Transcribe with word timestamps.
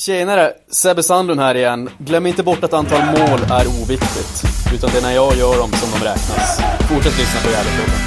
Tjenare! 0.00 0.52
Sebbe 0.70 1.02
Sandlund 1.02 1.40
här 1.40 1.54
igen. 1.54 1.90
Glöm 1.98 2.26
inte 2.26 2.42
bort 2.42 2.64
att 2.64 2.72
antal 2.72 3.04
mål 3.04 3.40
är 3.50 3.66
oviktigt. 3.82 4.44
Utan 4.74 4.90
det 4.92 4.98
är 4.98 5.02
när 5.02 5.14
jag 5.14 5.36
gör 5.36 5.58
dem 5.58 5.72
som 5.72 5.90
de 5.90 6.04
räknas. 6.04 6.60
Fortsätt 6.88 7.18
lyssna 7.18 7.40
på 7.40 7.50
Gävlepodden. 7.50 8.05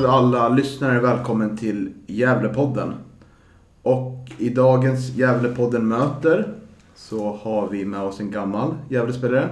Hälsar 0.00 0.28
vi 0.28 0.36
alla 0.36 0.48
lyssnare 0.48 1.00
välkommen 1.00 1.56
till 1.56 1.92
Gävlepodden. 2.06 2.94
Och 3.82 4.30
i 4.38 4.48
dagens 4.48 5.16
Gävlepodden 5.16 5.88
möter 5.88 6.54
så 6.94 7.38
har 7.42 7.68
vi 7.68 7.84
med 7.84 8.02
oss 8.02 8.20
en 8.20 8.30
gammal 8.30 8.74
Gävlespelare. 8.88 9.48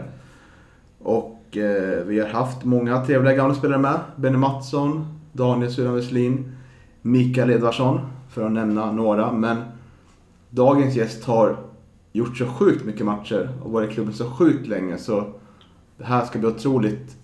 Och 0.98 1.56
eh, 1.56 2.04
vi 2.04 2.20
har 2.20 2.28
haft 2.28 2.64
många 2.64 3.04
trevliga 3.04 3.34
gamla 3.34 3.54
spelare 3.54 3.78
med. 3.78 4.00
Benny 4.16 4.36
Mattsson, 4.36 5.18
Daniel 5.32 5.72
Suran 5.72 5.94
Westlin, 5.94 6.56
Mikael 7.02 7.50
Edvardsson 7.50 8.00
för 8.30 8.46
att 8.46 8.52
nämna 8.52 8.92
några. 8.92 9.32
Men 9.32 9.56
dagens 10.50 10.94
gäst 10.96 11.24
har 11.24 11.56
gjort 12.12 12.36
så 12.36 12.46
sjukt 12.46 12.84
mycket 12.84 13.06
matcher 13.06 13.48
och 13.62 13.72
varit 13.72 13.90
i 13.90 13.94
klubben 13.94 14.14
så 14.14 14.30
sjukt 14.30 14.66
länge 14.66 14.98
så 14.98 15.24
det 15.98 16.04
här 16.04 16.24
ska 16.24 16.38
bli 16.38 16.48
otroligt 16.48 17.16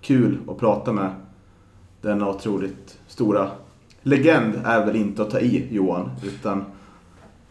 kul 0.00 0.38
att 0.48 0.58
prata 0.58 0.92
med 0.92 1.10
denna 2.00 2.28
otroligt 2.28 2.98
stora 3.06 3.50
legend 4.02 4.54
är 4.64 4.86
väl 4.86 4.96
inte 4.96 5.22
att 5.22 5.30
ta 5.30 5.40
i 5.40 5.68
Johan, 5.70 6.10
utan 6.24 6.64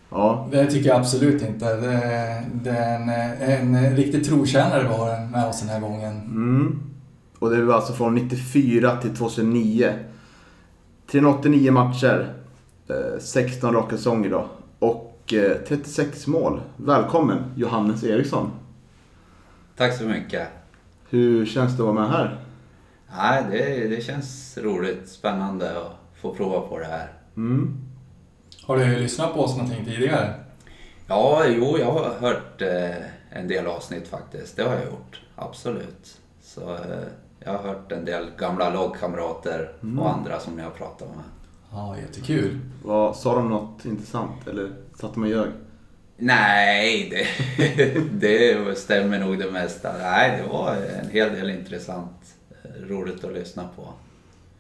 ja, 0.10 0.48
Det 0.52 0.66
tycker 0.66 0.90
jag 0.90 1.00
absolut 1.00 1.42
inte. 1.42 1.66
Det, 1.66 2.44
det 2.54 2.70
är 2.70 2.96
en, 3.60 3.76
en 3.76 3.96
riktig 3.96 4.26
trotjänare 4.26 4.84
vi 4.84 4.90
har 4.90 5.32
med 5.32 5.48
oss 5.48 5.60
den 5.60 5.70
här 5.70 5.80
gången. 5.80 6.12
mm. 6.22 6.80
Och 7.40 7.50
det 7.50 7.64
var 7.64 7.76
alltså 7.76 7.94
från 7.94 8.16
94 8.16 8.98
till 8.98 9.16
2009. 9.16 9.94
389 11.12 11.72
matcher, 11.72 12.34
eh, 12.88 13.20
16 13.20 13.74
raka 13.74 13.98
säsonger 13.98 14.30
då 14.30 14.46
och 14.80 15.34
eh, 15.34 15.58
36 15.68 16.28
mål. 16.28 16.62
Välkommen 16.78 17.44
Johannes 17.56 18.04
Eriksson. 18.04 18.52
Tack 19.78 19.98
så 19.98 20.04
mycket. 20.04 20.48
Hur 21.10 21.46
känns 21.46 21.78
det 21.78 21.84
att 21.84 21.96
vara 21.96 22.08
med 22.08 22.10
här? 22.10 22.40
Nej, 23.18 23.44
det, 23.52 23.88
det 23.88 24.02
känns 24.02 24.58
roligt, 24.58 25.10
spännande 25.10 25.78
att 25.82 25.92
få 26.22 26.34
prova 26.34 26.68
på 26.68 26.80
det 26.80 26.86
här. 26.86 27.14
Mm. 27.38 27.78
Har 28.64 28.78
du 28.78 29.00
lyssnat 29.00 29.34
på 29.34 29.40
oss 29.40 29.58
någonting 29.58 29.86
tidigare? 29.86 30.34
Ja, 31.08 31.44
jo, 31.48 31.78
jag 31.78 31.92
har 31.92 32.10
hört 32.20 32.62
eh, 32.62 32.96
en 33.30 33.48
del 33.48 33.68
avsnitt 33.68 34.08
faktiskt. 34.08 34.56
Det 34.56 34.64
har 34.64 34.74
jag 34.74 34.86
gjort, 34.86 35.22
absolut. 35.36 36.18
Så 36.42 36.74
eh, 36.74 37.08
jag 37.40 37.52
har 37.52 37.60
hört 37.60 37.92
en 37.92 38.06
del 38.06 38.28
gamla 38.38 38.70
lagkamrater 38.70 39.72
och 40.00 40.14
andra 40.14 40.40
som 40.40 40.58
jag 40.58 40.66
har 40.66 40.72
pratat 40.72 41.08
med. 41.08 41.26
Ja, 41.72 41.98
jättekul. 41.98 42.60
Vad, 42.84 43.16
sa 43.16 43.36
de 43.36 43.50
något 43.50 43.86
intressant 43.86 44.48
eller 44.48 44.72
satt 45.00 45.14
de 45.14 45.24
och 45.24 45.30
ljög? 45.30 45.50
Nej, 46.18 47.10
det, 47.10 48.00
det 48.12 48.78
stämmer 48.78 49.20
nog 49.20 49.40
det 49.40 49.52
mesta. 49.52 49.94
Nej, 50.02 50.42
det 50.42 50.54
var 50.54 50.76
en 50.76 51.10
hel 51.10 51.34
del 51.34 51.50
intressant. 51.50 52.36
Roligt 52.88 53.24
att 53.24 53.34
lyssna 53.34 53.64
på. 53.76 53.88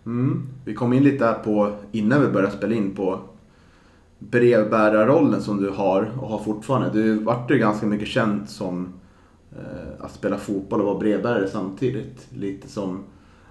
Mm. 0.05 0.47
Vi 0.65 0.73
kom 0.73 0.93
in 0.93 1.03
lite 1.03 1.25
här 1.25 1.33
på, 1.33 1.71
innan 1.91 2.21
vi 2.21 2.27
började 2.27 2.57
spela 2.57 2.75
in, 2.75 2.95
på 2.95 3.19
brevbärarrollen 4.19 5.41
som 5.41 5.61
du 5.61 5.69
har 5.69 6.11
och 6.21 6.27
har 6.27 6.39
fortfarande. 6.39 6.89
Du 6.89 7.13
vart 7.13 7.51
ju 7.51 7.57
ganska 7.57 7.85
mycket 7.85 8.07
känd 8.07 8.49
som 8.49 8.93
eh, 9.51 10.05
att 10.05 10.11
spela 10.11 10.37
fotboll 10.37 10.79
och 10.79 10.85
vara 10.85 10.99
brevbärare 10.99 11.47
samtidigt. 11.47 12.27
Lite 12.33 12.67
som 12.67 13.03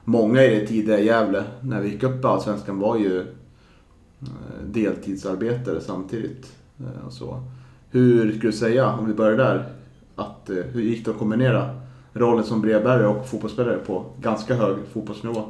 många 0.05 0.43
i 0.43 0.61
det 0.61 0.67
tidiga 0.67 1.01
Gävle, 1.01 1.45
när 1.61 1.81
vi 1.81 1.89
gick 1.89 2.03
upp 2.03 2.25
i 2.25 2.27
Allsvenskan, 2.27 2.78
var 2.78 2.97
ju 2.97 3.21
eh, 3.21 4.27
deltidsarbetare 4.67 5.81
samtidigt. 5.81 6.53
Eh, 6.81 7.07
och 7.07 7.12
så. 7.12 7.43
Hur 7.91 8.28
skulle 8.28 8.53
du 8.53 8.57
säga, 8.57 8.93
om 8.93 9.07
vi 9.07 9.15
börjar 9.15 9.39
där, 9.39 9.73
att, 10.17 10.51
eh, 10.51 10.57
hur 10.57 10.81
gick 10.81 11.05
det 11.05 11.11
att 11.11 11.19
kombinera 11.19 11.78
rollen 12.19 12.45
som 12.45 12.61
brevbärare 12.61 13.06
och 13.06 13.29
fotbollsspelare 13.29 13.79
på 13.79 14.05
ganska 14.21 14.55
hög 14.55 14.77
fotbollsnivå? 14.93 15.45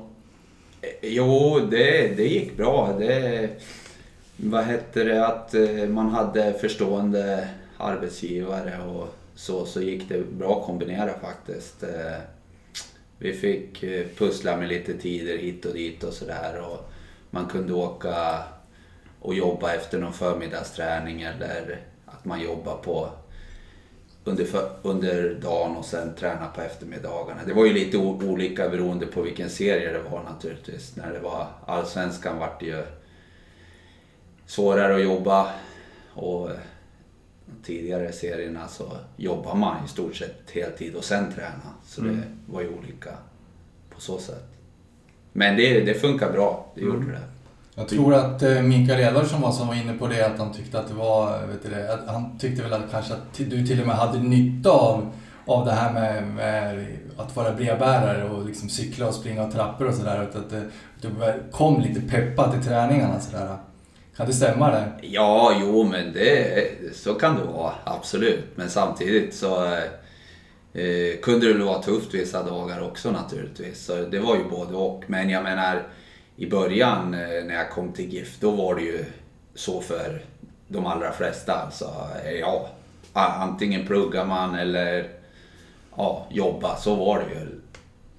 Jo, 1.03 1.61
det, 1.71 2.17
det 2.17 2.29
gick 2.29 2.57
bra. 2.57 2.97
Det, 2.99 3.49
vad 4.37 4.65
hette 4.65 5.05
det, 5.05 5.27
att 5.27 5.55
eh, 5.55 5.89
man 5.89 6.09
hade 6.09 6.53
förstående 6.53 7.49
arbetsgivare 7.77 8.79
och 8.89 9.15
så, 9.35 9.67
så 9.67 9.81
gick 9.83 10.09
det 10.09 10.33
bra 10.33 10.59
att 10.59 10.67
kombinera 10.67 11.19
faktiskt. 11.19 11.83
Eh, 11.83 12.19
vi 13.19 13.33
fick 13.33 13.83
eh, 13.83 14.07
pussla 14.17 14.57
med 14.57 14.69
lite 14.69 14.95
tider 14.95 15.39
hit 15.39 15.65
och 15.65 15.75
dit 15.75 16.05
och 16.05 16.13
sådär 16.13 16.63
och 16.71 16.91
man 17.31 17.47
kunde 17.47 17.73
åka 17.73 18.39
och 19.21 19.35
jobba 19.35 19.75
efter 19.75 19.99
någon 19.99 20.13
förmiddagsträning 20.13 21.23
eller 21.23 21.81
att 22.07 22.25
man 22.25 22.41
jobbar 22.41 22.77
på 22.77 23.09
under, 24.25 24.47
under 24.83 25.35
dagen 25.35 25.77
och 25.77 25.85
sen 25.85 26.15
träna 26.15 26.47
på 26.47 26.61
eftermiddagarna. 26.61 27.41
Det 27.47 27.53
var 27.53 27.67
ju 27.67 27.73
lite 27.73 27.99
olika 27.99 28.69
beroende 28.69 29.07
på 29.07 29.23
vilken 29.23 29.51
serie 29.51 29.93
det 29.93 30.11
var 30.11 30.23
naturligtvis. 30.23 30.97
När 30.97 31.13
det 31.13 31.21
var 31.21 31.47
allsvenskan 31.67 32.39
vart 32.39 32.61
det 32.61 32.67
ju 32.67 32.83
svårare 34.47 34.95
att 34.95 35.03
jobba 35.03 35.53
och 36.15 36.51
tidigare 37.65 38.13
serierna 38.13 38.69
så 38.69 38.97
jobbar 39.17 39.55
man 39.55 39.85
i 39.85 39.89
stort 39.89 40.17
sett 40.17 40.51
heltid 40.51 40.95
och 40.95 41.05
sen 41.05 41.33
träna. 41.33 41.75
Så 41.85 42.01
det 42.01 42.23
var 42.47 42.61
ju 42.61 42.69
olika 42.69 43.11
på 43.91 44.01
så 44.01 44.19
sätt. 44.19 44.45
Men 45.33 45.57
det, 45.57 45.81
det 45.81 45.95
funkar 45.95 46.33
bra, 46.33 46.73
det 46.75 46.81
gjorde 46.81 47.13
det. 47.13 47.21
Jag 47.79 47.89
tror 47.89 48.15
att 48.15 48.43
eh, 48.43 48.63
Mikael 48.63 49.01
Edvardsson 49.01 49.41
var 49.41 49.53
som 49.53 49.69
var 49.69 49.75
inne 49.75 49.93
på 49.93 50.07
det, 50.07 50.27
att 50.27 50.39
han 50.39 50.53
tyckte 50.53 50.79
att 50.79 50.89
det 50.89 50.95
var, 50.95 51.47
vet 51.47 51.63
du 51.63 51.93
att 51.93 52.07
han 52.07 52.39
tyckte 52.39 52.63
väl 52.63 52.73
att 52.73 52.91
kanske 52.91 53.15
att 53.15 53.35
du 53.37 53.67
till 53.67 53.81
och 53.81 53.87
med 53.87 53.97
hade 53.97 54.19
nytta 54.19 54.71
av, 54.71 55.11
av 55.47 55.67
det 55.67 55.73
här 55.73 55.93
med, 55.93 56.27
med 56.27 56.87
att 57.17 57.37
vara 57.37 57.53
brevbärare 57.53 58.31
och 58.31 58.47
liksom 58.47 58.69
cykla 58.69 59.09
och 59.09 59.15
springa 59.15 59.45
och 59.45 59.53
trappor 59.53 59.87
och 59.87 59.95
sådär. 59.95 60.23
Att, 60.23 60.37
att, 60.37 60.53
eh, 60.53 60.61
du 61.01 61.11
kom 61.53 61.81
lite 61.81 62.01
peppad 62.01 62.53
till 62.53 62.63
träningarna 62.63 63.21
sådär. 63.21 63.57
Kan 64.17 64.27
det 64.27 64.33
stämma 64.33 64.71
det? 64.71 64.93
Ja, 65.03 65.53
jo 65.61 65.85
men 65.85 66.13
det, 66.13 66.69
så 66.95 67.15
kan 67.15 67.37
det 67.37 67.45
vara, 67.45 67.73
absolut. 67.85 68.45
Men 68.55 68.71
samtidigt 68.71 69.35
så 69.35 69.65
eh, 69.65 69.73
eh 70.83 71.21
kunde 71.23 71.53
det 71.53 71.65
vara 71.65 71.83
tufft 71.83 72.15
vissa 72.15 72.43
dagar 72.43 72.83
också 72.87 73.11
naturligtvis. 73.11 73.85
Så 73.85 73.95
det 73.97 74.19
var 74.19 74.37
ju 74.37 74.45
både 74.51 74.77
och. 74.77 75.05
Men 75.07 75.31
jag 75.31 75.43
menar, 75.43 75.83
i 76.39 76.51
början 76.51 77.15
eh, 77.15 77.45
när 77.45 77.55
jag 77.55 77.71
kom 77.71 77.93
till 77.93 78.13
GIF, 78.13 78.41
då 78.41 78.51
var 78.51 78.75
det 78.75 78.83
ju 78.83 79.05
så 79.55 79.81
för 79.81 80.23
de 80.69 80.87
allra 80.87 81.13
flesta. 81.13 81.55
Alltså, 81.55 82.09
ja, 82.41 82.69
antingen 83.13 83.87
pluggar 83.87 84.25
man 84.25 84.55
eller 84.55 85.11
ja, 85.97 86.27
jobba, 86.31 86.77
så 86.77 86.95
var 86.95 87.19
det 87.19 87.35
ju. 87.35 87.61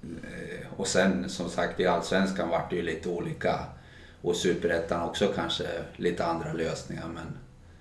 Eh, 0.02 0.66
och 0.76 0.86
sen 0.86 1.28
som 1.28 1.50
sagt 1.50 1.80
i 1.80 1.86
Allsvenskan 1.86 2.48
vart 2.48 2.70
det 2.70 2.76
ju 2.76 2.82
lite 2.82 3.08
olika 3.08 3.58
och 4.22 4.36
Superettan 4.36 5.08
också 5.08 5.26
kanske 5.34 5.64
lite 5.96 6.24
andra 6.24 6.52
lösningar 6.52 7.08
men 7.14 7.38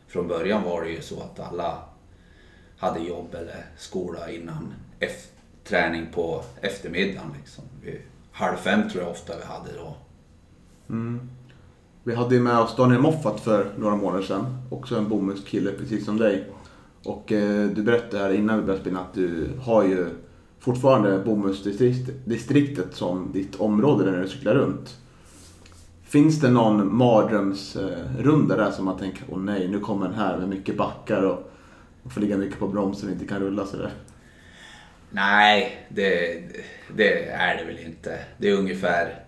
från 0.08 0.28
början 0.28 0.64
var 0.64 0.84
det 0.84 0.90
ju 0.90 1.02
så 1.02 1.22
att 1.22 1.40
alla 1.40 1.84
hade 2.78 3.00
jobb 3.00 3.36
eller 3.36 3.66
skola 3.78 4.32
innan 4.32 4.74
träning 5.64 6.08
på 6.14 6.44
eftermiddagen. 6.62 7.36
Liksom. 7.40 7.64
Halv 8.32 8.58
fem 8.58 8.90
tror 8.90 9.04
jag 9.04 9.12
ofta 9.12 9.38
vi 9.38 9.46
hade 9.46 9.74
då. 9.74 9.96
Mm. 10.90 11.20
Vi 12.04 12.16
hade 12.16 12.36
ju 12.36 12.42
med 12.42 12.60
oss 12.60 12.76
Daniel 12.76 13.02
Moffat 13.02 13.40
för 13.40 13.72
några 13.78 13.96
månader 13.96 14.24
sedan. 14.24 14.46
Också 14.70 14.98
en 14.98 15.10
bomullskille 15.10 15.72
precis 15.72 16.06
som 16.06 16.18
dig. 16.18 16.48
Och 17.04 17.32
eh, 17.32 17.70
du 17.70 17.84
berättade 17.84 18.24
här 18.24 18.34
innan 18.34 18.60
vi 18.60 18.66
började 18.66 18.82
spela 18.82 19.00
att 19.00 19.14
du 19.14 19.50
har 19.62 19.84
ju 19.84 20.10
fortfarande 20.60 21.20
bomullsdistriktet 21.26 22.96
som 22.96 23.32
ditt 23.34 23.56
område 23.56 24.12
när 24.12 24.22
du 24.22 24.28
cyklar 24.28 24.56
runt. 24.56 24.98
Finns 26.04 26.40
det 26.40 26.50
någon 26.50 26.96
mardrömsrunda 26.96 28.58
där 28.58 28.72
som 28.72 28.86
man 28.86 28.98
tänker, 28.98 29.24
åh 29.30 29.40
nej, 29.40 29.68
nu 29.68 29.80
kommer 29.80 30.06
den 30.06 30.18
här 30.18 30.38
med 30.38 30.50
mycket 30.50 30.78
backar 30.78 31.24
och 31.24 31.52
man 32.04 32.12
får 32.12 32.22
ligga 32.22 32.38
mycket 32.38 32.60
på 32.60 32.68
bromsen 32.68 33.10
och 33.10 33.14
inte 33.14 33.26
kan 33.26 33.40
rulla 33.40 33.66
sådär. 33.66 33.92
Nej, 35.12 35.88
det, 35.90 36.42
det 36.96 37.30
är 37.30 37.58
det 37.58 37.64
väl 37.64 37.86
inte. 37.86 38.20
Det 38.38 38.50
är 38.50 38.58
ungefär 38.58 39.24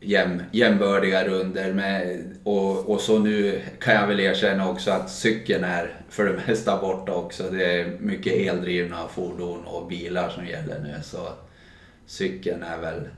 jäm, 0.00 0.42
jämbördiga 0.52 1.24
runder 1.24 1.72
med, 1.72 2.24
och, 2.44 2.90
och 2.90 3.00
så 3.00 3.18
nu 3.18 3.60
kan 3.80 3.94
jag 3.94 4.06
väl 4.06 4.20
erkänna 4.20 4.70
också 4.70 4.90
att 4.90 5.10
cykeln 5.10 5.64
är 5.64 6.00
för 6.08 6.24
det 6.24 6.40
mesta 6.46 6.80
borta 6.80 7.14
också. 7.14 7.42
Det 7.50 7.80
är 7.80 7.98
mycket 8.00 8.32
eldrivna 8.32 9.08
fordon 9.08 9.64
och 9.64 9.86
bilar 9.86 10.28
som 10.28 10.46
gäller 10.46 10.80
nu 10.80 10.94
så 11.02 11.28
cykeln 12.06 12.62
är 12.62 12.78
väl 12.78 13.08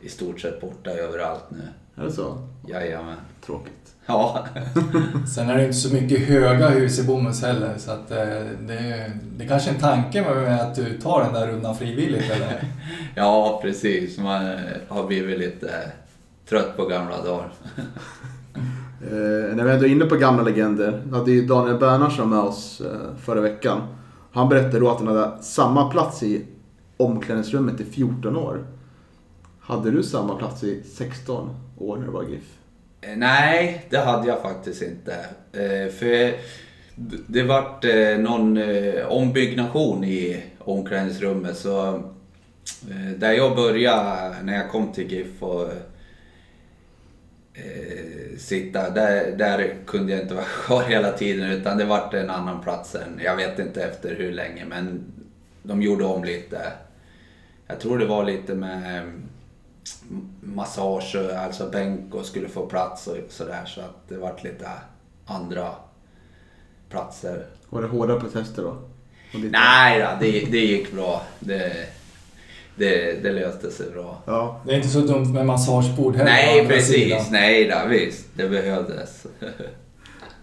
i 0.00 0.08
stort 0.08 0.40
sett 0.40 0.60
borta 0.60 0.90
överallt 0.90 1.44
nu. 1.50 1.62
Är 2.02 2.06
det 2.06 2.12
så? 2.12 2.48
Jajamän. 2.68 3.16
Tråkigt. 3.46 3.94
Ja, 4.06 4.46
Sen 5.34 5.50
är 5.50 5.56
det 5.56 5.62
inte 5.62 5.76
så 5.76 5.94
mycket 5.94 6.20
höga 6.20 6.68
hus 6.68 6.98
i 6.98 7.02
Bomhus 7.02 7.42
heller 7.42 7.74
så 7.78 7.90
att 7.90 8.10
eh, 8.10 8.44
det, 8.60 9.12
det 9.36 9.46
kanske 9.46 9.70
är 9.70 9.74
en 9.74 9.80
tanke 9.80 10.22
med 10.22 10.60
att 10.60 10.74
du 10.74 10.98
tar 10.98 11.24
den 11.24 11.32
där 11.32 11.46
rundan 11.46 11.76
frivilligt 11.76 12.30
eller? 12.30 12.64
ja 13.14 13.58
precis. 13.62 14.18
Man 14.18 14.58
har 14.88 15.06
blivit 15.06 15.38
lite 15.38 15.92
trött 16.48 16.76
på 16.76 16.86
gamla 16.86 17.22
dagar. 17.24 17.52
Eh, 19.02 19.56
när 19.56 19.64
vi 19.64 19.70
ändå 19.70 19.84
är 19.86 19.90
inne 19.90 20.04
på 20.04 20.16
gamla 20.16 20.42
legender. 20.42 21.02
Vi 21.06 21.16
hade 21.16 21.30
ju 21.30 21.46
Daniel 21.46 21.78
Bernhardsson 21.78 22.30
med 22.30 22.38
oss 22.38 22.80
eh, 22.80 23.16
förra 23.24 23.40
veckan. 23.40 23.80
Han 24.32 24.48
berättade 24.48 24.78
då 24.80 24.90
att 24.90 24.98
han 24.98 25.06
hade 25.06 25.42
samma 25.42 25.90
plats 25.90 26.22
i 26.22 26.44
omklädningsrummet 26.96 27.80
i 27.80 27.84
14 27.84 28.36
år. 28.36 28.66
Hade 29.60 29.90
du 29.90 30.02
samma 30.02 30.34
plats 30.34 30.64
i 30.64 30.82
16 30.82 31.48
år 31.78 31.96
när 31.96 32.06
du 32.06 32.12
var 32.12 32.22
GIF? 32.22 32.58
Eh, 33.00 33.16
Nej, 33.16 33.86
det 33.90 33.98
hade 33.98 34.28
jag 34.28 34.42
faktiskt 34.42 34.82
inte. 34.82 35.12
Eh, 35.52 35.92
För 35.92 36.34
det 37.26 37.42
vart 37.42 37.84
någon 38.18 38.58
ombyggnation 39.08 40.04
i 40.04 40.42
omklädningsrummet 40.58 41.56
så 41.56 42.02
där 43.16 43.32
jag 43.32 43.56
började 43.56 44.36
när 44.42 44.54
jag 44.54 44.70
kom 44.70 44.92
till 44.92 45.12
GIF 45.12 45.42
och 45.42 45.68
eh, 47.56 48.38
sitta, 48.38 48.90
där, 48.90 49.36
där 49.36 49.74
kunde 49.86 50.12
jag 50.12 50.22
inte 50.22 50.34
vara 50.34 50.44
kvar 50.66 50.82
hela 50.82 51.12
tiden 51.12 51.50
utan 51.50 51.78
det 51.78 51.84
vart 51.84 52.14
en 52.14 52.30
annan 52.30 52.62
plats 52.62 52.94
än, 52.94 53.20
jag 53.24 53.36
vet 53.36 53.58
inte 53.58 53.82
efter 53.82 54.16
hur 54.16 54.32
länge 54.32 54.64
men 54.64 55.04
de 55.62 55.82
gjorde 55.82 56.04
om 56.04 56.24
lite. 56.24 56.72
Jag 57.66 57.80
tror 57.80 57.98
det 57.98 58.06
var 58.06 58.24
lite 58.24 58.54
med 58.54 59.02
mm, 59.02 59.28
massage, 60.40 61.16
alltså 61.38 61.70
bänk 61.70 62.14
och 62.14 62.26
skulle 62.26 62.48
få 62.48 62.66
plats 62.66 63.06
och 63.06 63.16
sådär 63.28 63.64
så 63.66 63.80
att 63.80 64.08
det 64.08 64.16
vart 64.16 64.44
lite 64.44 64.70
andra 65.26 65.74
platser. 66.88 67.46
Var 67.68 67.82
det 67.82 67.88
hårda 67.88 68.20
protester 68.20 68.62
då? 68.62 68.76
Nej 69.50 70.00
då, 70.00 70.08
det, 70.20 70.44
det 70.50 70.58
gick 70.58 70.92
bra. 70.92 71.22
Det, 71.40 71.88
det, 72.76 73.22
det 73.22 73.32
löste 73.32 73.70
sig 73.70 73.86
bra. 73.90 74.22
Ja. 74.26 74.60
Det 74.66 74.72
är 74.72 74.76
inte 74.76 74.88
så 74.88 75.00
dumt 75.00 75.32
med 75.32 75.46
massagebord 75.46 76.16
heller. 76.16 76.30
Nej 76.30 76.66
precis, 76.66 76.94
sidan. 76.94 77.24
nej 77.30 77.68
då, 77.68 77.88
visst. 77.88 78.26
Det 78.34 78.48
behövdes. 78.48 79.26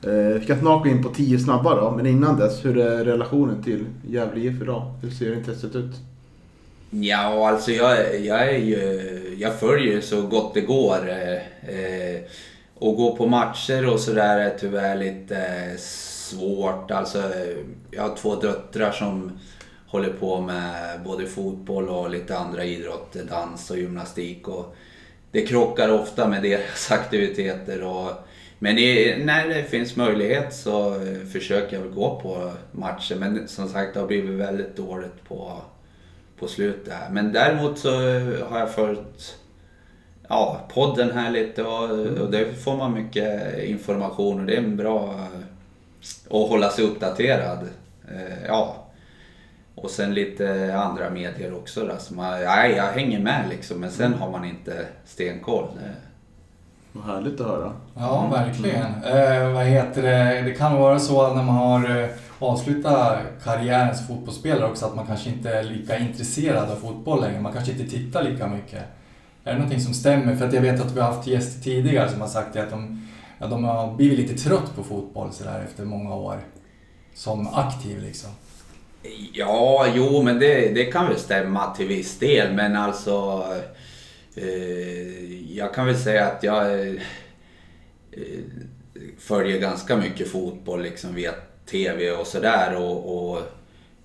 Eh, 0.05 0.11
Vi 0.13 0.41
ska 0.43 0.55
snart 0.59 0.83
gå 0.83 0.89
in 0.89 1.03
på 1.03 1.09
10 1.09 1.39
snabba 1.39 1.75
då, 1.75 1.91
men 1.91 2.05
innan 2.05 2.39
dess, 2.39 2.65
hur 2.65 2.77
är 2.77 3.05
relationen 3.05 3.63
till 3.63 3.85
Gävle 4.07 4.41
IF 4.41 4.61
idag? 4.61 4.93
Hur 5.01 5.09
ser 5.09 5.33
intresset 5.33 5.75
ut? 5.75 5.91
Ja, 6.89 7.49
alltså 7.49 7.71
jag, 7.71 8.19
jag 8.25 8.47
är 8.49 8.57
ju, 8.57 9.35
jag 9.39 9.59
följer 9.59 10.01
så 10.01 10.21
gott 10.21 10.53
det 10.53 10.61
går. 10.61 11.09
Eh, 11.09 11.33
eh, 11.75 12.21
och 12.75 12.95
gå 12.95 13.15
på 13.15 13.27
matcher 13.27 13.89
och 13.89 13.99
sådär 13.99 14.39
är 14.39 14.53
tyvärr 14.59 14.95
lite 14.95 15.37
eh, 15.37 15.77
svårt. 15.79 16.91
Alltså, 16.91 17.17
eh, 17.17 17.57
jag 17.91 18.01
har 18.03 18.15
två 18.15 18.35
döttrar 18.35 18.91
som 18.91 19.31
håller 19.93 20.09
på 20.09 20.41
med 20.41 20.99
både 21.05 21.25
fotboll 21.25 21.89
och 21.89 22.09
lite 22.09 22.37
andra 22.37 22.63
idrotter, 22.63 23.23
dans 23.23 23.71
och 23.71 23.77
gymnastik. 23.77 24.47
Och 24.47 24.75
det 25.31 25.45
krockar 25.45 25.89
ofta 25.89 26.27
med 26.27 26.43
deras 26.43 26.91
aktiviteter. 26.91 27.83
Och, 27.83 28.11
men 28.59 28.77
i, 28.77 29.15
när 29.25 29.47
det 29.47 29.63
finns 29.63 29.95
möjlighet 29.95 30.53
så 30.53 30.95
eh, 30.95 31.27
försöker 31.31 31.75
jag 31.75 31.83
väl 31.83 31.93
gå 31.93 32.19
på 32.19 32.51
matcher. 32.71 33.15
Men 33.15 33.47
som 33.47 33.69
sagt, 33.69 33.93
det 33.93 33.99
har 33.99 34.07
blivit 34.07 34.39
väldigt 34.39 34.75
dåligt 34.75 35.23
på 35.27 35.61
på 36.39 36.47
slutet. 36.47 36.93
här. 36.93 37.09
Men 37.09 37.33
däremot 37.33 37.79
så 37.79 37.89
har 38.49 38.59
jag 38.59 38.71
följt 38.71 39.37
ja, 40.27 40.61
podden 40.73 41.11
här 41.11 41.31
lite 41.31 41.63
och, 41.63 41.89
och 42.19 42.31
där 42.31 42.53
får 42.53 42.77
man 42.77 42.93
mycket 42.93 43.63
information 43.63 44.39
och 44.39 44.45
det 44.45 44.53
är 44.53 44.57
en 44.57 44.77
bra 44.77 45.27
att 46.25 46.49
hålla 46.49 46.69
sig 46.69 46.85
uppdaterad. 46.85 47.59
Eh, 48.11 48.45
Ja. 48.47 48.82
Och 49.75 49.89
sen 49.89 50.13
lite 50.13 50.75
andra 50.77 51.09
medier 51.09 51.53
också 51.53 51.85
då, 51.85 51.97
som 51.97 52.17
man, 52.17 52.41
ja, 52.41 52.67
jag 52.67 52.91
hänger 52.91 53.19
med 53.19 53.49
liksom 53.49 53.79
men 53.79 53.91
sen 53.91 54.13
har 54.13 54.31
man 54.31 54.45
inte 54.45 54.85
stenkoll. 55.05 55.67
Vad 56.91 57.05
härligt 57.05 57.41
att 57.41 57.47
höra. 57.47 57.73
Ja, 57.95 58.29
verkligen. 58.31 59.03
Eh, 59.03 59.53
vad 59.53 59.65
heter 59.65 60.01
det? 60.01 60.41
Det 60.41 60.51
kan 60.51 60.75
vara 60.75 60.99
så 60.99 61.33
när 61.33 61.43
man 61.43 61.55
har 61.55 62.01
eh, 62.01 62.09
avslutat 62.39 63.19
karriären 63.43 63.95
som 63.95 64.07
fotbollsspelare 64.07 64.69
också 64.69 64.85
att 64.85 64.95
man 64.95 65.07
kanske 65.07 65.29
inte 65.29 65.49
är 65.49 65.63
lika 65.63 65.97
intresserad 65.97 66.69
av 66.69 66.75
fotboll 66.75 67.21
längre. 67.21 67.41
Man 67.41 67.53
kanske 67.53 67.71
inte 67.71 67.85
tittar 67.85 68.23
lika 68.23 68.47
mycket. 68.47 68.83
Är 69.43 69.51
det 69.51 69.53
någonting 69.53 69.81
som 69.81 69.93
stämmer? 69.93 70.35
För 70.35 70.47
att 70.47 70.53
jag 70.53 70.61
vet 70.61 70.81
att 70.81 70.95
vi 70.95 70.99
har 70.99 71.07
haft 71.07 71.27
gäster 71.27 71.61
tidigare 71.61 72.09
som 72.09 72.21
har 72.21 72.27
sagt 72.27 72.55
att 72.55 72.69
de, 72.69 73.07
ja, 73.39 73.47
de 73.47 73.63
har 73.63 73.93
blivit 73.93 74.19
lite 74.19 74.43
trött 74.43 74.75
på 74.75 74.83
fotboll 74.83 75.31
så 75.31 75.43
där 75.43 75.63
efter 75.63 75.85
många 75.85 76.15
år. 76.15 76.39
Som 77.13 77.47
aktiv 77.47 78.01
liksom. 78.01 78.29
Ja, 79.33 79.87
jo 79.95 80.21
men 80.21 80.39
det, 80.39 80.69
det 80.69 80.85
kan 80.85 81.07
väl 81.07 81.19
stämma 81.19 81.75
till 81.75 81.87
viss 81.87 82.19
del 82.19 82.53
men 82.53 82.75
alltså 82.75 83.45
eh, 84.35 85.33
jag 85.57 85.73
kan 85.73 85.85
väl 85.85 85.97
säga 85.97 86.27
att 86.27 86.43
jag 86.43 86.87
eh, 86.87 86.93
följer 89.19 89.59
ganska 89.59 89.97
mycket 89.97 90.27
fotboll 90.27 90.81
liksom 90.81 91.15
via 91.15 91.33
TV 91.65 92.11
och 92.11 92.27
sådär 92.27 92.75
och, 92.75 93.29
och 93.31 93.41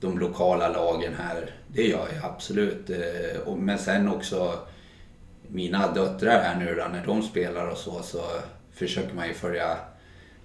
de 0.01 0.19
lokala 0.19 0.69
lagen 0.69 1.15
här. 1.19 1.55
Det 1.69 1.83
gör 1.83 2.09
jag 2.15 2.25
absolut. 2.25 2.91
Eh, 2.91 3.41
och, 3.45 3.59
men 3.59 3.79
sen 3.79 4.09
också 4.09 4.59
mina 5.49 5.93
döttrar 5.93 6.43
här 6.43 6.59
nu 6.59 6.75
då, 6.75 6.89
när 6.93 7.07
de 7.07 7.23
spelar 7.23 7.67
och 7.67 7.79
så, 7.79 8.03
så 8.03 8.23
försöker 8.73 9.15
man 9.15 9.29
ju 9.29 9.35
följa 9.35 9.77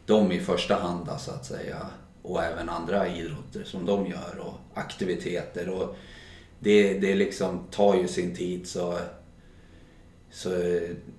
dem 0.06 0.32
i 0.32 0.40
första 0.40 0.76
hand 0.76 1.06
då, 1.06 1.18
så 1.18 1.32
att 1.32 1.46
säga. 1.46 1.78
Och 2.24 2.44
även 2.44 2.70
andra 2.70 3.08
idrotter 3.08 3.64
som 3.64 3.86
de 3.86 4.06
gör 4.08 4.40
och 4.40 4.54
aktiviteter. 4.74 5.70
Och 5.70 5.96
det, 6.60 6.94
det 7.00 7.16
liksom 7.16 7.60
tar 7.72 7.96
ju 7.96 8.08
sin 8.08 8.36
tid 8.36 8.68
så, 8.68 8.98
så 10.32 10.50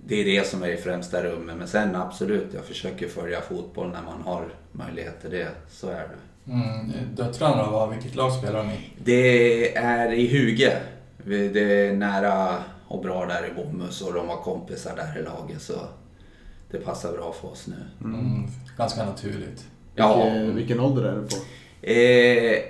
det 0.06 0.20
är 0.20 0.24
det 0.24 0.46
som 0.46 0.62
är 0.62 0.68
i 0.68 0.76
främsta 0.76 1.22
rummet. 1.22 1.56
Men 1.56 1.68
sen 1.68 1.96
absolut, 1.96 2.46
jag 2.54 2.64
försöker 2.64 3.08
följa 3.08 3.40
fotboll 3.40 3.90
när 3.90 4.02
man 4.02 4.22
har 4.22 4.54
möjlighet 4.72 5.20
till 5.20 5.30
det. 5.30 5.48
Så 5.70 5.88
är 5.88 6.08
det. 6.08 6.50
Mm, 6.52 6.92
döttrarna 7.16 7.64
då, 7.64 7.70
vad- 7.70 7.90
vilket 7.90 8.14
lag 8.14 8.32
spelar 8.32 8.58
de 8.64 8.70
i? 8.70 8.78
Det 9.04 9.76
är 9.76 10.12
i 10.12 10.26
Huge. 10.28 10.76
Det 11.26 11.86
är 11.88 11.92
nära 11.92 12.54
och 12.88 13.02
bra 13.02 13.26
där 13.26 13.50
i 13.50 13.54
Bomhus 13.54 14.00
och 14.02 14.14
de 14.14 14.28
har 14.28 14.36
kompisar 14.36 14.96
där 14.96 15.18
i 15.20 15.22
laget 15.22 15.62
så 15.62 15.74
det 16.70 16.78
passar 16.78 17.12
bra 17.12 17.32
för 17.40 17.48
oss 17.48 17.66
nu. 17.66 17.76
Mm, 18.08 18.46
ganska 18.78 19.04
naturligt. 19.04 19.64
Ja, 19.94 20.24
Vilken, 20.24 20.56
vilken 20.56 20.80
ålder 20.80 21.02
är 21.02 21.14
du 21.14 21.20
på? 21.22 21.36
eh, 21.86 22.62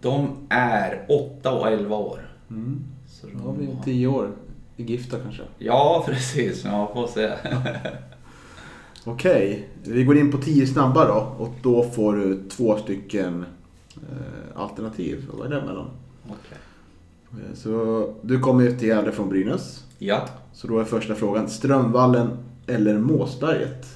de 0.00 0.28
är 0.48 1.06
8 1.08 1.52
och 1.52 1.68
11 1.68 1.96
år. 1.96 2.30
Mm. 2.50 2.84
Så 3.08 3.26
Då 3.26 3.38
har 3.48 3.56
vi 3.56 3.66
de, 3.66 3.82
10 3.84 4.06
år 4.06 4.30
i 4.76 4.82
Gifta 4.82 5.16
kanske. 5.18 5.42
ja, 5.58 6.02
precis. 6.06 6.64
Ja, 6.64 6.90
får 6.94 7.06
se. 7.06 7.30
Okej, 9.04 9.68
vi 9.84 10.04
går 10.04 10.16
in 10.18 10.32
på 10.32 10.38
10 10.38 10.66
snabba 10.66 11.08
då 11.08 11.44
och 11.44 11.54
då 11.62 11.82
får 11.82 12.16
du 12.16 12.48
två 12.48 12.76
stycken 12.78 13.44
eh, 13.96 14.60
alternativ 14.60 15.30
att 15.34 15.44
välja 15.44 15.60
mellan. 15.64 15.86
Eh, 16.28 17.54
Så 17.54 18.14
du 18.22 18.40
kommer 18.40 18.64
ju 18.64 18.72
till 18.72 18.88
Gävle 18.88 19.12
från 19.12 19.28
Brynäs. 19.28 19.84
Ja, 19.98 20.28
Så 20.52 20.66
då 20.66 20.78
är 20.78 20.84
första 20.84 21.14
frågan 21.14 21.48
Strömvallen 21.48 22.30
eller 22.66 22.98
Måsberget? 22.98 23.86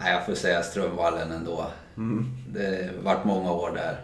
Nej, 0.00 0.12
jag 0.12 0.26
får 0.26 0.34
säga 0.34 0.62
Strömvallen 0.62 1.32
ändå. 1.32 1.66
Mm. 1.96 2.28
Det 2.48 2.90
har 2.96 3.02
varit 3.02 3.24
många 3.24 3.52
år 3.52 3.72
där. 3.74 4.00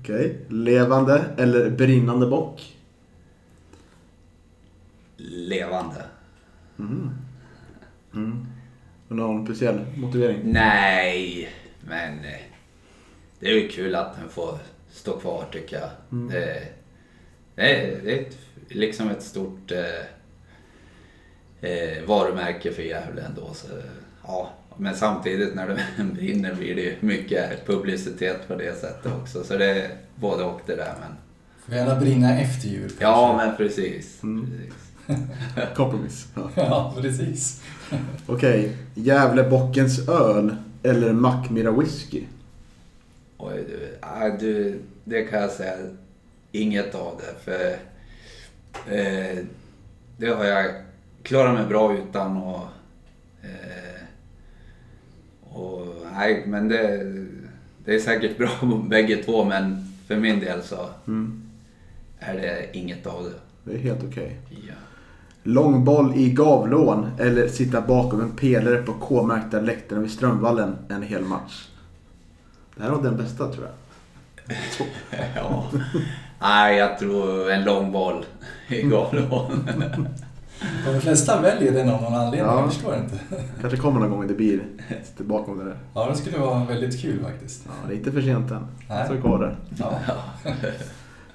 Okej, 0.00 0.40
levande 0.48 1.24
eller 1.38 1.70
brinnande 1.70 2.26
bock? 2.26 2.76
Levande. 5.16 6.04
Mm. 6.78 7.10
Mm. 8.14 8.46
Någon 9.08 9.46
speciell 9.46 9.84
motivering? 9.96 10.40
Nej, 10.44 11.48
men 11.80 12.24
eh, 12.24 12.40
det 13.40 13.46
är 13.46 13.54
ju 13.54 13.68
kul 13.68 13.94
att 13.94 14.16
den 14.20 14.28
får 14.28 14.58
stå 14.90 15.18
kvar 15.18 15.44
tycker 15.52 15.76
jag. 15.76 15.90
Mm. 16.12 16.28
Det, 16.28 16.68
det, 17.54 17.62
är, 17.62 18.00
det 18.02 18.12
är 18.12 18.20
ett, 18.20 18.38
liksom 18.68 19.10
ett 19.10 19.22
stort 19.22 19.72
eh, 19.72 20.00
eh, 21.70 22.04
varumärke 22.06 22.72
för 22.72 22.82
Gävle 22.82 23.22
ändå. 23.22 23.54
Så, 23.54 23.66
ja. 24.26 24.50
Men 24.76 24.94
samtidigt 24.96 25.54
när 25.54 25.80
den 25.96 26.14
brinner 26.14 26.54
blir 26.58 26.74
det 26.74 26.80
ju 26.80 26.96
mycket 27.00 27.66
publicitet 27.66 28.48
på 28.48 28.54
det 28.54 28.80
sättet 28.80 29.12
också. 29.22 29.44
Så 29.44 29.56
det 29.56 29.70
är 29.70 29.90
både 30.16 30.44
och 30.44 30.60
det 30.66 30.76
där. 30.76 30.94
Men, 31.00 31.12
Får 31.66 31.74
gärna 31.74 32.00
brinna 32.00 32.40
efter 32.40 32.68
jul 32.68 32.88
kanske. 32.88 33.04
ja, 33.04 33.36
men 33.36 33.56
precis. 33.56 34.22
Mm. 34.22 34.50
precis. 34.50 34.86
Kompromiss. 35.76 36.26
Ja. 36.34 36.50
Ja, 36.56 36.94
precis. 37.00 37.62
Okej, 38.26 38.76
Gävlebockens 38.94 40.08
öl 40.08 40.56
eller 40.82 41.12
Mackmyra 41.12 41.70
whisky? 41.70 42.24
Oj, 43.38 43.64
du, 43.68 43.98
nej, 44.02 44.36
du, 44.40 44.80
det 45.04 45.22
kan 45.22 45.40
jag 45.40 45.50
säga 45.50 45.74
inget 46.52 46.94
av 46.94 47.20
det. 47.20 47.44
För 47.44 47.76
eh, 48.96 49.44
det 50.16 50.28
har 50.28 50.44
jag 50.44 50.66
klarat 51.22 51.54
mig 51.54 51.66
bra 51.66 51.94
utan. 51.96 52.36
Och, 52.36 52.62
eh, 53.42 53.95
och, 55.56 55.86
nej, 56.12 56.44
men 56.46 56.68
det, 56.68 57.14
det 57.84 57.94
är 57.94 57.98
säkert 57.98 58.38
bra 58.38 58.48
bägge 58.88 59.16
två 59.16 59.44
men 59.44 59.88
för 60.08 60.16
min 60.16 60.40
del 60.40 60.62
så 60.62 60.76
Mm. 61.06 61.42
är 62.18 62.34
det 62.34 62.76
inget 62.76 63.06
av 63.06 63.24
det. 63.24 63.70
Det 63.70 63.76
är 63.78 63.82
helt 63.82 64.04
okej. 64.04 64.36
Ja. 64.50 64.74
Långboll 65.42 66.12
i 66.16 66.30
Gavlån 66.30 67.10
eller 67.18 67.48
sitta 67.48 67.80
bakom 67.80 68.20
en 68.20 68.30
pelare 68.30 68.82
på 68.82 68.92
K-märkta 68.92 69.60
läktaren 69.60 70.02
vid 70.02 70.10
Strömvallen 70.10 70.76
en 70.88 71.02
hel 71.02 71.22
match? 71.24 71.68
Det 72.76 72.82
här 72.82 72.90
var 72.90 73.02
den 73.02 73.16
bästa 73.16 73.52
tror 73.52 73.66
jag. 73.66 74.56
ja. 75.36 75.70
Nej, 76.40 76.76
jag 76.78 76.98
tror 76.98 77.50
en 77.50 77.64
lång 77.64 77.92
boll 77.92 78.24
i 78.68 78.82
Gavlån. 78.82 79.68
De 80.86 81.00
flesta 81.00 81.40
väljer 81.42 81.72
den 81.72 81.88
av 81.88 82.02
någon 82.02 82.14
anledning, 82.14 82.40
Ja. 82.50 82.60
jag 82.60 82.72
förstår 82.72 82.94
inte. 82.96 83.18
Kanske 83.60 83.76
kommer 83.78 84.00
någon 84.00 84.10
gång 84.10 84.26
det 84.28 84.34
blir 84.34 84.60
sitta 85.04 85.24
bakom 85.24 85.58
det 85.58 85.64
där. 85.64 85.78
Ja, 85.94 86.08
det 86.10 86.16
skulle 86.16 86.38
vara 86.38 86.64
väldigt 86.64 87.00
kul 87.02 87.22
faktiskt. 87.24 87.62
Ja, 87.66 87.72
det 87.88 87.94
är 87.94 87.96
inte 87.98 88.12
för 88.12 88.22
sent 88.22 88.50
än. 88.50 88.66
Nej. 88.88 89.08
Så 89.08 89.16
kvar 89.20 89.38
där. 89.38 89.56
Ja. 89.78 89.98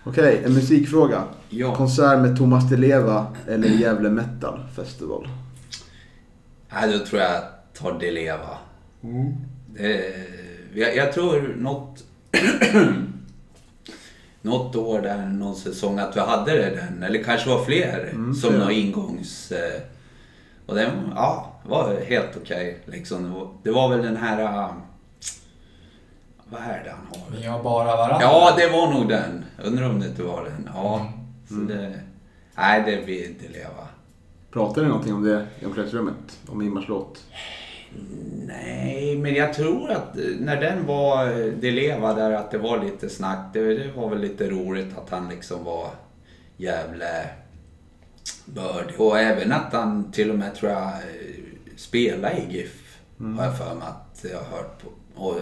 Okej, 0.03 0.41
en 0.45 0.53
musikfråga. 0.53 1.23
ja. 1.49 1.75
Konsert 1.75 2.19
med 2.19 2.37
Thomas 2.37 2.69
Di 2.69 2.77
Leva 2.77 3.25
eller 3.47 3.67
Gävle 3.67 4.09
Metal 4.09 4.59
Festival? 4.75 5.27
Nej, 6.73 6.91
då 6.99 7.05
tror 7.05 7.21
jag 7.21 7.41
tar 7.73 7.97
det 7.99 8.11
leva. 8.11 8.57
Det, 9.67 10.13
jag, 10.73 10.95
jag 10.95 11.13
tror 11.13 11.55
något, 11.57 12.03
något 14.41 14.75
år 14.75 15.01
där, 15.01 15.25
någon 15.25 15.55
säsong, 15.55 15.99
att 15.99 16.15
vi 16.15 16.19
hade 16.19 16.51
det 16.51 16.75
den, 16.75 17.03
eller 17.03 17.23
kanske 17.23 17.49
var 17.49 17.63
fler, 17.65 18.09
Mm, 18.11 18.33
som 18.33 18.53
någon 18.53 18.71
ingångs... 18.71 19.51
eh, 19.51 19.81
Och 20.65 20.75
den 20.75 20.89
ja, 21.15 21.51
var 21.65 22.01
helt 22.05 22.37
okej. 22.41 22.79
liksom. 22.85 23.47
Det 23.63 23.71
var- 23.71 23.89
väl 23.89 24.01
den 24.01 24.17
här... 24.17 24.41
eh, 24.43 24.71
Vad 26.49 26.61
är 26.61 26.83
det 26.83 26.89
han 26.91 27.07
har? 27.21 27.37
Vi 27.41 27.47
har 27.47 27.63
bara 27.63 27.85
varandra. 27.85 28.17
Ja, 28.21 28.53
det 28.57 28.67
var 28.67 28.93
nog 28.93 29.09
den. 29.09 29.45
Undrar 29.63 29.89
om 29.89 29.99
det 29.99 30.07
inte 30.07 30.23
var 30.23 30.43
den. 30.43 30.69
Ja, 30.75 31.13
så 31.47 31.53
Mm. 31.53 31.67
det... 31.67 31.99
Nej, 32.55 32.83
det 32.85 32.95
vill 33.01 33.25
inte 33.29 33.47
leva. 33.47 33.87
Pratade 34.51 34.81
ni 34.81 34.87
någonting 34.87 35.13
om 35.13 35.23
det 35.23 35.47
i 35.59 35.65
omklädningsrummet? 35.65 36.39
Om 36.47 36.61
Ingmars 36.61 36.87
låt? 36.87 37.23
Nej, 38.47 39.17
men 39.17 39.35
jag 39.35 39.53
tror 39.53 39.91
att 39.91 40.17
eh, 40.17 40.23
när 40.39 40.61
den 40.61 40.85
var, 40.85 41.25
eh, 41.27 41.53
det 41.61 41.71
leva 41.71 42.13
där, 42.13 42.31
att 42.31 42.51
det 42.51 42.57
var 42.57 42.83
lite 42.83 43.09
snack. 43.09 43.39
Det, 43.53 43.77
det 43.77 43.91
var 43.95 44.09
väl 44.09 44.21
lite 44.21 44.49
roligt 44.49 44.97
att 44.97 45.09
han 45.09 45.29
liksom 45.29 45.63
var 45.63 45.89
jävla 46.57 47.05
bördig. 48.45 49.01
Och 49.01 49.19
även 49.19 49.51
att 49.51 49.73
han 49.73 50.11
till 50.11 50.29
och 50.31 50.39
med, 50.39 50.55
tror 50.55 50.71
jag, 50.71 50.83
eh, 50.87 50.93
spelade 51.75 52.37
i 52.37 52.57
GIF. 52.57 52.97
Har 53.37 53.45
jag 53.45 53.57
för 53.57 53.75
mig 53.75 53.87
att 53.87 54.25
jag 54.31 54.37
har 54.37 54.57
hört 54.57 54.81
på. 54.81 54.89
Och 55.23 55.39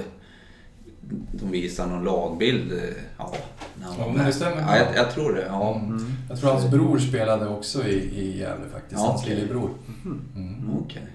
de 1.32 1.52
visar 1.52 1.88
någon 1.88 2.04
lagbild. 2.04 2.72
Ja, 3.18 3.34
när 3.80 3.86
han 3.88 3.96
Ja, 4.00 4.14
men 4.16 4.26
det 4.26 4.34
stämmer 4.34 4.62
Ja, 4.62 4.78
jag, 4.78 4.88
jag 4.96 5.12
tror 5.12 5.34
det. 5.34 5.46
Ja. 5.48 5.76
Mm. 5.76 6.12
Jag 6.30 6.40
tror 6.40 6.52
hans 6.52 6.72
bror 6.72 7.00
spelade 7.00 7.48
också 7.48 7.88
i, 7.88 7.96
i 7.96 8.40
Gävle 8.40 8.66
faktiskt. 8.74 9.02
Ja, 9.02 9.08
Hans 9.08 9.22
okej. 9.22 9.36
lillebror. 9.36 9.70
Mm. 10.06 10.70
Okej. 10.84 11.08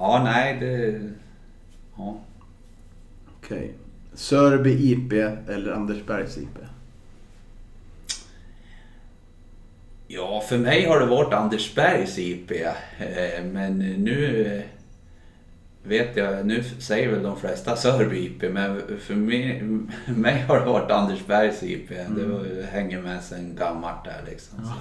Ja, 0.00 0.20
nej, 0.24 0.56
det... 0.60 1.00
Ja. 1.96 2.16
Okej. 3.38 3.74
Sörby 4.14 4.92
IP 4.92 5.12
eller 5.48 5.72
Andersbergs 5.72 6.38
IP? 6.38 6.58
Ja, 10.06 10.42
för 10.48 10.58
mig 10.58 10.86
har 10.86 11.00
det 11.00 11.06
varit 11.06 11.32
Andersbergs 11.34 12.18
IP. 12.18 12.50
eh, 12.50 13.44
Men 13.44 13.78
nu 13.78 14.46
eh, 14.46 14.62
vet 15.88 16.16
jag, 16.16 16.46
nu 16.46 16.62
säger 16.64 17.10
väl 17.10 17.22
de 17.22 17.36
flesta 17.40 17.76
Sörby 17.76 18.26
IP, 18.26 18.52
men 18.52 18.82
för 19.00 19.14
mig, 19.14 19.62
mig 20.06 20.40
har 20.48 20.58
det 20.60 20.66
varit 20.66 20.90
Andersbergs 20.90 21.62
IP. 21.62 21.88
Det 21.88 22.24
var, 22.26 22.62
hänger 22.62 23.02
med 23.02 23.22
sen 23.22 23.56
gammalt 23.56 24.04
där 24.04 24.22
liksom. 24.30 24.58
Så. 24.64 24.72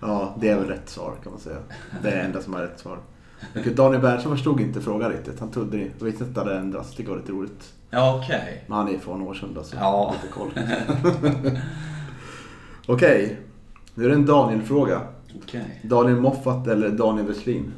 Ja, 0.00 0.36
det 0.40 0.48
är 0.48 0.56
väl 0.56 0.68
rätt 0.68 0.88
svar 0.88 1.14
kan 1.22 1.32
man 1.32 1.40
säga. 1.40 1.58
Det 2.02 2.08
är 2.10 2.16
det 2.16 2.22
enda 2.22 2.42
som 2.42 2.54
är 2.54 2.62
rätt 2.62 2.78
svar. 2.80 2.98
Men 3.52 3.74
Daniel 3.74 4.02
Berntsson 4.02 4.32
förstod 4.32 4.60
inte 4.60 4.80
frågan 4.80 5.10
riktigt. 5.12 5.40
Han 5.40 5.50
trodde 5.50 5.76
det. 5.76 5.90
Jag 5.98 6.04
visste 6.04 6.24
inte 6.24 6.40
att 6.40 6.46
det 6.46 6.50
hade 6.52 6.60
ändrats. 6.62 6.94
Det 6.96 7.02
var 7.08 7.16
lite 7.16 7.32
roligt. 7.32 7.72
Ja, 7.90 8.20
okej. 8.22 8.64
Men 8.66 8.78
han 8.78 8.94
är 8.94 8.98
från 8.98 9.22
Årsunda 9.22 9.64
så 9.64 9.76
Ja. 9.76 10.14
lite 10.22 10.34
koll. 10.34 10.50
Okej. 12.86 13.36
Nu 13.94 14.04
är 14.04 14.08
det 14.08 14.14
en 14.14 14.26
Daniel-fråga. 14.26 15.00
Okej. 15.42 15.80
Daniel 15.82 16.16
Moffat 16.20 16.66
eller 16.66 16.88
Daniel 16.88 17.26
Westlin? 17.26 17.72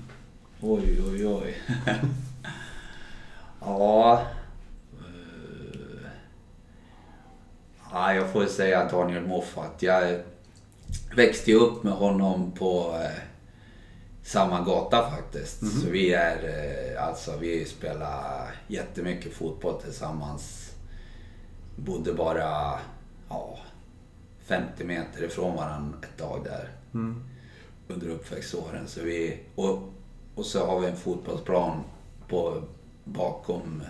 Oj, 0.60 1.00
oj, 1.10 1.26
oj. 1.26 1.56
ja. 3.60 4.22
eh, 4.98 6.06
Ja, 7.92 8.14
jag 8.14 8.32
får 8.32 8.44
säga 8.46 8.88
Daniel 8.90 9.26
Moffat. 9.26 9.76
Jag 9.82 10.18
växte 11.16 11.50
ju 11.50 11.56
upp 11.56 11.82
med 11.82 11.92
honom 11.92 12.52
på 12.52 12.94
eh, 13.02 13.22
samma 14.22 14.60
gata 14.64 15.10
faktiskt. 15.10 15.80
Så 15.82 15.90
vi 15.90 16.12
är, 16.14 16.36
eh, 16.44 17.06
alltså 17.06 17.32
vi 17.40 17.64
spelar 17.64 18.54
jättemycket 18.66 19.32
fotboll 19.32 19.82
tillsammans. 19.82 20.72
Bodde 21.76 22.12
bara, 22.12 22.78
ja, 23.28 23.58
50 24.44 24.84
meter 24.84 25.24
ifrån 25.24 25.56
varandra 25.56 25.98
ett 26.02 26.16
tag 26.18 26.44
där 26.44 26.68
Mm. 26.94 27.24
under 27.88 28.08
uppväxtåren. 28.08 28.88
Så 28.88 29.02
vi, 29.02 29.38
och, 29.54 29.78
och 30.34 30.46
så 30.46 30.66
har 30.66 30.80
vi 30.80 30.86
en 30.86 30.96
fotbollsplan 30.96 31.82
på, 32.28 32.62
bakom 33.04 33.82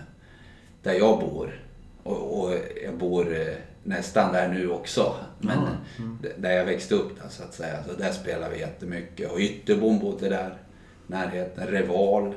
där 0.83 0.93
jag 0.93 1.19
bor. 1.19 1.65
Och, 2.03 2.39
och 2.43 2.53
jag 2.83 2.97
bor 2.97 3.39
eh, 3.39 3.55
nästan 3.83 4.33
där 4.33 4.47
nu 4.47 4.69
också. 4.71 5.15
Men 5.39 5.57
d- 6.21 6.29
där 6.37 6.51
jag 6.51 6.65
växte 6.65 6.95
upp 6.95 7.21
där, 7.21 7.29
så 7.29 7.43
att 7.43 7.53
säga. 7.53 7.83
Så 7.87 7.93
där 7.93 8.11
spelar 8.11 8.49
vi 8.49 8.59
jättemycket. 8.59 9.31
Och 9.31 9.39
Ytterbom 9.39 9.99
bodde 9.99 10.29
där. 10.29 10.57
Närheten. 11.07 11.67
Reval. 11.67 12.33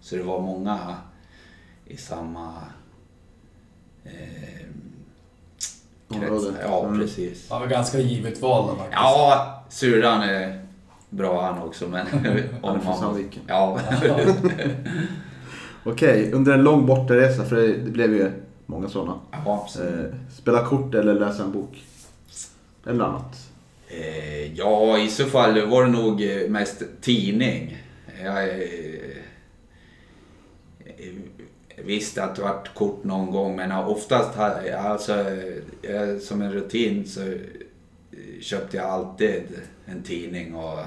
Så 0.00 0.16
det 0.16 0.22
var 0.22 0.40
många 0.40 0.78
i 1.86 1.96
samma 1.96 2.52
eh, 4.04 4.66
krets. 6.20 6.44
Ja, 6.62 6.84
Mm. 6.86 7.00
precis. 7.00 7.50
Han 7.50 7.60
var 7.60 7.68
ganska 7.68 7.98
givet 7.98 8.40
val 8.42 8.66
då 8.68 8.74
faktiskt. 8.76 8.92
Ja, 8.94 9.64
syrran 9.68 10.22
är 10.22 10.66
bra 11.10 11.42
han 11.42 11.62
också 11.62 11.88
men... 11.88 12.06
Från 12.60 12.84
man-. 12.84 13.24
Ja. 13.46 13.80
Okej, 15.84 16.32
under 16.32 16.52
en 16.52 16.62
lång 16.62 16.86
bortaresa, 16.86 17.44
för 17.44 17.56
det, 17.56 17.72
det 17.72 17.90
blev 17.90 18.12
ju 18.14 18.30
många 18.66 18.88
sådana. 18.88 19.20
ja. 19.30 19.68
Eh, 19.80 20.14
spela 20.38 20.66
kort 20.66 20.94
eller 20.94 21.14
läsa 21.14 21.44
en 21.44 21.52
bok? 21.52 21.84
Eller 22.86 23.04
annat? 23.04 23.50
Eh, 23.88 24.52
ja, 24.54 24.98
i 24.98 25.08
så 25.08 25.24
fall 25.24 25.66
var 25.66 25.84
det 25.84 25.90
nog 25.90 26.22
eh, 26.22 26.50
mest 26.50 26.82
tidning. 27.00 27.78
Jag 28.22 28.48
eh, 28.48 29.16
eh, 30.84 31.84
visste 31.84 32.24
att 32.24 32.36
det 32.36 32.42
varit 32.42 32.74
kort 32.74 33.04
någon 33.04 33.30
gång 33.30 33.56
men 33.56 33.72
oftast 33.72 34.38
alltså, 34.38 35.12
eh, 35.82 36.18
som 36.20 36.42
en 36.42 36.52
rutin 36.52 37.06
så 37.06 37.34
köpte 38.40 38.76
jag 38.76 38.86
alltid 38.86 39.42
en 39.86 40.02
tidning. 40.02 40.54
Och, 40.54 40.78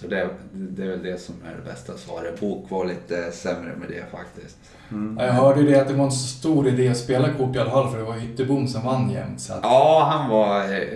så 0.00 0.06
det, 0.06 0.28
det 0.52 0.82
är 0.82 0.88
väl 0.88 1.02
det 1.02 1.20
som 1.20 1.34
är 1.44 1.56
det 1.56 1.70
bästa 1.70 1.92
svaret. 1.96 2.40
Bok 2.40 2.70
var 2.70 2.84
lite 2.84 3.32
sämre 3.32 3.72
med 3.76 3.88
det 3.88 4.04
faktiskt. 4.10 4.56
Ja, 5.18 5.24
Jag 5.26 5.32
hörde 5.32 5.60
ju 5.60 5.66
det 5.70 5.80
att 5.80 5.88
det 5.88 5.94
var 5.94 6.04
en 6.04 6.12
så 6.12 6.26
stor 6.38 6.68
idé 6.68 6.88
att 6.88 6.96
spela 6.96 7.32
kort 7.32 7.56
i 7.56 7.58
alla 7.58 7.70
fall 7.70 7.90
för 7.90 7.98
det 7.98 8.04
var 8.04 8.16
Ytterbom 8.24 8.68
som 8.68 8.84
vann 8.84 9.10
jämt. 9.10 9.40
Så 9.40 9.52
att, 9.52 9.60
Ja, 9.62 10.08
han 10.12 10.30
var 10.30 10.60
eh, 10.60 10.88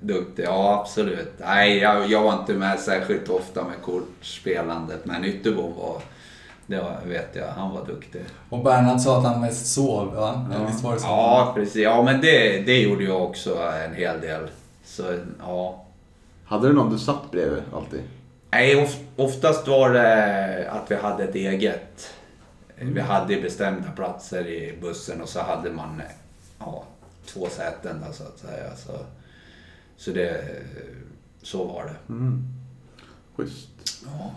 duktig. 0.00 0.44
Ja, 0.44 0.80
absolut. 0.80 1.32
Nej, 1.38 1.78
jag, 1.78 2.10
jag 2.10 2.22
var 2.22 2.32
inte 2.32 2.52
med 2.54 2.80
särskilt 2.80 3.28
ofta 3.28 3.64
med 3.64 3.82
kortspelandet, 3.82 5.04
men 5.04 5.24
Ytterbom 5.24 5.72
var, 5.78 6.02
det 6.66 6.76
var, 6.76 6.96
vet 7.06 7.36
jag, 7.36 7.46
han 7.48 7.70
var 7.74 7.86
duktig. 7.86 8.22
och 8.50 8.64
Bernhard 8.64 9.00
sa 9.00 9.18
att 9.18 9.24
han 9.24 9.40
mest 9.40 9.66
sov, 9.66 10.14
va? 10.14 10.48
Ja. 10.52 10.66
Visst 10.66 10.84
var 10.84 10.92
det 10.94 11.00
så? 11.00 11.06
Ja, 11.06 11.52
precis. 11.54 11.76
Ja, 11.82 12.02
men 12.02 12.20
det, 12.20 12.60
det 12.66 12.80
gjorde 12.80 13.04
jag 13.04 13.22
också 13.22 13.58
en 13.86 13.94
hel 13.94 14.20
del. 14.20 14.48
Så, 14.84 15.02
ja. 15.40 15.80
Hade 16.44 16.68
du 16.68 16.74
någon 16.74 16.92
du 16.92 16.98
satt 16.98 17.30
bredvid 17.30 17.62
alltid? 17.74 18.00
Nej, 18.54 18.82
of, 18.82 18.96
oftast 19.16 19.68
var 19.68 19.90
det 19.90 20.70
att 20.70 20.90
vi 20.90 20.94
hade 20.94 21.24
ett 21.24 21.34
eget. 21.34 22.14
Vi 22.76 23.00
hade 23.00 23.40
bestämda 23.40 23.90
platser 23.90 24.46
i 24.46 24.78
bussen 24.80 25.22
och 25.22 25.28
så 25.28 25.40
hade 25.40 25.70
man 25.70 26.02
ja, 26.58 26.84
två 27.26 27.48
säten 27.50 28.04
då, 28.06 28.12
så 28.12 28.22
att 28.22 28.38
säga. 28.38 28.76
Så, 28.76 28.92
så 29.96 30.10
det, 30.10 30.44
så 31.42 31.64
var 31.64 31.84
det. 31.84 32.12
Mm. 32.12 32.44
Schysst. 33.36 33.68
Ja. 34.04 34.30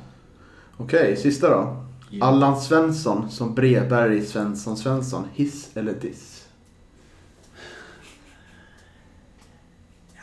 Okej, 0.78 1.18
sista 1.18 1.50
då. 1.50 1.86
Ja. 2.10 2.26
Allan 2.26 2.62
Svensson 2.62 3.32
som 3.32 3.56
brevbärare 3.56 4.16
i 4.16 4.26
Svensson 4.26 4.78
Svensson. 4.78 5.28
Hiss 5.34 5.78
eller 5.78 5.94
diss? 5.94 6.48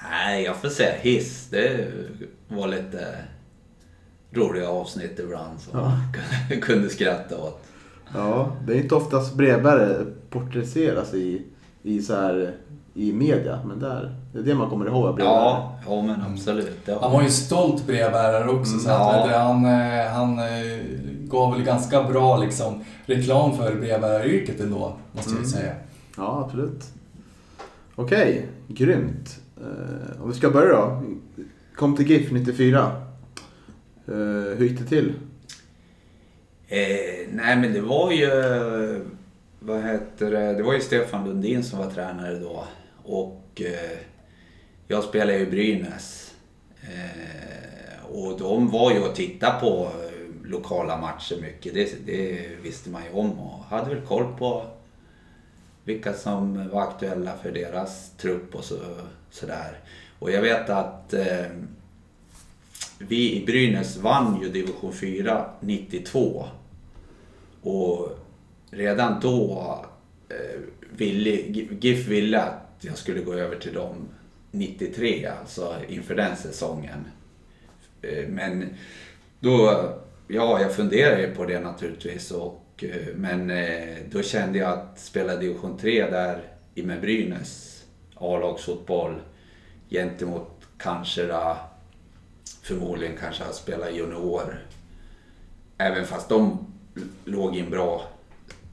Nej, 0.03 0.45
jag 0.45 0.57
får 0.57 0.69
säga 0.69 0.99
hiss. 0.99 1.49
Det 1.51 1.93
var 2.49 2.69
lite 2.69 3.17
roliga 4.37 4.69
avsnitt 4.69 5.19
ibland 5.19 5.61
som 5.61 5.81
Ja. 5.81 5.93
man 6.51 6.61
kunde 6.61 6.89
skratta 6.89 7.37
åt. 7.39 7.61
Ja, 8.15 8.53
det 8.67 8.73
är 8.73 8.77
inte 8.83 8.95
oftast 8.95 9.35
brevbärare 9.35 10.05
porträtteras 10.31 11.15
i, 11.15 11.43
i, 11.83 12.03
så 12.03 12.15
här, 12.15 12.55
i 12.95 13.13
media. 13.13 13.59
Men 13.67 13.79
där, 13.81 14.17
det 14.33 14.39
är 14.39 14.43
det 14.43 14.55
man 14.55 14.71
kommer 14.71 14.87
ihåg 14.87 15.07
av 15.07 15.15
brevbärare. 15.15 15.39
Ja, 15.45 15.79
ja 15.87 16.03
men 16.03 16.23
absolut. 16.33 16.87
Det 16.87 16.99
Han 17.01 17.13
var 17.13 17.21
ju 17.21 17.27
en 17.27 17.33
stolt 17.33 17.87
brevbärare 17.87 18.49
också. 18.49 18.79
Så 18.79 18.91
att, 18.91 19.31
Ja. 19.31 19.39
han, 19.39 19.65
eh, 19.65 20.07
han 20.13 20.39
eh, 20.39 20.81
gav 21.21 21.53
väl 21.55 21.63
ganska 21.65 22.03
bra 22.03 22.37
liksom, 22.39 22.85
reklam 23.07 23.57
för 23.57 23.75
brevbäraryrket 23.75 24.61
ändå, 24.61 24.97
måste 25.13 25.31
jag 25.31 25.41
ju 25.41 25.47
säga. 25.49 25.75
Ja, 26.17 26.45
absolut. 26.47 26.85
Okej, 27.95 28.47
grymt. 28.69 29.39
Uh, 29.61 30.23
om 30.23 30.29
vi 30.31 30.35
ska 30.35 30.51
börja 30.51 30.73
då. 30.73 31.03
Kom 31.77 31.97
till 31.97 32.11
GIF 32.11 32.31
94. 32.33 32.91
Eh, 34.09 34.57
hur 34.57 34.67
gick 34.67 34.79
det 34.79 34.87
till? 34.87 35.15
Eh, 36.69 37.29
nej 37.33 37.57
men 37.57 37.73
det 37.73 37.81
var 37.81 38.13
ju, 38.13 38.31
vad 39.59 39.83
heter 39.83 40.31
det, 40.31 40.55
det 40.55 40.63
var 40.63 40.75
ju 40.75 40.81
Stefan 40.81 41.29
Lundin 41.29 41.65
som 41.65 41.79
var 41.79 41.91
tränare 41.91 42.39
då. 42.39 42.65
Och 43.03 43.63
eh, 43.65 43.99
jag 44.89 45.05
spelade 45.05 45.39
i 45.39 45.47
Brynäs. 45.47 46.35
Eh, 46.83 48.05
och 48.05 48.39
de 48.39 48.71
var 48.71 48.93
ju 48.93 49.01
och 49.01 49.15
tittade 49.15 49.61
på 49.61 49.91
eh, 50.03 50.51
lokala 50.51 50.97
matcher 50.97 51.37
mycket. 51.43 51.75
Det, 51.75 52.07
det 52.07 52.49
visste 52.63 52.91
man 52.91 53.03
ju 53.05 53.11
om 53.11 53.39
och 53.39 53.65
hade 53.65 53.95
väl 53.95 54.07
koll 54.07 54.37
på 54.39 54.67
vilka 55.85 56.13
som 56.13 56.69
var 56.69 56.83
aktuella 56.83 57.33
för 57.43 57.53
deras 57.53 58.11
trupp 58.11 58.55
och 58.55 58.65
så, 58.65 58.77
sådär. 59.31 59.79
Och 60.19 60.31
jag 60.31 60.43
vet 60.43 60.71
att 60.71 61.15
eh, 61.15 61.47
vi 63.09 63.43
i 63.43 63.47
Brynäs 63.47 63.97
vann 63.97 64.41
ju 64.43 64.49
division 64.49 64.93
4 64.93 65.47
92. 65.61 66.47
Och 67.63 68.19
redan 68.71 69.21
då 69.21 69.85
eh, 70.29 70.61
ville 70.91 71.31
GIF 71.81 72.09
ville 72.09 72.43
att 72.43 72.77
jag 72.81 72.99
skulle 72.99 73.21
gå 73.21 73.35
över 73.35 73.57
till 73.57 73.75
dem 73.75 74.09
93, 74.51 75.27
alltså 75.41 75.75
inför 75.89 76.15
den 76.15 76.37
säsongen. 76.37 77.05
Eh, 78.03 78.29
men 78.29 78.75
då, 79.41 79.89
ja 80.29 80.61
jag 80.61 80.75
funderade 80.75 81.23
ju 81.23 81.35
på 81.35 81.45
det 81.45 81.61
naturligtvis. 81.61 82.31
Och, 82.31 82.85
eh, 82.85 83.15
men 83.15 83.51
eh, 83.51 83.97
då 84.11 84.23
kände 84.23 84.59
jag 84.59 84.79
att 84.79 85.01
spela 85.01 85.37
division 85.37 85.79
3 85.79 86.11
där 86.11 86.43
i 86.75 86.83
med 86.83 87.01
Brynäs 87.01 87.85
A-lagsfotboll 88.15 89.21
gentemot 89.91 90.67
kanske 90.79 91.27
då, 91.27 91.57
förmodligen 92.65 93.17
kanske 93.17 93.45
att 93.45 93.55
spela 93.55 93.91
junior. 93.91 94.59
Även 95.79 96.07
fast 96.07 96.29
de 96.29 96.67
låg 97.25 97.57
i 97.57 97.61
en 97.61 97.71
bra 97.71 98.03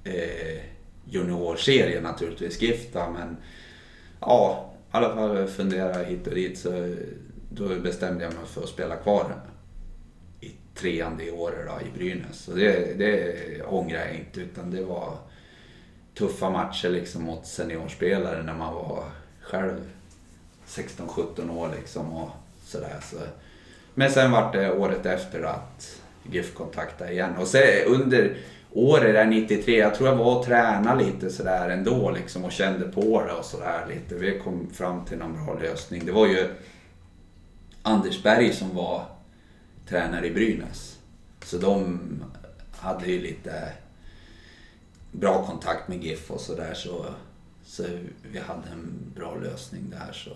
eh, 0.04 0.62
juniorserie 1.06 2.02
naturligtvis, 2.02 2.62
Gifta. 2.62 3.10
Men 3.10 3.38
ja, 4.20 4.74
i 4.78 4.88
alla 4.92 5.16
fall 5.16 5.48
fundera 5.48 6.04
hit 6.04 6.28
och 6.28 6.36
dit 6.36 6.60
så 6.60 6.96
då 7.50 7.80
bestämde 7.80 8.24
jag 8.24 8.34
mig 8.34 8.46
för 8.46 8.64
att 8.64 8.70
spela 8.70 8.96
kvar 8.96 9.36
i 10.42 10.52
trean 10.76 11.18
det 11.18 11.32
året 11.32 11.68
då, 11.68 11.88
i 11.88 11.98
Brynäs. 11.98 12.40
Så 12.40 12.52
det, 12.52 12.98
det 12.98 13.64
ångrar 13.64 14.00
jag 14.00 14.16
inte 14.16 14.42
utan 14.42 14.72
det 14.72 14.84
var 14.84 15.18
tuffa 16.14 16.50
matcher 16.50 16.90
liksom 16.90 17.24
mot 17.24 17.46
seniorspelare 17.46 18.44
när 18.44 18.54
man 18.54 18.74
var 18.74 19.04
själv 19.42 19.90
16-17 20.68 21.58
år 21.58 21.70
liksom 21.80 22.14
och 22.14 22.30
sådär. 22.66 23.00
Så. 23.02 23.18
Men 23.94 24.12
sen 24.12 24.32
var 24.32 24.54
det 24.54 24.72
året 24.72 25.06
efter 25.06 25.44
att 25.44 26.02
GIF 26.24 26.54
kontaktade 26.54 27.12
igen. 27.12 27.38
Och 27.38 27.48
sen 27.48 27.86
under 27.88 28.38
året 28.72 29.14
där 29.14 29.26
93, 29.26 29.78
jag 29.78 29.96
tror 29.96 30.10
jag 30.10 30.16
var 30.16 30.38
och 30.38 30.46
tränade 30.46 31.04
lite 31.04 31.30
sådär 31.30 31.70
ändå 31.70 32.12
liksom 32.12 32.46
och 32.46 32.52
kände 32.52 32.88
på 32.88 33.24
det 33.24 33.34
och 33.34 33.46
sådär 33.46 33.86
lite. 33.90 34.16
Vi 34.16 34.40
kom 34.40 34.70
fram 34.74 35.06
till 35.06 35.18
någon 35.18 35.46
bra 35.46 35.60
lösning. 35.60 36.06
Det 36.06 36.12
var 36.12 36.28
ju 36.28 36.48
Anders 37.82 38.24
Berg 38.24 38.54
som 38.54 38.76
var 38.76 39.06
tränare 39.90 40.28
i 40.28 40.32
Brynäs. 40.32 41.00
Så 41.46 41.58
de 41.58 42.00
hade 42.72 43.06
ju 43.06 43.22
lite 43.22 43.74
bra 45.12 45.46
kontakt 45.46 45.88
med 45.88 46.04
GIF 46.04 46.32
och 46.32 46.42
sådär 46.42 46.74
så, 46.74 47.06
så 47.66 47.84
vi 48.32 48.40
hade 48.40 48.70
en 48.72 49.14
bra 49.16 49.36
lösning 49.36 49.90
där 49.90 50.14
så 50.14 50.32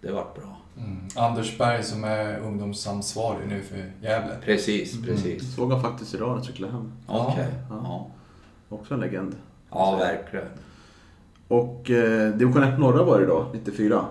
det 0.00 0.12
vart 0.12 0.34
bra. 0.34 0.56
Mm. 0.76 0.96
Anders 1.16 1.58
Berg 1.58 1.82
som 1.82 2.04
är 2.04 2.38
ungdomsansvarig 2.38 3.48
nu 3.48 3.62
för 3.62 3.76
Gävle. 4.02 4.36
Precis, 4.44 5.02
precis. 5.02 5.54
Såg 5.54 5.72
han 5.72 5.82
faktiskt 5.82 6.14
idag 6.14 6.28
när 6.28 6.36
jag 6.36 6.44
cyklade 6.44 6.72
hem. 6.72 6.92
Okej. 7.06 7.46
Ja. 7.70 7.76
Ja. 7.84 8.06
Också 8.76 8.94
en 8.94 9.00
legend. 9.00 9.36
ja, 9.70 9.96
verkligen. 9.96 10.46
Och 11.48 11.90
eh, 11.90 12.34
division 12.34 12.62
1 12.62 12.78
norra 12.78 13.04
var 13.04 13.20
det 13.20 13.26
då, 13.26 13.46
94. 13.52 14.04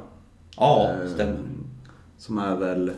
Ja, 0.58 0.89
Eh, 1.04 1.10
stämmer. 1.13 1.38
Som 2.17 2.38
är 2.38 2.56
väl 2.56 2.89
eh, 2.89 2.95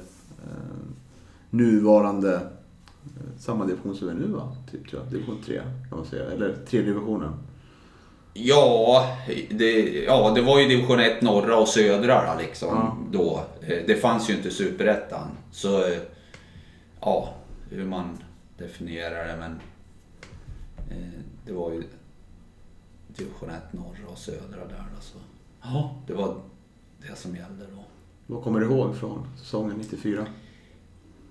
nuvarande 1.49 2.35
eh, 2.35 3.39
samma 3.39 3.65
division 3.65 3.95
som 3.95 4.07
vi 4.07 4.13
är 4.13 4.17
nu 4.17 4.27
va? 4.27 4.55
Typ 4.71 4.89
tror 4.89 5.01
jag. 5.03 5.11
Division 5.11 5.37
3 5.45 5.61
kan 5.89 5.97
man 5.97 6.05
säga. 6.07 6.31
Eller 6.31 6.55
tredje 6.65 6.87
divisionen. 6.93 7.33
Ja 8.33 9.17
det, 9.49 10.03
ja, 10.03 10.31
det 10.35 10.41
var 10.41 10.59
ju 10.59 10.67
division 10.67 10.99
1 10.99 11.21
norra 11.21 11.57
och 11.57 11.67
södra 11.67 12.35
liksom 12.39 12.67
Ja. 12.75 12.97
då. 13.11 13.43
Eh, 13.67 13.77
Det 13.87 13.95
fanns 13.95 14.29
ju 14.29 14.33
inte 14.33 14.51
superettan. 14.51 15.27
Så 15.51 15.85
eh, 15.87 15.97
ja, 17.01 17.33
hur 17.69 17.85
man 17.85 18.23
definierar 18.57 19.27
det 19.27 19.35
men 19.39 19.51
eh, 20.91 21.19
det 21.45 21.53
var 21.53 21.71
ju 21.71 21.83
division 23.07 23.49
1 23.49 23.73
norra 23.73 24.07
och 24.11 24.17
södra 24.17 24.65
där 24.69 24.85
då. 24.95 25.01
Så. 25.01 25.17
Ja, 25.61 25.95
det 26.07 26.13
var 26.13 26.35
det 27.07 27.15
som 27.17 27.35
gällde 27.35 27.65
då. 27.75 27.83
Vad 28.27 28.43
kommer 28.43 28.59
du 28.59 28.65
ihåg 28.65 28.95
från 28.95 29.27
säsongen 29.37 29.77
94? 29.77 30.25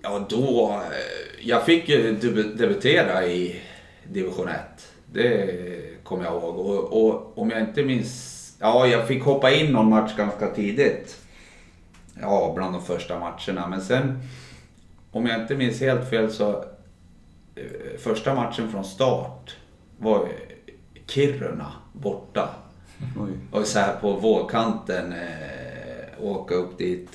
Ja, 0.01 0.25
då... 0.29 0.81
Jag 1.41 1.65
fick 1.65 1.89
ju 1.89 2.15
debu- 2.17 2.55
debutera 2.57 3.25
i 3.27 3.61
division 4.07 4.47
1. 4.47 4.55
Det 5.13 5.88
kommer 6.09 6.23
jag 6.25 6.33
ihåg. 6.33 6.57
Och, 6.59 7.05
och 7.05 7.37
om 7.37 7.49
jag 7.49 7.59
inte 7.61 7.83
minns... 7.83 8.35
Ja, 8.59 8.87
jag 8.87 9.07
fick 9.07 9.23
hoppa 9.23 9.51
in 9.51 9.71
någon 9.71 9.89
match 9.89 10.15
ganska 10.17 10.47
tidigt. 10.47 11.17
Ja, 12.21 12.51
bland 12.55 12.73
de 12.75 12.81
första 12.81 13.19
matcherna. 13.19 13.67
Men 13.67 13.81
sen, 13.81 14.19
om 15.11 15.25
jag 15.25 15.41
inte 15.41 15.55
minns 15.55 15.81
helt 15.81 16.09
fel 16.09 16.31
så... 16.31 16.49
eh, 17.55 17.99
Första 17.99 18.33
matchen 18.35 18.71
från 18.71 18.83
start 18.83 19.55
var 19.97 20.27
Kiruna 21.07 21.71
borta. 21.93 22.49
Oj. 23.19 23.29
Och 23.51 23.67
så 23.67 23.79
här 23.79 23.95
på 24.01 24.13
vågkanten 24.13 25.13
eh, 25.13 26.23
åka 26.25 26.55
upp 26.55 26.77
dit. 26.77 27.09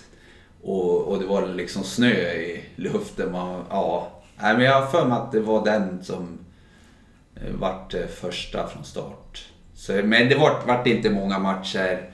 Och, 0.63 1.01
och 1.03 1.19
det 1.19 1.27
var 1.27 1.47
liksom 1.47 1.83
snö 1.85 2.33
i 2.33 2.65
luften. 2.77 3.33
Man, 3.33 3.65
ja. 3.71 4.09
Nej, 4.43 4.55
men 4.57 4.65
jag 4.65 4.81
har 4.81 4.87
för 4.87 5.07
mig 5.07 5.19
att 5.19 5.33
det 5.33 5.41
var 5.41 5.65
den 5.65 6.05
som 6.05 6.39
vart 7.59 7.95
eh, 7.95 8.07
första 8.07 8.69
från 8.69 8.85
start. 8.85 9.49
Så, 9.75 9.93
men 9.93 10.29
det 10.29 10.35
vart, 10.35 10.67
vart 10.67 10.87
inte 10.87 11.11
många 11.11 11.39
matcher, 11.39 12.11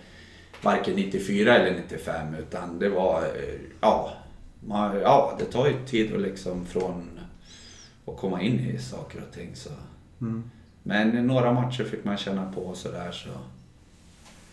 varken 0.62 0.94
94 0.94 1.56
eller 1.56 1.76
95. 1.80 2.34
Utan 2.34 2.78
det 2.78 2.88
var, 2.88 3.22
eh, 3.22 3.60
ja, 3.80 4.12
man, 4.60 5.00
ja 5.00 5.36
det 5.38 5.44
tar 5.44 5.66
ju 5.66 5.86
tid 5.86 6.14
att 6.14 6.20
liksom 6.20 6.66
från 6.66 7.20
att 8.06 8.16
komma 8.16 8.42
in 8.42 8.60
i 8.60 8.78
saker 8.78 9.22
och 9.28 9.34
ting. 9.34 9.56
Så. 9.56 9.70
Mm. 10.20 10.50
Men 10.82 11.26
några 11.26 11.52
matcher 11.52 11.84
fick 11.84 12.04
man 12.04 12.16
känna 12.16 12.52
på 12.52 12.60
och 12.60 12.76
sådär 12.76 13.12
så 13.12 13.28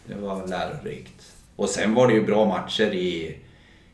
det 0.06 0.15
var 0.15 0.47
lärorikt. 0.47 1.34
Och 1.56 1.69
sen 1.69 1.93
var 1.93 2.08
det 2.08 2.13
ju 2.13 2.25
bra 2.25 2.45
matcher 2.45 2.93
i, 2.93 3.38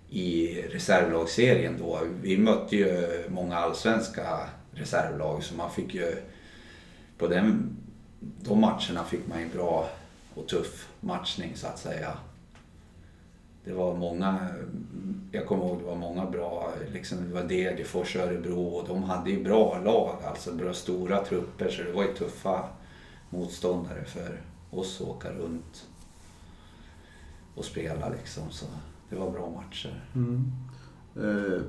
i 0.10 0.62
reservlagsserien 0.62 1.76
då. 1.80 2.00
Vi 2.22 2.38
mötte 2.38 2.76
ju 2.76 3.24
många 3.30 3.58
allsvenska 3.58 4.40
reservlag 4.72 5.44
så 5.44 5.56
man 5.56 5.72
fick 5.72 5.94
ju 5.94 6.16
på 7.18 7.28
den, 7.28 7.78
de 8.20 8.62
matcherna 8.62 9.04
fick 9.04 9.28
man 9.28 9.40
ju 9.40 9.50
bra 9.50 9.90
och 10.36 10.48
tuff 10.48 10.90
matchning 11.00 11.52
så 11.56 11.68
att 11.68 11.80
säga. 11.80 12.18
Det 13.66 13.74
var 13.74 13.98
många, 13.98 14.48
jag 15.32 15.48
kommer 15.48 15.66
ihåg 15.66 15.80
det 15.80 15.86
var 15.86 15.96
många 15.96 16.26
bra, 16.26 16.74
liksom 16.94 17.18
det 17.28 17.34
var 17.34 17.44
Degerfors, 17.44 18.16
Örebro 18.16 18.66
och 18.66 18.88
de 18.88 19.04
hade 19.04 19.32
ju 19.32 19.44
bra 19.44 19.80
lag, 19.80 20.18
alltså 20.26 20.54
bra 20.54 20.74
stora 20.74 21.26
trupper 21.26 21.70
så 21.70 21.84
det 21.84 21.92
var 21.92 22.04
ju 22.04 22.14
tuffa 22.14 22.70
motståndare 23.30 24.04
för 24.06 24.42
oss 24.70 25.02
att 25.02 25.08
åka 25.08 25.32
runt 25.32 25.88
och 27.56 27.66
spela 27.66 28.10
liksom. 28.10 28.44
Så 28.52 28.66
det 29.10 29.16
var 29.16 29.32
bra 29.32 29.50
matcher. 29.50 30.04
Mm. 30.16 30.52
Eh, 31.16 31.62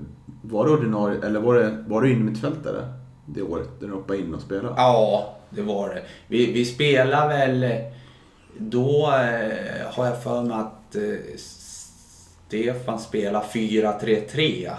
var 0.43 0.67
du 0.67 0.73
ordinarie, 0.73 1.27
eller 1.27 1.41
var, 1.41 1.55
du, 1.55 1.85
var 1.89 2.03
du 2.03 2.13
innermittfältare 2.13 3.04
det 3.27 3.43
året 3.43 3.69
när 3.81 3.89
du 3.89 3.95
hoppade 3.95 4.19
in 4.19 4.35
och 4.35 4.41
spelade? 4.41 4.75
Ja, 4.77 5.37
det 5.51 5.63
var 5.63 5.89
det. 5.89 6.03
Vi, 6.29 6.53
vi 6.53 6.65
spelade 6.65 7.29
väl... 7.29 7.85
Då 8.59 9.13
eh, 9.13 9.93
har 9.93 10.07
jag 10.07 10.23
för 10.23 10.43
mig 10.43 10.57
att 10.57 10.97
eh, 10.97 11.37
Stefan 12.47 12.99
spelade 12.99 13.47
4-3-3. 13.47 14.73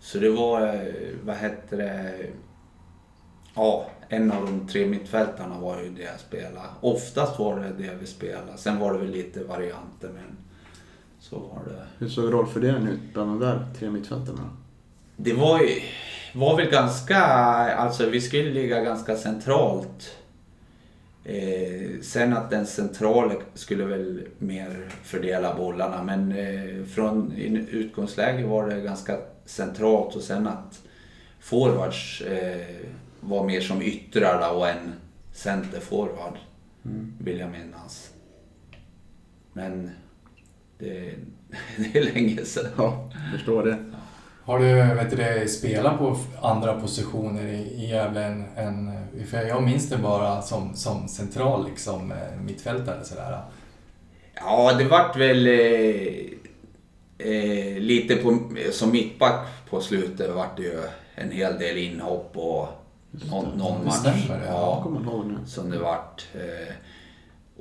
Så 0.00 0.18
det 0.18 0.30
var, 0.30 0.60
eh, 0.60 0.80
vad 1.24 1.36
hette 1.36 1.76
det... 1.76 2.12
Ja, 3.54 3.86
en 4.08 4.32
av 4.32 4.46
de 4.46 4.68
tre 4.68 4.86
mittfältarna 4.86 5.58
var 5.58 5.82
ju 5.82 5.90
det 5.90 6.02
jag 6.02 6.20
spelade. 6.20 6.66
Oftast 6.80 7.38
var 7.38 7.60
det 7.60 7.84
det 7.84 7.94
vi 8.00 8.06
spelade. 8.06 8.56
Sen 8.56 8.78
var 8.78 8.92
det 8.92 8.98
väl 8.98 9.10
lite 9.10 9.44
varianter 9.44 10.10
men 10.14 10.36
så 11.20 11.38
var 11.38 11.62
det. 11.66 11.86
Hur 11.98 12.08
såg 12.08 12.32
rollfördelningen 12.32 12.88
ut 12.88 13.12
bland 13.12 13.30
de 13.30 13.46
där 13.46 13.66
tre 13.78 13.90
mittfältarna? 13.90 14.50
Det 15.16 15.32
var 15.32 15.60
ju, 15.60 15.80
var 16.32 16.56
väl 16.56 16.70
ganska, 16.70 17.18
alltså 17.74 18.10
vi 18.10 18.20
skulle 18.20 18.50
ligga 18.50 18.80
ganska 18.80 19.16
centralt. 19.16 20.16
Eh, 21.24 22.00
sen 22.02 22.32
att 22.32 22.50
den 22.50 22.66
centrala 22.66 23.34
skulle 23.54 23.84
väl 23.84 24.26
mer 24.38 24.88
fördela 25.02 25.54
bollarna 25.54 26.02
men 26.02 26.32
eh, 26.32 26.84
från 26.84 27.32
utgångsläge 27.70 28.46
var 28.46 28.68
det 28.68 28.80
ganska 28.80 29.18
centralt 29.44 30.16
och 30.16 30.22
sen 30.22 30.46
att 30.46 30.82
forwards 31.40 32.20
eh, 32.20 32.66
var 33.20 33.44
mer 33.46 33.60
som 33.60 33.82
yttrar 33.82 34.56
och 34.56 34.68
en 34.68 34.92
centerforward 35.32 36.38
vill 37.18 37.38
jag 37.38 37.50
minnas. 37.50 38.12
Men 39.52 39.90
det, 40.78 41.14
det 41.76 41.98
är 41.98 42.14
länge 42.14 42.44
sedan. 42.44 42.70
Ja, 42.76 43.10
förstår 43.32 43.64
det. 43.64 43.91
Har 44.44 44.58
du 44.58 44.74
vet 44.74 45.10
du, 45.10 45.48
spelat 45.48 45.98
på 45.98 46.16
andra 46.40 46.80
positioner 46.80 47.46
i, 47.46 47.84
i 47.84 47.90
Gävle 47.90 48.24
än, 48.24 48.44
än... 48.56 48.92
För 49.30 49.42
jag 49.42 49.62
minns 49.62 49.88
det 49.88 49.98
bara 49.98 50.42
som, 50.42 50.74
som 50.74 51.08
central 51.08 51.66
liksom, 51.68 52.12
eh, 52.12 52.40
mittfältare 52.44 53.04
sådär. 53.04 53.38
Ja, 54.34 54.72
det 54.78 54.84
vart 54.84 55.16
väl 55.16 55.46
eh, 55.46 55.54
eh, 57.18 57.78
lite 57.78 58.16
på, 58.16 58.38
som 58.72 58.90
mittback 58.90 59.46
på 59.70 59.80
slutet 59.80 60.34
vart 60.34 60.56
det 60.56 60.62
ju 60.62 60.80
en 61.14 61.30
hel 61.30 61.58
del 61.58 61.78
inhopp 61.78 62.30
och 62.34 62.68
någon, 63.10 63.58
någon 63.58 63.84
match. 63.84 63.94
stämmer, 63.94 64.46
Ja, 64.46 64.86
nu. 65.26 65.38
som 65.46 65.70
det 65.70 65.78
vart. 65.78 66.26
Eh, 66.34 66.74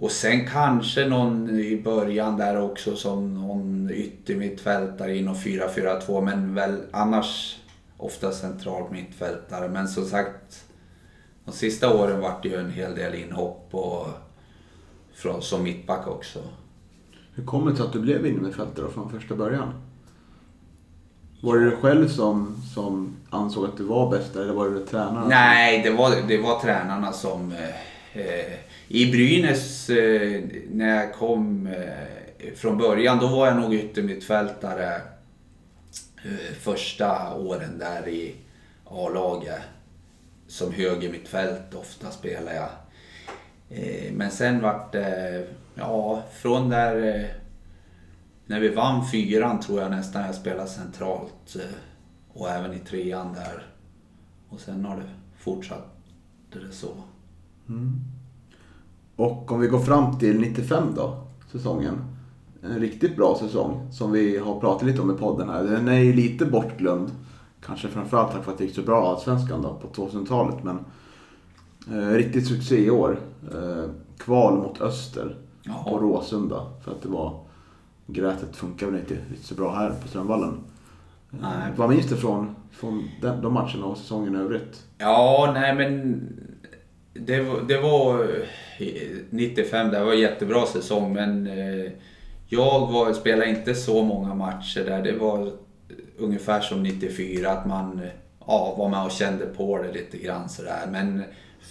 och 0.02 0.12
sen 0.12 0.48
kanske 0.48 1.06
någon 1.06 1.50
i 1.50 1.82
början 1.84 2.38
där 2.38 2.62
också 2.62 2.96
som 2.96 3.34
någon 3.34 3.90
yttermittfältare 3.94 5.18
inom 5.18 5.36
4-4-2 5.36 6.22
men 6.22 6.56
väl 6.56 6.78
annars 6.92 7.60
ofta 7.98 8.32
centralt 8.32 8.92
mittfältare. 8.92 9.70
Men 9.70 9.88
som 9.88 10.06
sagt, 10.06 10.66
de 11.46 11.52
sista 11.52 11.94
åren 11.94 12.22
vart 12.22 12.44
det 12.44 12.50
ju 12.50 12.60
en 12.60 12.72
hel 12.72 12.96
del 12.96 13.16
inhopp 13.16 13.68
och 13.72 14.08
från, 15.14 15.42
som 15.42 15.64
mittback 15.64 16.08
också. 16.08 16.40
Hur 17.34 17.46
kommer 17.46 17.72
det 17.72 17.78
sig 17.78 17.86
att 17.86 17.94
du 17.94 18.00
blev 18.00 18.26
innermittfältare 18.26 18.90
från 18.94 19.10
första 19.10 19.36
början? 19.36 19.74
Var 21.42 21.58
det 21.58 21.66
du 21.66 21.76
själv 21.76 22.08
som, 22.08 22.56
som 22.76 23.16
ansåg 23.30 23.66
att 23.66 23.78
du 23.78 23.84
var 23.84 24.12
bäst 24.12 24.34
där, 24.34 24.42
eller 24.42 24.54
var 24.54 24.70
det 24.70 24.86
tränaren? 24.86 25.30
Nej, 25.30 25.82
det 25.84 25.90
var, 25.90 26.12
det 26.28 26.38
var 26.38 26.60
tränarna 26.60 27.12
som... 27.12 27.52
Eh, 27.52 28.22
eh, 28.22 28.71
i 28.94 29.12
Brynäs, 29.12 29.90
eh, 29.90 30.44
när 30.72 30.96
jag 30.96 31.14
kom 31.14 31.68
eh, 31.68 32.54
från 32.56 32.78
början, 32.78 33.20
då 33.20 33.28
var 33.28 33.48
jag 33.48 33.58
nog 33.58 33.74
yttermittfältare 33.74 34.96
eh, 36.24 36.54
första 36.60 37.36
åren 37.36 37.80
där 37.80 38.08
i 38.08 38.36
A-laget. 38.86 39.62
Som 40.48 40.74
högermittfält 40.74 41.74
ofta 41.74 42.12
spelade 42.12 42.56
jag. 42.56 42.70
Eh, 43.70 44.14
men 44.14 44.32
sen 44.32 44.62
vart 44.62 44.92
det, 44.92 45.48
ja, 45.76 46.24
från 46.34 46.70
där... 46.70 47.16
Eh, 47.16 47.26
när 48.46 48.60
vi 48.60 48.70
vann 48.70 49.08
fyran 49.08 49.60
tror 49.60 49.82
jag 49.82 49.92
nästan 49.92 50.22
jag 50.22 50.36
spelade 50.36 50.70
centralt. 50.70 51.56
Eh, 51.56 51.76
och 52.34 52.50
även 52.50 52.74
i 52.74 52.80
trean 52.80 53.34
där. 53.34 53.66
Och 54.50 54.60
sen 54.60 54.86
har 54.86 54.98
det 54.98 55.10
fortsatt 55.38 55.96
det 56.54 56.72
så. 56.72 56.94
Mm. 57.70 58.11
Och 59.22 59.52
om 59.52 59.60
vi 59.60 59.68
går 59.68 59.80
fram 59.80 60.20
till 60.20 60.40
95 60.40 60.84
då, 60.96 61.18
säsongen. 61.52 61.96
En 62.64 62.80
riktigt 62.80 63.16
bra 63.16 63.38
säsong 63.40 63.88
som 63.92 64.12
vi 64.12 64.38
har 64.38 64.60
pratat 64.60 64.88
lite 64.88 65.02
om 65.02 65.12
i 65.12 65.18
podden 65.18 65.50
här. 65.50 65.64
Den 65.64 65.88
är 65.88 66.00
ju 66.00 66.14
lite 66.14 66.46
bortglömd. 66.46 67.12
Kanske 67.66 67.88
framförallt 67.88 68.32
tack 68.32 68.46
vare 68.46 68.52
att 68.52 68.58
det 68.58 68.64
gick 68.64 68.76
så 68.76 68.82
bra 68.82 69.10
Allsvenskan 69.10 69.62
då 69.62 69.74
på 69.74 69.88
2000-talet. 69.88 70.64
Men 70.64 70.80
eh, 71.92 72.14
riktigt 72.14 72.48
succé 72.48 72.86
i 72.86 72.90
år. 72.90 73.20
Eh, 73.52 73.90
kval 74.18 74.58
mot 74.58 74.82
Öster 74.82 75.36
på 75.86 76.00
Råsunda. 76.00 76.66
För 76.84 76.92
att 76.92 77.02
det 77.02 77.10
var... 77.10 77.40
Grätet 78.08 78.56
funkar 78.56 78.88
väl 78.88 79.00
inte 79.00 79.14
riktigt 79.14 79.46
så 79.46 79.56
bra 79.56 79.76
här 79.76 79.90
på 80.02 80.08
Strömvallen. 80.08 80.50
Eh, 81.32 81.38
Nej. 81.42 81.72
Vad 81.76 81.90
minns 81.90 82.10
du 82.10 82.16
från, 82.16 82.56
från 82.72 83.10
den, 83.22 83.42
de 83.42 83.54
matcherna 83.54 83.86
och 83.86 83.98
säsongen 83.98 84.36
i 84.36 84.40
övrigt? 84.40 84.84
Ja, 84.98 85.52
nej 85.54 85.76
men 85.76 86.22
det, 87.14 87.42
var- 87.42 87.62
det 87.62 87.78
var 87.78 88.24
eh, 88.80 89.18
95, 89.30 89.92
det 89.92 90.04
var 90.04 90.14
en 90.14 90.20
jättebra 90.20 90.66
säsong 90.66 91.14
men 91.14 91.48
eh, 91.48 91.92
jag 92.48 92.92
var, 92.92 93.14
spelade 93.14 93.50
inte 93.50 93.76
så 93.76 94.04
många 94.04 94.34
matcher 94.36 94.84
där. 94.86 95.02
Det 95.02 95.12
var 95.12 95.48
eh, 95.48 95.54
ungefär 96.18 96.62
som 96.62 96.84
94 96.84 97.52
att 97.52 97.66
man 97.68 98.02
ja, 98.48 98.76
var 98.78 98.90
med 98.90 99.04
och 99.06 99.12
kände 99.12 99.46
på 99.46 99.78
det 99.78 99.92
lite 99.92 100.18
grann 100.18 100.50
sådär. 100.50 100.88
Men 100.92 101.24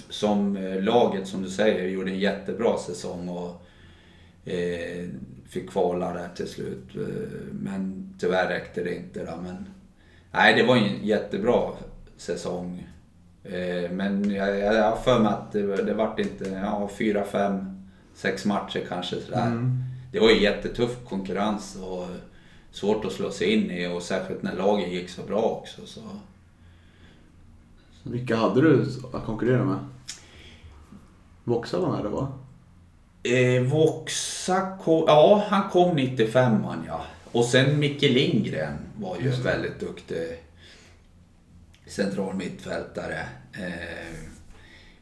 som 0.08 0.58
laget 0.80 1.26
som 1.28 1.42
du 1.42 1.50
säger 1.50 1.88
gjorde 1.88 2.10
en 2.10 2.18
jättebra 2.18 2.78
säsong 2.78 3.28
och 3.28 3.62
eh, 4.52 5.06
fick 5.48 5.70
kvala 5.70 6.12
där 6.12 6.28
till 6.36 6.46
slut. 6.48 6.88
Men 7.52 8.14
tyvärr 8.20 8.48
räckte 8.48 8.84
det 8.84 8.94
inte 8.94 9.24
då. 9.24 9.36
Men, 9.42 9.66
nej, 10.32 10.54
det 10.54 10.62
var 10.62 10.76
en 10.76 11.06
jättebra 11.06 11.70
säsong. 12.16 12.86
Eh, 13.44 13.90
Men 13.90 14.30
jag, 14.34 14.58
jag 14.58 14.90
har 14.90 14.96
för 14.96 15.18
mig 15.18 15.32
att 15.32 15.52
det, 15.52 15.76
det 15.82 15.94
vart 15.94 16.18
inte, 16.18 16.50
ja, 16.50 16.90
fyra, 16.98 17.24
fem, 17.24 17.82
sex 18.14 18.44
matcher 18.44 18.82
kanske 18.88 19.16
sådär. 19.20 19.46
Det 20.12 20.20
var 20.20 20.30
ju 20.30 20.42
jättetuff 20.42 20.96
konkurrens 21.08 21.76
och 21.82 22.06
svårt 22.72 23.04
att 23.04 23.12
slå 23.12 23.30
sig 23.30 23.54
in 23.54 23.70
i 23.70 23.86
och 23.86 24.02
särskilt 24.02 24.42
när 24.42 24.56
laget 24.56 24.92
gick 24.92 25.10
så 25.10 25.22
bra 25.22 25.42
också. 25.42 25.86
Så. 25.86 26.00
Vilka 28.02 28.36
hade 28.36 28.60
du 28.60 28.86
att 29.12 29.24
konkurrera 29.24 29.64
med? 29.64 29.78
Voxa 31.44 31.78
var 31.80 31.90
med 31.96 32.04
det 32.04 32.08
va? 32.08 32.32
Eh, 33.22 33.62
Voxa 33.62 34.78
kom, 34.84 35.04
ja 35.06 35.44
han 35.48 35.70
kom 35.70 35.96
95 35.96 36.62
man 36.62 36.84
ja. 36.86 37.00
Och 37.32 37.44
sen 37.44 37.78
Micke 37.78 38.02
Lindgren 38.02 38.74
var 39.00 39.16
ju 39.20 39.30
väldigt 39.30 39.80
duktig 39.80 40.38
central 41.90 42.34
mittfältare. 42.34 43.26
Eh, 43.52 44.30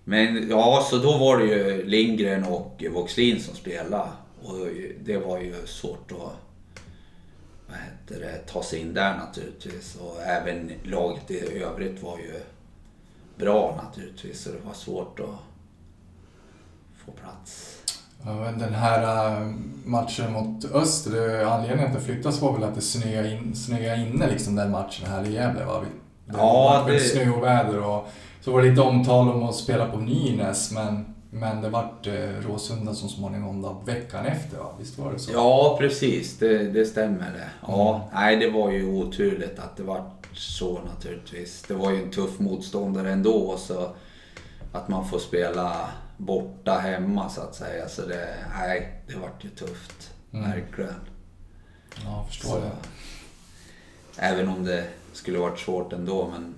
men 0.05 0.49
ja, 0.49 0.87
så 0.91 0.99
då 0.99 1.19
var 1.19 1.39
det 1.39 1.45
ju 1.45 1.87
Lindgren 1.87 2.45
och 2.45 2.85
Voxlin 2.91 3.41
som 3.41 3.55
spelade. 3.55 4.11
Och 4.43 4.55
det 5.05 5.19
var 5.19 5.39
ju 5.39 5.55
svårt 5.67 6.13
att 6.13 6.49
vad 7.69 7.79
heter 7.79 8.27
det, 8.27 8.39
ta 8.53 8.63
sig 8.63 8.81
in 8.81 8.95
där 8.95 9.17
naturligtvis. 9.17 9.97
Och 9.97 10.23
även 10.23 10.73
laget 10.83 11.31
i 11.31 11.63
övrigt 11.63 12.03
var 12.03 12.19
ju 12.19 12.41
bra 13.37 13.81
naturligtvis. 13.85 14.41
Så 14.41 14.51
det 14.51 14.59
var 14.67 14.75
svårt 14.75 15.21
att 15.21 15.39
få 17.05 17.13
plats. 17.13 17.83
Ja, 18.25 18.35
men 18.35 18.59
den 18.59 18.75
här 18.75 19.03
eh, 19.03 19.55
matchen 19.85 20.33
mot 20.33 20.65
Öster, 20.65 21.13
anledningen 21.13 21.49
anledningen 21.49 21.87
att 21.87 21.95
det 21.95 22.01
flyttas 22.01 22.41
var 22.41 22.53
väl 22.53 22.65
att 22.65 22.75
det 22.75 22.81
snöade, 22.81 23.33
in, 23.33 23.57
snöade 23.57 24.03
inne 24.03 24.31
liksom 24.31 24.55
den 24.57 24.71
matchen 24.71 25.07
här 25.07 25.27
i 25.27 25.33
Gävle 25.33 25.65
va? 25.65 25.85
Det 26.29 26.37
Ja, 26.39 26.83
var 26.87 26.93
det- 26.93 27.01
snö 27.01 27.31
och 27.31 27.43
väder 27.43 27.81
och 27.83 28.07
så 28.41 28.53
var 28.53 28.63
det 28.63 28.69
lite 28.69 28.81
omtal 28.83 29.29
om 29.29 29.43
att 29.43 29.55
spela 29.55 29.87
på 29.87 29.97
Nynäs 29.97 30.71
men, 30.73 31.15
men 31.31 31.63
det 31.63 31.69
vart 31.69 32.07
eh, 32.07 32.13
Råsunda 32.47 32.95
som 32.95 33.09
småningom 33.09 33.63
då, 33.63 33.83
veckan 33.87 34.27
efter 34.27 34.59
va? 34.59 34.65
Visst 34.79 34.99
var 34.99 35.13
det 35.13 35.19
så? 35.19 35.33
Ja, 35.33 35.77
precis. 35.81 36.39
Det, 36.39 36.59
det 36.59 36.87
stämmer 36.87 37.31
det. 37.33 37.49
Ja, 37.69 38.09
nej, 38.13 38.37
det 38.37 38.51
var 38.51 38.71
ju 38.71 38.87
oturligt 38.93 39.59
att 39.59 39.77
det 39.77 39.83
var 39.83 40.11
så 40.35 40.81
naturligtvis. 40.95 41.65
Det 41.69 41.75
var 41.75 41.91
ju 41.91 42.03
en 42.03 42.11
tuff 42.11 42.39
motståndare 42.39 43.13
ändå. 43.13 43.57
Så 43.59 43.89
att 44.73 44.89
man 44.89 45.09
får 45.09 45.19
spela 45.19 45.89
borta 46.17 46.73
hemma 46.79 47.29
så 47.29 47.41
att 47.41 47.55
säga. 47.55 47.89
Så 47.89 48.03
det, 48.07 48.29
nej, 48.59 49.03
det 49.07 49.15
vart 49.17 49.45
ju 49.45 49.49
tufft. 49.49 50.11
Mm. 50.33 50.51
Verkligen. 50.51 50.95
Ja, 52.05 52.17
jag 52.17 52.27
förstår 52.29 52.49
Så, 52.49 52.57
det. 52.61 52.71
även 54.17 54.49
om 54.49 54.65
det 54.65 54.85
skulle 55.13 55.39
varit 55.39 55.59
svårt 55.59 55.93
ändå. 55.93 56.31
Men 56.33 56.55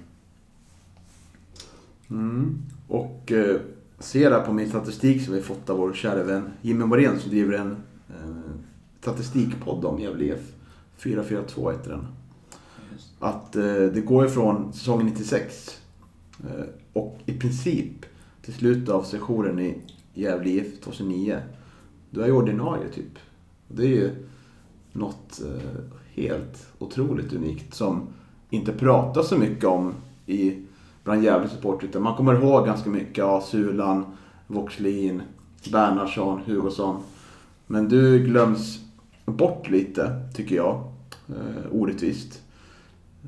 Mm. 2.11 2.63
Och 2.89 3.33
eh, 3.33 3.61
ser 3.99 4.31
där 4.31 4.41
på 4.41 4.53
min 4.53 4.69
statistik 4.69 5.25
som 5.25 5.35
vi 5.35 5.43
fått 5.43 5.71
av 5.71 5.79
vår 5.79 5.93
kära 5.93 6.23
vän 6.23 6.51
Jimmy 6.63 6.85
Morén 6.85 7.21
som 7.21 7.31
driver 7.31 7.59
en 7.59 7.77
eh, 8.09 8.51
statistikpodd 9.01 9.85
om 9.85 10.01
Gävle 10.01 10.25
IF. 10.25 10.53
442 10.97 11.71
heter 11.71 11.91
den. 11.91 12.07
Att 13.19 13.57
eh, 13.57 13.63
det 13.65 14.05
går 14.07 14.27
ifrån 14.27 14.73
säsongen 14.73 15.07
96 15.07 15.81
eh, 16.45 16.65
och 16.93 17.19
i 17.27 17.33
princip 17.33 18.07
till 18.43 18.55
slutet 18.55 18.89
av 18.89 19.03
sessionen 19.03 19.61
i 19.61 19.79
Gävle 20.15 20.51
IF 20.51 20.81
2009. 20.81 21.39
Du 22.11 22.23
är 22.23 22.27
ju 22.27 22.33
ordinarie 22.33 22.89
typ. 22.89 23.19
Det 23.69 23.83
är 23.83 23.89
ju 23.89 24.11
något 24.93 25.41
eh, 25.41 25.83
helt 26.15 26.67
otroligt 26.79 27.33
unikt 27.33 27.75
som 27.75 28.09
inte 28.51 28.73
pratas 28.73 29.29
så 29.29 29.37
mycket 29.37 29.65
om 29.65 29.95
i, 30.27 30.59
bland 31.05 31.25
Gävle 31.25 31.49
supportrar. 31.49 31.89
utan 31.89 32.03
man 32.03 32.15
kommer 32.15 32.35
ihåg 32.35 32.67
ganska 32.67 32.91
mycket 32.91 33.25
av 33.25 33.41
Sulan, 33.41 34.05
Voxlin, 34.47 35.23
Bernhardsson, 35.73 36.41
Hugosson. 36.47 37.03
Men 37.67 37.89
du 37.89 38.19
glöms 38.19 38.79
bort 39.25 39.71
lite, 39.71 40.21
tycker 40.35 40.57
jag. 40.57 40.83
Eh, 41.29 41.73
orättvist. 41.73 42.43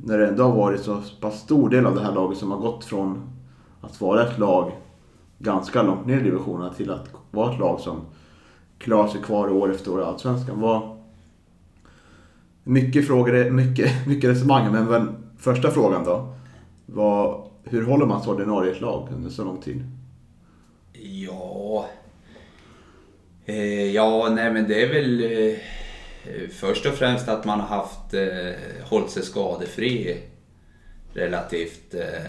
När 0.04 0.18
det 0.18 0.28
ändå 0.28 0.42
har 0.42 0.56
varit 0.56 0.80
så 0.80 1.02
pass 1.20 1.40
stor 1.40 1.68
del 1.68 1.86
av 1.86 1.94
det 1.94 2.02
här 2.02 2.14
laget 2.14 2.38
som 2.38 2.50
har 2.50 2.58
gått 2.58 2.84
från 2.84 3.22
att 3.80 4.00
vara 4.00 4.26
ett 4.26 4.38
lag 4.38 4.72
ganska 5.38 5.82
långt 5.82 6.06
ner 6.06 6.20
i 6.20 6.22
divisionerna 6.22 6.74
till 6.74 6.90
att 6.90 7.08
vara 7.30 7.52
ett 7.52 7.60
lag 7.60 7.80
som 7.80 8.00
klarar 8.78 9.08
sig 9.08 9.22
kvar 9.22 9.48
år 9.48 9.70
efter 9.70 9.92
år 9.92 10.00
i 10.00 10.04
Allsvenskan. 10.04 10.60
Vad, 10.60 11.01
mycket 12.64 13.06
frågor, 13.06 13.50
mycket, 13.50 14.06
mycket 14.06 14.30
resonemang, 14.30 14.72
men, 14.72 15.16
första 15.38 15.70
frågan 15.70 16.04
då. 16.04 16.34
Var, 16.86 17.46
hur 17.64 17.84
håller 17.84 18.06
man 18.06 18.22
sig 18.22 18.32
ordinarie 18.32 18.72
i 18.72 18.74
ett 18.74 18.80
lag 18.80 19.08
under 19.14 19.30
så 19.30 19.44
lång 19.44 19.60
tid? 19.60 19.82
Ja... 20.92 21.86
Eh, 23.44 23.90
ja, 23.90 24.28
nej 24.34 24.52
men 24.52 24.68
det 24.68 24.82
är 24.82 24.88
väl 24.88 25.22
eh, 25.22 25.58
först 26.50 26.86
och 26.86 26.94
främst 26.94 27.28
att 27.28 27.44
man 27.44 27.60
har 27.60 27.76
haft, 27.76 28.14
eh, 28.14 28.84
hållit 28.84 29.10
sig 29.10 29.22
skadefri 29.22 30.22
relativt. 31.14 31.94
Eh, 31.94 32.26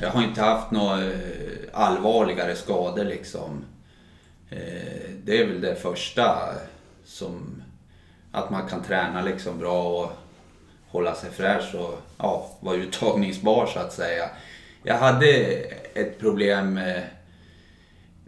jag 0.00 0.10
har 0.10 0.22
inte 0.22 0.40
haft 0.40 0.70
några 0.70 1.04
eh, 1.04 1.12
allvarligare 1.72 2.56
skador 2.56 3.04
liksom. 3.04 3.64
Eh, 4.50 5.10
det 5.24 5.40
är 5.40 5.46
väl 5.46 5.60
det 5.60 5.74
första 5.74 6.38
som... 7.04 7.62
Att 8.36 8.50
man 8.50 8.68
kan 8.68 8.82
träna 8.82 9.22
liksom 9.22 9.58
bra 9.58 9.82
och 9.82 10.12
hålla 10.88 11.14
sig 11.14 11.30
fräsch 11.30 11.74
och 11.74 12.02
ja, 12.18 12.50
vara 12.60 12.76
uttagningsbar 12.76 13.66
så 13.66 13.78
att 13.78 13.92
säga. 13.92 14.30
Jag 14.82 14.98
hade 14.98 15.26
ett 15.94 16.18
problem 16.18 16.78
eh, 16.78 17.02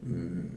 mm, 0.02 0.50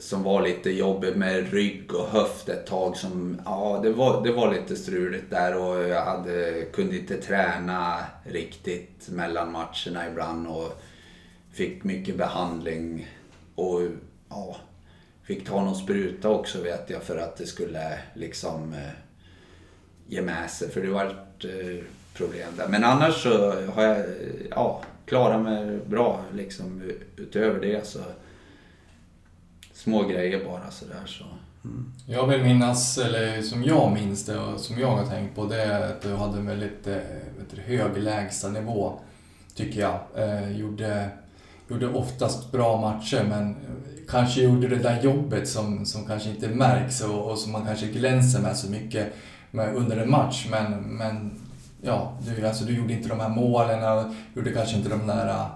som 0.00 0.22
var 0.22 0.42
lite 0.42 0.70
jobbigt 0.70 1.16
med 1.16 1.52
rygg 1.52 1.94
och 1.94 2.06
höft 2.06 2.48
ett 2.48 2.66
tag. 2.66 2.96
Som, 2.96 3.40
ja, 3.44 3.80
det, 3.82 3.92
var, 3.92 4.24
det 4.24 4.32
var 4.32 4.52
lite 4.54 4.76
struligt 4.76 5.30
där 5.30 5.56
och 5.56 5.88
jag 5.88 6.04
hade, 6.04 6.64
kunde 6.72 6.96
inte 6.96 7.16
träna 7.16 7.98
riktigt 8.24 9.08
mellan 9.08 9.52
matcherna 9.52 10.08
ibland 10.10 10.46
och 10.46 10.82
fick 11.52 11.84
mycket 11.84 12.16
behandling. 12.16 13.08
Och 13.54 13.80
ja, 14.28 14.56
fick 15.24 15.46
ta 15.46 15.64
någon 15.64 15.76
spruta 15.76 16.28
också 16.28 16.62
vet 16.62 16.90
jag 16.90 17.02
för 17.02 17.16
att 17.16 17.36
det 17.36 17.46
skulle 17.46 17.98
liksom 18.14 18.72
eh, 18.72 18.90
ge 20.06 20.22
med 20.22 20.50
sig. 20.50 20.70
För 20.70 20.80
det 20.80 20.88
var 20.88 21.04
ett 21.04 21.44
eh, 21.44 21.84
problem 22.14 22.48
där. 22.56 22.68
Men 22.68 22.84
annars 22.84 23.22
så 23.22 23.52
har 23.74 23.82
jag 23.82 24.06
ja, 24.50 24.82
klarat 25.06 25.42
mig 25.42 25.78
bra 25.86 26.24
liksom 26.34 26.92
utöver 27.16 27.60
det. 27.60 27.86
så 27.86 27.98
Små 29.72 30.02
grejer 30.02 30.44
bara 30.44 30.70
sådär 30.70 31.06
så. 31.06 31.24
Mm. 31.64 31.92
Jag 32.06 32.26
vill 32.26 32.42
minnas, 32.42 32.98
eller 32.98 33.42
som 33.42 33.64
jag 33.64 33.92
minns 33.92 34.26
det 34.26 34.38
och 34.38 34.60
som 34.60 34.78
jag 34.78 34.96
har 34.96 35.06
tänkt 35.06 35.34
på, 35.34 35.44
det 35.44 35.62
är 35.62 35.92
att 35.92 36.02
du 36.02 36.14
hade 36.14 36.38
en 36.38 36.46
väldigt 36.46 36.86
eh, 36.86 36.94
vet 37.38 37.50
du, 37.50 37.60
hög 37.62 37.98
lägstanivå, 37.98 39.00
tycker 39.54 39.80
jag. 39.80 40.00
Eh, 40.14 40.56
gjorde, 40.56 41.10
gjorde 41.68 41.88
oftast 41.88 42.52
bra 42.52 42.80
matcher, 42.80 43.26
men 43.28 43.56
kanske 44.08 44.40
gjorde 44.42 44.68
det 44.68 44.76
där 44.76 45.02
jobbet 45.02 45.48
som, 45.48 45.86
som 45.86 46.06
kanske 46.06 46.30
inte 46.30 46.48
märks 46.48 47.00
och, 47.00 47.30
och 47.30 47.38
som 47.38 47.52
man 47.52 47.66
kanske 47.66 47.86
glänser 47.86 48.40
med 48.40 48.56
så 48.56 48.70
mycket 48.70 49.12
med, 49.50 49.74
under 49.74 49.96
en 49.96 50.10
match. 50.10 50.46
Men, 50.50 50.72
men 50.72 51.40
ja, 51.82 52.18
du, 52.26 52.46
alltså, 52.46 52.64
du 52.64 52.76
gjorde 52.76 52.92
inte 52.92 53.08
de 53.08 53.20
här 53.20 53.28
målen 53.28 53.98
och 53.98 54.14
gjorde 54.34 54.50
kanske 54.52 54.76
inte 54.76 54.88
de 54.88 55.06
där 55.06 55.48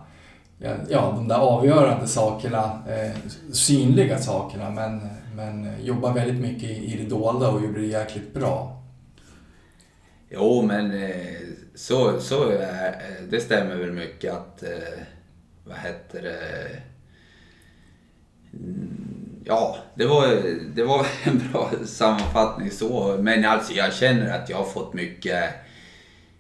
ja, 0.89 1.13
de 1.17 1.29
där 1.29 1.39
avgörande 1.39 2.07
sakerna, 2.07 2.83
eh, 2.89 3.17
synliga 3.53 4.19
sakerna, 4.19 4.71
men, 4.71 5.01
men 5.35 5.85
jobbade 5.85 6.15
väldigt 6.15 6.41
mycket 6.41 6.71
i, 6.71 6.95
i 6.95 7.03
det 7.03 7.09
dolda 7.09 7.49
och 7.49 7.63
gjorde 7.63 7.81
det 7.81 7.87
jäkligt 7.87 8.35
bra. 8.35 8.83
Jo, 10.31 10.63
men 10.63 11.03
eh, 11.03 11.37
så, 11.75 12.21
så 12.21 12.49
är, 12.51 12.89
eh, 12.89 13.25
det 13.31 13.41
stämmer 13.41 13.77
väl 13.77 13.93
mycket 13.93 14.33
att, 14.33 14.63
eh, 14.63 15.01
vad 15.65 15.77
heter 15.77 16.23
det, 16.23 16.39
ja, 19.45 19.77
det 19.95 20.07
var, 20.07 20.27
det 20.75 20.85
var 20.85 21.07
en 21.25 21.43
bra 21.53 21.71
sammanfattning 21.85 22.71
så. 22.71 23.17
Men 23.21 23.45
alltså 23.45 23.73
jag 23.73 23.95
känner 23.95 24.39
att 24.39 24.49
jag 24.49 24.57
har 24.57 24.65
fått 24.65 24.95
mycket 24.95 25.45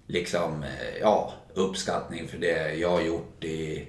liksom, 0.07 0.63
eh, 0.63 0.99
ja, 1.01 1.35
uppskattning 1.55 2.29
för 2.29 2.39
det 2.39 2.75
jag 2.75 2.91
har 2.91 3.01
gjort 3.01 3.45
i 3.45 3.89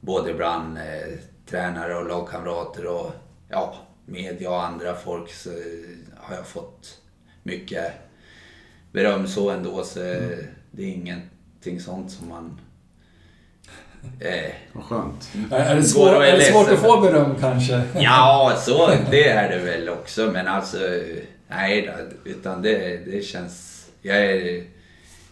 både 0.00 0.34
bland 0.34 0.78
eh, 0.78 1.18
tränare 1.46 1.96
och 1.96 2.08
lagkamrater 2.08 2.86
och 2.86 3.12
ja, 3.48 3.74
media 4.06 4.50
och 4.50 4.64
andra 4.64 4.94
folk 4.94 5.32
så 5.32 5.50
har 6.16 6.36
jag 6.36 6.46
fått 6.46 7.00
mycket 7.42 7.92
beröm 8.92 9.26
så 9.26 9.50
ändå. 9.50 9.84
Så 9.84 10.00
mm. 10.00 10.44
det 10.70 10.82
är 10.82 10.88
ingenting 10.88 11.80
sånt 11.80 12.10
som 12.10 12.28
man 12.28 12.60
Eh, 14.20 14.54
Vad 14.72 14.84
skönt. 14.84 15.28
Är 15.50 15.76
det, 15.76 15.82
svår, 15.82 16.24
är 16.24 16.38
det 16.38 16.44
svårt 16.44 16.68
att 16.70 16.78
få 16.78 17.00
beröm 17.00 17.34
kanske? 17.40 17.82
Ja, 17.94 18.52
så 18.58 18.90
det 19.10 19.28
är 19.28 19.50
det 19.50 19.64
väl 19.64 19.88
också. 19.88 20.30
Men 20.32 20.48
alltså, 20.48 20.78
nej 21.48 21.94
utan 22.24 22.62
det, 22.62 22.96
det 23.06 23.24
känns... 23.24 23.70
Jag 24.02 24.16
är 24.16 24.64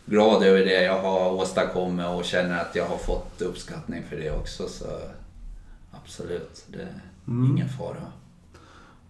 glad 0.04 0.42
över 0.42 0.58
det 0.58 0.82
jag 0.82 1.02
har 1.02 1.32
åstadkommit 1.32 2.06
och 2.06 2.24
känner 2.24 2.60
att 2.60 2.74
jag 2.74 2.86
har 2.86 2.96
fått 2.96 3.42
uppskattning 3.42 4.02
för 4.08 4.16
det 4.16 4.30
också. 4.30 4.68
Så 4.68 4.84
absolut, 5.90 6.64
det 6.66 6.82
är 6.82 7.00
mm. 7.28 7.50
ingen 7.50 7.68
fara. 7.68 8.12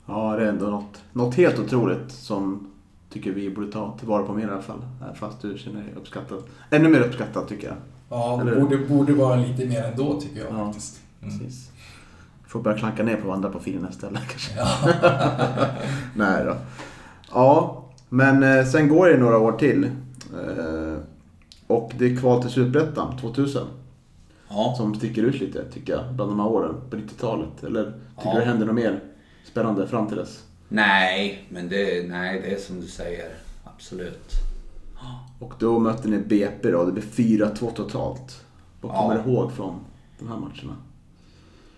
Ja, 0.07 0.37
det 0.37 0.45
är 0.45 0.49
ändå 0.49 0.67
något, 0.67 1.03
något 1.13 1.35
helt 1.35 1.59
otroligt 1.59 2.13
som 2.13 2.73
tycker 3.11 3.31
vi 3.31 3.51
borde 3.51 3.73
ta 3.73 3.97
tillvara 3.99 4.23
på 4.23 4.33
mer 4.33 4.47
i 4.47 4.51
alla 4.51 4.63
fall. 4.63 4.85
Fast 5.15 5.43
du 5.43 5.59
känner 5.59 5.83
dig 5.83 5.93
uppskattad. 5.97 6.43
Ännu 6.71 6.89
mer 6.89 7.01
uppskattad 7.01 7.49
tycker 7.49 7.67
jag. 7.67 7.77
Ja, 8.13 8.43
det 8.45 8.61
borde, 8.61 8.79
borde 8.79 9.13
vara 9.13 9.37
lite 9.37 9.67
mer 9.67 9.83
ändå 9.83 10.21
tycker 10.21 10.41
jag 10.41 10.53
ja, 10.53 10.67
faktiskt. 10.67 11.01
Mm. 11.23 11.39
Precis. 11.39 11.71
Får 12.47 12.61
börja 12.61 12.79
klanka 12.79 13.03
ner 13.03 13.17
på 13.17 13.33
andra 13.33 13.51
profiler 13.51 13.91
istället 13.91 14.23
kanske. 14.29 14.53
Ja. 14.57 14.69
Nej 16.15 16.45
då. 16.45 16.57
Ja, 17.33 17.85
men 18.09 18.43
eh, 18.43 18.65
sen 18.65 18.89
går 18.89 19.09
det 19.09 19.17
några 19.17 19.39
år 19.39 19.53
till. 19.53 19.85
Eh, 19.85 21.03
och 21.67 21.93
det 21.99 22.07
är 22.07 22.17
kval 22.17 22.43
till 22.43 22.51
Superettan 22.51 23.17
2000. 23.17 23.67
Ja. 24.49 24.75
Som 24.77 24.95
sticker 24.95 25.23
ut 25.23 25.41
lite 25.41 25.65
tycker 25.73 25.93
jag, 25.93 26.15
bland 26.15 26.31
de 26.31 26.41
här 26.41 26.49
åren 26.49 26.75
på 26.91 26.97
90-talet. 26.97 27.65
Eller 27.65 27.85
tycker 27.85 27.95
ja. 28.25 28.35
du 28.35 28.41
det 28.41 28.47
händer 28.47 28.67
något 28.67 28.75
mer 28.75 29.01
spännande 29.45 29.87
fram 29.87 30.09
till 30.09 30.17
dess? 30.17 30.45
Nej, 30.69 31.47
men 31.49 31.69
det, 31.69 32.09
nej, 32.09 32.41
det 32.45 32.55
är 32.55 32.59
som 32.59 32.81
du 32.81 32.87
säger. 32.87 33.31
Absolut. 33.65 34.52
Och 35.43 35.55
då 35.59 35.79
mötte 35.79 36.09
ni 36.09 36.19
BP 36.19 36.71
då. 36.71 36.85
Det 36.85 36.93
blev 36.93 37.05
4-2 37.05 37.75
totalt. 37.75 38.45
Vad 38.81 38.97
kommer 38.97 39.15
du 39.15 39.31
ihåg 39.31 39.53
från 39.53 39.85
de 40.19 40.29
här 40.29 40.37
matcherna? 40.37 40.77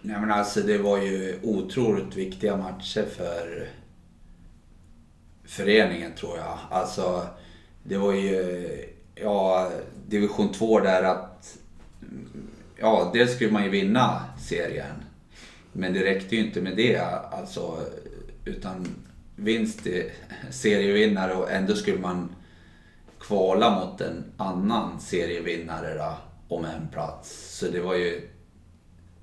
Nej 0.02 0.20
men 0.20 0.30
alltså 0.30 0.60
det 0.60 0.78
var 0.78 0.98
ju 0.98 1.38
otroligt 1.42 2.16
viktiga 2.16 2.56
matcher 2.56 3.04
för 3.16 3.68
föreningen 5.44 6.12
tror 6.14 6.36
jag. 6.36 6.58
Alltså 6.70 7.26
det 7.82 7.96
var 7.96 8.12
ju, 8.12 8.68
ja, 9.14 9.70
division 10.08 10.52
2 10.52 10.80
där 10.80 11.02
att, 11.02 11.58
ja 12.76 13.10
dels 13.14 13.34
skulle 13.34 13.52
man 13.52 13.64
ju 13.64 13.70
vinna 13.70 14.20
serien. 14.38 14.96
Men 15.72 15.92
det 15.92 16.04
räckte 16.04 16.36
ju 16.36 16.46
inte 16.46 16.60
med 16.60 16.76
det 16.76 17.00
alltså. 17.30 17.78
Utan 18.44 18.86
vinst 19.36 19.86
serievinnare 20.50 21.34
och 21.34 21.50
ändå 21.50 21.74
skulle 21.74 22.00
man 22.00 22.28
kvala 23.26 23.80
mot 23.80 24.00
en 24.00 24.24
annan 24.36 25.00
serievinnare 25.00 25.94
då, 25.94 26.14
om 26.56 26.64
en 26.64 26.88
plats. 26.88 27.58
Så 27.58 27.66
det 27.66 27.80
var 27.80 27.94
ju 27.94 28.28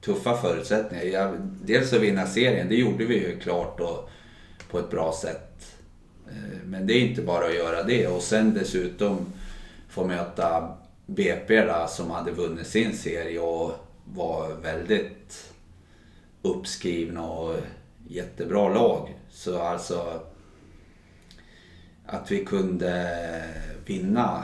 tuffa 0.02 0.38
förutsättningar. 0.38 1.04
Jag, 1.04 1.38
dels 1.64 1.94
att 1.94 2.02
vinna 2.02 2.26
serien, 2.26 2.70
det 2.70 2.76
gjorde 2.76 3.06
vi 3.06 3.28
ju 3.28 3.40
klart 3.40 3.80
och 3.80 4.10
på 4.70 4.80
ett 4.80 4.90
bra 4.90 5.14
sätt. 5.22 5.78
Eh, 6.28 6.60
men 6.66 6.88
det 6.88 6.94
är 6.94 7.00
inte 7.00 7.22
bara 7.22 7.46
att 7.46 7.56
göra 7.56 7.84
det 7.84 8.08
och 8.08 8.22
sen 8.22 8.54
dessutom 8.54 9.26
få 9.90 10.06
möta 10.06 10.78
BP 11.06 11.66
då, 11.66 11.86
som 11.90 12.12
hade 12.12 12.32
vunnit 12.32 12.68
sin 12.68 12.98
serie 12.98 13.40
och 13.40 13.72
var 14.06 14.54
väldigt 14.54 15.54
uppskrivna 16.42 17.30
och 17.30 17.56
jättebra 18.08 18.70
lag. 18.70 19.16
Så 19.30 19.62
alltså 19.62 20.22
att 22.06 22.32
vi 22.32 22.46
kunde 22.46 23.18
vinna 23.86 24.44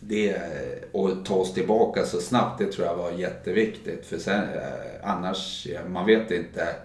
det 0.00 0.42
och 0.92 1.24
ta 1.24 1.34
oss 1.34 1.54
tillbaka 1.54 2.04
så 2.04 2.20
snabbt, 2.20 2.58
det 2.58 2.72
tror 2.72 2.86
jag 2.86 2.96
var 2.96 3.10
jätteviktigt. 3.10 4.06
För 4.06 4.18
sen, 4.18 4.44
eh, 4.44 4.70
annars, 5.02 5.68
man 5.88 6.06
vet 6.06 6.30
inte 6.30 6.76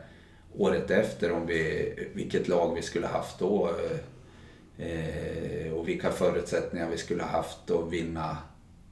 året 0.57 0.91
efter 0.91 1.31
om 1.31 1.45
vi, 1.47 1.93
vilket 2.13 2.47
lag 2.47 2.75
vi 2.75 2.81
skulle 2.81 3.07
haft 3.07 3.39
då. 3.39 3.69
Eh, 4.77 5.73
och 5.73 5.87
vilka 5.87 6.11
förutsättningar 6.11 6.89
vi 6.89 6.97
skulle 6.97 7.23
haft 7.23 7.71
att 7.71 7.91
vinna 7.91 8.37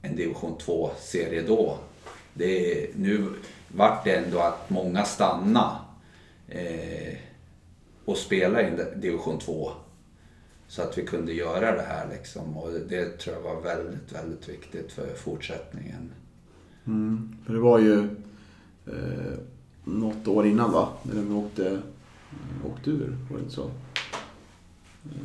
en 0.02 0.16
division 0.16 0.58
2-serie 0.58 1.42
då. 1.42 1.78
Det, 2.34 2.88
nu 2.96 3.28
vart 3.68 4.04
det 4.04 4.16
ändå 4.16 4.38
att 4.38 4.70
många 4.70 5.04
stannade 5.04 5.76
eh, 6.48 7.14
och 8.04 8.16
spela 8.16 8.62
i 8.62 8.70
division 8.96 9.38
2. 9.38 9.72
Så 10.68 10.82
att 10.82 10.98
vi 10.98 11.06
kunde 11.06 11.32
göra 11.32 11.72
det 11.76 11.82
här 11.82 12.06
liksom. 12.12 12.56
Och 12.56 12.70
det 12.88 13.18
tror 13.18 13.36
jag 13.36 13.42
var 13.42 13.60
väldigt, 13.60 14.12
väldigt 14.12 14.48
viktigt 14.48 14.92
för 14.92 15.14
fortsättningen. 15.16 16.10
Mm, 16.86 17.36
för 17.46 17.52
det 17.52 17.60
var 17.60 17.78
ju 17.78 17.98
eh, 18.86 19.38
något 19.84 20.28
år 20.28 20.46
innan 20.46 20.72
va? 20.72 20.88
När 21.02 21.14
de 21.14 21.36
åkte, 21.36 21.80
åkte 22.72 22.90
ur, 22.90 23.16
var 23.30 23.36
det 23.38 23.42
inte 23.42 23.54
så? 23.54 23.70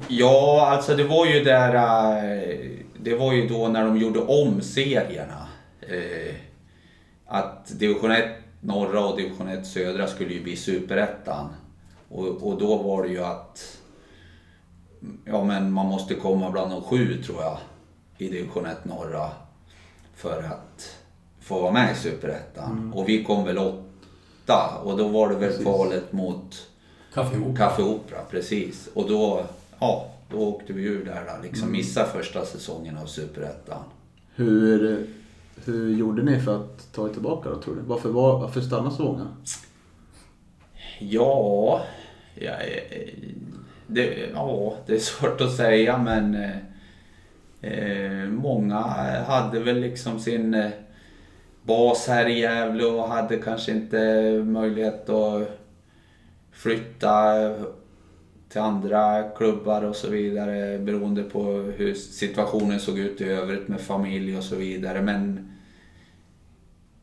Ja, 0.08 0.68
alltså 0.72 0.96
det 0.96 1.04
var 1.04 1.26
ju 1.26 1.44
där... 1.44 1.76
eh, 1.76 2.70
Det 3.02 3.16
var 3.16 3.34
ju 3.34 3.48
då 3.48 3.68
när 3.68 3.86
de 3.86 3.98
gjorde 3.98 4.20
om 4.20 4.62
serierna. 4.62 5.48
Eh, 5.82 6.36
Att 7.26 7.80
division 7.80 8.12
1 8.12 8.26
norra 8.62 9.06
och 9.06 9.18
division 9.18 9.48
1 9.48 9.68
södra 9.68 10.08
skulle 10.08 10.34
ju 10.34 10.44
bli 10.44 10.56
superettan. 10.56 11.50
Och, 12.10 12.28
och 12.48 12.60
då 12.60 12.78
var 12.78 13.04
det 13.04 13.10
ju 13.10 13.24
att... 13.24 13.79
Ja 15.26 15.44
men 15.44 15.72
man 15.72 15.86
måste 15.86 16.16
komma 16.16 16.52
bland 16.52 16.72
de 16.72 16.82
sju 16.82 17.24
tror 17.24 17.42
jag. 17.42 17.58
I 18.18 18.30
division 18.30 18.66
1 18.66 18.86
norra. 18.86 19.30
För 20.16 20.44
att 20.44 20.96
få 21.40 21.62
vara 21.62 21.72
med 21.72 21.92
i 21.92 21.96
superettan. 21.96 22.94
Och 22.96 23.10
vi 23.10 23.24
kom 23.24 23.46
väl 23.46 23.58
åtta. 23.58 24.82
Och 24.84 24.98
då 24.98 25.08
var 25.08 25.30
det 25.30 25.36
väl 25.36 25.50
Precis. 25.50 25.64
kvalet 25.64 26.14
mot 26.14 26.68
Café 27.14 27.38
Opera. 27.38 27.56
Café 27.70 27.84
Opera, 27.84 28.20
precis. 28.30 28.90
Och 28.94 29.08
då, 29.10 29.46
ja, 29.80 30.12
då 30.32 30.38
åkte 30.38 30.74
vi 30.74 30.84
ur 30.84 31.06
där 31.06 31.24
då, 31.36 31.44
liksom 31.44 31.72
missa 31.72 32.06
första 32.06 32.46
säsongen 32.46 32.98
av 32.98 33.06
Superettan. 33.06 33.84
Hur, 34.36 35.08
hur 35.66 35.96
gjorde 35.96 36.24
ni 36.24 36.40
för 36.40 36.56
att 36.56 36.94
ta 36.94 37.10
er 37.10 37.14
tillbaka 37.14 37.50
då 37.50 37.62
tror 37.62 37.76
du? 37.76 37.82
Varför, 37.82 38.10
var, 38.10 38.40
varför 38.40 38.62
stannade 38.62 38.96
så 38.96 39.04
många? 39.04 39.28
Ja, 41.00 41.82
ja, 42.36 42.52
eh, 42.52 43.10
det, 43.90 44.30
ja, 44.34 44.76
det 44.86 44.96
är 44.96 45.00
svårt 45.00 45.42
att 45.42 45.56
säga 45.56 45.98
men 45.98 46.36
eh, 46.36 46.58
eh, 47.62 48.28
många 48.28 48.76
hade 49.28 49.60
väl 49.60 49.80
liksom 49.80 50.20
sin 50.20 50.54
eh, 50.54 50.70
bas 51.64 52.08
här 52.08 52.26
i 52.26 52.40
Gävle 52.40 52.86
och 52.86 53.08
hade 53.08 53.38
kanske 53.38 53.72
inte 53.72 54.32
möjlighet 54.46 55.10
att 55.10 55.60
flytta 56.52 57.36
till 58.50 58.62
andra 58.62 59.30
klubbar 59.30 59.84
och 59.84 59.96
så 59.96 60.10
vidare 60.10 60.80
beroende 60.80 61.24
på 61.24 61.44
hur 61.78 61.94
situationen 61.94 62.80
såg 62.80 63.00
ut 63.00 63.22
i 63.22 63.24
övrigt 63.24 63.68
med 63.68 63.82
familj 63.82 64.38
och 64.38 64.44
så 64.44 64.56
vidare. 64.56 65.02
Men 65.02 65.52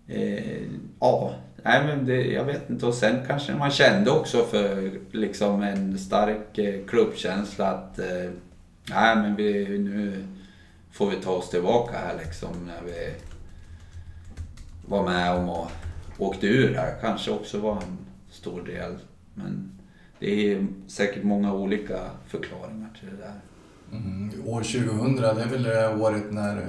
eh, 0.08 0.62
ja, 1.00 1.34
nej 1.66 1.86
men 1.86 2.06
det, 2.06 2.24
jag 2.24 2.44
vet 2.44 2.70
inte. 2.70 2.86
Och 2.86 2.94
sen 2.94 3.16
kanske 3.26 3.54
man 3.54 3.70
kände 3.70 4.10
också 4.10 4.44
för 4.44 4.90
liksom 5.12 5.62
en 5.62 5.98
stark 5.98 6.58
eh, 6.58 6.86
klubbkänsla 6.86 7.70
att 7.70 7.98
eh, 7.98 8.30
nej 8.90 9.16
men 9.16 9.36
vi, 9.36 9.78
nu 9.78 10.24
får 10.92 11.10
vi 11.10 11.16
ta 11.16 11.30
oss 11.30 11.50
tillbaka 11.50 11.98
här 11.98 12.18
liksom 12.24 12.50
när 12.66 12.82
vi 12.86 13.14
var 14.88 15.04
med 15.04 15.32
om 15.32 15.48
och 15.48 15.70
åkte 16.18 16.46
ur 16.46 16.74
här. 16.74 16.94
Kanske 17.00 17.30
också 17.30 17.58
var 17.58 17.76
en 17.76 17.98
stor 18.30 18.62
del. 18.62 18.98
Men 19.34 19.78
det 20.18 20.52
är 20.52 20.66
säkert 20.86 21.24
många 21.24 21.54
olika 21.54 21.98
förklaringar 22.26 22.88
till 23.00 23.08
det 23.08 23.16
där. 23.16 23.40
Mm, 23.92 24.48
år 24.48 24.60
2000, 24.60 25.16
det 25.16 25.28
är 25.28 25.48
väl 25.48 25.62
det 25.62 25.96
året 25.96 26.32
när 26.32 26.56
eh, 26.56 26.66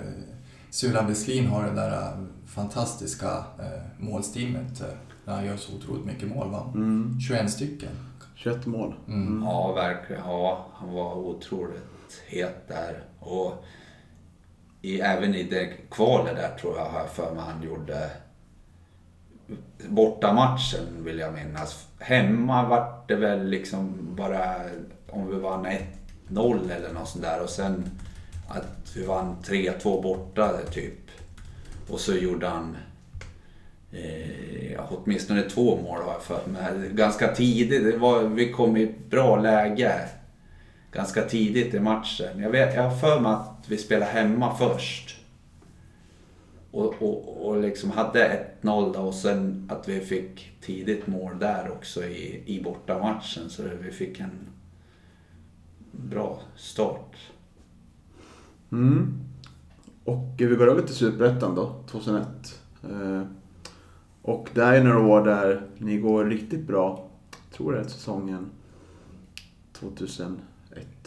Sulan 0.70 1.08
Beslin 1.08 1.48
har 1.48 1.64
det 1.64 1.76
där 1.76 1.92
eh, 1.92 2.18
fantastiska 2.48 3.28
eh, 3.60 3.82
målsteamet. 3.98 4.82
eh, 4.82 4.88
När 5.26 5.34
han 5.36 5.46
gör 5.46 5.58
så 5.58 5.76
otroligt 5.76 6.06
mycket 6.06 6.28
mål, 6.28 6.52
va? 6.52 6.72
Mm. 6.76 7.20
21 7.20 7.52
stycken. 7.52 7.90
21 8.36 8.66
mål. 8.66 8.94
Mm. 9.08 9.44
Ja, 9.44 9.72
verkligen. 9.74 10.22
Ja, 10.26 10.66
han 10.74 10.94
var 10.94 11.16
otroligt 11.16 12.24
het 12.28 12.68
där. 12.68 13.04
Och 13.20 13.64
i, 14.82 15.00
även 15.00 15.36
i 15.36 15.44
det 15.44 15.70
kvalet 15.92 16.36
där 16.36 16.58
tror 16.58 16.78
jag, 16.78 16.86
har 16.86 17.00
jag 17.00 17.10
för 17.10 17.34
mig 17.34 17.44
han 17.44 17.64
gjorde 17.64 18.10
bortamatchen 19.90 21.04
vill 21.04 21.20
jag 21.20 21.34
minnas. 21.34 21.88
Hemma 22.00 22.68
vart 22.68 23.08
det 23.08 23.16
väl 23.16 23.48
liksom 23.50 23.98
bara 24.16 24.56
om 25.10 25.28
vi 25.30 25.36
vann 25.40 25.66
1-0 26.30 26.72
eller 26.72 26.94
något 26.94 27.10
sånt 27.10 27.24
där 27.24 27.44
och 27.44 27.50
sen 27.50 27.90
att 28.48 28.96
vi 28.96 29.06
vann 29.06 29.36
3-2 29.44 30.02
borta 30.04 30.58
typ. 30.72 31.07
Och 31.90 32.00
så 32.00 32.14
gjorde 32.14 32.48
han 32.48 32.78
eh, 33.92 34.80
åtminstone 34.90 35.42
två 35.42 35.82
mål 35.82 36.02
har 36.02 36.12
jag 36.12 36.24
för 36.24 36.50
mig. 36.50 36.90
Ganska 36.94 37.28
tidigt, 37.28 37.84
det 37.84 37.98
var, 37.98 38.24
vi 38.24 38.52
kom 38.52 38.78
i 38.78 38.84
ett 38.84 39.10
bra 39.10 39.42
läge 39.42 40.10
ganska 40.92 41.22
tidigt 41.22 41.74
i 41.74 41.80
matchen. 41.80 42.40
Jag, 42.40 42.50
vet, 42.50 42.76
jag 42.76 42.84
har 42.84 42.98
för 42.98 43.20
mig 43.20 43.32
att 43.32 43.66
vi 43.68 43.78
spelade 43.78 44.12
hemma 44.12 44.56
först. 44.56 45.18
Och, 46.72 47.02
och, 47.02 47.48
och 47.48 47.62
liksom 47.62 47.92
hade 47.92 48.46
1-0 48.62 48.94
då 48.94 49.00
och 49.00 49.14
sen 49.14 49.70
att 49.74 49.90
vi 49.90 50.00
fick 50.00 50.52
tidigt 50.62 51.08
mål 51.08 51.40
där 51.40 51.72
också 51.72 52.04
i, 52.04 52.44
i 52.46 52.64
bortamatchen. 52.64 53.50
Så 53.50 53.64
vi 53.82 53.92
fick 53.92 54.20
en 54.20 54.48
bra 55.92 56.42
start. 56.56 57.16
Mm. 58.72 59.27
Och 60.08 60.34
vi 60.38 60.56
går 60.56 60.68
över 60.68 60.82
till 60.82 60.96
Superettan 60.96 61.56
då, 61.56 61.76
2001. 61.92 62.28
Eh, 62.84 63.22
och 64.22 64.50
det 64.54 64.62
är 64.62 64.84
några 64.84 65.00
år 65.00 65.26
där 65.26 65.62
ni 65.78 65.98
går 65.98 66.26
riktigt 66.26 66.68
bra. 66.68 67.10
Jag 67.32 67.58
tror 67.58 67.74
det 67.74 67.80
är 67.80 67.84
säsongen 67.84 68.50
2001 69.74 70.38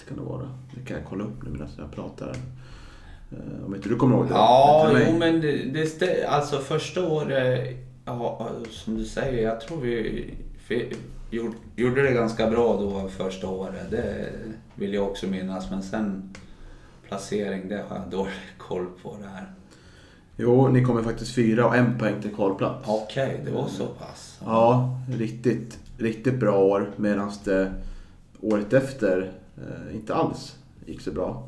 kan 0.08 0.16
det 0.16 0.22
vara. 0.22 0.48
Det 0.74 0.86
kan 0.86 0.96
jag 0.96 1.06
kolla 1.06 1.24
upp 1.24 1.42
nu 1.42 1.50
medan 1.50 1.68
jag 1.78 1.92
pratar. 1.92 2.28
Eh, 3.30 3.66
om 3.66 3.74
inte 3.74 3.88
du 3.88 3.96
kommer 3.96 4.16
ihåg 4.16 4.26
det? 4.26 4.34
Ja, 4.34 4.90
jo 5.08 5.18
men 5.18 5.40
det, 5.40 5.98
det 6.00 6.26
alltså 6.26 6.58
första 6.58 7.08
året, 7.08 7.76
ja, 8.04 8.50
som 8.70 8.96
du 8.96 9.04
säger, 9.04 9.42
jag 9.42 9.60
tror 9.60 9.80
vi 9.80 10.34
gjorde 11.76 12.02
det 12.02 12.12
ganska 12.12 12.50
bra 12.50 12.76
då 12.76 13.08
första 13.08 13.48
året. 13.48 13.90
Det 13.90 14.32
vill 14.74 14.94
jag 14.94 15.08
också 15.08 15.26
minnas. 15.26 15.70
Men 15.70 15.82
sen 15.82 16.34
placering, 17.10 17.68
det 17.68 17.84
har 17.88 17.96
jag 17.96 18.10
dålig 18.10 18.32
koll 18.58 18.86
på 19.02 19.16
det 19.22 19.28
här. 19.28 19.50
Jo, 20.36 20.68
ni 20.68 20.84
kommer 20.84 21.02
faktiskt 21.02 21.34
fyra 21.34 21.66
och 21.66 21.76
en 21.76 21.98
poäng 21.98 22.22
till 22.22 22.34
kvalplats. 22.34 22.84
Okej, 22.88 23.40
det 23.44 23.50
var 23.50 23.66
så 23.68 23.86
pass. 23.86 24.38
Ja, 24.44 24.98
riktigt, 25.18 25.78
riktigt 25.98 26.40
bra 26.40 26.58
år. 26.58 26.90
Medan 26.96 27.30
det 27.44 27.72
året 28.40 28.72
efter 28.72 29.32
eh, 29.56 29.94
inte 29.96 30.14
alls 30.14 30.56
gick 30.86 31.00
så 31.00 31.10
bra. 31.12 31.42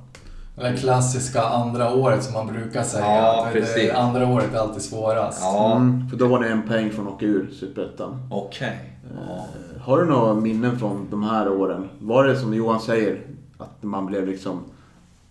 Det 0.56 0.76
klassiska 0.76 1.42
andra 1.42 1.94
året 1.94 2.24
som 2.24 2.32
man 2.34 2.46
brukar 2.46 2.82
säga. 2.82 3.04
Ja, 3.06 3.48
precis. 3.52 3.74
Det 3.74 3.92
andra 3.92 4.26
året 4.28 4.54
är 4.54 4.58
alltid 4.58 4.82
svårast. 4.82 5.38
Ja, 5.42 5.76
Mm, 5.76 6.08
för 6.08 6.16
då 6.16 6.26
var 6.26 6.40
det 6.42 6.48
en 6.48 6.62
poäng 6.68 6.90
från 6.90 7.06
att 7.06 7.12
åka 7.12 7.26
ur 7.26 7.50
Superettan. 7.60 8.28
okej. 8.30 8.92
Ja. 9.26 9.32
Eh, 9.76 9.82
Har 9.82 9.98
du 9.98 10.04
några 10.10 10.34
minnen 10.34 10.78
från 10.78 11.06
de 11.10 11.22
här 11.22 11.48
åren? 11.48 11.88
Var 11.98 12.24
det 12.24 12.36
som 12.36 12.54
Johan 12.54 12.80
säger, 12.80 13.20
att 13.58 13.82
man 13.82 14.06
blev 14.06 14.26
liksom... 14.26 14.60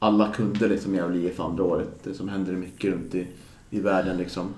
Alla 0.04 0.32
kunde 0.32 0.68
liksom 0.68 0.95
Gävle 0.95 1.18
IF 1.18 1.39
andra 1.39 1.64
året. 1.64 1.89
Det 2.04 2.14
som 2.14 2.30
händer 2.30 2.54
mycket 2.54 2.91
runt 2.91 3.16
i, 3.16 3.28
i 3.70 3.80
världen 3.80 4.18
liksom. 4.18 4.54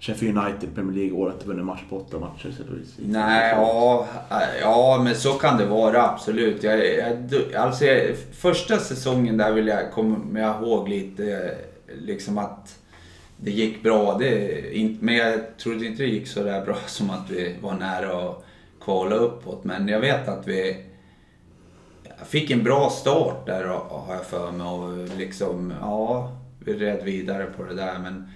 Sheffield 0.00 0.38
United, 0.38 0.74
Premier 0.74 0.96
League, 0.96 1.12
året 1.12 1.46
vunnit 1.46 1.64
match 1.64 1.80
på 1.90 1.96
åtta 1.96 2.18
matcher. 2.18 2.48
exempelvis. 2.48 2.94
Nej, 2.98 3.54
ja, 3.56 4.06
ja, 4.60 5.00
men 5.04 5.14
så 5.14 5.32
kan 5.32 5.58
det 5.58 5.66
vara 5.66 6.02
absolut. 6.02 6.62
Jag, 6.62 6.96
jag, 6.96 7.54
alltså, 7.56 7.84
jag, 7.84 8.16
första 8.32 8.78
säsongen 8.78 9.36
där 9.36 9.52
vill 9.52 9.66
jag 9.66 9.92
komma 9.92 10.40
ihåg 10.40 10.88
lite 10.88 11.54
liksom 12.00 12.38
att 12.38 12.78
det 13.36 13.50
gick 13.50 13.82
bra. 13.82 14.18
Det, 14.18 14.98
men 15.00 15.14
jag 15.14 15.56
trodde 15.58 15.86
inte 15.86 16.02
det 16.02 16.08
gick 16.08 16.28
så 16.28 16.42
där 16.42 16.64
bra 16.64 16.76
som 16.86 17.10
att 17.10 17.30
vi 17.30 17.56
var 17.62 17.74
nära 17.74 18.28
att 18.28 18.44
kvala 18.80 19.14
uppåt. 19.14 19.64
Men 19.64 19.88
jag 19.88 20.00
vet 20.00 20.28
att 20.28 20.48
vi 20.48 20.76
jag 22.22 22.28
fick 22.28 22.50
en 22.50 22.64
bra 22.64 22.90
start 22.90 23.46
där 23.46 23.64
har 23.64 24.14
jag 24.14 24.24
för 24.24 24.52
mig. 24.52 24.66
Och 24.66 25.18
liksom, 25.18 25.74
ja, 25.80 26.32
vi 26.58 26.74
red 26.74 27.04
vidare 27.04 27.46
på 27.46 27.64
det 27.64 27.74
där. 27.74 27.98
Men 27.98 28.28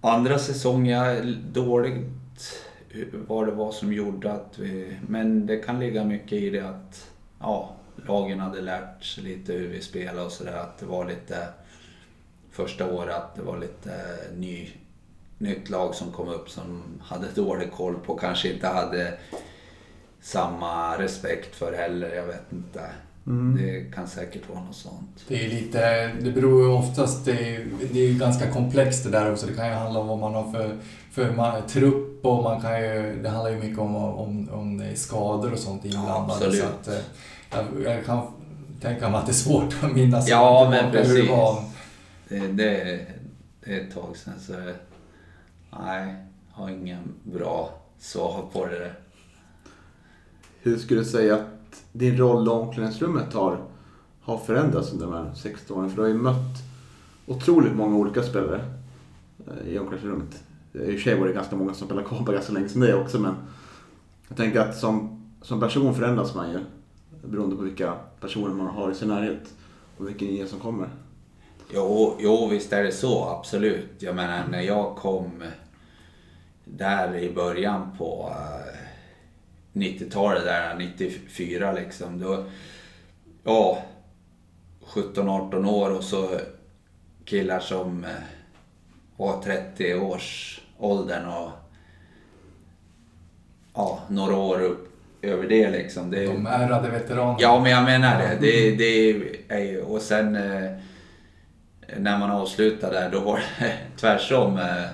andra 0.00 0.38
säsongen, 0.38 1.00
jag 1.00 1.26
dåligt 1.52 2.64
vad 3.12 3.46
det 3.46 3.52
var 3.52 3.72
som 3.72 3.92
gjorde 3.92 4.32
att 4.32 4.58
vi... 4.58 4.96
Men 5.08 5.46
det 5.46 5.56
kan 5.56 5.80
ligga 5.80 6.04
mycket 6.04 6.32
i 6.32 6.50
det 6.50 6.68
att 6.68 7.10
ja, 7.40 7.76
lagen 8.08 8.40
hade 8.40 8.60
lärt 8.60 9.04
sig 9.04 9.24
lite 9.24 9.52
hur 9.52 9.68
vi 9.68 9.80
spelade 9.80 10.22
och 10.22 10.32
sådär. 10.32 10.56
Att 10.56 10.78
det 10.78 10.86
var 10.86 11.04
lite... 11.04 11.48
Första 12.50 12.92
året 12.92 13.14
att 13.14 13.34
det 13.34 13.42
var 13.42 13.58
lite 13.58 13.92
ny, 14.36 14.68
nytt 15.38 15.70
lag 15.70 15.94
som 15.94 16.12
kom 16.12 16.28
upp 16.28 16.50
som 16.50 16.82
hade 17.02 17.26
dålig 17.34 17.72
koll 17.72 17.94
på, 18.06 18.16
kanske 18.16 18.52
inte 18.52 18.66
hade 18.66 19.18
samma 20.24 20.98
respekt 20.98 21.56
för 21.56 21.72
heller. 21.72 22.14
Jag 22.14 22.26
vet 22.26 22.52
inte. 22.52 22.80
Mm. 23.26 23.56
Det 23.56 23.94
kan 23.94 24.08
säkert 24.08 24.48
vara 24.48 24.60
något 24.60 24.76
sånt. 24.76 25.24
Det 25.28 25.44
är 25.44 25.48
lite, 25.48 26.06
det 26.20 26.30
beror 26.30 26.62
ju 26.62 26.68
oftast, 26.68 27.24
det 27.24 27.32
är, 27.32 27.66
det 27.92 27.98
är 27.98 28.08
ju 28.08 28.18
ganska 28.18 28.50
komplext 28.50 29.04
det 29.04 29.10
där 29.10 29.32
också. 29.32 29.46
Det 29.46 29.54
kan 29.54 29.66
ju 29.66 29.72
handla 29.72 30.00
om 30.00 30.08
vad 30.08 30.18
man 30.18 30.34
har 30.34 30.52
för, 30.52 30.78
för 31.10 31.32
man, 31.32 31.66
trupp 31.66 32.26
och 32.26 32.42
man 32.42 32.60
kan 32.60 32.80
ju, 32.82 33.22
det 33.22 33.28
handlar 33.28 33.50
ju 33.50 33.56
mycket 33.56 33.78
om, 33.78 33.96
om, 33.96 34.48
om 34.52 34.78
det 34.78 34.86
är 34.86 34.94
skador 34.94 35.52
och 35.52 35.58
sånt 35.58 35.84
inblandade. 35.84 36.32
absolut. 36.32 36.60
så 36.60 36.66
att, 36.66 36.88
eh, 36.88 37.64
jag, 37.84 37.94
jag 37.94 38.04
kan 38.04 38.26
tänka 38.80 39.08
mig 39.08 39.18
att 39.18 39.26
det 39.26 39.32
är 39.32 39.34
svårt 39.34 39.74
att 39.82 39.92
minnas 39.92 40.28
Ja, 40.28 40.66
men 40.70 40.84
hur 40.84 40.92
det 40.92 40.98
precis. 40.98 41.30
var. 41.30 41.62
Det, 42.28 42.38
det, 42.38 43.00
det 43.64 43.74
är 43.74 43.80
ett 43.80 43.94
tag 43.94 44.16
sedan 44.16 44.34
så... 44.40 44.52
Nej, 45.84 46.14
jag 46.48 46.62
har 46.62 46.70
ingen 46.70 47.14
bra 47.22 47.70
svar 47.98 48.44
på 48.52 48.66
det. 48.66 48.92
Hur 50.64 50.78
skulle 50.78 51.00
du 51.00 51.04
säga 51.04 51.34
att 51.34 51.84
din 51.92 52.16
roll 52.16 52.46
i 52.46 52.50
omklädningsrummet 52.50 53.32
har, 53.32 53.58
har 54.20 54.38
förändrats 54.38 54.92
under 54.92 55.06
de 55.06 55.14
här 55.14 55.34
16 55.34 55.78
åren? 55.78 55.90
För 55.90 55.96
du 55.96 56.02
har 56.02 56.08
ju 56.08 56.14
mött 56.14 56.62
otroligt 57.26 57.76
många 57.76 57.96
olika 57.96 58.22
spelare 58.22 58.64
eh, 59.46 59.68
i 59.68 59.78
omklädningsrummet. 59.78 60.42
I 60.72 60.78
och 60.78 60.84
för 60.84 60.98
sig 60.98 61.18
var 61.18 61.26
det 61.26 61.32
ganska 61.32 61.56
många 61.56 61.74
som 61.74 61.86
spelade 61.86 62.06
kobra 62.08 62.32
ganska 62.34 62.52
länge 62.52 62.68
som 62.68 62.80
det 62.80 62.94
också 62.94 63.18
men 63.18 63.34
jag 64.28 64.36
tänker 64.36 64.60
att 64.60 64.76
som, 64.76 65.24
som 65.42 65.60
person 65.60 65.94
förändras 65.94 66.34
man 66.34 66.50
ju 66.50 66.58
beroende 67.24 67.56
på 67.56 67.62
vilka 67.62 67.94
personer 68.20 68.54
man 68.54 68.66
har 68.66 68.90
i 68.90 68.94
sin 68.94 69.08
närhet 69.08 69.54
och 69.98 70.08
vilken 70.08 70.28
idé 70.28 70.46
som 70.46 70.60
kommer. 70.60 70.88
Jo, 71.74 72.16
jo, 72.18 72.48
visst 72.50 72.72
är 72.72 72.82
det 72.82 72.92
så, 72.92 73.28
absolut. 73.28 73.90
Jag 73.98 74.16
menar, 74.16 74.46
när 74.50 74.60
jag 74.60 74.96
kom 74.96 75.30
där 76.64 77.16
i 77.16 77.34
början 77.34 77.88
på 77.98 78.30
eh, 78.30 78.73
90-talet, 79.74 80.44
där 80.44 80.74
94 80.74 81.72
liksom, 81.72 82.18
då... 82.18 82.44
Ja, 83.44 83.82
17-18 84.86 85.68
år 85.68 85.90
och 85.90 86.04
så 86.04 86.28
killar 87.24 87.60
som 87.60 88.04
eh, 88.04 88.10
var 89.16 89.42
30 89.42 89.94
års 89.94 90.60
åldern 90.78 91.26
och 91.26 91.50
ja, 93.74 94.00
några 94.08 94.36
år 94.36 94.62
upp 94.62 94.90
över 95.22 95.48
det 95.48 95.70
liksom. 95.70 96.10
Det, 96.10 96.26
De 96.26 96.46
ärrade 96.46 96.90
veteranerna. 96.90 97.38
Ja, 97.40 97.60
men 97.60 97.72
jag 97.72 97.84
menar 97.84 98.18
det. 98.18 98.38
Det, 98.40 98.76
det. 98.76 99.80
Och 99.80 100.02
sen 100.02 100.36
eh, 100.36 100.70
när 101.98 102.18
man 102.18 102.30
avslutade 102.30 103.00
där, 103.00 103.10
då 103.10 103.20
var 103.20 103.36
det 103.58 103.76
tvärsom. 103.96 104.58
Eh, 104.58 104.84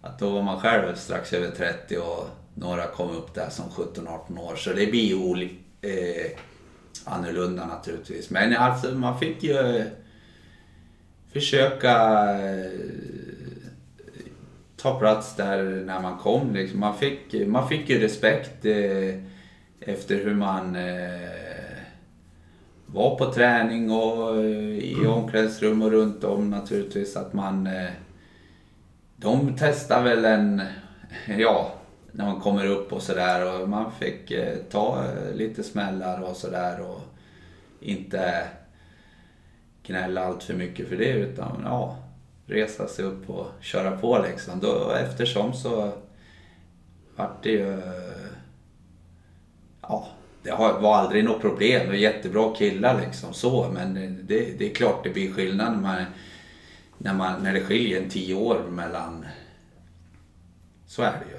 att 0.00 0.18
då 0.18 0.30
var 0.30 0.42
man 0.42 0.60
själv 0.60 0.94
strax 0.94 1.32
över 1.32 1.50
30 1.50 1.96
och 1.98 2.28
några 2.54 2.86
kom 2.86 3.10
upp 3.10 3.34
där 3.34 3.50
som 3.50 3.64
17-18 3.64 4.38
år. 4.38 4.56
Så 4.56 4.72
det 4.72 4.86
blir 4.86 5.04
ju 5.04 5.48
eh, 5.80 6.38
annorlunda 7.04 7.66
naturligtvis. 7.66 8.30
Men 8.30 8.56
alltså 8.56 8.94
man 8.94 9.18
fick 9.18 9.42
ju 9.42 9.84
försöka 11.32 11.94
eh, 12.38 12.70
ta 14.76 14.98
plats 14.98 15.36
där 15.36 15.62
när 15.86 16.00
man 16.00 16.18
kom. 16.18 16.54
Liksom. 16.54 16.80
Man, 16.80 16.98
fick, 16.98 17.46
man 17.46 17.68
fick 17.68 17.88
ju 17.90 17.98
respekt 17.98 18.64
eh, 18.64 19.14
efter 19.80 20.24
hur 20.24 20.34
man 20.34 20.76
eh, 20.76 21.30
var 22.86 23.16
på 23.16 23.32
träning 23.32 23.90
och 23.90 24.36
eh, 24.36 24.78
i 24.78 25.06
omklädningsrum 25.06 25.82
och 25.82 25.90
runt 25.90 26.24
om 26.24 26.50
naturligtvis. 26.50 27.16
Att 27.16 27.32
man... 27.32 27.66
Eh, 27.66 27.90
de 29.16 29.56
testar 29.58 30.02
väl 30.02 30.24
en... 30.24 30.62
Ja, 31.38 31.74
när 32.16 32.24
man 32.24 32.40
kommer 32.40 32.66
upp 32.66 32.92
och 32.92 33.02
sådär 33.02 33.60
och 33.60 33.68
man 33.68 33.92
fick 33.92 34.30
eh, 34.30 34.56
ta 34.70 35.04
eh, 35.04 35.34
lite 35.34 35.62
smällar 35.62 36.20
och 36.20 36.36
sådär 36.36 36.80
och 36.80 37.00
inte 37.80 38.48
gnälla 39.82 40.24
allt 40.24 40.42
för 40.42 40.54
mycket 40.54 40.88
för 40.88 40.96
det 40.96 41.12
utan 41.12 41.62
ja, 41.64 41.96
resa 42.46 42.88
sig 42.88 43.04
upp 43.04 43.30
och 43.30 43.46
köra 43.60 43.96
på 43.96 44.18
liksom. 44.18 44.60
Då, 44.60 44.90
eftersom 44.90 45.52
så 45.52 45.92
vart 47.16 47.42
det 47.42 47.50
ju... 47.50 47.82
Ja, 49.80 50.08
det 50.42 50.50
var 50.52 50.94
aldrig 50.94 51.24
något 51.24 51.40
problem. 51.40 51.80
Det 51.80 51.86
var 51.86 51.94
jättebra 51.94 52.54
killar 52.54 53.00
liksom 53.00 53.32
så 53.32 53.70
men 53.74 53.94
det, 54.22 54.58
det 54.58 54.70
är 54.70 54.74
klart 54.74 55.04
det 55.04 55.10
blir 55.10 55.32
skillnad 55.32 55.72
när 55.72 55.80
man, 55.80 56.04
när, 56.98 57.14
man, 57.14 57.42
när 57.42 57.52
det 57.52 57.60
skiljer 57.60 58.02
en 58.02 58.10
tio 58.10 58.34
år 58.34 58.64
mellan... 58.70 59.26
Så 60.86 61.02
är 61.02 61.12
det 61.12 61.32
ju. 61.32 61.33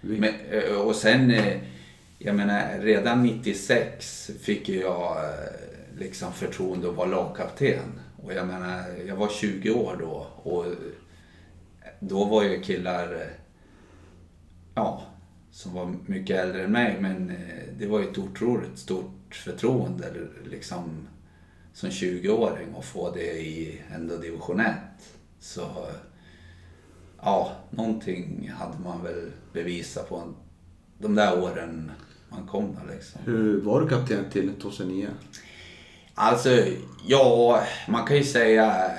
Men, 0.00 0.34
eh, 0.50 0.74
och 0.74 0.96
sen, 0.96 1.30
eh, 1.30 1.56
jag 2.18 2.36
menar 2.36 2.78
redan 2.80 3.22
96 3.22 4.30
fick 4.40 4.68
ju 4.68 4.80
jag 4.80 5.16
eh, 5.24 5.98
liksom 5.98 6.32
förtroende 6.32 6.88
att 6.88 6.96
vara 6.96 7.08
lagkapten. 7.08 8.00
Och 8.22 8.32
jag 8.32 8.46
menar, 8.46 8.84
jag 9.06 9.16
var 9.16 9.28
20 9.28 9.70
år 9.70 9.96
då 10.00 10.26
och 10.42 10.64
då 12.00 12.24
var 12.24 12.42
ju 12.42 12.60
killar, 12.60 13.30
ja, 14.74 15.02
som 15.50 15.74
var 15.74 15.94
mycket 16.06 16.36
äldre 16.36 16.64
än 16.64 16.72
mig 16.72 16.96
men 17.00 17.32
det 17.78 17.86
var 17.86 18.00
ju 18.00 18.08
ett 18.08 18.18
otroligt 18.18 18.78
stort 18.78 19.34
förtroende 19.34 20.06
liksom 20.50 21.08
som 21.72 21.90
20-åring 21.90 22.74
att 22.78 22.84
få 22.84 23.10
det 23.10 23.40
i 23.40 23.82
ändå 23.94 24.16
division 24.16 24.60
1. 24.60 24.74
Så 25.40 25.86
ja, 27.28 27.52
någonting 27.70 28.50
hade 28.58 28.78
man 28.84 29.02
väl 29.02 29.30
bevisat 29.52 30.08
på 30.08 30.22
de 30.98 31.14
där 31.14 31.42
åren 31.42 31.92
man 32.28 32.46
kom 32.46 32.74
där 32.74 32.94
liksom. 32.94 33.20
Hur 33.24 33.60
var 33.60 33.80
du 33.80 33.88
kapten 33.88 34.24
till 34.32 34.54
2009? 34.62 35.08
Alltså, 36.14 36.64
ja, 37.06 37.62
man 37.88 38.06
kan 38.06 38.16
ju 38.16 38.24
säga... 38.24 38.90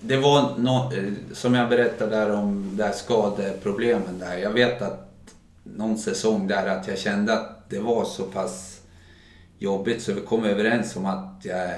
Det 0.00 0.16
var 0.16 0.40
eh, 0.40 1.12
som 1.32 1.54
jag 1.54 1.68
berättade 1.68 2.16
där 2.16 2.30
om 2.32 2.76
där 2.76 2.92
skadeproblemen 2.92 4.18
där. 4.18 4.36
Jag 4.36 4.50
vet 4.50 4.82
att 4.82 5.34
någon 5.62 5.98
säsong 5.98 6.46
där 6.46 6.66
att 6.66 6.88
jag 6.88 6.98
kände 6.98 7.32
att 7.32 7.70
det 7.70 7.78
var 7.78 8.04
så 8.04 8.22
pass 8.22 8.80
jobbigt 9.58 10.02
så 10.02 10.12
vi 10.12 10.20
kom 10.20 10.44
överens 10.44 10.96
om 10.96 11.06
att 11.06 11.40
jag 11.42 11.70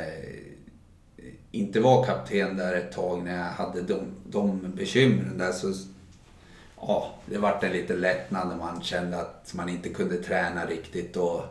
inte 1.50 1.80
var 1.80 2.04
kapten 2.04 2.56
där 2.56 2.74
ett 2.74 2.92
tag 2.92 3.24
när 3.24 3.36
jag 3.36 3.44
hade 3.44 3.82
de, 3.82 4.00
de 4.26 4.72
bekymren 4.76 5.38
där. 5.38 5.52
Så, 5.52 5.72
ja, 6.80 7.14
det 7.26 7.38
vart 7.38 7.64
en 7.64 7.72
liten 7.72 8.00
lättnad 8.00 8.48
när 8.48 8.56
man 8.56 8.82
kände 8.82 9.20
att 9.20 9.54
man 9.54 9.68
inte 9.68 9.88
kunde 9.88 10.16
träna 10.16 10.66
riktigt 10.66 11.16
och 11.16 11.42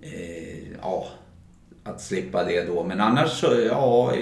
eh, 0.00 0.72
ja, 0.82 1.06
att 1.84 2.00
slippa 2.00 2.44
det 2.44 2.64
då. 2.64 2.84
Men 2.84 3.00
annars 3.00 3.40
så, 3.40 3.46
ja, 3.66 4.14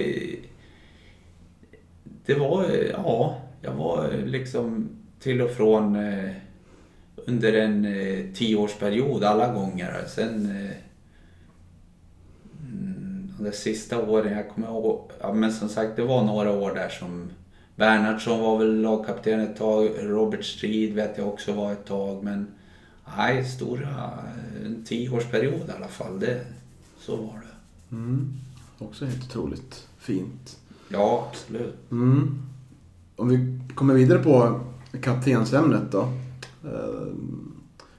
det 2.27 2.35
var, 2.35 2.67
ja, 2.93 3.41
jag 3.63 3.73
var 3.73 4.11
liksom 4.25 4.89
till 5.21 5.43
och 5.43 5.51
från 5.51 5.97
eh, 5.97 6.31
under 7.17 7.53
en 7.53 7.85
eh, 7.85 8.35
tioårsperiod 8.35 9.25
alla 9.25 9.53
gånger. 9.53 10.05
Sen 10.09 10.51
eh, 10.51 10.77
de 13.39 13.53
sista 13.53 14.03
åren, 14.09 14.33
jag 14.33 14.49
kommer 14.51 14.69
ihåg, 14.69 15.11
ja 15.21 15.33
men 15.33 15.53
som 15.53 15.69
sagt 15.69 15.97
det 15.97 16.03
var 16.03 16.25
några 16.25 16.51
år 16.53 16.75
där 16.75 16.89
som 16.89 17.31
Bernhardsson 17.77 18.41
var 18.41 18.59
väl 18.59 18.81
lagkapten 18.81 19.41
ett 19.41 19.57
tag, 19.57 19.91
Robert 20.01 20.45
Strid 20.45 20.95
vet 20.95 21.19
jag 21.19 21.29
också 21.29 21.53
var 21.53 21.73
ett 21.73 21.85
tag 21.87 22.25
men 22.25 22.47
nej, 23.17 23.45
stora, 23.45 23.89
en 24.65 24.85
tioårsperiod 24.85 25.69
i 25.69 25.73
alla 25.77 25.89
fall, 25.89 26.21
det, 26.21 26.41
så 26.99 27.17
var 27.17 27.25
det. 27.43 27.97
Mm. 27.97 28.33
Också 28.79 29.05
helt 29.05 29.25
otroligt 29.25 29.87
fint. 29.99 30.57
Ja, 30.89 31.29
absolut. 31.31 31.91
Mm. 31.91 32.39
Om 33.17 33.29
vi 33.29 33.61
kommer 33.75 33.95
vidare 33.95 34.19
på 34.19 34.61
kaptensämnet 35.03 35.93
då. 35.93 36.01
Eh, 36.65 37.07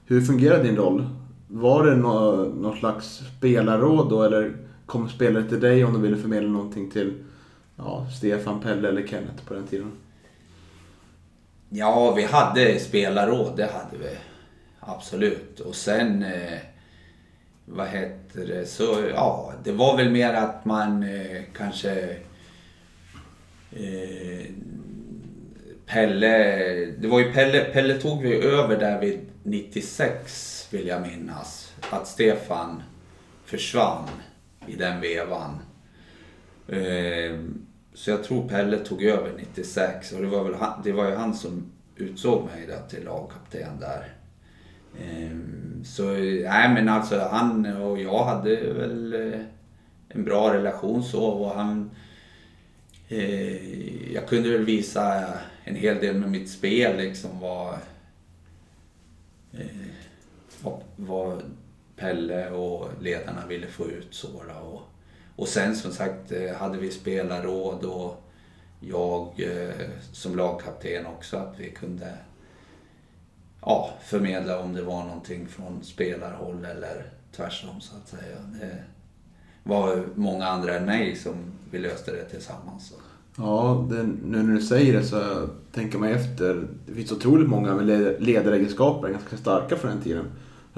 Hur 0.06 0.20
fungerar 0.20 0.62
din 0.62 0.76
roll? 0.76 1.06
Var 1.48 1.86
det 1.86 1.96
nå- 1.96 2.44
något 2.60 2.78
slags 2.78 3.20
spelarråd 3.38 4.10
då 4.10 4.22
eller 4.22 4.56
kom 4.88 5.08
spelare 5.08 5.48
till 5.48 5.60
dig 5.60 5.84
om 5.84 5.92
de 5.92 6.02
ville 6.02 6.16
förmedla 6.16 6.48
någonting 6.48 6.90
till 6.90 7.24
ja, 7.76 8.06
Stefan, 8.18 8.60
Pelle 8.60 8.88
eller 8.88 9.06
Kenneth 9.06 9.44
på 9.44 9.54
den 9.54 9.66
tiden? 9.66 9.92
Ja, 11.68 12.14
vi 12.14 12.24
hade 12.24 12.78
spelarråd, 12.78 13.56
det 13.56 13.66
hade 13.66 14.04
vi. 14.04 14.16
Absolut. 14.80 15.60
Och 15.60 15.74
sen, 15.74 16.22
eh, 16.22 16.58
vad 17.64 17.88
heter 17.88 18.46
det, 18.46 18.66
så 18.66 19.04
ja, 19.14 19.52
det 19.64 19.72
var 19.72 19.96
väl 19.96 20.10
mer 20.10 20.34
att 20.34 20.64
man 20.64 21.02
eh, 21.02 21.42
kanske... 21.56 22.16
Eh, 23.72 24.46
Pelle, 25.86 26.36
det 26.98 27.08
var 27.08 27.20
ju 27.20 27.32
Pelle, 27.32 27.64
Pelle 27.64 27.94
tog 27.94 28.22
vi 28.22 28.42
över 28.42 28.76
där 28.76 29.00
vid 29.00 29.20
96 29.42 30.68
vill 30.70 30.86
jag 30.86 31.02
minnas. 31.02 31.72
Att 31.90 32.06
Stefan 32.06 32.82
försvann 33.44 34.08
i 34.68 34.76
den 34.76 35.00
vevan. 35.00 35.58
Eh, 36.68 37.38
så 37.94 38.10
jag 38.10 38.24
tror 38.24 38.48
Pelle 38.48 38.78
tog 38.78 39.02
över 39.02 39.32
96 39.36 40.12
och 40.12 40.22
det 40.22 40.26
var, 40.26 40.44
väl 40.44 40.54
han, 40.54 40.82
det 40.84 40.92
var 40.92 41.08
ju 41.08 41.14
han 41.14 41.34
som 41.34 41.72
utsåg 41.96 42.44
mig 42.44 42.66
där 42.66 42.82
till 42.88 43.04
lagkapten 43.04 43.80
där. 43.80 44.12
Eh, 45.00 45.36
så 45.84 46.12
nej 46.12 46.74
men 46.74 46.88
alltså 46.88 47.28
han 47.30 47.76
och 47.76 48.00
jag 48.00 48.24
hade 48.24 48.72
väl 48.72 49.14
eh, 49.14 49.40
en 50.08 50.24
bra 50.24 50.54
relation 50.54 51.02
så 51.02 51.24
och 51.24 51.50
han... 51.50 51.90
Jag 54.12 54.28
kunde 54.28 54.50
väl 54.50 54.64
visa 54.64 55.24
en 55.64 55.74
hel 55.74 55.98
del 55.98 56.16
med 56.16 56.30
mitt 56.30 56.50
spel 56.50 56.96
liksom 56.96 57.40
vad... 57.40 57.74
Vad, 60.62 60.80
vad 60.96 61.42
Pelle 61.98 62.50
och 62.50 62.88
ledarna 63.00 63.46
ville 63.46 63.66
få 63.66 63.86
ut 63.86 64.14
Sora. 64.14 64.60
och, 64.60 64.82
och 65.36 65.48
sen 65.48 65.76
som 65.76 65.92
sagt 65.92 66.32
eh, 66.32 66.56
hade 66.56 66.78
vi 66.78 66.90
spelarråd 66.90 67.84
och 67.84 68.22
jag 68.80 69.32
eh, 69.36 69.88
som 70.12 70.36
lagkapten 70.36 71.06
också 71.06 71.36
att 71.36 71.54
vi 71.58 71.70
kunde 71.70 72.12
ja, 73.60 73.90
förmedla 74.04 74.60
om 74.60 74.74
det 74.74 74.82
var 74.82 75.04
någonting 75.04 75.46
från 75.48 75.84
spelarhåll 75.84 76.64
eller 76.64 77.10
tvärtom 77.36 77.80
så 77.80 77.96
att 77.96 78.08
säga. 78.08 78.36
Det 78.60 78.82
var 79.62 80.04
många 80.14 80.46
andra 80.46 80.74
än 80.74 80.84
mig 80.84 81.16
som 81.16 81.34
vi 81.70 81.78
löste 81.78 82.10
det 82.12 82.24
tillsammans. 82.24 82.92
Ja, 83.36 83.86
det, 83.90 84.02
nu 84.02 84.42
när 84.42 84.54
du 84.54 84.62
säger 84.62 84.92
det 84.92 85.04
så 85.04 85.48
tänker 85.72 85.98
man 85.98 86.08
efter. 86.08 86.66
Det 86.86 86.94
finns 86.94 87.12
otroligt 87.12 87.48
många 87.48 87.74
med 87.74 88.16
ledaregenskaper, 88.22 89.08
ganska 89.08 89.36
starka 89.36 89.76
från 89.76 89.90
den 89.90 90.00
tiden. 90.00 90.24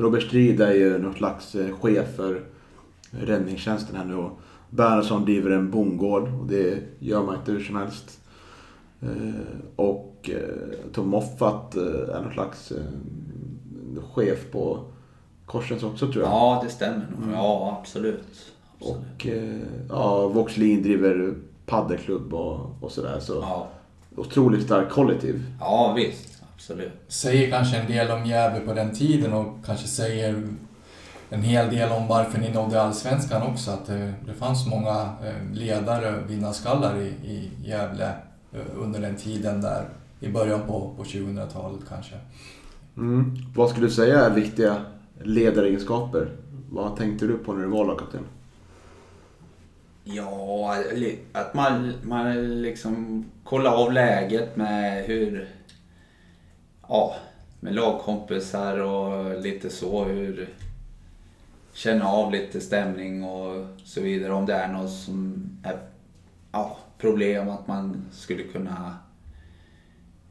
Robert 0.00 0.22
Strid 0.22 0.60
är 0.60 0.72
ju 0.72 0.98
någon 0.98 1.14
slags 1.14 1.54
eh, 1.54 1.76
chef 1.76 2.16
för 2.16 2.40
räddningstjänsten 3.10 3.96
här 3.96 4.04
nu 4.04 4.14
och 4.14 4.40
Bernhardsson 4.70 5.24
driver 5.24 5.50
en 5.50 5.70
bondgård 5.70 6.22
och 6.40 6.46
det 6.46 6.78
gör 6.98 7.22
man 7.22 7.34
inte 7.34 7.52
hur 7.52 7.60
som 7.60 7.76
helst. 7.76 8.20
Eh, 9.00 9.08
och 9.76 10.30
eh, 10.32 10.92
Tom 10.92 11.08
Moffat 11.08 11.74
är 11.74 12.22
någon 12.22 12.32
slags 12.32 12.72
chef 14.14 14.50
på 14.50 14.78
Korsens 15.46 15.82
också 15.82 16.12
tror 16.12 16.24
jag. 16.24 16.32
Ja, 16.32 16.60
det 16.64 16.70
stämmer 16.70 16.96
nog. 16.96 17.34
Ja, 17.34 17.78
absolut. 17.80 18.24
absolut. 18.78 19.04
Och 19.18 19.26
ja, 19.88 20.28
Voxlin 20.28 20.82
driver 20.82 21.34
paddelklubb 21.66 22.34
och, 22.34 22.60
och 22.80 22.92
sådär. 22.92 23.20
Så 23.20 23.32
ja. 23.32 23.68
otroligt 24.16 24.62
stark 24.62 24.90
kollektiv. 24.90 25.42
Ja, 25.60 25.94
visst. 25.96 26.29
Absolut. 26.60 26.92
Säger 27.08 27.50
kanske 27.50 27.76
en 27.76 27.86
del 27.86 28.10
om 28.10 28.26
Gävle 28.26 28.60
på 28.60 28.74
den 28.74 28.94
tiden 28.94 29.32
och 29.32 29.64
kanske 29.66 29.88
säger 29.88 30.42
en 31.30 31.42
hel 31.42 31.70
del 31.70 31.92
om 31.92 32.08
varför 32.08 32.38
ni 32.38 32.52
nådde 32.52 32.82
Allsvenskan 32.82 33.42
också. 33.42 33.70
Att 33.70 33.86
det, 33.86 34.14
det 34.26 34.34
fanns 34.34 34.66
många 34.66 35.14
ledare, 35.52 36.14
vinnarskallar 36.28 36.98
i, 36.98 37.06
i 37.06 37.50
Gävle 37.64 38.12
Eh, 38.52 38.60
under 38.76 39.00
den 39.00 39.16
tiden 39.16 39.60
där 39.60 39.84
i 40.20 40.28
början 40.28 40.60
på, 40.66 40.94
på 40.96 41.02
2000-talet 41.04 41.80
kanske. 41.88 42.14
Mm. 42.96 43.36
Vad 43.54 43.70
skulle 43.70 43.86
du 43.86 43.92
säga 43.92 44.24
är 44.24 44.30
viktiga 44.30 44.76
ledaregenskaper? 45.22 46.28
Vad 46.70 46.96
tänkte 46.96 47.26
du 47.26 47.38
på 47.38 47.52
när 47.52 47.62
du 47.62 47.68
var 47.68 47.84
lagkapten? 47.84 48.24
Ja, 50.04 50.76
att 51.32 51.54
man, 51.54 51.92
man 52.02 52.62
liksom 52.62 53.24
kollar 53.44 53.74
av 53.74 53.92
läget 53.92 54.56
med 54.56 55.04
hur... 55.04 55.48
Ja, 56.92 57.16
med 57.60 57.74
lagkompisar 57.74 58.78
och 58.78 59.40
lite 59.40 59.70
så. 59.70 60.04
Hur... 60.04 60.48
Känna 61.72 62.08
av 62.08 62.32
lite 62.32 62.60
stämning 62.60 63.24
och 63.24 63.66
så 63.84 64.00
vidare. 64.00 64.32
Om 64.32 64.46
det 64.46 64.54
är 64.54 64.68
något 64.68 64.92
som 64.92 65.48
är 65.64 65.78
ja, 66.52 66.78
problem 66.98 67.48
att 67.48 67.66
man 67.66 68.04
skulle 68.12 68.42
kunna 68.42 68.98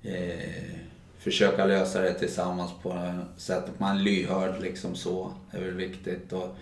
eh, 0.04 0.76
försöka 1.18 1.66
lösa 1.66 2.02
det 2.02 2.14
tillsammans 2.14 2.72
på 2.84 2.94
ett 2.94 3.42
sätt 3.42 3.64
att 3.70 3.80
man 3.80 3.98
är 3.98 4.02
lyhörd 4.02 4.62
liksom 4.62 4.96
så. 4.96 5.32
Det 5.52 5.58
är 5.58 5.62
väl 5.62 5.76
viktigt. 5.76 6.34
Och, 6.34 6.56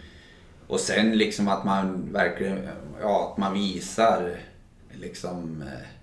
och 0.67 0.79
sen 0.79 1.17
liksom 1.17 1.47
att 1.47 1.65
man 1.65 2.13
verkligen, 2.13 2.69
ja 3.01 3.31
att 3.31 3.37
man 3.37 3.53
visar 3.53 4.39
liksom 4.91 5.61
eh, 5.61 5.96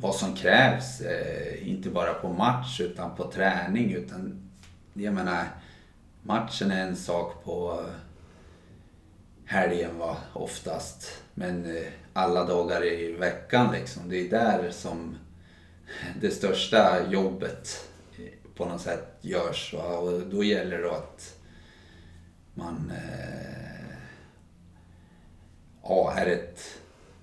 vad 0.00 0.14
som 0.14 0.34
krävs. 0.34 1.00
Eh, 1.00 1.68
inte 1.68 1.90
bara 1.90 2.14
på 2.14 2.28
match 2.28 2.80
utan 2.80 3.16
på 3.16 3.30
träning. 3.30 3.92
Utan 3.92 4.50
jag 4.92 5.14
menar, 5.14 5.44
matchen 6.22 6.70
är 6.70 6.86
en 6.86 6.96
sak 6.96 7.44
på 7.44 7.84
helgen 9.44 9.98
va, 9.98 10.16
oftast. 10.32 11.22
Men 11.34 11.76
eh, 11.76 11.86
alla 12.12 12.44
dagar 12.44 12.84
i 12.84 13.12
veckan 13.12 13.72
liksom. 13.72 14.08
Det 14.08 14.16
är 14.16 14.30
där 14.30 14.70
som 14.70 15.18
det 16.20 16.30
största 16.30 17.10
jobbet 17.10 17.88
eh, 18.18 18.54
på 18.56 18.64
något 18.64 18.80
sätt 18.80 19.18
görs. 19.20 19.74
Va? 19.74 19.98
Och 19.98 20.20
då 20.20 20.44
gäller 20.44 20.78
det 20.78 20.96
att 20.96 21.36
man 22.54 22.92
ja, 25.82 26.14
är 26.16 26.26
ett 26.26 26.79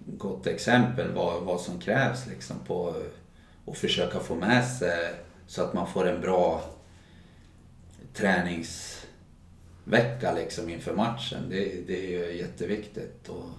gott 0.08 0.47
exempel 0.47 1.14
vad, 1.14 1.43
vad 1.43 1.62
som 1.62 1.80
krävs 1.80 2.28
liksom 2.28 2.55
på 2.68 2.95
att 3.68 3.78
försöka 3.78 4.20
få 4.20 4.36
med 4.36 4.68
sig 4.68 5.14
så 5.47 5.64
att 5.64 5.74
man 5.74 5.88
får 5.88 6.08
en 6.08 6.22
bra 6.22 6.64
träningsvecka 8.14 10.34
liksom 10.36 10.70
inför 10.70 10.95
matchen. 10.95 11.43
Det, 11.49 11.88
det 11.88 12.05
är 12.05 12.12
ju 12.12 12.38
jätteviktigt. 12.38 13.30
Och, 13.30 13.49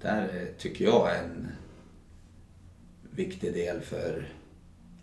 där 0.00 0.48
tycker 0.58 0.84
jag 0.84 1.10
är 1.10 1.22
en 1.22 1.48
viktig 3.10 3.54
del 3.54 3.80
för 3.80 4.28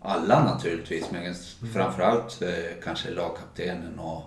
alla 0.00 0.44
naturligtvis, 0.44 1.10
men 1.10 1.22
mm. 1.22 1.34
framförallt 1.72 2.42
eh, 2.42 2.82
kanske 2.82 3.10
lagkaptenen 3.10 3.98
och 3.98 4.22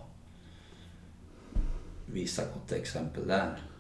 visa 2.06 2.44
gott 2.54 2.72
exempel 2.72 3.28
där. 3.28 3.73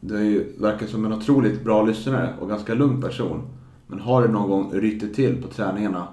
Du 0.00 0.52
verkar 0.58 0.86
som 0.86 1.04
en 1.04 1.12
otroligt 1.12 1.64
bra 1.64 1.82
lyssnare 1.82 2.34
och 2.40 2.48
ganska 2.48 2.74
lugn 2.74 3.02
person. 3.02 3.48
Men 3.86 4.00
har 4.00 4.22
du 4.22 4.28
någon 4.28 4.50
gång 4.50 4.72
ryttit 4.72 5.14
till 5.14 5.42
på 5.42 5.48
träningarna? 5.48 6.08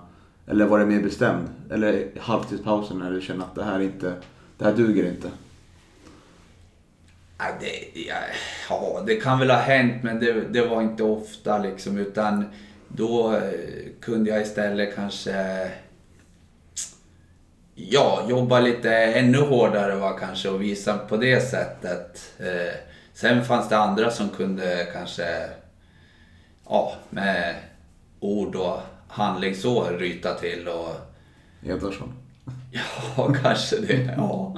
Eller 0.48 0.66
varit 0.66 0.88
mer 0.88 1.04
bestämd? 1.04 1.48
Eller 1.70 2.08
halvtidspausen 2.20 3.00
när 3.00 3.12
du 3.12 3.22
känner 3.22 3.44
att 3.44 3.56
det 3.56 3.64
här, 3.64 3.80
inte, 3.80 4.14
det 4.58 4.66
här 4.66 4.74
duger 4.74 5.10
inte? 5.10 5.30
det, 7.60 8.02
ja, 8.70 9.04
det 9.06 9.16
kan 9.16 9.40
väl 9.40 9.50
ha 9.50 9.58
hänt 9.58 10.04
men 10.04 10.20
det, 10.20 10.34
det 10.34 10.62
var 10.62 10.82
inte 10.82 11.04
ofta 11.04 11.58
liksom 11.58 11.98
utan 11.98 12.46
då 12.88 13.34
eh, 13.34 13.42
kunde 14.02 14.30
jag 14.30 14.42
istället 14.42 14.96
kanske 14.96 15.68
ja, 17.76 18.26
jobba 18.30 18.60
lite 18.60 18.92
ännu 18.94 19.38
hårdare 19.38 19.96
va, 19.96 20.18
kanske 20.20 20.50
och 20.50 20.62
visa 20.62 20.98
på 20.98 21.18
det 21.18 21.42
sättet. 21.42 22.34
Eh, 22.40 22.97
sen 23.18 23.46
fanns 23.46 23.70
det 23.70 23.78
andra 23.78 24.12
som 24.12 24.30
kunde 24.30 24.88
kanske 24.94 25.50
ja, 26.66 26.96
med 27.10 27.56
ord 28.20 28.56
och 28.56 28.80
handling 29.08 29.56
så 29.56 29.90
ryta 29.90 30.34
till 30.34 30.68
och... 30.68 30.96
Edvardsson? 31.64 32.14
Ja, 32.72 33.34
kanske 33.44 33.78
det. 33.80 34.14
Ja. 34.18 34.58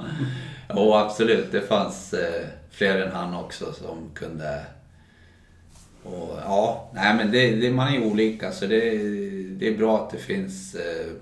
Jo, 0.68 0.94
absolut. 0.94 1.52
Det 1.52 1.60
fanns 1.60 2.12
eh, 2.12 2.46
fler 2.70 3.00
än 3.00 3.12
han 3.12 3.34
också 3.34 3.72
som 3.72 4.10
kunde... 4.14 4.64
Och, 6.02 6.38
ja, 6.44 6.90
nej 6.94 7.14
men 7.14 7.30
det, 7.30 7.56
det, 7.56 7.70
man 7.70 7.94
är 7.94 8.04
olika 8.04 8.52
så 8.52 8.66
det, 8.66 8.90
det 9.48 9.68
är 9.68 9.78
bra 9.78 10.04
att 10.04 10.10
det 10.10 10.18
finns 10.18 10.74
eh, 10.74 11.12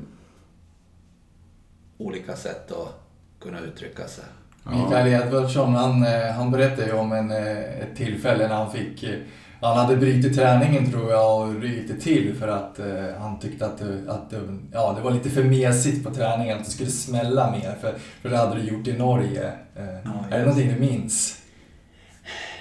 olika 1.98 2.36
sätt 2.36 2.72
att 2.72 3.00
kunna 3.40 3.60
uttrycka 3.60 4.08
sig. 4.08 4.24
Mikael 4.68 5.06
Edvardsson, 5.06 5.74
han, 5.74 6.06
eh, 6.06 6.32
han 6.36 6.50
berättade 6.50 6.86
ju 6.86 6.92
om 6.92 7.12
en, 7.12 7.30
eh, 7.30 7.58
ett 7.58 7.96
tillfälle 7.96 8.48
när 8.48 8.54
han 8.54 8.72
fick 8.72 9.02
eh, 9.02 9.18
han 9.60 9.76
hade 9.76 9.96
brutit 9.96 10.36
träningen 10.36 10.90
tror 10.90 11.10
jag 11.10 11.40
och 11.40 11.60
rytit 11.60 12.00
till 12.00 12.34
för 12.34 12.48
att 12.48 12.78
eh, 12.78 13.20
han 13.20 13.38
tyckte 13.38 13.66
att, 13.66 13.78
det, 13.78 14.12
att 14.12 14.30
det, 14.30 14.58
ja, 14.72 14.92
det 14.96 15.02
var 15.02 15.10
lite 15.10 15.30
för 15.30 15.44
mesigt 15.44 16.04
på 16.04 16.14
träningen, 16.14 16.58
att 16.58 16.64
det 16.64 16.70
skulle 16.70 16.90
smälla 16.90 17.50
mer. 17.50 17.74
För, 17.80 17.94
för 18.22 18.28
det 18.28 18.36
hade 18.36 18.60
du 18.60 18.68
gjort 18.68 18.86
i 18.86 18.92
Norge. 18.92 19.52
Eh, 19.76 19.84
ja, 20.04 20.24
är 20.30 20.38
det 20.38 20.44
någonting 20.44 20.74
du 20.74 20.80
minns? 20.80 21.42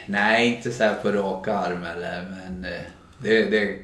Nej, 0.05 0.55
inte 0.55 0.71
så 0.71 0.89
på 1.01 1.11
rak 1.11 1.47
arm 1.47 1.83
eller, 1.83 2.21
men 2.29 2.65
eh, 2.65 2.81
det, 3.17 3.49
det 3.49 3.77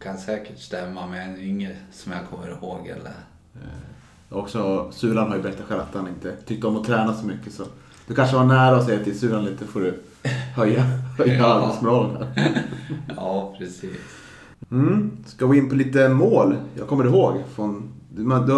kan 0.00 0.18
säkert 0.18 0.58
stämma 0.58 1.06
men 1.06 1.40
inget 1.40 1.76
som 1.92 2.12
jag 2.12 2.20
kommer 2.30 2.50
ihåg 2.50 2.86
eller. 2.86 3.12
Eh, 3.54 3.87
också, 4.30 4.90
Sulan 4.92 5.28
har 5.28 5.36
ju 5.36 5.42
berättat 5.42 5.66
själv 5.66 5.80
att 5.80 5.94
han 5.94 6.08
inte 6.08 6.36
tyckte 6.46 6.66
om 6.66 6.76
att 6.76 6.84
träna 6.84 7.14
så 7.14 7.26
mycket 7.26 7.52
så 7.52 7.64
du 8.06 8.14
kanske 8.14 8.36
var 8.36 8.44
nära 8.44 8.76
att 8.76 8.86
säga 8.86 9.04
till 9.04 9.18
Sulan 9.18 9.44
lite 9.44 9.64
får 9.64 9.80
du 9.80 9.94
höja, 10.56 10.82
höja 11.18 11.38
ja. 11.38 11.46
arbetsmoralen 11.46 12.26
Ja, 13.16 13.54
precis. 13.58 13.96
Mm. 14.70 15.10
Ska 15.26 15.46
vi 15.46 15.58
in 15.58 15.68
på 15.68 15.74
lite 15.74 16.08
mål? 16.08 16.56
Jag 16.74 16.88
kommer 16.88 17.04
ihåg 17.04 17.34
från, 17.54 17.88
du, 18.14 18.22
du 18.22 18.52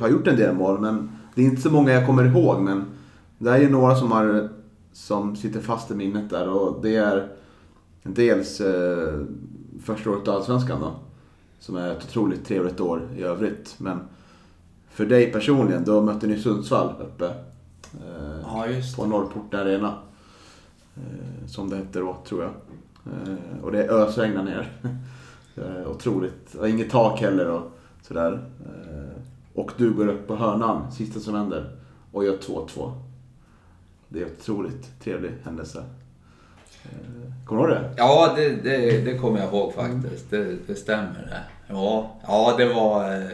har 0.00 0.08
gjort 0.08 0.26
en 0.26 0.36
del 0.36 0.54
mål 0.54 0.80
men 0.80 1.10
det 1.34 1.42
är 1.42 1.46
inte 1.46 1.62
så 1.62 1.70
många 1.70 1.92
jag 1.92 2.06
kommer 2.06 2.24
ihåg 2.24 2.60
men 2.60 2.84
det 3.38 3.50
är 3.50 3.58
ju 3.58 3.70
några 3.70 3.96
som, 3.96 4.12
har, 4.12 4.48
som 4.92 5.36
sitter 5.36 5.60
fast 5.60 5.90
i 5.90 5.94
minnet 5.94 6.30
där 6.30 6.48
och 6.48 6.82
det 6.82 6.96
är 6.96 7.28
dels 8.02 8.60
eh, 8.60 9.14
första 9.84 10.10
året 10.10 10.26
i 10.26 10.30
Allsvenskan 10.30 10.80
då. 10.80 10.92
Som 11.58 11.76
är 11.76 11.90
ett 11.90 12.04
otroligt 12.08 12.44
trevligt 12.44 12.80
år 12.80 13.08
i 13.16 13.22
övrigt. 13.22 13.74
Men 13.78 14.00
för 14.92 15.06
dig 15.06 15.32
personligen, 15.32 15.84
då 15.84 16.00
mötte 16.00 16.26
ni 16.26 16.38
Sundsvall 16.38 16.94
uppe. 17.00 17.26
Eh, 17.26 18.40
Ja, 18.44 18.66
på 18.96 19.06
Norrport 19.06 19.54
Arena. 19.54 19.94
Eh, 20.96 21.46
som 21.46 21.70
det 21.70 21.76
hette 21.76 21.98
då, 21.98 22.16
tror 22.28 22.42
jag. 22.42 22.52
Eh, 23.14 23.64
och 23.64 23.72
det 23.72 23.88
ösregnar 23.88 24.44
ner. 24.44 24.72
otroligt. 25.86 26.54
Och 26.54 26.68
inget 26.68 26.90
tak 26.90 27.20
heller 27.20 27.50
och 27.50 27.62
sådär. 28.02 28.44
Och 29.54 29.72
du 29.76 29.92
går 29.92 30.08
upp 30.08 30.26
på 30.26 30.36
hörnan, 30.36 30.92
sista 30.92 31.20
som 31.20 31.34
händer, 31.34 31.76
och 32.12 32.24
gör 32.24 32.36
2-2. 32.36 32.92
Det 34.08 34.20
är 34.20 34.26
otroligt 34.26 35.00
trevlig 35.00 35.32
händelse. 35.44 35.84
Kommer 37.46 37.62
du 37.62 37.74
ihåg 37.74 37.82
det? 37.82 37.94
Ja, 37.96 38.32
det, 38.36 38.48
det, 38.48 39.00
det 39.00 39.18
kommer 39.18 39.38
jag 39.38 39.48
ihåg 39.48 39.74
faktiskt. 39.74 40.30
Det, 40.30 40.56
det 40.66 40.74
stämmer 40.74 41.28
det. 41.30 41.40
Ja, 41.68 42.16
ja, 42.26 42.54
det 42.58 42.74
var... 42.74 43.30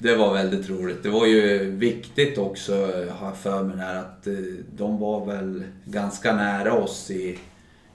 Det 0.00 0.14
var 0.14 0.34
väldigt 0.34 0.70
roligt. 0.70 1.02
Det 1.02 1.08
var 1.08 1.26
ju 1.26 1.70
viktigt 1.70 2.38
också, 2.38 2.74
har 3.10 3.26
jag 3.26 3.36
för 3.36 3.62
mig, 3.62 3.76
här, 3.76 3.94
att 3.94 4.26
eh, 4.26 4.34
de 4.76 4.98
var 4.98 5.26
väl 5.26 5.64
ganska 5.84 6.36
nära 6.36 6.72
oss 6.72 7.10
i, 7.10 7.38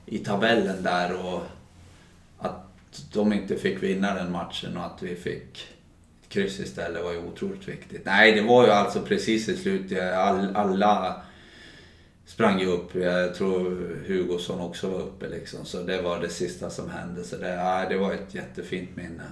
i 0.06 0.18
tabellen 0.18 0.84
där 0.84 1.26
och 1.26 1.41
att 2.38 3.04
de 3.14 3.34
inte 3.34 3.56
fick 3.56 3.84
vinna 3.84 4.16
den 4.16 4.32
matchen 4.32 4.78
och 4.78 4.86
att 4.86 5.04
vi 5.04 5.16
fick 5.16 5.68
ett 6.24 6.30
kryss 6.30 6.60
istället 6.60 7.04
var 7.04 7.12
ju 7.12 7.18
otroligt 7.18 7.68
viktigt. 7.68 8.06
Nej, 8.06 8.32
det 8.32 8.41
var 8.41 8.66
ju 8.66 8.72
alltså 8.72 9.01
precis 9.01 9.49
i 9.49 9.58
slutet. 9.58 10.14
All, 10.14 10.56
alla 10.56 11.22
sprang 12.26 12.60
ju 12.60 12.66
upp. 12.66 12.95
Jag 12.95 13.36
tror 13.36 13.89
Hugosson 14.08 14.62
också 14.62 14.89
var 14.89 14.99
uppe 14.99 15.30
liksom. 15.30 15.66
Så 15.66 15.82
det 15.84 16.01
var 16.01 16.20
det 16.20 16.30
sista 16.30 16.70
som 16.70 16.89
hände. 16.89 17.24
Så 17.24 17.38
det, 17.38 17.54
ja, 17.54 17.86
det 17.89 17.97
var 17.97 18.14
ett 18.14 18.36
jättefint 18.36 18.95
minne. 18.95 19.24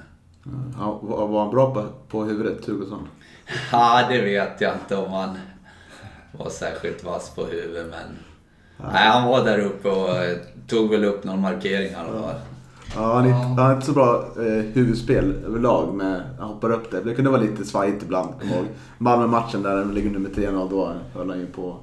Ja, 0.78 1.00
var 1.02 1.28
var 1.28 1.42
han 1.42 1.52
bra 1.52 1.74
på, 1.74 1.86
på 2.08 2.24
huvudet, 2.24 2.66
Hugosson? 2.68 3.08
Ja, 3.72 4.08
det 4.10 4.22
vet 4.22 4.62
jag 4.62 4.74
inte 4.74 4.96
om 4.96 5.12
han 5.12 5.38
var 6.32 6.50
särskilt 6.50 7.04
vass 7.04 7.36
på 7.36 7.46
huvudet 7.46 7.88
men... 7.90 8.18
Nej, 8.94 9.08
han 9.08 9.28
var 9.28 9.46
där 9.46 9.60
uppe 9.60 9.90
och 9.90 10.08
tog 10.68 10.90
väl 10.90 11.06
upp 11.06 11.24
någon 11.24 11.42
markering 11.42 11.94
alla 11.94 12.22
fall. 12.22 12.36
Ja, 12.96 13.14
han, 13.14 13.26
är, 13.26 13.32
han 13.32 13.58
har 13.58 13.74
inte 13.74 13.86
så 13.86 13.94
bra 13.94 14.26
eh, 14.38 14.64
huvudspel 14.74 15.34
överlag. 15.46 15.94
Med, 15.94 16.22
han 16.40 16.48
hoppar 16.50 16.72
upp 16.72 16.92
det. 16.92 17.02
Det 17.02 17.16
kunde 17.16 17.32
vara 17.32 17.42
lite 17.42 17.66
svajigt 17.66 18.04
ibland, 18.04 18.40
kommer 18.40 18.56
ihåg. 18.56 18.66
Malmö-matchen 18.98 19.62
där 19.62 19.78
de 19.78 19.92
ligger 19.92 20.10
nummer 20.10 20.30
3-0, 20.30 20.70
då 20.70 20.94
höll 21.14 21.30
han 21.30 21.40
ju 21.40 21.48
på 21.48 21.78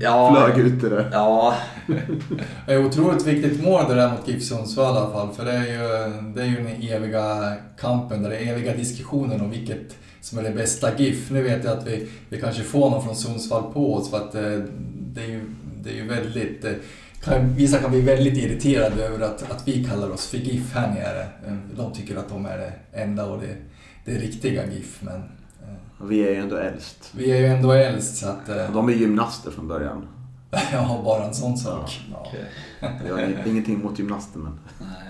Ja, 0.00 0.48
flög 0.52 0.66
ut 0.66 0.84
i 0.84 0.88
det. 0.88 1.08
ja, 1.12 1.54
Det 2.66 2.72
är 2.72 2.84
otroligt 2.86 3.26
viktigt 3.26 3.64
mål 3.64 3.84
det 3.88 3.94
där 3.94 4.10
mot 4.10 4.28
GIF 4.28 4.42
Sundsvall 4.42 4.94
i 4.94 4.98
alla 4.98 5.10
fall. 5.12 5.34
För 5.34 5.44
det 5.44 5.52
är 5.52 5.64
ju, 5.66 6.12
det 6.34 6.42
är 6.42 6.46
ju 6.46 6.56
den 6.56 6.66
eviga 6.82 7.54
kampen, 7.80 8.22
den 8.22 8.32
eviga 8.32 8.76
diskussionen 8.76 9.40
om 9.40 9.50
vilket 9.50 9.96
som 10.20 10.38
är 10.38 10.42
det 10.42 10.50
bästa 10.50 10.98
GIF. 10.98 11.30
Nu 11.30 11.42
vet 11.42 11.64
jag 11.64 11.78
att 11.78 11.86
vi, 11.86 12.08
vi 12.28 12.40
kanske 12.40 12.62
får 12.62 12.90
någon 12.90 13.04
från 13.04 13.16
Sundsvall 13.16 13.72
på 13.72 13.94
oss 13.94 14.10
för 14.10 14.16
att 14.16 14.34
eh, 14.34 14.42
det 15.14 15.20
är 15.22 15.26
ju, 15.28 15.40
det 15.82 15.90
är 15.90 15.94
ju 15.94 16.08
väldigt... 16.08 16.64
eh, 16.64 16.72
Kan, 17.24 17.54
vissa 17.54 17.78
kan 17.78 17.90
bli 17.90 18.00
väldigt 18.00 18.36
irriterade 18.36 19.04
över 19.04 19.24
att, 19.24 19.50
att 19.50 19.68
vi 19.68 19.84
kallar 19.84 20.10
oss 20.10 20.26
för 20.26 20.38
GIF 20.38 20.74
här 20.74 20.88
nere. 20.94 21.26
De 21.76 21.92
tycker 21.92 22.16
att 22.16 22.28
de 22.28 22.46
är 22.46 22.58
det 22.58 22.72
enda 23.02 23.24
och 23.24 23.40
det, 23.40 23.56
det 24.12 24.18
riktiga 24.18 24.62
GIF. 24.72 24.98
Men 25.00 25.22
vi 25.98 26.20
är 26.28 26.30
ju 26.30 26.36
ändå 26.36 26.56
äldst. 26.56 27.12
vi 27.16 27.30
är 27.30 27.36
ju 27.36 27.46
ändå 27.46 27.72
äldst 27.72 28.16
så 28.16 28.28
att... 28.28 28.48
eh, 28.48 28.72
de 28.72 28.88
är 28.88 28.92
gymnaster 28.92 29.50
från 29.50 29.68
början. 29.68 30.06
Jag 30.72 30.78
har 30.78 31.02
bara 31.02 31.24
en 31.24 31.34
sån 31.34 31.56
sak. 31.56 32.00
Ja. 32.12 32.26
okej. 32.26 32.44
Jag 33.08 33.14
har 33.14 33.46
ingenting 33.46 33.82
mot 33.82 33.98
gymnaster 33.98 34.38
men... 34.38 34.58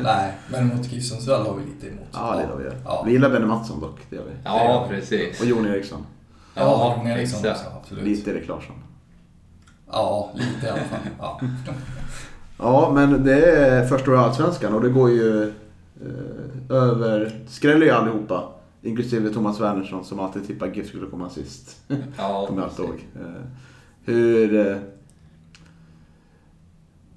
Nej, 0.01 0.33
men 0.49 0.67
mot 0.67 0.93
GIF 0.93 1.05
Sundsvall 1.05 1.47
har 1.47 1.55
vi 1.55 1.65
lite 1.65 1.87
emot. 1.87 2.09
Ja, 2.13 2.37
det 2.37 2.43
gör 2.43 2.57
vi. 2.57 2.77
Ja. 2.85 3.03
Vi 3.07 3.13
gillar 3.13 3.31
Benny 3.31 3.47
Mattsson 3.47 3.81
dock, 3.81 3.99
det 4.11 4.17
gör 4.17 4.25
vi. 4.25 4.31
ja 4.45 4.87
precis. 4.91 5.41
Och 5.41 5.47
Jon 5.47 5.67
Eriksson. 5.67 6.07
Ja, 6.55 6.95
Jon 6.99 7.07
Eriksson 7.07 7.51
också, 7.51 7.65
absolut. 7.81 8.05
Lite 8.05 8.31
Erik 8.31 8.49
Larsson. 8.49 8.77
Ja, 9.91 10.33
lite 10.35 10.67
i 10.67 10.71
alla 10.71 10.81
fall. 10.81 10.99
Ja. 11.19 11.41
Ja, 12.59 12.91
men 12.95 13.25
det 13.25 13.45
är 13.45 13.87
första 13.87 14.11
året 14.11 14.21
i 14.21 14.25
Allsvenskan 14.25 14.75
och 14.75 14.83
det 14.83 14.89
går 14.89 15.11
ju 15.11 15.43
eh, 15.49 16.77
över... 16.77 17.41
skräller 17.49 17.87
ju 17.87 17.93
allihopa. 17.93 18.43
Inklusive 18.87 19.31
Thomas 19.33 19.61
Wernersson 19.61 20.05
som 20.05 20.21
alltid 20.21 20.47
tippade 20.47 20.73
GIF 20.75 20.89
skulle 20.89 21.07
komma 21.07 21.31
sist. 21.31 21.77
Ja, 22.19 22.47
Kommer 22.49 22.63
jag 22.79 22.87
ihåg. 22.87 23.07
Eh, 23.21 23.43
hur... 24.05 24.67
Eh, 24.69 24.77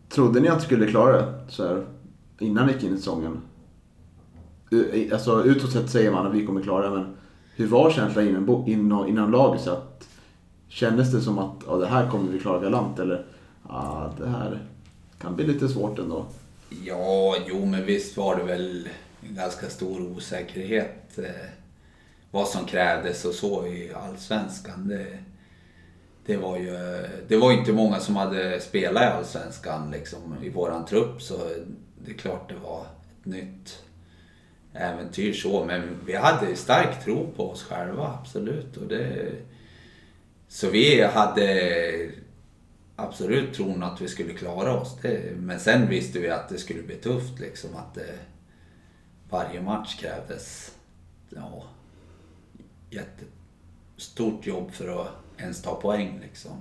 trodde 0.10 0.40
ni 0.40 0.48
att 0.48 0.58
ni 0.58 0.64
skulle 0.66 0.88
klara 0.88 1.18
det 1.22 1.34
så 1.48 1.68
här, 1.68 1.86
innan 2.40 2.68
ni 2.68 2.74
gick 2.74 2.84
in 2.84 2.94
i 2.94 2.98
säsongen? 2.98 3.42
U- 4.72 5.10
Alltså 5.14 5.44
utåt 5.44 5.72
sett 5.72 5.90
säger 5.90 6.12
man 6.12 6.28
att 6.28 6.34
vi 6.34 6.46
kommer 6.46 6.62
klara 6.62 6.90
det, 6.90 6.96
men 6.98 7.16
hur 7.56 7.68
var 7.68 7.92
känslan 7.92 8.28
innan, 8.28 8.68
innan, 8.68 9.08
innan 9.08 9.32
laget? 9.32 9.62
Så 9.62 9.72
att, 9.72 10.08
kändes 10.68 11.12
det 11.12 11.22
som 11.22 11.40
att 11.40 11.56
ja, 11.68 11.76
det 11.76 11.88
här 11.88 12.10
kommer 12.10 12.32
vi 12.32 12.40
klara 12.40 12.60
galant 12.60 13.00
eller 13.00 13.26
ja, 13.70 14.14
det 14.18 14.28
här 14.28 14.60
kan 15.22 15.36
bli 15.36 15.48
lite 15.48 15.68
svårt 15.70 16.00
ändå? 16.00 16.26
Ja, 16.86 17.36
jo 17.48 17.66
men 17.66 17.86
visst 17.86 18.18
var 18.18 18.36
det 18.36 18.44
väl 18.44 18.90
en 19.30 19.36
ganska 19.36 19.70
stor 19.70 20.02
osäkerhet 20.02 21.18
eh, 21.18 21.24
vad 22.32 22.48
som 22.48 22.66
krävdes 22.66 23.26
och 23.26 23.34
så 23.34 23.68
i 23.68 23.94
Allsvenskan. 23.94 24.88
Det, 24.88 25.18
det, 26.26 26.38
var 26.38 26.58
ju 26.58 26.74
det 27.28 27.38
var 27.38 27.52
ju 27.52 27.58
inte 27.58 27.74
många 27.74 28.00
som 28.00 28.16
hade 28.16 28.62
spelat 28.62 29.04
i 29.04 29.06
Allsvenskan 29.06 29.92
liksom, 29.92 30.36
i 30.44 30.50
våran 30.50 30.86
trupp 30.86 31.22
så 31.22 31.38
det 32.06 32.12
är 32.12 32.18
klart 32.18 32.50
det 32.50 32.56
var 32.56 32.82
ett 32.82 33.26
nytt 33.26 33.84
äventyr 34.74 35.34
så. 35.34 35.66
Men 35.66 35.98
vi 36.06 36.16
hade 36.16 36.56
stark 36.56 37.04
tro 37.04 37.32
på 37.36 37.52
oss 37.52 37.64
själva, 37.64 38.18
absolut. 38.22 38.78
Och 38.78 38.88
det, 38.88 39.32
så 40.48 40.70
vi 40.70 41.04
hade 41.04 42.12
absolut 42.96 43.54
tron 43.54 43.84
att 43.84 44.02
vi 44.02 44.08
skulle 44.08 44.34
klara 44.34 44.80
oss. 44.80 44.98
Det, 45.02 45.38
men 45.38 45.60
sen 45.60 45.90
visste 45.90 46.20
vi 46.20 46.30
att 46.30 46.50
det 46.50 46.58
skulle 46.58 46.84
bli 46.84 46.96
tufft 46.96 47.40
liksom. 47.40 47.70
Att 47.76 47.96
det, 47.96 48.16
varje 49.30 49.62
match 49.62 50.00
krävdes 50.00 50.76
ja, 51.30 51.64
jättestort 52.90 54.48
jobb 54.48 54.72
för 54.72 55.02
att 55.02 55.08
ens 55.38 55.62
ta 55.62 55.76
poäng 55.76 56.20
liksom. 56.22 56.52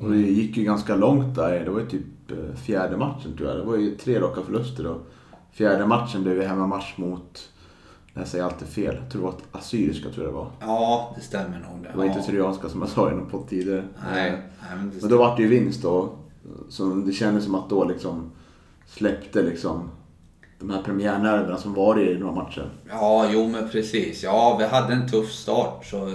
Och 0.00 0.10
det 0.10 0.18
gick 0.18 0.56
ju 0.56 0.64
ganska 0.64 0.96
långt 0.96 1.34
där. 1.34 1.64
Det 1.64 1.70
var 1.70 1.80
ju 1.80 1.86
typ 1.88 2.30
eh, 2.30 2.54
fjärde 2.56 2.96
matchen 2.96 3.36
tror 3.36 3.48
jag. 3.48 3.58
Det 3.58 3.64
var 3.64 3.76
ju 3.76 3.96
tre 3.96 4.20
raka 4.20 4.42
förluster 4.42 4.86
och 4.86 5.00
fjärde 5.52 5.86
matchen 5.86 6.22
blev 6.22 6.36
ju 6.36 6.42
hemmamatch 6.42 6.96
mot, 6.96 7.48
jag 8.14 8.28
säger 8.28 8.44
alltid 8.44 8.68
fel, 8.68 8.96
jag 9.02 9.10
tror 9.10 9.22
det 9.22 9.26
var 9.26 9.34
assyriska 9.52 10.08
tror 10.10 10.24
jag 10.24 10.34
det 10.34 10.36
var. 10.36 10.50
Ja, 10.60 11.14
det 11.16 11.22
stämmer 11.22 11.66
nog. 11.70 11.82
Det 11.92 11.96
var 11.98 12.04
inte 12.04 12.18
ja. 12.18 12.24
Syrianska 12.24 12.68
som 12.68 12.80
jag 12.80 12.90
sa 12.90 13.10
i 13.10 13.14
någon 13.14 13.30
podd 13.30 13.48
tidigare. 13.48 13.84
Nej, 14.12 14.30
Eh, 14.30 14.38
nej, 14.60 14.76
men 14.76 14.90
det 14.90 15.00
Men 15.00 15.10
då 15.10 15.18
var 15.18 15.36
det 15.36 15.42
ju 15.42 15.48
vinst 15.48 15.82
då. 15.82 16.10
Så 16.68 16.94
det 16.94 17.12
kändes 17.12 17.44
som 17.44 17.54
att 17.54 17.70
då 17.70 17.84
liksom 17.84 18.30
släppte 18.86 19.42
liksom 19.42 19.90
de 20.58 20.70
här 20.70 20.82
premiärnerverna 20.82 21.56
som 21.56 21.74
var 21.74 21.98
i 22.00 22.18
några 22.18 22.34
matcher. 22.34 22.70
Ja, 22.90 23.26
jo 23.32 23.48
men 23.48 23.68
precis. 23.68 24.22
Ja, 24.22 24.56
vi 24.58 24.66
hade 24.66 24.92
en 24.92 25.08
tuff 25.08 25.32
start 25.32 25.84
så 25.86 26.06
eh, 26.06 26.14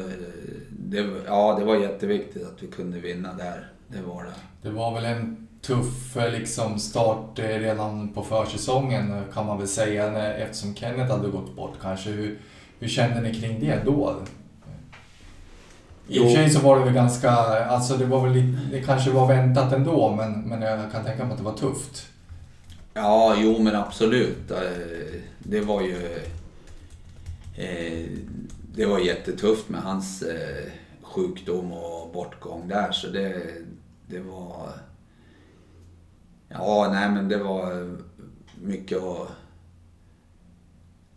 det, 0.70 1.06
ja, 1.28 1.56
det 1.60 1.66
var 1.66 1.76
jätteviktigt 1.76 2.44
att 2.48 2.64
vi 2.64 2.68
kunde 2.68 3.00
vinna 3.00 3.34
där. 3.34 3.68
Det 3.88 4.02
var 4.08 4.24
det. 4.24 4.70
Det 4.70 4.76
var 4.76 4.94
väl 4.94 5.06
en 5.06 5.48
tuff 5.62 6.18
eh, 6.18 6.32
liksom, 6.32 6.80
start 6.80 7.40
eh, 7.40 7.44
redan 7.46 8.10
på 8.14 8.24
försäsongen 8.24 9.22
kan 9.34 9.46
man 9.46 9.58
väl 9.58 9.68
säga 9.68 10.10
när- 10.12 10.34
eftersom 10.34 10.76
Kenneth 10.76 11.12
hade 11.12 11.28
gått 11.30 11.56
bort 11.56 11.74
kanske. 11.82 12.10
Hur, 12.10 12.40
hur 12.80 12.88
kände 12.88 13.22
ni 13.22 13.34
kring 13.34 13.60
det 13.60 13.82
då? 13.86 14.16
I 16.08 16.20
och 16.20 16.24
för 16.24 16.30
sig 16.32 16.50
så 16.50 16.60
var 16.60 16.80
det 16.80 16.86
väl 16.86 16.94
ganska, 16.94 17.32
alltså 17.32 17.98
det 17.98 18.06
var 18.06 18.22
väl 18.24 18.32
lite, 18.34 18.60
det 18.72 18.82
kanske 18.82 19.12
var 19.12 19.28
väntat 19.28 19.74
ändå 19.74 20.16
men, 20.16 20.32
men 20.42 20.62
jag 20.62 20.92
kan 20.92 21.04
tänka 21.04 21.24
mig 21.24 21.32
att 21.32 21.38
det 21.38 21.44
var 21.46 21.54
tufft. 21.54 22.06
Ja, 22.94 23.36
jo 23.42 23.60
men 23.60 23.76
absolut. 23.76 24.52
Eh, 24.52 25.22
det 25.40 25.62
var 25.62 25.82
ju... 25.82 25.98
Eh, 27.56 28.10
det 28.76 28.86
var 28.86 29.00
jättetufft 29.00 29.70
med 29.70 29.82
hans 29.82 30.22
eh, 30.22 30.72
sjukdom 31.02 31.72
och 31.72 32.14
bortgång 32.14 32.68
där 32.68 32.92
så 32.92 33.08
det, 33.08 33.54
det 34.08 34.20
var... 34.20 34.70
Ja, 36.50 36.90
nej 36.94 37.10
men 37.10 37.30
det 37.30 37.38
var 37.38 37.98
mycket 38.62 38.98
att 38.98 39.28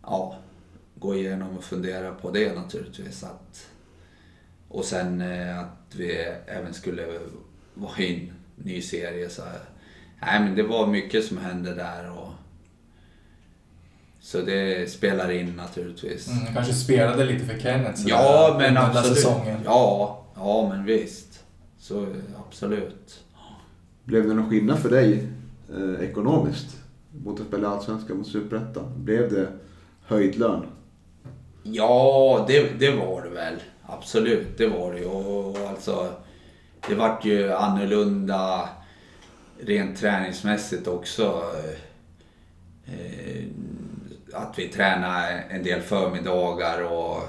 ja, 0.01 0.35
gå 0.95 1.15
igenom 1.15 1.57
och 1.57 1.63
fundera 1.63 2.13
på 2.13 2.31
det 2.31 2.55
naturligtvis. 2.55 3.23
Att, 3.23 3.69
och 4.67 4.85
sen 4.85 5.21
att 5.51 5.95
vi 5.95 6.11
även 6.45 6.73
skulle 6.73 7.19
vara 7.73 7.99
i 7.99 8.15
en 8.15 8.33
ny 8.55 8.81
serie. 8.81 9.29
Så, 9.29 9.41
nej 10.21 10.39
men 10.39 10.55
det 10.55 10.63
var 10.63 10.87
mycket 10.87 11.25
som 11.25 11.37
hände 11.37 11.73
där. 11.73 12.11
Och, 12.11 12.29
Så 14.19 14.41
det 14.41 14.91
spelar 14.91 15.31
in 15.31 15.55
naturligtvis. 15.55 16.27
Mm, 16.27 16.53
kanske 16.53 16.73
spelade 16.73 17.25
lite 17.25 17.45
för 17.45 17.59
Kenneth 17.59 17.95
sådär 18.01 18.15
Ja, 18.15 18.55
men 18.59 18.77
absolut. 18.77 19.17
säsongen. 19.17 19.59
Ja, 19.65 20.23
ja, 20.35 20.69
men 20.69 20.85
visst. 20.85 21.43
Så 21.79 22.07
absolut. 22.47 23.23
Blev 24.03 24.27
det 24.27 24.33
någon 24.33 24.49
skillnad 24.49 24.79
för 24.79 24.89
dig 24.89 25.27
eh, 25.75 26.05
ekonomiskt 26.09 26.77
mot 27.23 27.39
att 27.39 27.47
spela 27.47 27.67
Allsvenskan 27.69 28.17
mot 28.17 28.27
Superettan? 28.27 28.91
Blev 28.95 29.29
det 29.33 29.47
höjd 30.05 30.35
lön? 30.39 30.65
Ja, 31.63 32.45
det, 32.47 32.79
det 32.79 32.91
var 32.91 33.21
det 33.21 33.29
väl. 33.29 33.55
Absolut, 33.85 34.57
det 34.57 34.67
var 34.67 34.93
det 34.93 34.99
ju. 34.99 35.05
Och, 35.05 35.49
och 35.49 35.57
alltså, 35.69 36.07
det 36.87 36.95
vart 36.95 37.25
ju 37.25 37.53
annorlunda 37.53 38.69
rent 39.59 39.97
träningsmässigt 39.97 40.87
också. 40.87 41.43
Eh, 42.85 43.45
att 44.33 44.59
vi 44.59 44.67
tränade 44.67 45.27
en 45.49 45.63
del 45.63 45.81
förmiddagar 45.81 46.81
och, 46.83 47.23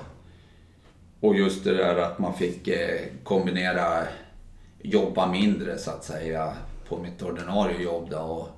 och 1.20 1.36
just 1.36 1.64
det 1.64 1.74
där 1.74 1.96
att 1.96 2.18
man 2.18 2.34
fick 2.34 2.68
eh, 2.68 3.00
kombinera 3.24 4.02
jobba 4.82 5.26
mindre 5.26 5.78
så 5.78 5.90
att 5.90 6.04
säga 6.04 6.56
på 6.88 6.98
mitt 6.98 7.22
ordinarie 7.22 7.82
jobb 7.82 8.10
då. 8.10 8.18
Och, 8.18 8.48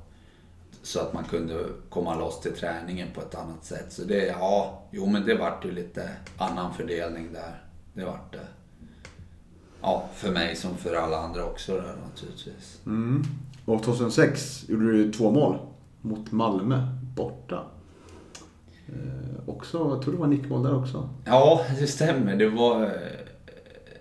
så 0.83 1.01
att 1.01 1.13
man 1.13 1.25
kunde 1.25 1.65
komma 1.89 2.15
loss 2.15 2.41
till 2.41 2.53
träningen 2.53 3.09
på 3.15 3.21
ett 3.21 3.35
annat 3.35 3.65
sätt. 3.65 3.87
Så 3.89 4.05
det, 4.05 4.27
ja, 4.27 4.83
jo 4.91 5.07
men 5.07 5.27
det 5.27 5.35
vart 5.35 5.65
ju 5.65 5.73
lite 5.73 6.11
annan 6.39 6.75
fördelning 6.75 7.33
där. 7.33 7.63
Det 7.95 8.05
vart 8.05 8.33
det. 8.33 8.47
Ja, 9.83 10.09
för 10.15 10.31
mig 10.31 10.57
som 10.57 10.77
för 10.77 10.95
alla 10.95 11.19
andra 11.19 11.45
också 11.45 11.75
där 11.75 11.97
naturligtvis. 12.09 12.81
Mm. 12.87 13.23
Och 13.71 13.83
2006 13.83 14.69
gjorde 14.69 14.93
du 14.93 15.13
två 15.13 15.31
mål 15.31 15.59
mot 16.01 16.33
Malmö 16.33 16.87
borta. 17.17 17.65
Eh, 18.89 19.49
också, 19.49 19.79
jag 19.79 20.03
tror 20.03 20.13
det 20.13 20.21
var 20.21 20.27
nickmål 20.27 20.63
där 20.63 20.75
också. 20.75 21.09
Ja, 21.25 21.65
det 21.79 21.87
stämmer. 21.87 22.37
Det 22.37 22.49
var 22.49 22.83
eh, 22.83 22.91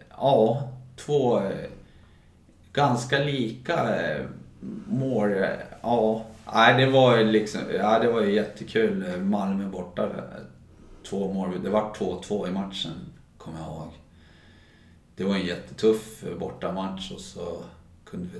ja, 0.09 0.70
två 0.95 1.39
eh, 1.39 1.70
ganska 2.74 3.20
lika 3.20 4.01
eh, 4.01 4.26
mål. 4.88 5.32
Ja, 5.82 6.26
nej, 6.53 6.86
det 6.86 6.91
var 6.91 7.17
ju 7.17 7.24
liksom, 7.24 7.61
ja, 7.78 7.99
det 7.99 8.11
var 8.11 8.22
ju 8.22 8.34
jättekul. 8.34 9.05
Eh, 9.07 9.22
Malmö 9.22 9.70
borta. 9.70 10.09
Två 11.09 11.34
mål. 11.34 11.63
Det 11.63 11.70
var 11.70 11.93
2-2 11.93 12.47
i 12.47 12.51
matchen, 12.51 12.93
kommer 13.38 13.59
jag 13.59 13.67
ihåg. 13.67 13.91
Det 15.15 15.24
var 15.24 15.36
en 15.36 15.45
jättetuff 15.45 16.24
eh, 16.24 16.38
bortamatch 16.38 17.11
och 17.11 17.20
så 17.20 17.57
kunde 18.05 18.28
vi 18.34 18.39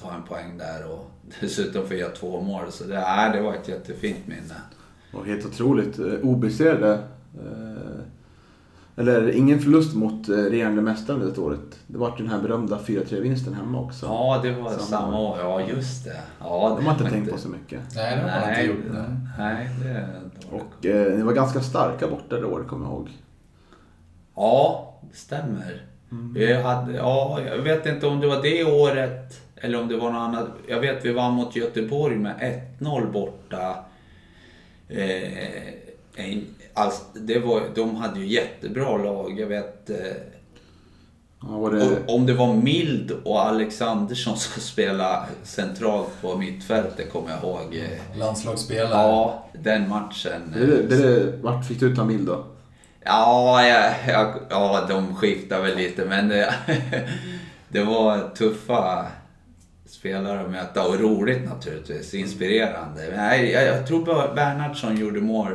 ta 0.00 0.14
en 0.14 0.22
poäng 0.22 0.58
där 0.58 0.90
och 0.92 1.10
dessutom 1.40 1.86
få 1.86 1.94
göra 1.94 2.10
två 2.10 2.40
mål. 2.40 2.72
Så 2.72 2.84
det, 2.84 3.00
nej, 3.00 3.30
det 3.32 3.40
var 3.42 3.54
ett 3.54 3.68
jättefint 3.68 4.26
minne. 4.26 4.54
Och 5.12 5.26
helt 5.26 5.46
otroligt. 5.46 5.98
eh, 5.98 6.04
Obesegrade. 6.22 6.92
Eh, 7.34 8.02
eller 8.96 9.30
ingen 9.30 9.58
förlust 9.60 9.94
mot 9.94 10.28
eh, 10.28 10.32
regerande 10.36 10.82
mästaren 10.82 11.20
det 11.34 11.38
året. 11.40 11.60
Det 11.86 11.98
var 11.98 12.14
den 12.18 12.28
här 12.28 12.38
berömda 12.42 12.78
4-3-vinsten 12.78 13.54
hemma 13.54 13.80
också. 13.80 14.06
Ja, 14.06 14.40
det 14.42 14.52
var 14.52 14.70
Samma 14.70 14.80
samma, 14.82 15.18
år. 15.20 15.38
Ja, 15.38 15.60
just 15.60 16.04
det. 16.04 16.16
Ja, 16.40 16.74
De 16.78 16.86
har 16.86 16.92
inte 16.92 17.10
tänkt 17.10 17.30
på 17.32 17.38
så 17.38 17.48
mycket. 17.48 17.80
Nej, 17.96 18.16
det 18.16 18.22
har 18.22 18.40
man 18.40 18.48
inte 18.48 18.50
Nej, 18.60 18.66
gjort. 18.66 18.76
det- 18.92 19.16
Nej. 19.38 19.54
nej, 19.54 19.68
det 19.82 20.50
var 20.50 20.60
Och 20.60 20.86
eh, 20.86 21.16
ni 21.16 21.22
var 21.22 21.32
ganska 21.32 21.60
starka 21.60 22.08
borta 22.08 22.36
det 22.36 22.44
året, 22.46 22.68
kommer 22.68 22.86
jag 22.86 22.92
ihåg. 22.94 23.08
Ja, 24.36 24.94
det 25.10 25.16
stämmer. 25.16 25.86
Vi 26.34 26.54
hade, 26.62 26.92
ja, 26.92 27.40
jag 27.46 27.58
vet 27.58 27.86
inte 27.86 28.06
om 28.06 28.20
det 28.20 28.26
var 28.26 28.42
det 28.42 28.64
året 28.64 29.40
eller 29.62 29.80
om 29.80 29.88
det 29.88 29.96
var 29.96 30.10
något 30.12 30.20
annat. 30.20 30.48
Jag 30.68 30.80
vet 30.80 31.04
vi 31.04 31.12
vann 31.12 31.34
mot 31.34 31.56
Göteborg 31.56 32.16
med 32.16 32.62
1-0 32.80 33.12
borta. 33.12 33.84
Eh, 34.88 35.68
en, 36.16 36.46
alltså, 36.74 37.02
det 37.14 37.38
var, 37.38 37.62
de 37.74 37.96
hade 37.96 38.20
ju 38.20 38.26
jättebra 38.26 38.96
lag. 38.96 39.40
Jag 39.40 39.46
vet 39.46 39.90
eh, 39.90 39.96
Ja, 41.48 41.68
det, 41.72 41.82
om- 41.82 41.96
om 42.20 42.26
det 42.26 42.32
var 42.32 42.54
Mild 42.54 43.10
och 43.24 43.46
Alexandersson 43.46 44.36
som 44.36 44.62
spelade 44.62 45.26
centralt 45.42 46.08
på 46.22 46.36
mittfältet 46.36 47.12
kommer 47.12 47.30
jag 47.30 47.42
ihåg. 47.42 47.74
Eh, 47.76 48.18
Landslagsspelare. 48.18 48.90
Ja, 48.90 49.44
den 49.52 49.88
matchen. 49.88 50.54
det, 50.54 50.66
det, 50.66 50.86
det, 50.96 51.36
vart 51.42 51.66
fick 51.66 51.80
du 51.80 51.96
ta 51.96 52.04
Mild 52.04 52.26
då? 52.26 52.44
Ja, 53.04 53.66
jag, 53.66 53.92
jag, 54.08 54.34
ja, 54.50 54.86
de 54.88 55.14
skiftar 55.16 55.62
väl 55.62 55.76
lite 55.76 56.04
men 56.04 56.28
det, 56.28 56.54
det 57.68 57.82
var 57.84 58.28
tuffa 58.36 59.06
spelare 59.92 60.40
att 60.40 60.50
möta 60.50 60.88
och 60.88 61.00
roligt 61.00 61.44
naturligtvis. 61.48 62.14
Inspirerande. 62.14 63.00
Men 63.10 63.16
Nej, 63.16 63.50
jag, 63.50 63.66
jag 63.66 63.86
tror 63.86 64.04
bara 64.04 64.34
Bernhardsson 64.34 64.96
gjorde 64.96 65.20
mål. 65.20 65.52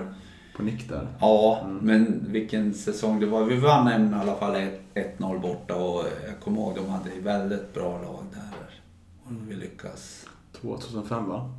På 0.57 0.63
nick 0.63 0.89
där. 0.89 1.07
Ja, 1.19 1.67
men 1.81 2.25
vilken 2.27 2.73
säsong 2.73 3.19
det 3.19 3.25
var. 3.25 3.43
Vi 3.43 3.57
vann 3.59 3.87
en, 3.87 4.11
i 4.11 4.15
alla 4.15 4.35
fall 4.35 4.55
ett- 4.55 4.81
1-0 5.19 5.39
borta 5.41 5.75
och 5.75 6.03
jag 6.27 6.39
kommer 6.43 6.57
ihåg 6.61 6.75
de 6.75 6.89
hade 6.89 7.09
ett 7.09 7.23
väldigt 7.23 7.73
bra 7.73 8.01
lag 8.01 8.23
där. 8.33 8.79
Och 9.25 9.31
vi 9.49 9.55
lyckas. 9.55 10.25
2005 10.61 11.29
va? 11.29 11.51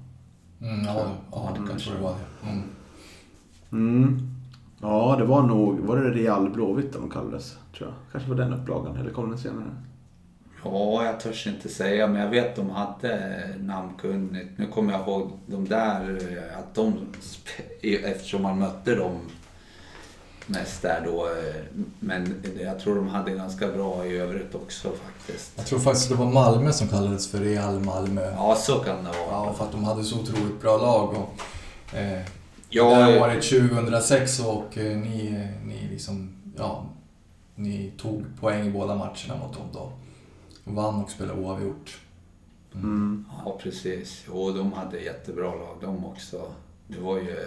Mm, 0.63 0.85
ja, 0.85 1.07
ja, 1.33 1.57
det 1.61 1.69
kanske 1.71 1.91
det 1.91 2.03
var. 2.03 2.15
Mm. 2.43 2.63
Mm. 3.73 4.19
Ja, 4.83 5.17
det 5.19 5.25
var 5.25 5.43
nog, 5.43 5.79
var 5.79 5.97
det 5.97 6.11
Real 6.11 6.51
Blåvitt 6.51 6.93
de 6.93 7.11
kallades? 7.11 7.57
Tror 7.77 7.89
jag. 7.89 7.95
Kanske 8.13 8.29
var 8.31 8.37
den 8.37 8.53
upplagan, 8.55 8.97
eller 8.97 9.11
kom 9.11 9.29
den 9.31 9.39
senare? 9.39 9.65
Ja, 10.65 11.05
jag 11.05 11.21
törs 11.21 11.47
inte 11.47 11.69
säga, 11.69 12.07
men 12.07 12.21
jag 12.23 12.29
vet 12.29 12.57
de 12.57 12.71
hade 12.71 13.45
namnkunnigt. 13.61 14.51
Nu 14.59 14.67
kommer 14.67 14.93
jag 14.93 15.01
ihåg 15.09 15.31
de 15.47 15.69
där, 15.69 16.19
eh, 16.53 16.59
att 16.59 16.75
de, 16.75 17.07
eftersom 18.05 18.43
man 18.43 18.59
mötte 18.59 18.95
dem 18.95 19.21
mest 20.47 20.83
där 20.83 21.03
då. 21.05 21.27
eh, 21.27 21.63
Men 22.01 22.43
jag 22.61 22.79
tror 22.81 22.95
de 22.97 23.09
hade 23.09 23.31
ganska 23.31 23.69
bra 23.69 24.07
i 24.07 24.17
övrigt 24.19 24.55
också 24.55 24.89
faktiskt. 25.05 25.53
Jag 25.57 25.67
tror 25.67 25.79
faktiskt 25.79 26.09
det 26.09 26.15
var 26.15 26.27
Malmö 26.27 26.73
som 26.73 26.89
kallades 26.89 27.31
för 27.31 27.39
Real 27.39 27.81
Malmö. 27.81 28.33
Ja, 28.37 28.55
så 28.57 28.75
kan 28.79 28.97
det 29.05 29.11
vara. 29.11 29.47
Ja, 29.47 29.55
för 29.59 29.65
att 29.65 29.73
de 29.73 29.85
hade 29.85 30.05
så 30.05 30.21
otroligt 30.21 30.61
bra 30.61 30.77
lag. 30.77 31.09
Och, 31.11 31.35
eh, 31.99 32.21
Ja, 32.71 32.89
det 32.91 32.95
här 32.95 33.17
eh, 33.17 33.23
året 33.23 33.43
2006 33.43 34.41
och 34.41 34.79
eh, 34.79 34.97
ni, 34.97 35.49
ni 35.65 35.89
liksom, 35.91 36.33
ja, 36.59 36.85
ni 37.55 37.93
tog 37.99 38.25
poäng 38.41 38.67
i 38.67 38.71
båda 38.71 38.95
matcherna 38.95 39.37
mot 39.47 39.53
dem 39.55 39.67
då. 39.73 39.93
Och 40.69 40.75
vann 40.75 41.03
och 41.03 41.11
spelade 41.11 41.41
oavgjort. 41.41 42.01
Mm. 42.75 43.25
Ja, 43.45 43.59
precis. 43.63 44.25
Jo, 44.27 44.53
de 44.53 44.73
hade 44.73 45.01
jättebra 45.01 45.55
lag 45.55 45.77
de 45.81 46.05
också. 46.05 46.53
Det 46.87 47.01
var 47.01 47.17
ju... 47.17 47.47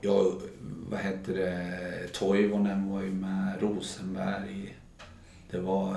Ja, 0.00 0.32
vad 0.90 1.00
heter 1.00 1.34
det? 1.34 2.08
Toivonen 2.12 2.92
var 2.92 3.02
ju 3.02 3.10
med, 3.10 3.62
Rosenberg. 3.62 4.76
Det 5.50 5.58
var... 5.58 5.96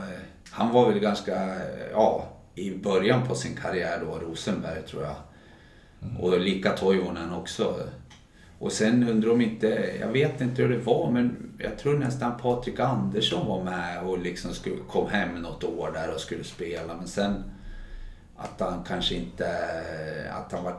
Han 0.49 0.73
var 0.73 0.91
väl 0.91 0.99
ganska, 0.99 1.55
ja, 1.91 2.27
i 2.55 2.77
början 2.77 3.27
på 3.27 3.35
sin 3.35 3.55
karriär 3.55 4.01
då, 4.05 4.19
Rosenberg 4.19 4.81
tror 4.81 5.03
jag. 5.03 5.15
Och 6.19 6.39
lika 6.39 6.77
Toivonen 6.77 7.33
också. 7.33 7.79
Och 8.59 8.71
sen 8.71 9.09
undrar 9.09 9.31
om 9.31 9.41
inte, 9.41 9.95
jag 9.99 10.07
vet 10.07 10.41
inte 10.41 10.61
hur 10.61 10.69
det 10.69 10.77
var, 10.77 11.11
men 11.11 11.44
jag 11.59 11.77
tror 11.77 11.97
nästan 11.97 12.37
Patrik 12.41 12.79
Andersson 12.79 13.47
var 13.47 13.63
med 13.63 14.03
och 14.03 14.19
liksom 14.19 14.53
skulle, 14.53 14.75
kom 14.89 15.09
hem 15.09 15.41
något 15.41 15.63
år 15.63 15.91
där 15.93 16.13
och 16.13 16.19
skulle 16.19 16.43
spela. 16.43 16.93
Men 16.97 17.07
sen 17.07 17.43
att 18.37 18.59
han 18.59 18.83
kanske 18.87 19.15
inte, 19.15 19.47
att 20.31 20.51
han 20.51 20.63
var, 20.63 20.75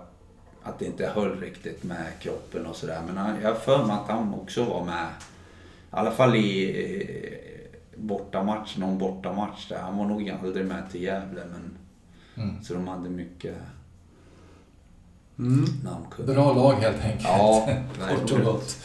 att 0.62 0.78
det 0.78 0.84
inte 0.86 1.06
höll 1.06 1.40
riktigt 1.40 1.84
med 1.84 2.06
kroppen 2.20 2.66
och 2.66 2.76
sådär. 2.76 3.00
Men 3.06 3.16
han, 3.16 3.36
jag 3.42 3.48
har 3.48 3.54
för 3.60 3.86
mig 3.86 3.96
att 3.96 4.08
han 4.10 4.34
också 4.34 4.64
var 4.64 4.84
med, 4.84 5.06
i 5.06 5.96
alla 5.96 6.10
fall 6.10 6.34
i 6.36 6.70
eh, 7.94 8.00
bortamatch, 8.00 8.76
någon 8.76 8.98
bortamatch 8.98 9.68
där. 9.68 9.78
Han 9.78 9.96
var 9.98 10.06
nog 10.06 10.30
aldrig 10.30 10.66
med 10.66 10.90
till 10.90 11.02
Gävle 11.02 11.42
men 11.52 11.78
Mm. 12.38 12.62
så 12.62 12.74
de 12.74 12.88
hade 12.88 13.08
mycket 13.10 13.54
Mm. 15.38 15.64
namnkunniga. 15.84 16.34
Bra 16.34 16.52
lag 16.54 16.72
helt 16.72 17.04
enkelt. 17.04 17.22
Ja, 17.24 17.68
Kort 18.08 18.32
och 18.32 18.40
gott. 18.44 18.76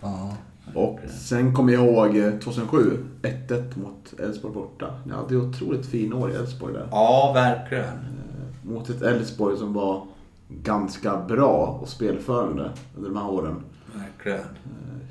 Ja. 0.00 0.36
Och 0.74 0.98
sen 1.20 1.54
kommer 1.54 1.72
jag 1.72 1.84
ihåg 1.86 2.16
eh, 2.16 2.38
2007, 2.38 3.04
1-1 3.22 3.78
mot 3.78 4.14
Elfsborg 4.20 4.54
borta. 4.54 4.94
Ni 5.06 5.12
hade 5.12 5.34
ju 5.34 5.40
otroligt 5.48 5.86
fin 5.86 6.12
år 6.12 6.30
i 6.32 6.34
Elfsborg 6.34 6.74
där. 6.74 6.88
Ja, 6.90 7.32
verkligen. 7.34 7.84
Eh, 7.84 8.70
Mot 8.70 8.88
ett 8.90 9.02
Elfsborg 9.02 9.58
som 9.58 9.72
var 9.72 10.06
ganska 10.48 11.16
bra 11.16 11.78
och 11.82 11.88
spelförande 11.88 12.70
under 12.96 13.10
de 13.10 13.16
här 13.16 13.30
åren. 13.30 13.62
Verkligen. 13.94 14.38
Eh, 14.40 14.46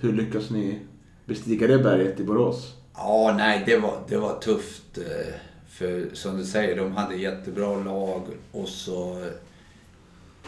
Hur 0.01 0.13
lyckas 0.13 0.49
ni 0.49 0.79
bestiga 1.25 1.67
det 1.67 1.77
berget 1.79 2.19
i 2.19 2.23
Borås? 2.23 2.75
Ja, 2.95 3.33
nej, 3.37 3.63
det 3.65 3.77
var, 3.77 3.97
det 4.07 4.17
var 4.17 4.39
tufft. 4.39 4.97
eh, 4.97 5.33
För 5.67 6.09
som 6.13 6.37
du 6.37 6.45
säger, 6.45 6.75
de 6.77 6.91
hade 6.91 7.15
jättebra 7.15 7.75
lag 7.75 8.21
och 8.51 8.67
så 8.67 9.11
eh, 9.21 9.27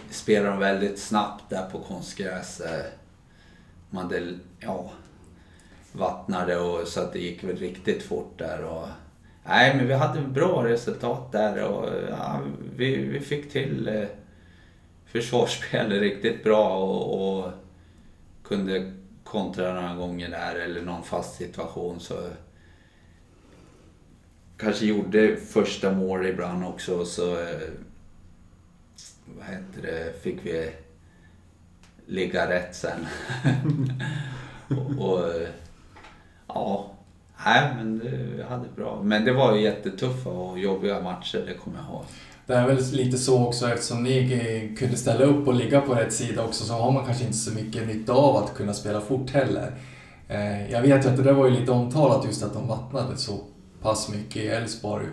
spelade 0.09 0.49
de 0.49 0.59
väldigt 0.59 0.99
snabbt 0.99 1.43
där 1.49 1.69
på 1.71 1.79
konstgräs. 1.79 2.59
eh. 2.59 2.85
Man 3.89 4.03
hade, 4.03 4.33
ja, 4.65 4.91
vattnade 5.91 6.57
och 6.57 6.87
så 6.87 7.01
att 7.01 7.13
det 7.13 7.19
gick 7.19 7.43
väl 7.43 7.57
riktigt 7.57 8.03
fort 8.03 8.37
där. 8.37 8.63
Och, 8.63 8.87
nej, 9.45 9.75
men 9.75 9.87
vi 9.87 9.93
hade 9.93 10.21
bra 10.21 10.65
resultat 10.65 11.31
där 11.31 11.63
och 11.63 11.89
ja, 12.09 12.41
vi, 12.75 12.95
vi 12.95 13.19
fick 13.19 13.51
till 13.51 13.87
eh, 13.87 14.07
riktigt 15.89 16.43
bra 16.43 16.77
och, 16.77 17.39
och 17.39 17.51
kunde 18.43 18.93
kontra 19.23 19.73
några 19.73 19.95
gånger 19.95 20.29
där 20.29 20.55
eller 20.55 20.81
någon 20.81 21.03
fast 21.03 21.35
situation 21.35 21.99
så 21.99 22.15
kanske 24.57 24.85
gjorde 24.85 25.37
första 25.37 25.91
mål 25.91 26.25
ibland 26.25 26.65
också 26.65 27.05
så 27.05 27.39
eh, 27.39 27.69
vad 29.25 29.47
heter 29.47 29.81
det, 29.81 30.21
fick 30.21 30.45
vi 30.45 30.71
ligga 32.05 32.49
rätt 32.49 32.75
sen. 32.75 33.07
och, 34.77 35.09
och, 35.09 35.29
ja, 36.47 36.91
nej 37.45 37.73
men 37.75 37.99
det, 37.99 38.09
vi 38.35 38.43
hade 38.43 38.67
bra. 38.75 39.01
Men 39.03 39.25
det 39.25 39.33
var 39.33 39.55
ju 39.55 39.61
jättetuffa 39.61 40.29
och 40.29 40.59
jobbiga 40.59 41.01
matcher, 41.01 41.43
det 41.47 41.53
kommer 41.53 41.77
jag 41.77 41.85
ihåg. 41.85 42.05
Det 42.45 42.53
är 42.53 42.67
väl 42.67 42.77
lite 42.91 43.17
så 43.17 43.47
också 43.47 43.69
eftersom 43.69 44.03
ni 44.03 44.75
kunde 44.79 44.97
ställa 44.97 45.25
upp 45.25 45.47
och 45.47 45.53
ligga 45.53 45.81
på 45.81 45.93
rätt 45.93 46.13
sida 46.13 46.43
också 46.43 46.63
så 46.63 46.73
har 46.73 46.91
man 46.91 47.05
kanske 47.05 47.23
inte 47.23 47.37
så 47.37 47.53
mycket 47.53 47.87
nytta 47.87 48.13
av 48.13 48.35
att 48.35 48.53
kunna 48.53 48.73
spela 48.73 49.01
fort 49.01 49.29
heller. 49.31 49.71
Eh, 50.27 50.71
jag 50.71 50.81
vet 50.81 51.05
ju 51.05 51.09
att 51.09 51.17
det 51.17 51.23
där 51.23 51.33
var 51.33 51.45
ju 51.45 51.59
lite 51.59 51.71
omtalat 51.71 52.25
just 52.25 52.43
att 52.43 52.53
de 52.53 52.67
vattnade 52.67 53.17
så 53.17 53.39
pass 53.81 54.09
mycket 54.09 54.35
i 54.35 54.47
Elfsborg. 54.47 55.05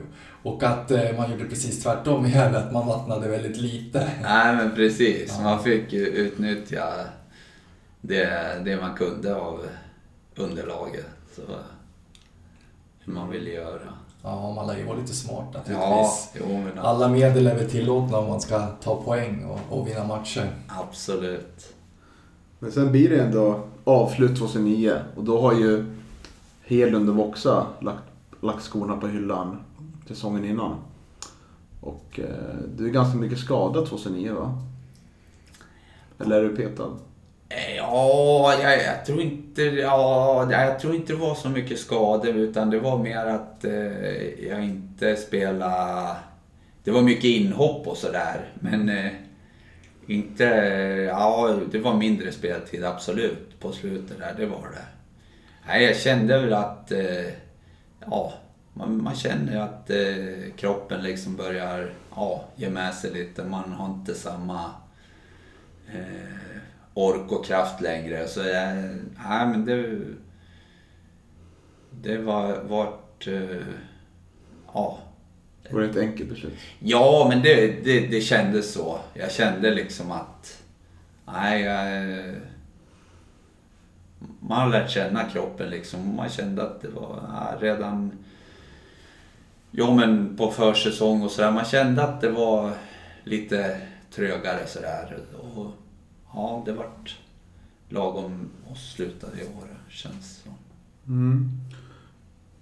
Och 0.42 0.62
att 0.62 0.90
eh, 0.90 1.16
man 1.16 1.30
gjorde 1.30 1.44
precis 1.44 1.82
tvärtom 1.82 2.26
i 2.26 2.30
Gävle, 2.30 2.58
att 2.58 2.72
man 2.72 2.86
vattnade 2.86 3.28
väldigt 3.28 3.56
lite. 3.56 4.11
Nej 4.22 4.56
men 4.56 4.74
precis, 4.74 5.34
ja. 5.38 5.44
man 5.44 5.62
fick 5.62 5.92
ju 5.92 6.06
utnyttja 6.06 6.84
det, 8.01 8.62
det 8.64 8.80
man 8.80 8.96
kunde 8.96 9.34
av 9.34 9.66
underlaget. 10.36 11.07
Så, 11.36 11.42
hur 12.98 13.12
man 13.12 13.30
ville 13.30 13.51
göra. 13.51 13.92
Ja, 14.22 14.53
man 14.55 14.66
lär 14.66 14.78
ju 14.78 14.84
vara 14.84 14.96
lite 14.96 15.14
smart 15.14 15.55
naturligtvis. 15.55 16.30
Ja, 16.34 16.40
jo, 16.40 16.46
men... 16.48 16.78
Alla 16.78 17.09
medel 17.09 17.46
är 17.46 17.55
väl 17.55 17.70
tillåtna 17.70 18.18
om 18.18 18.28
man 18.28 18.40
ska 18.40 18.66
ta 18.66 19.03
poäng 19.03 19.44
och, 19.44 19.78
och 19.78 19.88
vinna 19.88 20.05
matcher. 20.05 20.51
Absolut. 20.68 21.74
Men 22.59 22.72
sen 22.72 22.92
blir 22.92 23.11
det 23.11 23.20
ändå 23.20 23.61
avslut 23.84 24.38
2009 24.38 24.92
och 25.16 25.24
då 25.24 25.40
har 25.40 25.55
ju 25.55 25.96
Hedlund 26.62 27.09
och 27.09 27.16
Voxa 27.16 27.66
lagt, 27.80 28.05
lagt 28.40 28.62
skorna 28.62 28.96
på 28.96 29.07
hyllan 29.07 29.57
säsongen 30.09 30.44
innan. 30.44 30.76
Och 31.80 32.20
eh, 32.20 32.57
du 32.76 32.86
är 32.86 32.90
ganska 32.90 33.18
mycket 33.18 33.38
skadad 33.38 33.86
2009 33.86 34.34
va? 34.34 34.59
Eller 36.18 36.36
är 36.36 36.48
du 36.48 36.57
petad? 36.57 36.90
Eh, 37.53 37.76
ja, 37.76 38.55
jag, 38.62 38.82
jag, 38.82 39.05
tror 39.07 39.20
inte, 39.20 39.62
ja, 39.62 40.53
jag 40.53 40.78
tror 40.78 40.94
inte 40.94 41.12
det 41.12 41.18
var 41.18 41.34
så 41.34 41.48
mycket 41.48 41.78
skador 41.78 42.36
utan 42.36 42.70
det 42.70 42.78
var 42.78 42.98
mer 42.98 43.26
att 43.26 43.64
eh, 43.64 44.48
jag 44.48 44.64
inte 44.64 45.16
spelade... 45.16 46.16
Det 46.84 46.90
var 46.90 47.03
mycket 47.03 47.24
inhopp 47.24 47.86
och 47.86 47.96
sådär 47.96 48.48
men 48.55 48.88
eh, 48.88 49.12
inte... 50.07 50.44
Ja, 51.09 51.59
det 51.72 51.78
var 51.78 51.94
mindre 51.94 52.32
speltid 52.32 52.84
absolut 52.84 53.61
på 53.61 53.72
slutet 53.72 54.18
där, 54.18 54.34
det 54.36 54.46
var 54.46 54.68
det. 54.72 54.84
Nej, 55.66 55.84
jag 55.84 55.96
kände 55.96 56.38
väl 56.38 56.53
att... 56.53 56.92
Eh, 56.92 57.32
ja, 58.07 58.32
man, 58.74 59.03
man 59.03 59.14
känner 59.14 59.61
att 59.61 59.90
eh, 59.90 60.53
kroppen 60.57 61.03
liksom 61.03 61.36
börjar 61.36 61.92
ja, 62.14 62.44
ge 62.57 62.70
med 62.70 62.94
sig 62.94 63.11
lite. 63.12 63.44
Man 63.44 63.72
har 63.72 63.86
inte 63.86 64.14
samma 64.14 64.70
eh, 65.94 66.49
ork 67.01 67.32
och 67.32 67.44
kraft 67.44 67.80
längre. 67.80 68.28
Så 68.28 68.40
jag, 68.40 68.76
nej, 69.28 69.46
men 69.46 69.64
det, 69.64 70.01
det 71.90 72.18
var 72.18 72.62
vart... 72.62 73.26
Eh, 73.26 73.66
ja. 74.74 74.98
Var 75.70 75.80
det 75.80 75.86
ett 75.90 75.96
enkelt 75.96 76.30
beslut? 76.30 76.59
Ja, 76.78 77.26
men 77.28 77.42
det, 77.42 77.84
det, 77.84 78.07
det 78.07 78.20
kändes 78.20 78.72
så. 78.72 78.98
Jag 79.14 79.32
kände 79.32 79.70
liksom 79.70 80.12
att... 80.12 80.62
Nej, 81.26 81.62
jag, 81.62 82.34
man 84.40 84.61
har 84.61 84.68
lärt 84.68 84.90
känna 84.90 85.24
kroppen 85.24 85.70
liksom. 85.70 86.16
Man 86.16 86.28
kände 86.28 86.62
att 86.62 86.82
det 86.82 86.88
var 86.88 87.22
ja, 87.28 87.57
redan 87.61 88.12
Jo 89.70 89.94
men 89.94 90.36
på 90.36 90.51
försäsong 90.51 91.22
och 91.22 91.30
sådär. 91.30 91.51
Man 91.51 91.64
kände 91.64 92.03
att 92.03 92.20
det 92.20 92.30
var 92.30 92.70
lite 93.24 93.80
trögare 94.14 94.66
sådär. 94.66 95.18
Och 95.55 95.66
ja, 96.35 96.62
det 96.66 96.72
vart 96.72 97.18
lagom 97.89 98.49
och 98.70 98.76
slutade 98.76 99.41
i 99.41 99.45
år 99.45 99.68
känns 99.89 100.43
det 100.45 100.51
mm. 101.12 101.51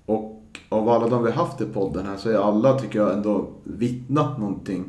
Och 0.06 0.60
av 0.68 0.88
alla 0.88 1.08
de 1.08 1.24
vi 1.24 1.30
haft 1.30 1.60
i 1.60 1.64
podden 1.64 2.06
här 2.06 2.16
så 2.16 2.30
är 2.30 2.34
alla, 2.34 2.78
tycker 2.78 2.98
jag, 2.98 3.12
ändå 3.12 3.48
vittnat 3.64 4.38
någonting 4.38 4.84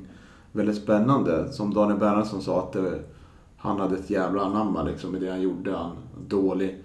väldigt 0.52 0.78
spännande. 0.78 1.54
Som 1.54 1.74
Daniel 1.74 2.00
Bernhardsson 2.00 2.42
sa 2.42 2.60
att 2.60 2.74
det, 2.74 3.00
han 3.58 3.80
hade 3.80 3.96
ett 3.96 4.10
jävla 4.10 4.42
anamma 4.42 4.84
liksom 4.84 5.16
i 5.16 5.20
det 5.20 5.30
han 5.30 5.42
gjorde. 5.42 5.76
Han 5.76 5.96
dålig. 6.28 6.84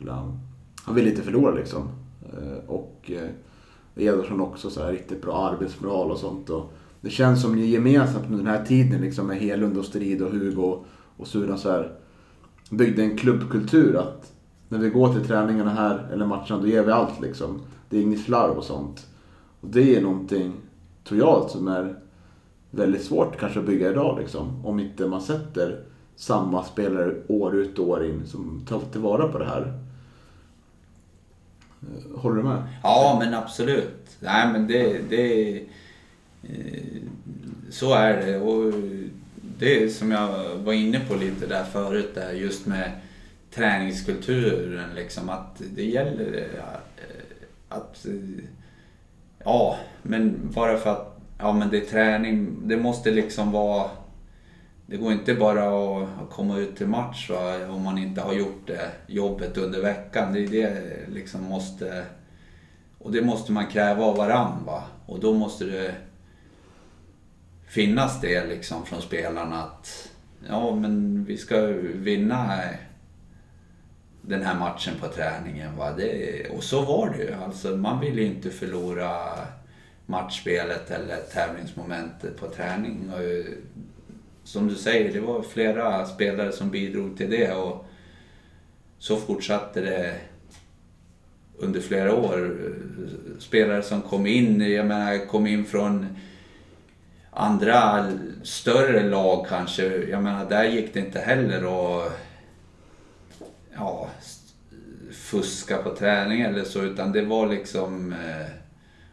Eller 0.00 0.12
han, 0.12 0.38
han 0.84 0.94
ville 0.94 1.10
inte 1.10 1.22
förlora 1.22 1.54
liksom. 1.54 1.88
Eh, 2.32 2.70
och 2.70 3.10
eh, 3.14 4.04
Ederson 4.04 4.40
också 4.40 4.70
så 4.70 4.82
här, 4.82 4.92
riktigt 4.92 5.22
bra 5.22 5.48
arbetsmoral 5.48 6.10
och 6.10 6.18
sånt. 6.18 6.50
Och 6.50 6.72
det 7.00 7.10
känns 7.10 7.42
som 7.42 7.56
ni 7.56 7.66
gemensamt 7.66 8.24
under 8.24 8.44
den 8.44 8.54
här 8.54 8.64
tiden 8.64 9.00
liksom 9.00 9.26
med 9.26 9.36
Helund 9.36 9.78
och 9.78 9.84
Strid 9.84 10.22
och 10.22 10.30
Hugo 10.30 10.84
och 11.22 11.28
Suran 11.28 11.58
så 11.58 11.70
här, 11.70 11.92
byggde 12.70 13.02
en 13.02 13.16
klubbkultur 13.16 13.96
att 13.96 14.32
när 14.68 14.78
vi 14.78 14.88
går 14.88 15.12
till 15.12 15.26
träningarna 15.26 15.70
här 15.70 16.08
eller 16.12 16.26
matcherna 16.26 16.58
då 16.58 16.66
ger 16.66 16.82
vi 16.82 16.92
allt 16.92 17.20
liksom. 17.20 17.60
Det 17.88 17.98
är 17.98 18.02
inget 18.02 18.20
slarv 18.20 18.58
och 18.58 18.64
sånt. 18.64 19.06
Och 19.60 19.68
det 19.68 19.96
är 19.96 20.00
någonting, 20.00 20.52
tror 21.04 21.20
jag, 21.20 21.50
som 21.50 21.68
är 21.68 21.96
väldigt 22.70 23.04
svårt 23.04 23.40
kanske 23.40 23.60
att 23.60 23.66
bygga 23.66 23.90
idag 23.90 24.18
liksom. 24.18 24.66
Om 24.66 24.80
inte 24.80 25.06
man 25.06 25.20
sätter 25.20 25.84
samma 26.16 26.64
spelare 26.64 27.14
år 27.28 27.56
ut 27.56 27.78
och 27.78 27.88
år 27.88 28.04
in 28.04 28.26
som 28.26 28.64
tar 28.68 28.80
tillvara 28.80 29.28
på 29.28 29.38
det 29.38 29.44
här. 29.44 29.72
Eh, 31.82 32.20
håller 32.20 32.36
du 32.36 32.42
med? 32.42 32.62
Ja, 32.82 33.16
men 33.24 33.34
absolut. 33.34 34.16
Nej, 34.20 34.52
men 34.52 34.66
det... 34.66 34.98
det 35.08 35.58
eh, 36.42 37.02
så 37.70 37.94
är 37.94 38.26
det. 38.26 38.40
Och 38.40 38.72
det 39.62 39.82
är 39.82 39.88
som 39.88 40.10
jag 40.10 40.56
var 40.56 40.72
inne 40.72 41.00
på 41.00 41.14
lite 41.14 41.46
där 41.46 41.64
förut, 41.64 42.14
där 42.14 42.32
just 42.32 42.66
med 42.66 42.90
träningskulturen. 43.50 44.94
Liksom, 44.94 45.28
att 45.28 45.62
det 45.74 45.84
gäller 45.84 46.36
eh, 46.36 46.72
att... 47.68 48.06
Ja, 49.44 49.78
men 50.02 50.50
bara 50.54 50.78
för 50.78 50.90
att 50.90 51.20
ja, 51.38 51.52
men 51.52 51.70
det 51.70 51.76
är 51.76 51.86
träning. 51.86 52.68
Det 52.68 52.76
måste 52.76 53.10
liksom 53.10 53.52
vara 53.52 53.90
det 54.86 54.96
går 54.96 55.12
inte 55.12 55.34
bara 55.34 55.64
att 56.22 56.30
komma 56.30 56.58
ut 56.58 56.76
till 56.76 56.86
match 56.86 57.30
va, 57.30 57.68
om 57.68 57.82
man 57.82 57.98
inte 57.98 58.20
har 58.20 58.32
gjort 58.32 58.66
det 58.66 58.90
jobbet 59.06 59.58
under 59.58 59.80
veckan. 59.80 60.32
Det 60.32 60.40
är 60.40 60.48
det 60.48 60.80
liksom 61.14 61.44
måste... 61.44 62.04
Och 62.98 63.12
det 63.12 63.22
måste 63.22 63.52
man 63.52 63.66
kräva 63.66 64.04
av 64.04 64.16
varandra. 64.16 64.64
Va? 64.66 64.82
Och 65.06 65.20
då 65.20 65.34
måste 65.34 65.64
det 65.64 65.94
finnas 67.72 68.20
det 68.20 68.46
liksom 68.46 68.86
från 68.86 69.02
spelarna 69.02 69.62
att 69.62 70.10
ja, 70.48 70.74
men 70.74 71.24
vi 71.24 71.36
ska 71.36 71.66
vinna 71.94 72.60
den 74.22 74.42
här 74.42 74.58
matchen 74.58 74.94
på 75.00 75.08
träningen. 75.08 75.76
Va? 75.76 75.92
Det, 75.96 76.46
och 76.50 76.64
så 76.64 76.82
var 76.82 77.10
det 77.10 77.24
ju. 77.24 77.32
Alltså, 77.32 77.76
man 77.76 78.00
vill 78.00 78.18
ju 78.18 78.24
inte 78.24 78.50
förlora 78.50 79.10
matchspelet 80.06 80.90
eller 80.90 81.16
tävlingsmomentet 81.16 82.36
på 82.36 82.48
träning. 82.48 83.10
Och 83.14 83.44
som 84.44 84.68
du 84.68 84.74
säger, 84.74 85.12
det 85.12 85.20
var 85.20 85.42
flera 85.42 86.06
spelare 86.06 86.52
som 86.52 86.70
bidrog 86.70 87.16
till 87.16 87.30
det 87.30 87.52
och 87.52 87.84
så 88.98 89.16
fortsatte 89.16 89.80
det 89.80 90.14
under 91.58 91.80
flera 91.80 92.14
år. 92.14 92.56
Spelare 93.38 93.82
som 93.82 94.02
kom 94.02 94.26
in, 94.26 94.60
jag 94.60 94.86
menar 94.86 95.26
kom 95.26 95.46
in 95.46 95.64
från 95.64 96.06
andra 97.32 98.06
större 98.42 99.08
lag 99.08 99.46
kanske. 99.48 99.96
Jag 99.96 100.22
menar 100.22 100.48
där 100.48 100.64
gick 100.64 100.94
det 100.94 101.00
inte 101.00 101.18
heller 101.18 101.58
att 101.58 102.12
ja, 103.74 104.08
fuska 105.12 105.76
på 105.76 105.96
träning 105.96 106.40
eller 106.40 106.64
så 106.64 106.82
utan 106.82 107.12
det 107.12 107.22
var 107.22 107.46
liksom 107.46 108.12
eh, 108.12 108.50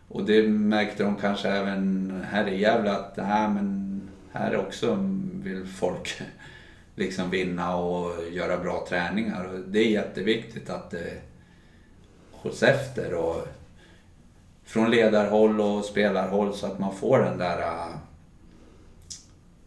och 0.07 0.25
det 0.25 0.47
märkte 0.47 1.03
de 1.03 1.15
kanske 1.15 1.49
även 1.49 2.23
här 2.31 2.47
i 2.47 2.61
Gävle 2.61 2.91
att 2.91 3.17
nej, 3.17 3.49
men 3.49 4.01
här 4.31 4.57
också 4.57 4.97
vill 5.43 5.65
folk 5.65 6.21
liksom 6.95 7.29
vinna 7.29 7.75
och 7.75 8.11
göra 8.31 8.57
bra 8.57 8.85
träningar. 8.89 9.45
Och 9.45 9.59
det 9.59 9.79
är 9.79 9.89
jätteviktigt 9.89 10.69
att 10.69 10.91
det 10.91 11.21
hålls 12.31 12.63
efter 12.63 13.13
och 13.13 13.47
från 14.65 14.91
ledarhåll 14.91 15.61
och 15.61 15.85
spelarhåll 15.85 16.53
så 16.53 16.65
att 16.65 16.79
man 16.79 16.95
får 16.95 17.19
den 17.19 17.37
där 17.37 17.61
eh, 17.61 17.95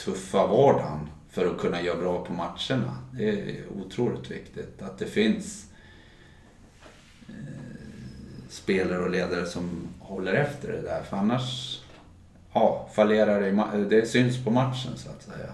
tuffa 0.05 0.46
vardagen 0.46 1.09
för 1.30 1.46
att 1.46 1.59
kunna 1.59 1.82
göra 1.82 1.98
bra 1.98 2.24
på 2.24 2.32
matcherna. 2.32 2.96
Det 3.12 3.28
är 3.28 3.64
otroligt 3.76 4.30
viktigt 4.30 4.82
att 4.82 4.98
det 4.98 5.07
finns 5.07 5.66
eh, 7.28 7.34
spelare 8.48 9.03
och 9.03 9.11
ledare 9.11 9.46
som 9.46 9.70
håller 9.98 10.32
efter 10.32 10.72
det 10.72 10.82
där. 10.82 11.03
För 11.03 11.16
annars 11.16 11.78
ja, 12.53 12.88
fallerar 12.94 13.40
det, 13.40 13.48
eh, 13.48 13.88
det 13.88 14.09
syns 14.09 14.44
på 14.44 14.50
matchen 14.50 14.92
så 14.96 15.11
att 15.11 15.22
säga. 15.22 15.53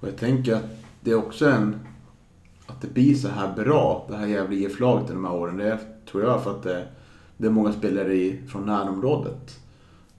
Och 0.00 0.08
jag 0.08 0.16
tänker 0.16 0.54
att 0.54 0.70
det 1.00 1.10
är 1.10 1.18
också 1.18 1.50
en... 1.50 1.80
Att 2.66 2.80
det 2.80 2.88
blir 2.88 3.14
så 3.14 3.28
här 3.28 3.54
bra, 3.54 4.06
det 4.08 4.16
här 4.16 4.26
jävla 4.26 4.56
IF-laget 4.56 5.08
de 5.08 5.24
här 5.24 5.34
åren. 5.34 5.56
Det 5.56 5.68
är, 5.68 5.78
tror 6.10 6.22
jag 6.22 6.44
för 6.44 6.50
att 6.50 6.62
det, 6.62 6.88
det 7.36 7.46
är 7.46 7.50
många 7.50 7.72
spelare 7.72 8.14
i, 8.14 8.40
från 8.48 8.66
närområdet. 8.66 9.59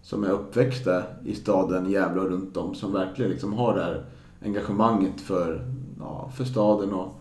Som 0.02 0.24
är 0.24 0.30
uppväxta 0.30 1.04
i 1.26 1.36
staden 1.36 1.90
Gävle 1.90 2.22
och 2.22 2.30
runt 2.30 2.58
om. 2.58 2.76
Som 2.76 2.94
verkligen 2.94 3.32
liksom 3.32 3.54
har 3.54 3.76
det 3.76 3.84
här 3.84 4.06
engagemanget 4.44 5.22
för, 5.22 5.66
ja, 6.00 6.32
för 6.36 6.44
staden 6.44 6.94
och, 6.94 7.14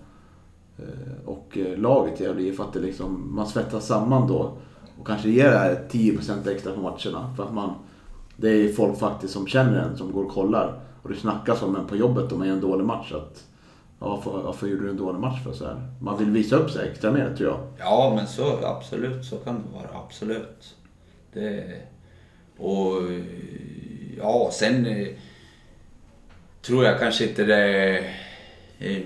eh, 0.79 1.29
och 1.29 1.59
eh, 1.59 1.79
laget 1.79 2.21
Gävle 2.21 2.43
IF. 2.43 2.61
Att 2.61 2.73
det 2.73 2.81
liksom, 2.81 3.35
man 3.35 3.47
svettas 3.47 3.87
samman 3.87 4.29
då. 4.29 4.53
Och 5.01 5.07
kanske 5.07 5.31
ger 5.31 5.51
det 5.51 5.59
här 5.59 5.85
10% 5.91 6.49
extra 6.49 6.73
på 6.73 6.81
matcherna. 6.81 7.35
För 7.37 7.43
att 7.43 7.55
man, 7.55 7.75
det 8.37 8.49
är 8.49 8.73
folk 8.73 8.99
faktiskt 8.99 9.33
som 9.33 9.47
känner 9.47 9.79
en 9.79 9.97
som 9.97 10.13
går 10.13 10.25
och 10.25 10.33
kollar. 10.33 10.81
Och 11.03 11.09
det 11.09 11.17
snackas 11.17 11.63
om 11.63 11.77
en 11.77 11.87
på 11.87 11.97
jobbet 11.97 12.33
om 12.33 12.39
man 12.39 12.49
gör 12.49 12.55
en 12.55 12.61
dålig 12.61 12.85
match. 12.85 13.13
Att, 13.13 13.45
ja, 13.99 14.09
varför, 14.09 14.43
varför 14.43 14.67
gjorde 14.67 14.83
du 14.83 14.91
en 14.91 14.97
dålig 14.97 15.21
match 15.21 15.45
för? 15.45 15.53
Så 15.53 15.65
här. 15.65 15.89
Man 16.01 16.19
vill 16.19 16.31
visa 16.31 16.57
upp 16.57 16.71
sig 16.71 16.89
extra 16.89 17.13
mer 17.13 17.35
tror 17.37 17.51
jag. 17.51 17.61
Ja, 17.79 18.13
men 18.17 18.27
så 18.27 18.67
absolut, 18.67 19.25
så 19.25 19.37
kan 19.37 19.55
det 19.55 19.79
vara. 19.79 20.05
Absolut. 20.05 20.77
Det, 21.33 21.83
och 22.61 23.03
ja, 24.17 24.51
sen 24.53 24.87
eh, 24.87 25.09
tror 26.63 26.85
jag 26.85 26.99
kanske 26.99 27.29
inte 27.29 27.45
det 27.45 27.99
eh, 28.79 29.03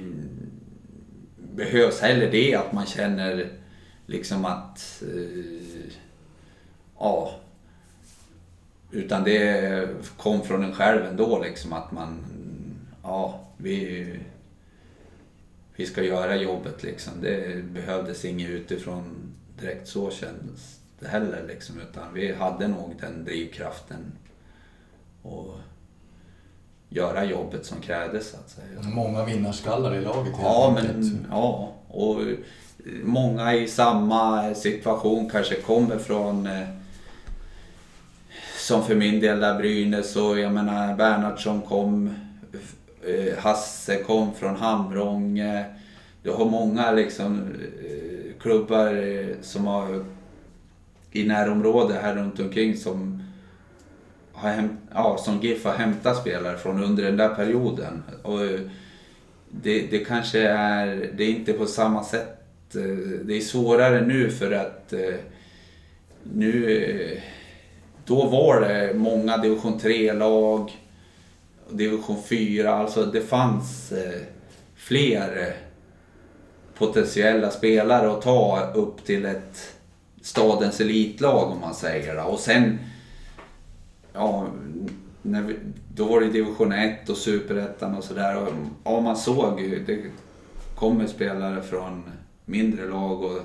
behövs 1.37 2.01
heller 2.01 2.31
det 2.31 2.55
att 2.55 2.73
man 2.73 2.87
känner 2.87 3.49
liksom 4.07 4.45
att 4.45 5.03
eh, 5.03 5.95
ja 6.99 7.41
utan 8.91 9.25
det 9.25 9.89
kom 10.17 10.43
från 10.43 10.65
en 10.65 10.75
själv 10.75 11.05
ändå 11.05 11.43
liksom 11.43 11.73
att 11.73 11.93
man 11.93 12.25
ja 13.03 13.41
vi 13.57 14.07
vi 15.77 15.87
ska 15.87 16.03
göra 16.03 16.37
jobbet 16.37 16.83
liksom. 16.83 17.13
Det 17.21 17.65
behövdes 17.65 18.25
inget 18.25 18.51
utifrån 18.51 19.35
direkt 19.61 19.89
så 19.89 20.11
kändes 20.11 20.79
det 20.79 20.84
heller 21.09 21.45
liksom. 21.49 21.81
Utan 21.91 22.15
vi 22.15 22.35
hade 22.35 22.69
nog 22.69 22.97
den 23.01 23.25
drivkraften 23.25 24.13
och 25.23 25.55
göra 26.89 27.25
jobbet 27.25 27.67
som 27.67 27.81
krävdes 27.81 28.31
så 28.31 28.37
att 28.37 28.51
säga. 28.51 28.95
Många 28.95 29.25
vinnarskallar 29.25 29.95
i 29.95 30.01
laget 30.01 30.33
Ja, 30.43 30.73
men 30.75 31.27
ja. 31.31 31.73
Och 31.89 32.21
många 33.03 33.55
i 33.55 33.69
samma 33.69 34.55
situation 34.55 35.31
kanske 35.31 35.55
kommer 35.55 35.99
från 35.99 36.47
eh, 36.47 36.69
som 38.59 38.85
för 38.85 38.95
min 38.95 39.21
del 39.21 39.41
där 39.41 39.59
Brynäs 39.59 40.17
och 40.17 40.39
jag 40.39 40.53
menar 40.53 40.97
Bernhardsson 40.97 41.63
kom, 41.63 42.15
eh, 43.07 43.39
Hasse 43.39 44.03
kom 44.03 44.35
från 44.35 44.57
Hamrånge. 44.57 45.65
Du 46.23 46.31
har 46.31 46.45
många 46.45 46.93
liksom 46.93 47.41
eh, 47.41 48.41
klubbar 48.41 49.43
som 49.43 49.67
har 49.67 50.05
i 51.15 51.25
närområdet 51.25 52.03
här 52.03 52.15
runt 52.15 52.41
omkring 52.41 52.77
som 52.77 53.23
har 54.33 54.51
häm- 54.51 54.77
ja, 54.95 55.19
som 55.19 55.41
GIF 55.41 55.65
har 55.65 55.73
hämtat 55.73 56.17
spelare 56.17 56.59
från 56.59 56.85
under 56.85 57.03
den 57.03 57.17
där 57.17 57.35
perioden. 57.35 58.03
Och 58.23 58.45
eh, 58.45 58.61
det, 59.51 59.87
det 59.87 59.99
kanske 59.99 60.41
är, 60.49 61.11
det 61.17 61.25
är 61.25 61.29
inte 61.29 61.53
på 61.53 61.67
samma 61.67 62.05
sätt, 62.05 62.77
eh, 62.77 62.83
det 63.25 63.37
är 63.37 63.41
svårare 63.41 64.07
nu 64.07 64.31
för 64.31 64.53
att 64.53 64.93
eh, 64.93 65.15
nu, 66.23 67.21
då 68.05 68.27
var 68.27 68.61
det 68.61 68.95
många 68.95 69.37
division 69.37 69.79
3-lag, 69.79 70.71
division 71.71 72.23
4, 72.23 72.75
alltså 72.75 73.05
det 73.05 73.21
fanns 73.21 73.93
fler 74.77 75.57
potentiella 76.79 77.51
spelare 77.51 78.13
att 78.13 78.23
ta 78.23 78.73
upp 78.75 79.05
till 79.05 79.27
ett 79.27 79.74
stadens 80.25 80.81
elitlag 80.81 81.51
om 81.53 81.61
man 81.61 81.75
säger. 81.75 82.27
Och 82.27 82.39
sen, 82.39 82.79
ja, 84.13 84.47
när 85.23 85.43
vi, 85.43 85.57
då 85.95 86.05
var 86.05 86.21
det 86.21 86.27
division 86.27 86.73
1 86.73 87.09
och 87.09 87.17
superettan 87.17 87.95
och 87.95 88.05
sådär. 88.05 88.47
Ja, 88.85 89.01
man 89.01 89.17
såg 89.17 89.61
ju, 89.61 89.85
det 89.85 90.03
kommer 90.75 91.07
spelare 91.07 91.63
från 91.63 92.03
mindre 92.45 92.89
lag 92.89 93.23
och 93.23 93.39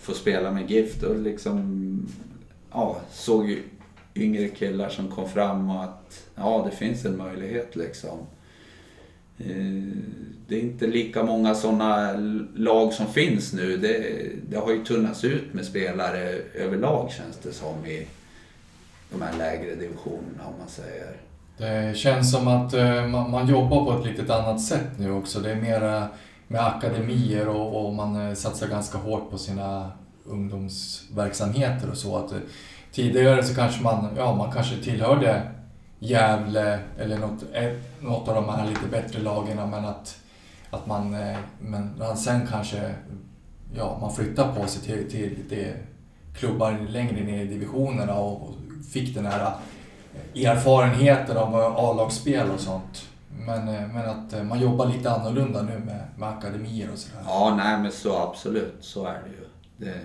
får 0.00 0.14
spela 0.14 0.50
med 0.50 0.70
GIF. 0.70 1.02
Och 1.02 1.18
liksom, 1.18 2.08
ja, 2.72 2.96
såg 3.10 3.50
ju 3.50 3.62
yngre 4.14 4.48
killar 4.48 4.88
som 4.88 5.08
kom 5.08 5.28
fram 5.28 5.70
och 5.70 5.84
att 5.84 6.28
ja, 6.34 6.68
det 6.70 6.76
finns 6.76 7.04
en 7.04 7.16
möjlighet 7.16 7.76
liksom. 7.76 8.18
Eh, 9.38 9.82
det 10.48 10.56
är 10.56 10.60
inte 10.60 10.86
lika 10.86 11.22
många 11.22 11.54
sådana 11.54 12.12
lag 12.54 12.92
som 12.92 13.06
finns 13.06 13.52
nu. 13.52 13.76
Det, 13.76 14.26
det 14.50 14.56
har 14.56 14.72
ju 14.72 14.84
tunnats 14.84 15.24
ut 15.24 15.54
med 15.54 15.64
spelare 15.64 16.20
överlag 16.54 17.10
känns 17.10 17.36
det 17.42 17.52
som 17.52 17.86
i 17.86 18.06
de 19.10 19.22
här 19.22 19.38
lägre 19.38 19.74
divisionerna 19.74 20.46
om 20.46 20.54
man 20.58 20.68
säger. 20.68 21.16
Det 21.58 21.96
känns 21.96 22.32
som 22.32 22.48
att 22.48 22.74
eh, 22.74 23.06
man, 23.06 23.48
jobbar 23.48 23.84
på 23.84 23.98
ett 23.98 24.18
lite 24.18 24.34
annat 24.34 24.60
sätt 24.60 24.98
nu 24.98 25.10
också. 25.10 25.40
Det 25.40 25.50
är 25.50 25.56
mera 25.56 26.08
med 26.48 26.66
akademier 26.66 27.48
och, 27.48 27.86
och 27.86 27.94
man 27.94 28.28
eh, 28.28 28.34
satsar 28.34 28.68
ganska 28.68 28.98
hårt 28.98 29.30
på 29.30 29.38
sina 29.38 29.90
ungdomsverksamheter 30.24 31.90
och 31.90 31.96
så. 31.96 32.16
Att, 32.16 32.32
tidigare 32.92 33.42
så 33.42 33.54
kanske 33.54 33.82
man, 33.82 34.08
ja, 34.16 34.34
man 34.34 34.52
kanske 34.52 34.76
tillhörde 34.76 35.42
Gävle 35.98 36.80
eller 36.98 37.18
något, 37.18 37.44
eh, 37.52 37.72
något 38.00 38.28
av 38.28 38.34
de 38.34 38.48
här 38.48 38.68
lite 38.68 38.86
bättre 38.90 39.22
lagen 39.22 39.70
men 39.70 39.84
att, 39.84 40.20
att 40.70 40.86
man, 40.86 41.14
eh, 41.14 41.38
men 41.60 42.16
sen 42.16 42.46
kanske 42.46 42.94
ja, 43.74 43.98
man 44.00 44.14
flyttar 44.14 44.54
på 44.54 44.66
sig 44.66 44.82
till, 44.82 45.10
till 45.10 45.30
lite 45.30 45.74
klubbar 46.34 46.86
längre 46.88 47.24
ner 47.24 47.42
i 47.42 47.46
divisionerna 47.46 48.14
och, 48.14 48.42
och 48.42 48.54
fick 48.92 49.14
den 49.14 49.26
här 49.26 49.52
erfarenheten 50.34 51.36
av 51.36 51.54
A-lagsspel 51.54 52.50
och 52.50 52.60
sånt. 52.60 53.08
Men, 53.46 53.68
eh, 53.68 53.88
men 53.88 54.10
att 54.10 54.32
eh, 54.32 54.42
man 54.42 54.60
jobbar 54.60 54.86
lite 54.86 55.10
annorlunda 55.10 55.62
nu 55.62 55.78
med, 55.78 56.04
med 56.16 56.28
akademier 56.28 56.90
och 56.92 56.98
sådär. 56.98 57.22
Ja, 57.26 57.54
nej 57.56 57.82
men 57.82 57.92
så 57.92 58.18
absolut, 58.18 58.76
så 58.80 59.06
är 59.06 59.22
det 59.24 59.30
ju. 59.30 59.46
Det, 59.76 60.00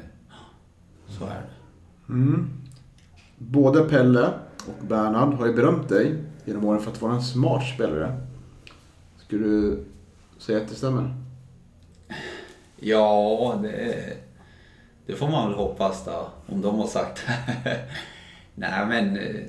så 1.08 1.26
är 1.26 1.30
det. 1.30 2.14
Mm. 2.14 2.50
Både 3.38 3.84
Pelle 3.84 4.30
och 4.68 4.86
Bernhard 4.86 5.34
har 5.34 5.48
ju 5.48 5.54
berömt 5.54 5.90
dig 5.90 6.16
genom 6.46 6.66
åren 6.66 6.82
för 6.82 6.92
att 6.92 7.02
vara 7.02 7.14
en 7.14 7.22
smart 7.22 7.64
spelare. 7.76 8.22
Skulle 9.18 9.46
du 9.46 9.86
säga 10.38 10.62
att 10.62 10.70
det 10.70 10.76
stämmer? 10.76 11.16
Ja, 12.76 13.60
det, 13.64 14.18
det 15.06 15.16
får 15.16 15.28
man 15.28 15.50
väl 15.50 15.58
hoppas 15.58 16.06
då, 16.06 16.30
om 16.48 16.62
de 16.62 16.80
har 16.80 16.88
sagt 16.88 17.24
det. 17.28 17.80
Nej 18.56 18.86
men, 18.86 19.18
eh, 19.18 19.46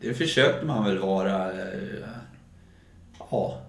det 0.00 0.14
försökte 0.14 0.66
man 0.66 0.84
väl 0.84 0.98
vara. 0.98 1.52
Eh, 1.52 2.08
ja. 3.30 3.60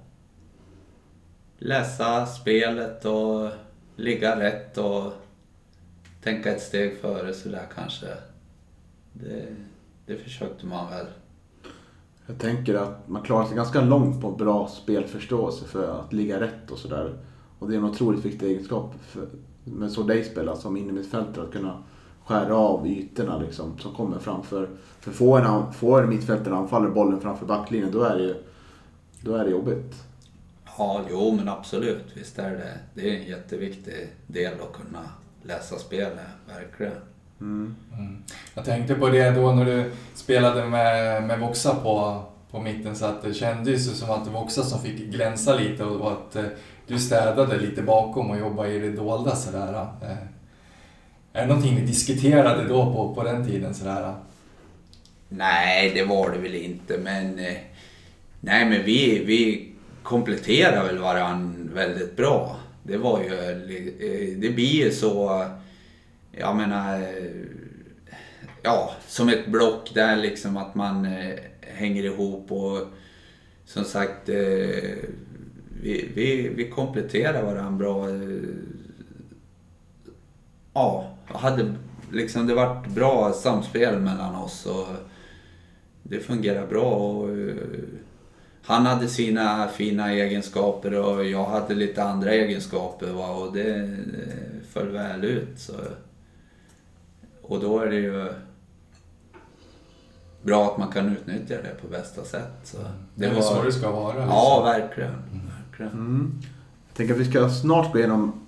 Läsa 1.57 2.26
spelet 2.26 3.05
och 3.05 3.49
ligga 3.95 4.39
rätt 4.39 4.78
och 4.78 5.13
tänka 6.24 6.51
ett 6.51 6.61
steg 6.61 6.97
före 7.01 7.34
sådär 7.34 7.65
kanske. 7.76 8.07
Det, 9.24 9.55
det 10.05 10.17
försökte 10.17 10.65
man 10.65 10.89
väl. 10.89 11.05
Jag 12.28 12.39
tänker 12.39 12.76
att 12.76 13.07
man 13.07 13.22
klarar 13.22 13.45
sig 13.45 13.55
ganska 13.55 13.82
långt 13.82 14.22
på 14.22 14.32
bra 14.32 14.67
spelförståelse 14.67 15.65
för 15.65 15.99
att 15.99 16.13
ligga 16.13 16.39
rätt 16.39 16.72
och 16.72 16.78
sådär. 16.78 17.17
Och 17.59 17.70
det 17.70 17.76
är 17.76 17.78
en 17.78 17.86
otroligt 17.86 18.26
viktig 18.26 18.47
egenskap 18.47 18.95
för, 19.01 19.30
med 19.63 19.91
så 19.91 20.03
dig 20.03 20.24
spela 20.24 20.55
som 20.55 20.78
innermittfältare 20.78 21.43
att 21.45 21.51
kunna 21.51 21.84
skära 22.26 22.55
av 22.55 22.88
ytorna 22.88 23.39
liksom, 23.39 23.78
som 23.78 23.95
kommer 23.95 24.20
framför. 24.20 24.70
För 24.99 25.11
får 25.11 25.41
en, 25.41 25.74
får 25.74 26.03
en 26.03 26.09
mittfältare 26.09 26.55
anfaller 26.55 26.89
bollen 26.89 27.22
framför 27.22 27.45
backlinjen 27.45 27.91
då 27.91 28.03
är 28.03 28.17
det 28.17 28.24
ju 28.24 28.36
då 29.22 29.36
är 29.36 29.45
det 29.45 29.51
jobbigt. 29.51 29.95
Ja, 30.78 31.01
jo 31.09 31.36
men 31.36 31.49
absolut. 31.49 32.05
Visst 32.13 32.39
är 32.39 32.51
det. 32.51 32.80
Det 32.93 33.09
är 33.09 33.20
en 33.20 33.28
jätteviktig 33.28 34.09
del 34.28 34.53
att 34.53 34.74
kunna 34.74 35.09
läsa 35.43 35.76
spelet, 35.76 36.20
verkligen. 36.47 36.93
Mm. 37.42 37.76
Mm. 37.94 38.24
Jag 38.54 38.66
tänkte 38.66 38.96
på 38.96 39.10
det 39.10 39.32
då 39.32 39.52
när 39.52 39.66
du 39.66 39.92
spelade 40.14 40.66
med, 40.66 41.24
med 41.24 41.40
Voxa 41.40 41.76
på, 41.76 42.24
på 42.52 42.60
mitten 42.60 42.96
så 42.96 43.06
att 43.06 43.22
det 43.22 43.34
kändes 43.34 43.88
ju 43.88 43.94
som 43.94 44.10
att 44.10 44.26
det 44.26 44.32
var 44.32 44.42
Voxa 44.42 44.64
som 44.64 44.82
fick 44.82 44.98
glänsa 44.98 45.56
lite 45.56 45.84
och, 45.84 46.12
att 46.12 46.36
eh, 46.36 46.44
du 46.88 47.00
städade 47.00 47.58
lite 47.58 47.82
bakom 47.82 48.30
och 48.32 48.40
jobbade 48.40 48.74
i 48.74 48.80
det 48.80 48.92
dolda 48.92 49.36
sådär. 49.36 49.88
Eh. 50.02 50.18
Är 51.34 51.42
det 51.42 51.48
någonting 51.48 51.76
ni 51.76 51.82
diskuterade 51.82 52.68
då 52.68 52.94
på, 52.94 53.16
på 53.16 53.24
den 53.24 53.48
tiden 53.48 53.74
sådär? 53.74 54.14
Nej, 55.30 55.92
det 55.96 56.04
var 56.04 56.30
det 56.30 56.38
väl 56.38 56.56
inte, 56.56 56.98
men... 56.98 57.40
Eh, 57.40 57.58
nej, 58.40 58.66
men 58.66 58.84
vi, 58.84 59.24
vi 59.26 59.72
kompletterar 60.04 60.86
väl 60.86 60.98
varann 60.98 61.70
väldigt 61.74 62.16
bra. 62.16 62.56
Det 62.84 62.98
var 62.98 63.20
ju... 63.20 63.30
Det 64.38 64.50
blir 64.50 64.86
ju 64.86 64.92
så... 64.92 65.46
Jag 66.32 66.55
menar... 66.55 67.01
Eh, 67.01 67.69
ja, 68.63 68.91
som 69.07 69.30
ett 69.30 69.47
block 69.47 69.91
där 69.93 70.15
liksom 70.15 70.57
att 70.57 70.75
man 70.75 71.05
eh, 71.05 71.36
hänger 71.61 72.03
ihop 72.03 72.51
och 72.51 72.88
som 73.65 73.84
sagt, 73.84 74.30
eh, 74.30 74.36
vi, 75.82 76.11
vi, 76.13 76.49
vi 76.55 76.69
kompletterar 76.69 77.43
varandra 77.43 77.77
bra. 77.77 78.09
Eh, 78.09 78.15
ja, 80.73 81.11
hade 81.25 81.75
liksom 82.11 82.47
det 82.47 82.53
varit 82.53 82.88
bra 82.88 83.34
samspel 83.34 83.99
mellan 83.99 84.36
oss 84.36 84.65
och 84.65 84.88
det 86.03 86.19
fungerar 86.19 86.67
bra. 86.67 86.91
Och, 86.91 87.30
eh, 87.30 87.55
han 88.63 88.86
hade 88.86 89.07
sina 89.07 89.67
fina 89.67 90.11
egenskaper 90.11 90.99
och 90.99 91.25
jag 91.25 91.45
hade 91.45 91.75
lite 91.75 92.03
andra 92.03 92.34
egenskaper 92.34 93.07
va? 93.07 93.30
och 93.30 93.53
det 93.53 93.75
eh, 93.75 94.63
föll 94.73 94.88
väl 94.88 95.23
ut. 95.23 95.59
Så. 95.59 95.73
Och 97.50 97.60
då 97.60 97.80
är 97.80 97.86
det 97.86 97.95
ju 97.95 98.34
bra 100.41 100.72
att 100.72 100.78
man 100.78 100.91
kan 100.91 101.10
utnyttja 101.10 101.56
det 101.56 101.82
på 101.82 101.88
bästa 101.88 102.24
sätt. 102.24 102.52
Så 102.64 102.78
Det 103.16 103.26
är 103.26 103.34
väl 103.34 103.43
så 103.43 103.64
det 103.64 103.72
ska 103.72 103.91
vara. 103.91 104.14
liksom. 104.14 104.30
Ja, 104.30 104.62
verkligen. 104.66 105.14
verkligen. 105.60 105.91
Mm. 105.91 106.32
Jag 106.88 106.95
tänker 106.97 107.14
att 107.14 107.20
vi 107.20 107.26
ska 107.26 107.50
snart 107.50 107.91
gå 107.93 108.00
igenom 108.00 108.45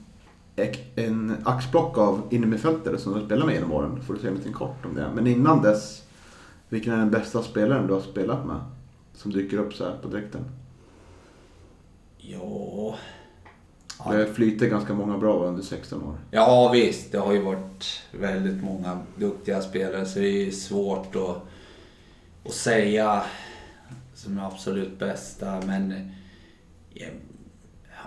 en 0.95 1.35
axplock 1.43 1.97
av 1.97 2.21
innermittfältare 2.29 2.97
som 2.97 3.13
du 3.13 3.19
har 3.19 3.25
spelat 3.25 3.45
med 3.45 3.55
genom 3.55 3.71
åren. 3.71 4.01
Får 4.01 4.13
du 4.13 4.19
säga 4.19 4.31
en 4.31 4.37
liten 4.37 4.53
kort 4.53 4.85
om 4.85 4.95
det. 4.95 5.09
Men 5.15 5.27
innan 5.27 5.61
dess, 5.61 6.03
vilken 6.69 6.93
är 6.93 6.97
den 6.97 7.11
bästa 7.11 7.43
spelaren 7.43 7.87
du 7.87 7.93
har 7.93 8.01
spelat 8.01 8.45
med? 8.45 8.59
Som 9.13 9.31
dyker 9.31 9.57
upp 9.57 9.73
så 9.73 9.83
här 9.83 9.97
på 10.01 10.07
direkten. 10.07 10.41
Ja... 12.17 12.95
Det 14.09 14.17
har 14.17 14.25
flyter 14.25 14.67
ganska 14.67 14.93
många 14.93 15.17
bra 15.17 15.45
under 15.45 15.63
16 15.63 16.03
år. 16.03 16.17
Ja 16.31 16.71
visst, 16.73 17.11
det 17.11 17.17
har 17.17 17.33
ju 17.33 17.41
varit 17.41 18.01
väldigt 18.11 18.63
många 18.63 18.99
duktiga 19.15 19.61
spelare 19.61 20.05
så 20.05 20.19
det 20.19 20.47
är 20.47 20.51
svårt 20.51 21.15
att, 21.15 21.37
att 22.45 22.53
säga 22.53 23.23
som 24.13 24.37
är 24.37 24.47
absolut 24.47 24.99
bästa. 24.99 25.61
Men 25.65 26.11
ja, 26.93 27.05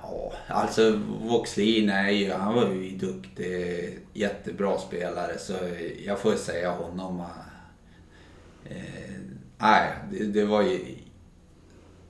ja, 0.03 0.32
alltså 0.49 1.01
Voxlin 1.22 1.88
är 1.88 2.11
ju, 2.11 2.32
han 2.32 2.55
var 2.55 2.68
ju 2.68 2.97
duktig, 2.97 3.99
jättebra 4.12 4.78
spelare 4.78 5.38
så 5.38 5.53
jag 6.07 6.18
får 6.18 6.32
säga 6.34 6.70
honom. 6.70 7.22
Eh, 8.64 9.20
nej, 9.59 9.90
det, 10.11 10.24
det 10.24 10.45
var 10.45 10.62
ju 10.62 10.80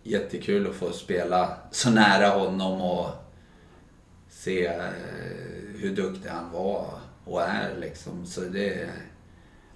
jättekul 0.03 0.66
att 0.66 0.74
få 0.74 0.93
spela 0.93 1.57
så 1.70 1.91
nära 1.91 2.28
honom 2.28 2.80
och 2.80 3.09
se 4.45 4.66
eh, 4.66 4.84
hur 5.78 5.97
duktig 5.97 6.28
han 6.28 6.53
var 6.53 6.86
och 7.24 7.42
är 7.42 7.76
liksom. 7.80 8.26
Så 8.26 8.40
det... 8.40 8.88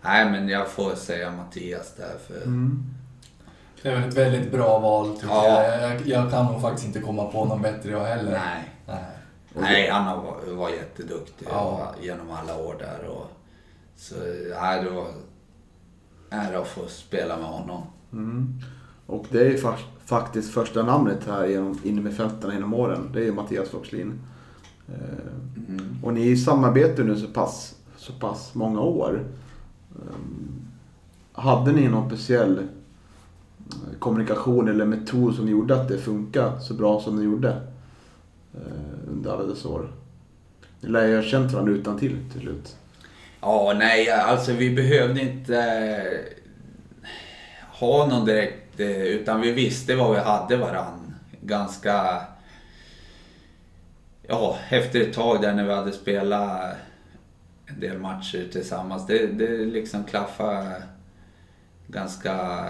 Nej 0.02 0.30
men 0.30 0.48
jag 0.48 0.68
får 0.68 0.94
säga 0.94 1.30
Mattias 1.30 1.94
där 1.96 2.18
för... 2.26 2.42
Mm. 2.42 2.84
Det 3.82 3.88
är 3.88 3.94
väl 4.00 4.08
ett 4.08 4.14
väldigt 4.16 4.52
bra 4.52 4.78
val 4.78 5.14
tycker 5.14 5.28
Ja. 5.28 5.62
jag. 5.62 5.82
jag. 5.92 6.06
Jag 6.06 6.30
kan 6.30 6.46
nog 6.46 6.60
faktiskt 6.62 6.86
inte 6.86 7.00
komma 7.00 7.24
på 7.24 7.44
någon 7.44 7.62
bättre 7.62 7.90
jag 7.90 8.04
heller. 8.04 8.30
Nej. 8.32 8.64
Nej. 8.86 9.04
Nej, 9.54 9.88
han 9.90 10.04
har, 10.04 10.36
var 10.54 10.70
jätteduktig 10.70 11.48
Ja. 11.50 11.94
genom 12.02 12.30
alla 12.30 12.56
år 12.58 12.76
där. 12.78 13.08
Och, 13.08 13.26
så 13.96 14.14
nej, 14.60 14.84
det 14.84 14.90
var 14.90 15.06
ära 16.30 16.58
att 16.58 16.68
få 16.68 16.86
spela 16.88 17.36
med 17.36 17.46
honom. 17.46 17.82
Mm. 18.12 18.60
Och 19.06 19.26
det 19.30 19.40
är 19.40 19.50
ju 19.50 19.56
fa- 19.56 19.84
faktiskt 20.04 20.54
första 20.54 20.82
namnet 20.82 21.26
här 21.26 21.46
genom 21.46 21.80
innermittfältarna 21.84 22.54
genom 22.54 22.74
åren. 22.74 23.10
Det 23.12 23.20
är 23.20 23.24
ju 23.24 23.32
Mattias 23.32 23.74
Voxlin. 23.74 24.20
Mm. 25.68 25.98
Och 26.02 26.14
ni 26.14 26.36
samarbetar 26.36 27.04
nu 27.04 27.16
så 27.16 27.26
pass, 27.26 27.74
så 27.96 28.12
pass 28.12 28.54
många 28.54 28.80
år. 28.80 29.24
Ehm, 29.96 30.64
Hade 31.32 31.72
ni 31.72 31.88
någon 31.88 32.08
speciell 32.08 32.58
eh, 32.58 33.98
kommunikation 33.98 34.68
eller 34.68 34.84
metod 34.86 35.34
som 35.34 35.48
gjorde 35.48 35.80
att 35.80 35.88
det 35.88 35.98
funkade 35.98 36.60
så 36.60 36.74
bra 36.74 37.00
som 37.00 37.16
det 37.16 37.24
gjorde 37.24 37.48
eh, 38.54 39.08
under 39.08 39.32
alla 39.32 39.44
dessa 39.44 39.68
år? 39.68 39.90
Ni 40.80 40.88
lär 40.88 41.06
ju 41.06 41.16
ha 41.16 41.22
känt 41.22 41.52
varandra 41.52 41.72
utan 41.72 41.98
till 41.98 42.16
till 42.32 42.40
slut. 42.40 42.76
Ja, 43.40 43.74
nej, 43.78 44.10
alltså 44.10 44.52
vi 44.52 44.74
behövde 44.74 45.20
inte 45.20 45.56
eh, 45.56 46.38
ha 47.78 48.06
någon 48.06 48.26
direkt, 48.26 48.80
utan 48.80 49.40
vi 49.40 49.52
visste 49.52 49.96
vad 49.96 50.14
vi 50.14 50.20
hade 50.20 50.56
varann. 50.56 51.14
Ganska, 51.40 52.22
ja, 54.28 54.58
efter 54.70 55.00
ett 55.00 55.14
tag 55.14 55.42
där 55.42 55.54
när 55.54 55.64
vi 55.64 55.74
hade 55.74 55.92
spelat 55.92 56.76
en 57.66 57.80
del 57.80 57.98
matcher 57.98 58.48
tillsammans, 58.52 59.06
det, 59.06 59.26
det 59.26 59.56
liksom 59.56 60.04
klaffade 60.04 60.82
ganska 61.86 62.66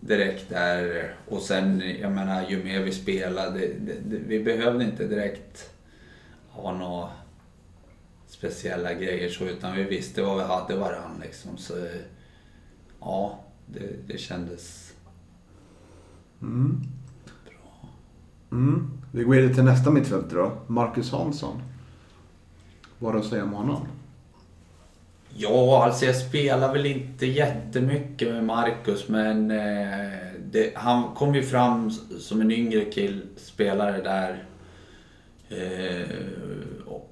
direkt 0.00 0.48
där. 0.48 1.14
Och 1.28 1.42
sen, 1.42 1.82
jag 2.00 2.12
menar, 2.12 2.48
ju 2.48 2.64
mer 2.64 2.82
vi 2.82 2.92
spelade, 2.92 3.58
det, 3.58 3.94
det, 4.06 4.16
vi 4.26 4.44
behövde 4.44 4.84
inte 4.84 5.06
direkt 5.06 5.70
ha 6.48 6.72
några 6.72 7.08
speciella 8.26 8.94
grejer 8.94 9.28
så, 9.28 9.44
utan 9.44 9.76
vi 9.76 9.82
visste 9.82 10.22
vad 10.22 10.36
vi 10.36 10.42
hade 10.42 10.76
varandra. 10.76 11.24
liksom. 11.24 11.56
Så 11.56 11.74
ja, 13.00 13.44
det, 13.66 14.08
det 14.08 14.18
kändes 14.18 14.88
Mm. 16.42 16.97
Mm. 18.52 18.90
Vi 19.12 19.24
går 19.24 19.34
vidare 19.34 19.54
till 19.54 19.64
nästa 19.64 19.90
mittfältare 19.90 20.40
då. 20.40 20.52
Marcus 20.66 21.12
Hansson. 21.12 21.62
Vad 22.98 23.12
har 23.12 23.20
du 23.20 23.24
att 23.24 23.30
säga 23.30 23.44
om 23.44 23.52
honom? 23.52 23.86
Ja, 25.34 25.84
alltså 25.84 26.04
jag 26.04 26.16
spelar 26.16 26.72
väl 26.72 26.86
inte 26.86 27.26
jättemycket 27.26 28.28
med 28.28 28.44
Marcus 28.44 29.08
men 29.08 29.50
eh, 29.50 30.08
det, 30.50 30.72
han 30.74 31.14
kom 31.14 31.34
ju 31.34 31.42
fram 31.42 31.90
som 32.20 32.40
en 32.40 32.52
yngre 32.52 32.84
killspelare 32.84 34.02
där. 34.02 34.44
Eh, 35.48 36.08
och, 36.86 37.10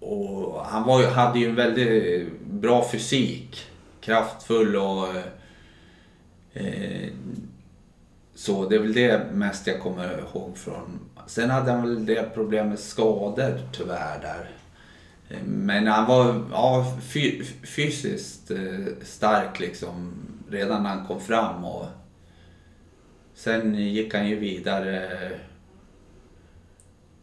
och 0.00 0.64
han 0.64 0.86
var, 0.86 1.10
hade 1.10 1.38
ju 1.38 1.48
en 1.48 1.54
väldigt 1.54 2.20
eh, 2.20 2.26
bra 2.50 2.88
fysik. 2.92 3.60
Kraftfull 4.00 4.76
och 4.76 5.08
eh, 6.52 7.08
så. 8.42 8.68
Det 8.68 8.74
är 8.74 8.80
väl 8.80 8.92
det 8.92 9.32
mest 9.32 9.66
jag 9.66 9.80
kommer 9.80 10.18
ihåg 10.18 10.56
från. 10.56 11.00
Sen 11.26 11.50
hade 11.50 11.72
han 11.72 11.82
väl 11.82 12.06
det 12.06 12.34
problem 12.34 12.68
med 12.68 12.78
skador 12.78 13.60
tyvärr 13.72 14.20
där. 14.20 14.50
Men 15.44 15.86
han 15.86 16.06
var 16.06 16.44
ja, 16.52 16.96
fy, 17.00 17.44
fysiskt 17.64 18.50
eh, 18.50 18.58
stark 19.02 19.60
liksom 19.60 20.12
redan 20.50 20.82
när 20.82 20.90
han 20.90 21.06
kom 21.06 21.20
fram. 21.20 21.64
Och 21.64 21.86
sen 23.34 23.74
gick 23.74 24.14
han 24.14 24.28
ju 24.28 24.38
vidare. 24.38 25.08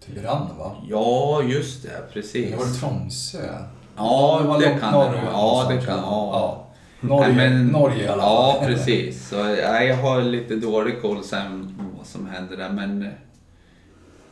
Till 0.05 0.21
Brann 0.21 0.57
va? 0.57 0.75
Ja, 0.89 1.43
just 1.43 1.83
det. 1.83 2.13
Precis. 2.13 2.51
Det 2.51 2.57
var 2.57 2.65
det 2.65 2.73
Tromsö? 2.73 3.65
Ja, 3.97 4.57
det 4.59 4.79
kan 4.79 4.93
det 4.93 5.11
nog. 5.11 5.15
Ja, 5.15 5.31
någonstans, 5.31 5.79
det 5.79 5.85
kan 5.85 5.97
ja. 5.97 6.29
ja. 6.33 6.68
Norge, 7.01 7.33
men- 7.35 7.67
Norge 7.67 8.03
i 8.03 8.07
alla 8.07 8.23
Ja, 8.23 8.57
fall. 8.59 8.67
precis. 8.69 9.27
Så, 9.29 9.35
ja, 9.35 9.83
jag 9.83 9.95
har 9.97 10.21
lite 10.21 10.55
dålig 10.55 11.01
koll 11.01 11.23
sen 11.23 11.77
vad 11.97 12.07
som 12.07 12.27
hände 12.29 12.55
där. 12.55 12.69
Men 12.69 13.01
eh, 13.03 13.09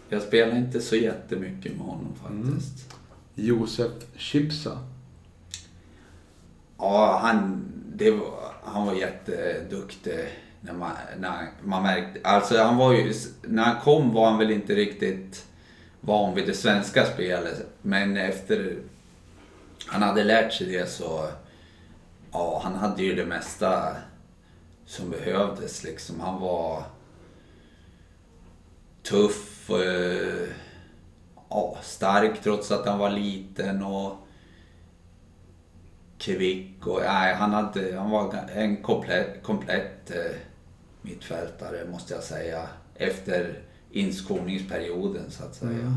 jag 0.10 0.22
spelar 0.22 0.56
inte 0.56 0.81
så 0.81 0.95
jättemycket 0.95 1.72
med 1.77 1.85
honom 1.85 2.14
faktiskt. 2.23 2.95
Josef 3.35 3.91
Chipsa. 4.15 4.80
Ja, 6.77 7.19
han, 7.23 7.65
det 7.95 8.11
var, 8.11 8.34
han 8.64 8.85
var 8.88 8.94
jätteduktig. 8.94 10.26
När 10.61 10.73
man, 10.73 10.91
när 11.19 11.48
man 11.64 11.84
märkte, 11.84 12.19
alltså 12.23 12.57
han 12.57 12.77
var 12.77 12.94
ju, 12.94 13.14
när 13.41 13.64
han 13.64 13.81
kom 13.84 14.14
var 14.14 14.30
han 14.30 14.39
väl 14.39 14.52
inte 14.52 14.76
riktigt 14.76 15.45
van 16.02 16.35
vid 16.35 16.48
det 16.48 16.53
svenska 16.53 17.06
spelet. 17.06 17.65
Men 17.81 18.18
efter 18.18 18.76
han 19.88 20.02
hade 20.02 20.23
lärt 20.23 20.53
sig 20.53 20.68
det 20.68 20.89
så, 20.89 21.27
ja 22.38 22.61
han 22.64 22.76
hade 22.76 23.03
ju 23.03 23.15
det 23.15 23.26
mesta 23.26 23.95
som 24.85 25.09
behövdes 25.09 25.84
liksom. 25.84 26.19
Han 26.19 26.41
var 26.41 26.84
tuff, 29.03 29.69
eh, 29.69 30.49
ja, 31.49 31.77
stark 31.81 32.43
trots 32.43 32.72
att 32.72 32.85
han 32.85 32.99
var 32.99 33.09
liten 33.09 33.84
och 33.84 34.18
kvick 36.18 36.88
och 36.88 37.01
nej, 37.05 37.35
han, 37.35 37.53
hade, 37.53 37.97
han 37.97 38.09
var 38.09 38.35
en 38.55 38.84
komplett, 38.84 39.43
komplett 39.43 40.11
eh, 40.11 40.38
mittfältare 41.01 41.85
måste 41.91 42.14
jag 42.14 42.23
säga. 42.23 42.68
Efter 42.95 43.59
inskolningsperioden 43.91 45.31
så 45.31 45.43
att 45.43 45.55
säga. 45.55 45.72
Mm. 45.72 45.93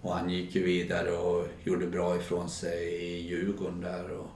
Och 0.00 0.14
han 0.14 0.30
gick 0.30 0.54
ju 0.54 0.64
vidare 0.64 1.10
och 1.10 1.46
gjorde 1.64 1.86
bra 1.86 2.16
ifrån 2.16 2.50
sig 2.50 2.84
i 2.84 3.28
Djurgården 3.28 3.80
där. 3.80 4.10
Och, 4.10 4.26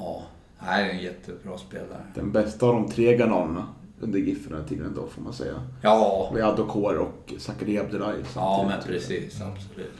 ja, 0.00 0.22
nej, 0.66 0.90
en 0.90 0.98
jättebra 0.98 1.58
spelare. 1.58 2.02
Den 2.14 2.32
bästa 2.32 2.66
av 2.66 2.74
de 2.74 2.88
tre 2.88 3.16
Ghananerna 3.16 3.66
under 4.00 4.18
GIF 4.18 4.48
den 4.48 4.58
här 4.60 4.64
tiden 4.68 4.92
då 4.96 5.06
får 5.06 5.22
man 5.22 5.32
säga. 5.32 5.54
Ja, 5.82 6.30
Vi 6.34 6.42
hade 6.42 6.62
Kår 6.62 6.94
och 6.98 7.32
Zachary 7.38 7.78
Abdelai 7.78 8.16
ja 8.34 8.64
men 8.68 8.82
precis, 8.82 9.40
absolut. 9.40 9.92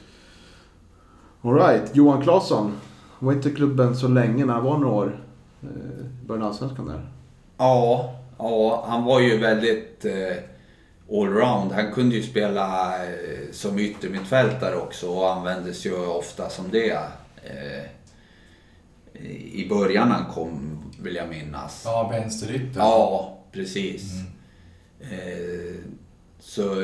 Alright, 1.43 1.97
Johan 1.97 2.22
Claesson. 2.22 2.72
Var 3.18 3.32
inte 3.32 3.51
klubben 3.51 3.97
så 3.97 4.09
länge 4.09 4.44
när 4.44 4.55
han 4.55 4.64
var 4.64 4.78
några 4.78 4.94
år. 4.94 5.24
eh, 5.62 5.68
början 6.27 6.43
av 6.43 6.48
Allsvenskan 6.48 6.86
där. 6.86 7.09
Ja, 7.59 8.14
ja, 8.39 8.85
han 8.89 9.05
var 9.05 9.20
ju 9.20 9.39
väldigt 9.39 10.05
eh, 10.05 10.36
allround. 11.20 11.72
Han 11.72 11.93
kunde 11.93 12.16
ju 12.16 12.22
spela 12.22 12.94
eh, 13.05 13.51
som 13.52 13.78
yttermittfältare 13.78 14.77
också 14.77 15.09
och 15.10 15.32
användes 15.32 15.86
ju 15.86 16.06
ofta 16.06 16.48
som 16.48 16.64
det. 16.70 16.90
Eh, 17.44 17.85
I 19.53 19.67
början 19.69 20.09
när 20.09 20.15
han 20.15 20.33
kom, 20.33 20.83
vill 21.03 21.15
jag 21.15 21.29
minnas. 21.29 21.83
Ja, 21.85 22.09
vänsterytter. 22.09 22.81
Ja, 22.81 23.39
precis. 23.53 24.13
Eh, 25.01 25.81
så, 26.41 26.75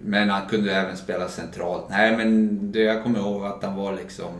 men 0.00 0.30
han 0.30 0.48
kunde 0.48 0.74
även 0.74 0.96
spela 0.96 1.28
centralt. 1.28 1.84
Nej, 1.90 2.16
men 2.16 2.58
det 2.72 2.80
jag 2.80 3.02
kommer 3.02 3.18
ihåg 3.18 3.44
att 3.44 3.62
han 3.64 3.76
var 3.76 3.96
liksom... 3.96 4.32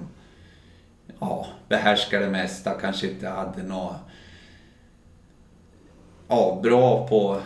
Ja, 1.21 1.47
behärskade 1.69 2.25
det 2.25 2.31
mesta. 2.31 2.71
Kanske 2.71 3.11
inte 3.11 3.29
hade 3.29 3.63
något... 3.63 3.97
Ja, 6.29 6.61
bra 6.63 7.09
på 7.09 7.41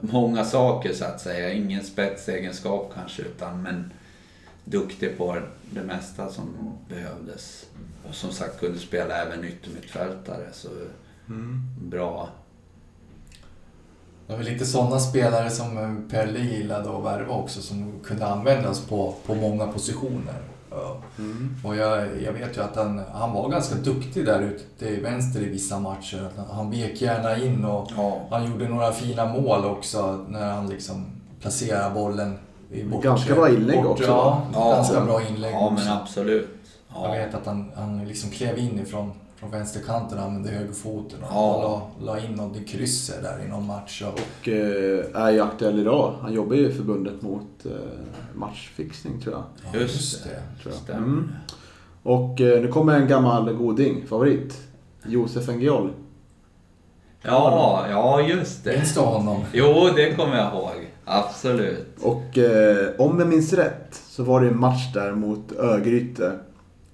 många 0.00 0.44
saker 0.44 0.92
så 0.92 1.04
att 1.04 1.20
säga. 1.20 1.52
Ingen 1.52 1.84
spetsegenskap 1.84 2.92
kanske, 2.94 3.22
utan 3.22 3.62
men 3.62 3.92
duktig 4.64 5.18
på 5.18 5.38
det 5.70 5.82
mesta 5.82 6.28
som 6.28 6.72
behövdes. 6.88 7.66
Och 8.08 8.14
som 8.14 8.30
sagt 8.32 8.60
kunde 8.60 8.78
spela 8.78 9.14
även 9.14 9.44
yttermittfältare. 9.44 10.46
Så 10.52 10.68
bra. 11.82 12.28
Det 14.26 14.36
var 14.36 14.42
lite 14.42 14.64
sådana 14.66 14.98
spelare 15.00 15.50
som 15.50 15.78
eh, 15.78 16.10
Pelle 16.10 16.38
gillade 16.38 16.96
att 16.98 17.04
värva 17.04 17.34
också 17.34 17.60
som 17.62 17.92
kunde 18.04 18.26
användas 18.26 18.80
på, 18.80 19.14
på 19.26 19.34
många 19.34 19.66
positioner. 19.66 20.34
Ja. 20.70 20.96
Och 21.64 21.76
jag, 21.76 22.08
jag 22.22 22.32
vet 22.32 22.56
ju 22.56 22.60
att 22.62 22.76
han, 22.76 23.02
han 23.12 23.32
var 23.32 23.48
ganska 23.48 23.74
duktig 23.74 24.26
där 24.26 24.40
ute 24.42 24.62
till 24.78 25.02
vänster 25.02 25.40
i 25.40 25.48
vissa 25.48 25.78
matcher. 25.80 26.28
Han 26.50 26.70
vek 26.70 27.00
gärna 27.02 27.36
in 27.36 27.64
och 27.64 27.90
Ja. 27.96 28.20
han 28.30 28.50
gjorde 28.50 28.68
några 28.68 28.92
fina 28.92 29.26
mål 29.26 29.64
också 29.64 30.24
när 30.28 30.52
han 30.52 30.68
liksom 30.68 31.04
placerade 31.40 31.94
bollen 31.94 32.38
i 32.70 32.84
bortre. 32.84 33.08
Ganska 33.08 33.34
bra 33.34 33.48
inlägg 33.48 33.78
bortre- 33.78 33.86
också, 33.90 34.04
Ja, 34.04 34.42
va? 34.54 34.70
ganska 34.76 34.94
Ja. 34.94 35.04
bra 35.04 35.22
inlägg 35.28 35.54
Ja, 35.54 35.70
också. 35.72 35.84
men 35.84 35.92
absolut. 35.96 36.48
Jag 36.94 37.04
Ja. 37.04 37.12
vet 37.24 37.34
att 37.34 37.46
han, 37.46 37.70
han 37.76 38.04
liksom 38.08 38.30
klev 38.30 38.58
in 38.58 38.78
ifrån 38.78 39.12
från 39.36 39.50
vänsterkanten 39.50 40.18
och 40.18 40.24
använde 40.24 40.50
högerfoten 40.50 41.18
och 41.22 41.28
Ja. 41.30 41.90
la, 42.00 42.14
la 42.14 42.20
in 42.26 42.32
något 42.34 42.56
i 42.56 42.64
krysset 42.64 43.22
där 43.22 43.44
i 43.46 43.48
någon 43.48 43.66
match. 43.66 44.02
Och, 44.02 44.12
Och 44.12 44.48
eh, 44.48 45.04
är 45.14 45.30
ju 45.30 45.40
aktuell 45.40 45.78
idag. 45.80 46.14
Han 46.20 46.32
jobbar 46.32 46.56
ju 46.56 46.68
i 46.68 46.72
förbundet 46.72 47.22
mot 47.22 47.66
eh, 47.66 47.70
matchfixning 48.34 49.20
tror 49.20 49.34
jag. 49.34 49.44
ja, 49.72 49.80
Just 49.80 50.24
det. 50.24 50.62
Tror 50.62 50.74
jag. 50.88 50.96
Mm. 50.96 51.32
Och 52.02 52.40
eh, 52.40 52.60
nu 52.62 52.68
kommer 52.68 53.00
en 53.00 53.08
gammal 53.08 53.52
goding, 53.52 54.06
favorit. 54.06 54.58
Josef 55.06 55.48
Engiol. 55.48 55.90
Ja, 57.22 57.86
ja 57.90 58.20
just 58.20 58.64
det. 58.64 58.72
Minns 58.76 58.94
du 58.94 59.00
honom? 59.00 59.44
Jo, 59.52 59.88
det 59.96 60.14
kommer 60.14 60.36
jag 60.36 60.52
ihåg. 60.54 60.88
Absolut. 61.04 61.86
Och 62.02 62.38
eh, 62.38 62.88
om 62.98 63.18
jag 63.18 63.28
minns 63.28 63.52
rätt 63.52 64.02
så 64.08 64.22
var 64.24 64.40
det 64.40 64.48
en 64.48 64.60
match 64.60 64.92
där 64.94 65.12
mot 65.12 65.52
Örgryte 65.52 66.38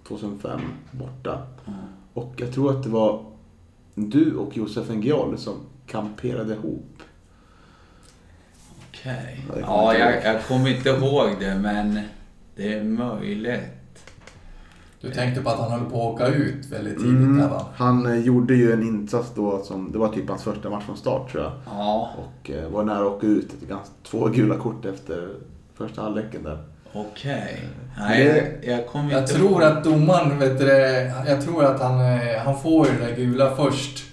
2005 0.08 0.60
borta. 0.92 1.42
Och 2.12 2.34
jag 2.36 2.52
tror 2.52 2.70
att 2.70 2.82
det 2.82 2.88
var 2.88 3.24
du 3.94 4.36
och 4.36 4.56
Josef 4.56 4.90
Engiol 4.90 5.38
som 5.38 5.54
kamperade 5.86 6.54
ihop. 6.54 7.02
Okej. 8.90 9.44
Kommer 9.48 9.60
Ja, 9.60 9.94
jag 9.98 10.24
jag, 10.24 10.44
kommer 10.44 10.76
inte 10.76 10.88
ihåg 10.88 11.30
det, 11.40 11.54
men 11.54 12.00
det 12.56 12.72
är 12.72 12.84
möjligt. 12.84 13.60
Du 15.00 15.10
tänkte 15.10 15.42
på 15.42 15.50
att 15.50 15.58
han 15.58 15.70
höll 15.70 15.90
på 15.90 16.08
att 16.08 16.14
åka 16.14 16.26
ut 16.26 16.66
väldigt 16.66 16.96
tidigt 16.98 17.12
Mm, 17.14 17.38
där 17.38 17.48
va? 17.48 17.66
han 17.76 18.06
eh, 18.06 18.18
gjorde 18.18 18.54
ju 18.54 18.72
en 18.72 18.82
insats 18.82 19.32
då 19.34 19.62
som, 19.62 19.92
det 19.92 19.98
var 19.98 20.08
typ 20.08 20.28
hans 20.28 20.42
första 20.42 20.70
match 20.70 20.84
från 20.84 20.96
start 20.96 21.32
tror 21.32 21.42
jag. 21.44 21.52
Ja, 21.66 22.10
Och 22.18 22.50
eh, 22.50 22.70
var 22.70 22.84
nära 22.84 22.98
att 23.06 23.12
åka 23.12 23.26
ut. 23.26 23.52
Ett 23.52 23.68
ganska, 23.68 23.94
två 24.02 24.26
gula 24.28 24.56
kort 24.56 24.84
efter 24.84 25.34
första 25.74 26.02
halvleken 26.02 26.42
där. 26.42 26.58
Okej. 26.92 27.60
Nej, 27.98 28.24
Det- 28.24 28.70
jag, 28.70 28.80
jag 28.94 29.12
Jag 29.12 29.26
tror 29.26 29.62
att 29.64 29.84
domaren, 29.84 30.38
vet 30.38 30.58
du, 30.58 30.64
det, 30.66 31.12
jag 31.28 31.42
tror 31.44 31.64
att 31.64 31.80
han, 31.80 32.00
eh, 32.00 32.38
han 32.44 32.60
får 32.60 32.86
ju 32.86 32.92
det 32.98 33.06
där 33.06 33.16
gula 33.16 33.56
först. 33.56 34.04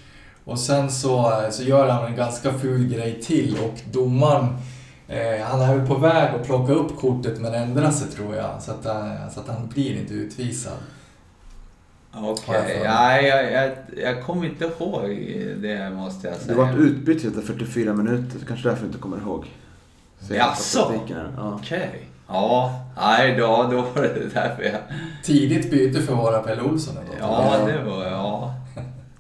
Och 0.45 0.59
sen 0.59 0.91
så, 0.91 1.31
eh, 1.43 1.49
så 1.49 1.63
gör 1.63 1.89
han 1.89 2.05
en 2.05 2.15
ganska 2.15 2.53
ful 2.53 2.87
grej 2.87 3.21
till 3.21 3.57
och 3.63 3.79
domaren, 3.91 4.45
eh, 5.07 5.43
han 5.45 5.61
är 5.61 5.75
väl 5.77 5.87
på 5.87 5.95
väg 5.95 6.35
att 6.35 6.45
plocka 6.45 6.73
upp 6.73 6.97
kortet 6.97 7.39
men 7.41 7.53
ändrar 7.53 7.91
sig 7.91 8.07
tror 8.11 8.35
jag. 8.35 8.61
Så 8.61 8.71
att, 8.71 8.85
eh, 8.85 9.29
så 9.33 9.39
att 9.39 9.47
han 9.47 9.67
blir 9.67 9.99
inte 9.99 10.13
utvisad. 10.13 10.73
Okej, 12.17 12.61
mig. 12.63 12.81
nej, 12.83 13.25
jag, 13.25 13.51
jag, 13.51 13.71
jag 13.97 14.23
kommer 14.23 14.45
inte 14.45 14.65
ihåg 14.65 15.09
det 15.61 15.89
måste 15.95 16.27
jag 16.27 16.37
Du 16.39 16.43
säga. 16.43 16.57
var 16.57 16.73
utbytt 16.77 17.25
efter 17.25 17.41
44 17.41 17.93
minuter, 17.93 18.39
så 18.39 18.45
kanske 18.45 18.69
därför 18.69 18.81
du 18.81 18.87
inte 18.87 18.99
kommer 18.99 19.17
ihåg. 19.17 19.45
Jaså? 20.29 20.93
Ja. 21.37 21.59
Okej. 21.61 22.09
Ja, 22.27 22.85
nej 22.97 23.35
då, 23.37 23.67
då 23.71 23.81
var 23.81 24.01
det 24.01 24.33
därför 24.33 24.63
jag... 24.63 24.81
Tidigt 25.23 25.71
byte 25.71 26.01
för 26.01 26.15
våra 26.15 26.39
Pelle 26.39 26.61
Olsson 26.61 26.97
ändå. 26.97 27.11
Ja, 27.19 27.57
det 27.65 27.83
var 27.83 28.05
ja. 28.05 28.53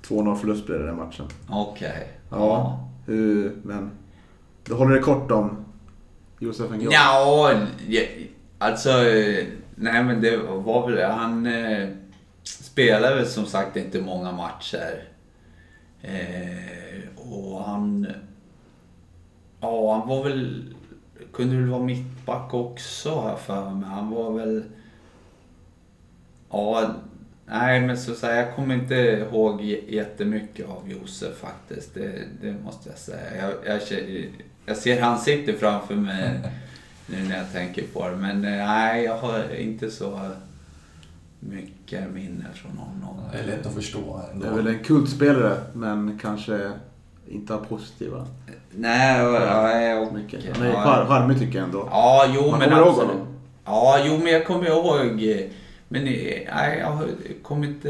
2-0 0.07 0.35
förlust 0.35 0.65
blev 0.65 0.79
det 0.79 0.85
den 0.85 0.95
matchen. 0.95 1.25
Okej. 1.49 2.07
Ja. 2.31 2.79
Hur, 3.05 3.55
men 3.63 3.91
du 4.63 4.73
håller 4.73 4.95
det 4.95 5.01
kort 5.01 5.31
om 5.31 5.65
Josef 6.39 6.71
Engiol? 6.71 6.93
Ja, 6.93 7.51
ja, 7.87 8.01
alltså... 8.57 8.89
Nej 9.75 10.03
men 10.03 10.21
det 10.21 10.37
var 10.37 10.89
väl... 10.89 11.11
Han 11.11 11.45
eh, 11.45 11.89
spelade 12.43 13.15
väl 13.15 13.25
som 13.25 13.45
sagt 13.45 13.75
inte 13.75 14.01
många 14.01 14.31
matcher. 14.31 15.03
Eh, 16.01 17.29
och 17.31 17.63
han... 17.63 18.07
Ja, 19.61 19.93
han 19.93 20.07
var 20.07 20.23
väl... 20.23 20.74
Kunde 21.35 21.55
väl 21.55 21.69
vara 21.69 21.83
mittback 21.83 22.53
också 22.53 23.15
har 23.15 23.29
jag 23.29 23.39
för 23.39 23.69
mig. 23.69 23.89
Han 23.89 24.09
var 24.09 24.31
väl... 24.31 24.63
Ja, 26.49 26.95
nej 27.45 27.81
men 27.81 27.97
så 27.97 28.11
att 28.11 28.17
säga, 28.17 28.45
jag 28.45 28.55
kommer 28.55 28.75
inte 28.75 28.95
ihåg 28.95 29.61
jättemycket 29.87 30.69
av 30.69 30.91
Josef 30.91 31.37
faktiskt. 31.37 31.93
Det, 31.93 32.23
det 32.41 32.55
måste 32.63 32.89
jag 32.89 32.97
säga. 32.97 33.51
Jag, 33.65 33.75
jag, 33.75 33.81
jag 34.65 34.77
ser 34.77 35.01
ansiktet 35.01 35.59
framför 35.59 35.95
mig 35.95 36.39
nu 37.07 37.23
när 37.23 37.37
jag 37.37 37.51
tänker 37.51 37.83
på 37.93 38.09
det. 38.09 38.15
Men 38.15 38.45
eh, 38.45 38.67
nej, 38.67 39.03
jag 39.03 39.17
har 39.17 39.55
inte 39.55 39.91
så 39.91 40.19
mycket 41.39 42.11
minne 42.11 42.45
från 42.53 42.77
honom. 42.77 43.21
Det 43.31 43.37
är 43.37 43.45
lätt 43.45 43.65
att 43.65 43.73
förstå 43.73 44.21
ändå. 44.31 44.45
Det 44.45 44.51
är 44.51 44.55
väl 44.55 44.67
en 44.67 44.83
kultspelare, 44.83 45.57
men 45.73 46.19
kanske 46.21 46.71
inte 47.27 47.53
har 47.53 47.59
positiva 47.59 48.27
Nej, 48.71 49.19
ja, 49.21 49.81
ja, 49.81 50.11
mycket. 50.11 50.57
Han 50.57 50.65
är 50.67 51.05
charmig 51.05 51.39
tycker 51.39 51.57
jag 51.57 51.65
ändå. 51.65 51.87
Ja, 51.91 52.25
jo 52.35 52.49
Man 52.51 52.59
men 52.59 52.69
kommer 52.69 52.81
ihåg 52.81 52.89
absolut. 52.89 53.11
honom. 53.11 53.27
Ja, 53.65 53.99
jo 54.05 54.17
men 54.17 54.27
jag 54.33 54.45
kommer 54.47 54.67
ihåg. 54.67 55.23
eh, 55.23 55.45
Men 55.87 56.01
eh, 56.07 56.39
nej, 56.55 56.79
jag 56.79 56.99
kommer 57.43 57.67
inte... 57.67 57.89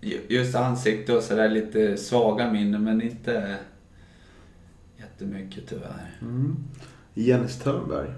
ju- 0.00 0.26
Just 0.28 0.54
ansikte 0.54 1.16
och 1.16 1.22
sådär 1.22 1.48
lite 1.48 1.96
svaga 1.96 2.50
minnen 2.52 2.84
men 2.84 3.02
inte 3.02 3.56
jättemycket 5.00 5.68
tyvärr. 5.68 6.10
Mm. 6.22 6.56
Jens 7.14 7.58
Törnberg. 7.58 8.08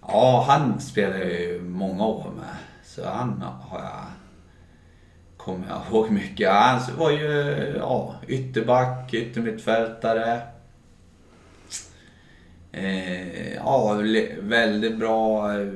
Ja, 0.00 0.44
han 0.48 0.80
spelade 0.80 1.18
jag 1.24 1.40
ju 1.42 1.62
många 1.62 2.06
år 2.06 2.30
med. 2.36 2.56
Så 2.84 3.08
han 3.08 3.42
har 3.60 3.78
jag... 3.78 4.04
Kommer 5.48 5.68
jag 5.68 5.82
ihåg 5.90 6.10
mycket. 6.10 6.50
Han 6.50 6.80
var 6.98 7.10
ju 7.10 7.74
ja, 7.78 8.14
ytterback, 8.26 9.14
yttermittfältare. 9.14 10.40
Eh, 12.72 13.54
ja, 13.54 14.02
väldigt 14.40 14.98
bra 14.98 15.52
eh, 15.54 15.68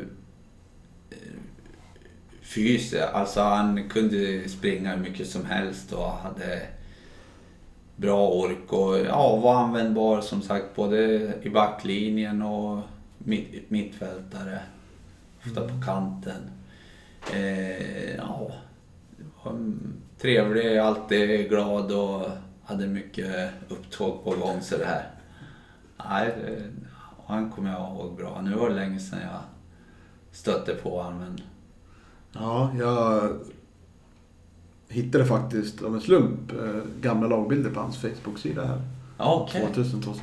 fys. 2.42 2.94
Alltså 3.12 3.40
han 3.40 3.88
kunde 3.88 4.48
springa 4.48 4.90
hur 4.90 5.02
mycket 5.02 5.28
som 5.28 5.44
helst 5.44 5.92
och 5.92 6.10
hade 6.10 6.62
bra 7.96 8.28
ork 8.28 8.72
och 8.72 8.98
ja, 8.98 9.36
var 9.36 9.54
användbar 9.54 10.20
som 10.20 10.42
sagt 10.42 10.76
både 10.76 11.32
i 11.42 11.50
backlinjen 11.50 12.42
och 12.42 12.80
mitt, 13.18 13.70
mittfältare. 13.70 14.58
Ofta 15.46 15.60
på 15.60 15.82
kanten. 15.84 16.50
Eh, 17.32 18.14
ja, 18.16 18.52
trevlig, 20.20 20.78
alltid 20.78 21.48
glad 21.48 21.92
och 21.92 22.26
hade 22.64 22.86
mycket 22.86 23.50
upptåg 23.68 24.24
på 24.24 24.30
gång 24.30 24.60
så 24.60 24.76
det 24.76 24.84
här. 24.84 25.10
Nej, 26.08 26.34
han 27.26 27.50
kommer 27.50 27.72
jag 27.72 27.80
ihåg 27.80 28.16
bra. 28.16 28.40
Nu 28.40 28.54
var 28.54 28.68
det 28.68 28.74
länge 28.74 28.98
sedan 29.00 29.18
jag 29.22 29.40
stötte 30.32 30.74
på 30.74 31.02
honom 31.02 31.18
men 31.18 31.40
Ja, 32.32 32.70
jag 32.78 33.30
hittade 34.88 35.24
faktiskt 35.24 35.82
av 35.82 35.94
en 35.94 36.00
slump 36.00 36.52
eh, 36.52 36.82
gamla 37.00 37.26
lagbilder 37.28 37.70
på 37.70 37.80
hans 37.80 37.98
Facebook-sida 37.98 38.66
här. 38.66 38.82
okej. 39.18 39.68
2000-2001. 39.74 40.22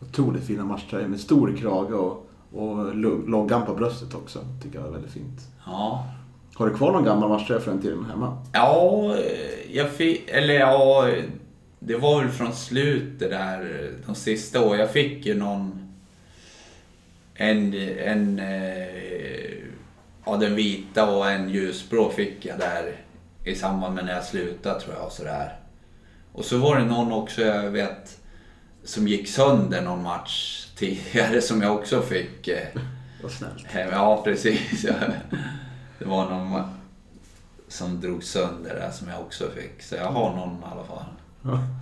Otroligt 0.00 0.44
fina 0.44 0.64
matchtröjor 0.64 1.08
med 1.08 1.20
stor 1.20 1.56
krage 1.56 1.92
och, 1.94 2.30
och 2.52 2.94
lo- 2.96 3.26
loggan 3.26 3.66
på 3.66 3.74
bröstet 3.74 4.14
också. 4.14 4.38
Tycker 4.62 4.78
jag 4.78 4.88
är 4.88 4.92
väldigt 4.92 5.10
fint. 5.10 5.40
Ja, 5.66 6.04
Har 6.60 6.66
du 6.66 6.74
kvar 6.76 6.92
någon 6.92 7.04
gammal 7.04 7.28
matchtröja 7.28 7.60
från 7.60 7.74
den 7.74 7.82
tiden 7.82 8.04
hemma? 8.04 8.46
Ja, 8.52 9.14
eh, 9.18 9.76
jag 9.76 9.90
fick, 9.90 10.30
eller 10.30 10.54
ja, 10.54 11.08
det 11.78 11.96
var 11.96 12.20
väl 12.22 12.30
från 12.30 12.52
slutet 12.52 13.30
där, 13.30 13.90
de 14.06 14.14
sista 14.14 14.60
åren. 14.60 14.80
Jag 14.80 14.90
fick 14.90 15.26
ju 15.26 15.34
någon, 15.34 15.92
en, 17.34 17.74
en, 17.98 18.38
eh, 18.38 19.54
ja 20.26 20.36
den 20.36 20.54
vita 20.54 21.10
och 21.16 21.30
en 21.30 21.50
ljusblå 21.50 22.10
fick 22.10 22.46
jag 22.46 22.58
där 22.58 22.96
i 23.44 23.54
samband 23.54 23.94
med 23.94 24.04
när 24.04 24.14
jag 24.14 24.24
slutade 24.24 24.80
tror 24.80 24.94
jag. 24.94 25.06
och 25.06 25.12
Sådär. 25.12 25.56
Och 26.32 26.44
så 26.44 26.58
var 26.58 26.76
det 26.78 26.84
någon 26.84 27.12
också, 27.12 27.42
jag 27.42 27.70
vet, 27.70 28.18
som 28.84 29.08
gick 29.08 29.28
sönder 29.28 29.82
någon 29.82 30.02
match 30.02 30.66
tidigare 30.76 31.40
som 31.40 31.62
jag 31.62 31.74
också 31.74 32.02
fick. 32.02 32.48
eh, 32.48 32.68
Vad 33.22 33.32
snällt. 33.32 33.66
Ja, 33.92 34.20
precis. 34.24 34.86
Det 36.00 36.06
var 36.08 36.30
någon 36.30 36.62
som 37.68 38.00
drog 38.00 38.24
sönder 38.24 38.74
där 38.74 38.90
som 38.90 39.08
jag 39.08 39.20
också 39.20 39.44
fick. 39.56 39.82
Så 39.82 39.94
jag 39.94 40.04
har 40.04 40.36
någon 40.36 40.50
i 40.50 40.64
alla 40.72 40.84
fall. 40.84 41.04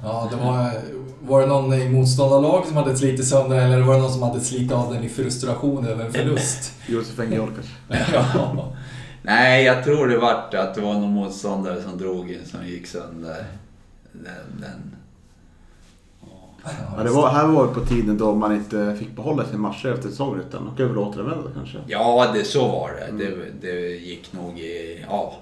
Ja, 0.02 0.28
det 0.30 0.36
var, 0.36 0.72
var 1.20 1.40
det 1.40 1.46
någon 1.46 1.74
i 1.74 1.88
motståndarlag 1.88 2.66
som 2.66 2.76
hade 2.76 2.96
slitit 2.96 3.28
sönder 3.28 3.56
eller 3.56 3.80
var 3.80 3.94
det 3.94 4.00
någon 4.00 4.12
som 4.12 4.22
hade 4.22 4.40
slitit 4.40 4.72
av 4.72 4.94
den 4.94 5.04
i 5.04 5.08
frustration 5.08 5.86
över 5.86 6.04
en 6.04 6.12
förlust? 6.12 6.72
Josef 6.86 7.20
Engeol 7.20 7.50
kanske? 7.54 8.14
ja. 8.14 8.72
Nej, 9.22 9.64
jag 9.64 9.84
tror 9.84 10.08
det 10.08 10.18
vart 10.18 10.54
att 10.54 10.74
det 10.74 10.80
var 10.80 10.94
någon 10.94 11.12
motståndare 11.12 11.82
som 11.82 11.98
drog 11.98 12.30
in 12.30 12.46
som 12.46 12.66
gick 12.66 12.86
sönder. 12.86 13.44
Den, 14.12 14.60
den. 14.60 14.96
Ja, 16.96 17.02
det 17.02 17.10
var, 17.10 17.28
här 17.30 17.46
var 17.46 17.66
det 17.66 17.74
på 17.74 17.80
tiden 17.80 18.18
då 18.18 18.34
man 18.34 18.54
inte 18.54 18.96
fick 18.98 19.16
behålla 19.16 19.44
sin 19.44 19.60
matcher 19.60 19.88
efter 19.94 20.08
säsongen 20.08 20.40
utan 20.48 20.68
åka 20.68 20.82
över 20.82 20.98
och 20.98 21.06
återvända 21.08 21.50
kanske. 21.54 21.78
Ja, 21.86 22.30
det, 22.34 22.44
så 22.44 22.68
var 22.68 22.90
det. 22.90 23.24
det. 23.24 23.50
Det 23.60 23.80
gick 23.80 24.32
nog 24.32 24.58
i 24.58 25.04
ja, 25.10 25.32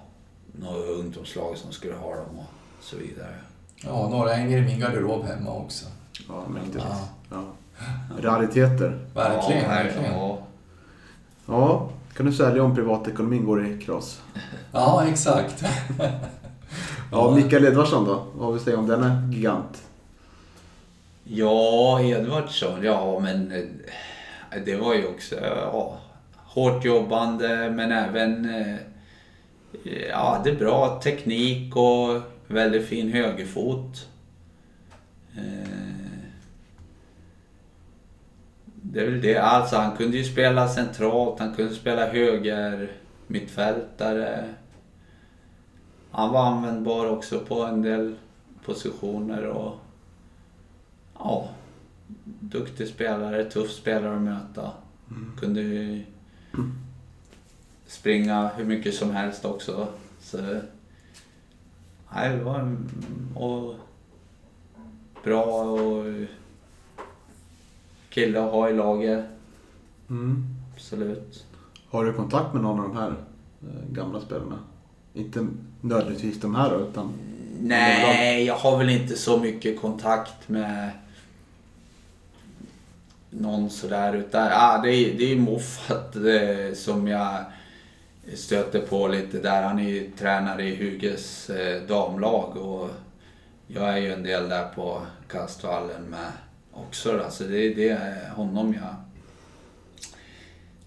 några 0.53 0.79
ungdomslag 0.79 1.57
som 1.57 1.73
skulle 1.73 1.95
ha 1.95 2.11
dem 2.11 2.39
och 2.39 2.45
så 2.85 2.97
vidare. 2.97 3.35
ja, 3.85 4.09
några 4.09 4.33
hänger 4.33 4.59
i 4.59 4.63
min 4.63 4.81
garderob 4.81 5.25
hemma 5.25 5.51
också. 5.55 5.87
Ja, 6.29 6.43
men 6.49 6.65
inte 6.65 6.79
Ja. 6.79 6.99
ja. 7.31 7.43
Rariteter. 8.21 8.99
Verkligen, 9.15 9.63
ja, 9.63 9.69
verkligen. 9.69 10.13
Ja. 10.13 10.39
Ja, 11.47 11.89
kan 12.17 12.27
du 12.27 12.33
sälja 12.33 12.63
om 12.63 12.75
privatekonomin 12.75 13.45
går 13.47 13.67
i 13.67 13.81
kras? 13.81 14.21
Ja, 14.73 15.05
exakt. 15.07 15.65
Ja, 17.13 17.31
Mikael 17.35 17.65
Edvardsson 17.65 18.05
då? 18.05 18.23
Vad 18.35 18.49
vill 18.53 18.59
du 18.59 18.65
säga 18.65 18.79
om 18.79 18.87
denna 18.87 19.29
gigant? 19.33 19.83
Ja, 21.29 22.01
Edvardsson, 22.01 22.83
ja 22.83 23.21
men 23.21 23.53
eh, 23.53 24.63
det 24.65 24.77
var 24.77 24.95
ju 24.95 25.07
också 25.07 25.35
ja, 25.41 25.99
hårt 26.35 26.85
jobbande 26.85 27.71
men 27.71 27.93
även 27.93 28.55
eh, 28.55 28.77
ja, 30.09 30.41
det 30.45 30.51
är 30.51 30.57
bra 30.57 31.01
teknik 31.03 31.77
och 31.77 32.21
väldigt 32.47 32.87
fin 32.87 33.13
högerfot. 33.13 34.09
Eh, 35.37 36.17
det 38.65 39.01
är 39.01 39.11
väl 39.11 39.21
det, 39.21 39.37
alltså 39.37 39.77
han 39.77 39.97
kunde 39.97 40.17
ju 40.17 40.25
spela 40.25 40.69
centralt, 40.69 41.41
han 41.41 41.55
kunde 41.55 41.75
spela 41.75 42.07
höger 42.07 42.93
mittfältare. 43.27 44.45
Han 46.11 46.33
var 46.33 46.45
användbar 46.47 47.11
också 47.11 47.41
på 47.41 47.63
en 47.63 47.83
del 47.83 48.15
positioner 48.65 49.47
och 49.47 49.79
ja, 51.19 51.49
duktig 52.41 52.89
spelare, 52.89 53.45
tuff 53.45 53.71
spelare 53.71 54.17
att 54.17 54.23
möta. 54.23 54.71
Kunde 55.41 55.61
ju 55.61 56.05
springa 57.87 58.49
hur 58.57 58.65
mycket 58.65 58.95
som 58.95 59.11
helst 59.11 59.45
också. 59.45 59.89
Så, 60.21 60.61
nej, 62.15 62.37
det 62.37 62.45
var 62.45 62.59
en, 62.59 62.89
och 63.35 63.75
bra 65.25 65.45
och 65.63 66.05
kille 68.09 68.41
att 68.41 68.53
ha 68.53 68.71
i 68.71 68.73
laget. 68.73 69.25
Mm. 70.11 70.45
Absolut. 70.75 71.47
Har 71.91 72.05
du 72.05 72.13
kontakt 72.13 72.55
med 72.55 72.63
någon 72.63 72.81
av 72.81 72.89
de 72.89 72.97
här 72.97 73.15
eh, 73.63 73.93
gamla 73.93 74.21
spelarna? 74.21 74.59
Inte 75.15 75.47
nödvändigtvis 75.81 76.41
de 76.41 76.55
här 76.55 76.89
utan... 76.89 77.13
Nej, 77.61 78.45
jag 78.45 78.55
har 78.55 78.79
väl 78.79 78.89
inte 78.89 79.17
så 79.17 79.39
mycket 79.39 79.81
kontakt 79.81 80.49
med 80.49 80.91
någon 83.41 83.71
sådär. 83.71 84.17
Utan, 84.17 84.49
ah, 84.53 84.79
det, 84.83 84.91
är, 84.91 85.19
det 85.19 85.33
är 85.33 85.37
Moffat 85.37 86.17
eh, 86.17 86.75
som 86.75 87.09
jag 87.09 87.45
stöter 88.35 88.81
på 88.81 89.09
lite 89.09 89.39
där. 89.39 89.63
Han 89.63 89.79
är 89.79 89.89
ju 89.89 90.11
tränare 90.19 90.65
i 90.65 90.77
Huges 90.77 91.51
eh, 91.51 91.83
damlag 91.83 92.57
och 92.57 92.91
jag 93.67 93.89
är 93.89 93.97
ju 93.97 94.13
en 94.13 94.23
del 94.23 94.49
där 94.49 94.69
på 94.75 95.03
kastvallen 95.29 96.03
med 96.03 96.33
också. 96.73 97.13
Då. 97.13 97.31
Så 97.31 97.45
det, 97.45 97.75
det 97.75 97.89
är 97.89 98.31
honom 98.31 98.75
jag 98.75 98.95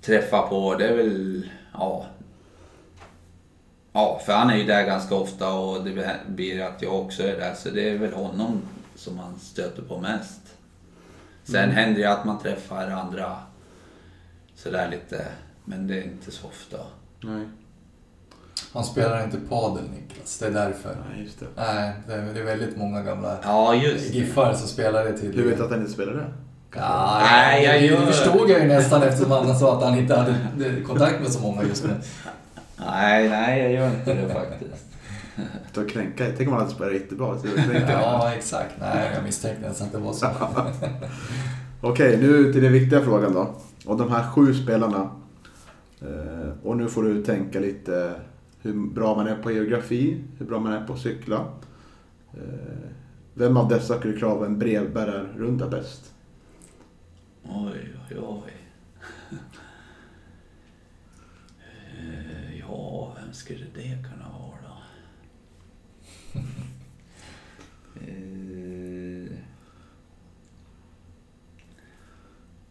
träffar 0.02 0.48
på. 0.48 0.76
Det 0.76 0.88
är 0.88 0.96
väl, 0.96 1.50
ja, 1.74 2.06
Ja, 3.94 4.22
för 4.26 4.34
han 4.34 4.50
är 4.50 4.56
ju 4.56 4.64
där 4.64 4.86
ganska 4.86 5.16
ofta 5.16 5.54
och 5.54 5.84
det 5.84 6.20
blir 6.28 6.62
att 6.62 6.82
jag 6.82 6.96
också 6.96 7.24
är 7.24 7.40
där. 7.40 7.54
Så 7.54 7.70
det 7.70 7.90
är 7.90 7.98
väl 7.98 8.14
honom 8.14 8.62
som 8.96 9.16
man 9.16 9.40
stöter 9.40 9.82
på 9.82 10.00
mest. 10.00 10.42
Sen 11.52 11.72
händer 11.72 12.02
det 12.02 12.12
att 12.12 12.26
man 12.26 12.40
träffar 12.40 12.88
andra 12.90 13.36
sådär 14.56 14.88
lite, 14.92 15.26
men 15.66 15.88
det 15.88 15.98
är 15.98 16.04
inte 16.04 16.32
så 16.32 16.48
ofta. 16.48 16.78
Nej, 17.24 17.46
Han 18.74 18.84
spelar 18.84 19.24
inte 19.24 19.38
padel, 19.50 19.84
Niklas. 19.84 20.40
Det 20.40 20.46
är 20.48 20.52
därför. 20.52 20.96
nej 21.14 21.24
just 21.24 21.40
det. 21.40 21.46
Nej, 21.58 21.94
det 22.08 22.14
är 22.14 22.34
det 22.34 22.40
är 22.40 22.44
väldigt 22.44 22.78
många 22.78 23.02
gamla 23.02 23.38
Ja, 23.44 23.74
just 23.76 24.12
det. 24.12 24.18
giffar 24.18 24.54
som 24.54 24.68
spelar 24.68 25.04
det 25.06 25.18
till. 25.18 25.38
Du 25.38 25.50
vet 25.50 25.60
att 25.60 25.70
han 25.72 25.80
inte 25.80 25.92
spelar 25.94 26.14
det? 26.14 26.26
Ja, 26.76 27.20
Nej, 27.24 27.64
jag 27.66 27.82
gör- 27.82 28.00
det 28.00 28.06
förstod 28.06 28.50
jag 28.50 28.60
ju 28.62 28.68
nästan 28.68 29.04
eftersom 29.04 29.32
han 29.32 29.60
sa 29.60 29.78
att 29.78 29.84
han 29.84 29.98
inte 29.98 30.16
hade 30.16 30.36
kontakt 30.88 31.22
med 31.22 31.32
så 31.32 31.40
många 31.42 31.64
just 31.64 31.84
nu. 31.84 31.90
Nej, 32.78 33.30
nej, 33.30 33.62
jag 33.62 33.72
gör 33.72 33.88
inte 33.90 34.14
det 34.14 34.34
faktiskt. 34.34 34.86
Att 35.76 35.90
kränka. 35.90 36.26
Tänk 36.38 36.50
om 36.50 36.54
han 36.54 36.62
hade 36.62 36.74
spelat 36.76 36.94
jättebra. 36.94 37.38
Så. 37.40 37.48
Ja, 37.88 38.34
exakt. 38.34 38.76
Nej, 38.80 39.12
jag 39.16 39.24
misstänkte 39.24 39.68
nästan 39.68 39.88
att 39.88 39.94
det 39.94 40.00
var 40.00 40.14
så. 40.14 40.28
Okej, 41.82 42.18
nu 42.18 42.54
till 42.54 42.64
den 42.64 42.74
viktiga 42.74 43.02
frågan 43.02 43.34
då. 43.34 43.56
Och 43.86 43.98
de 43.98 44.12
här 44.12 44.32
sju 44.32 44.54
spelarna. 44.54 45.12
Eh, 46.02 46.50
och 46.64 46.78
nu 46.78 46.88
får 46.88 47.04
du 47.04 47.24
tänka 47.24 47.60
lite 47.60 48.14
hur 48.62 48.74
bra 48.74 49.16
man 49.16 49.28
är 49.28 49.36
på 49.36 49.52
geografi, 49.52 50.24
hur 50.38 50.46
bra 50.46 50.60
man 50.60 50.74
är 50.74 50.86
på 50.88 50.94
att 50.94 51.00
cykla. 51.00 51.46
Eh, 52.34 52.90
vem 53.34 53.58
av 53.58 53.68
dessa 53.70 54.00
skulle 54.00 54.18
klara 54.18 54.46
en 54.46 54.60
brevbärarrunda 54.60 55.68
bäst? 55.68 56.14
Oj, 57.44 57.94
oj, 58.12 58.18
oj. 58.20 58.54
Eh, 62.00 62.60
Ja, 62.60 63.14
vem 63.22 63.34
skulle 63.34 63.66
det 63.76 63.98
kunna 64.10 64.19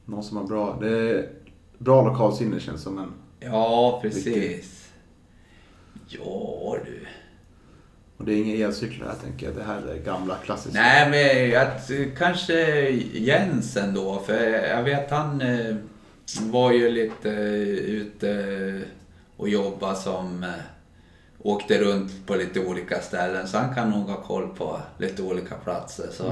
Någon 0.08 0.22
som 0.22 0.36
har 0.36 0.44
bra, 0.44 0.78
det 0.80 0.88
är 0.88 1.28
bra 1.78 2.02
lokalsinne 2.02 2.60
känns 2.60 2.82
som 2.82 2.98
en. 2.98 3.12
Ja, 3.40 3.98
precis. 4.02 4.88
Ja 6.08 6.76
du. 6.84 7.06
Och 8.16 8.24
det 8.24 8.32
är 8.32 8.36
inga 8.36 8.66
elcyklar 8.66 9.06
här 9.06 9.14
tänker 9.14 9.46
jag. 9.46 9.56
Det 9.56 9.62
här 9.62 9.82
är 9.82 9.96
gamla 9.96 10.34
klassiska. 10.34 10.80
Nej, 10.80 11.10
men 11.10 11.62
att, 11.62 11.90
kanske 12.18 12.88
Jens 13.12 13.76
ändå. 13.76 14.18
För 14.26 14.34
jag 14.68 14.82
vet 14.82 15.10
han 15.10 15.40
eh, 15.40 15.76
var 16.40 16.72
ju 16.72 16.90
lite 16.90 17.30
eh, 17.30 17.78
ute 17.78 18.82
och 19.36 19.48
jobbade 19.48 19.96
som... 19.96 20.42
Eh, 20.42 20.50
åkte 21.42 21.78
runt 21.78 22.26
på 22.26 22.34
lite 22.34 22.60
olika 22.60 23.00
ställen. 23.00 23.48
Så 23.48 23.58
han 23.58 23.74
kan 23.74 23.90
nog 23.90 24.08
ha 24.08 24.22
koll 24.22 24.48
på 24.48 24.80
lite 24.98 25.22
olika 25.22 25.54
platser. 25.54 26.08
Så 26.12 26.24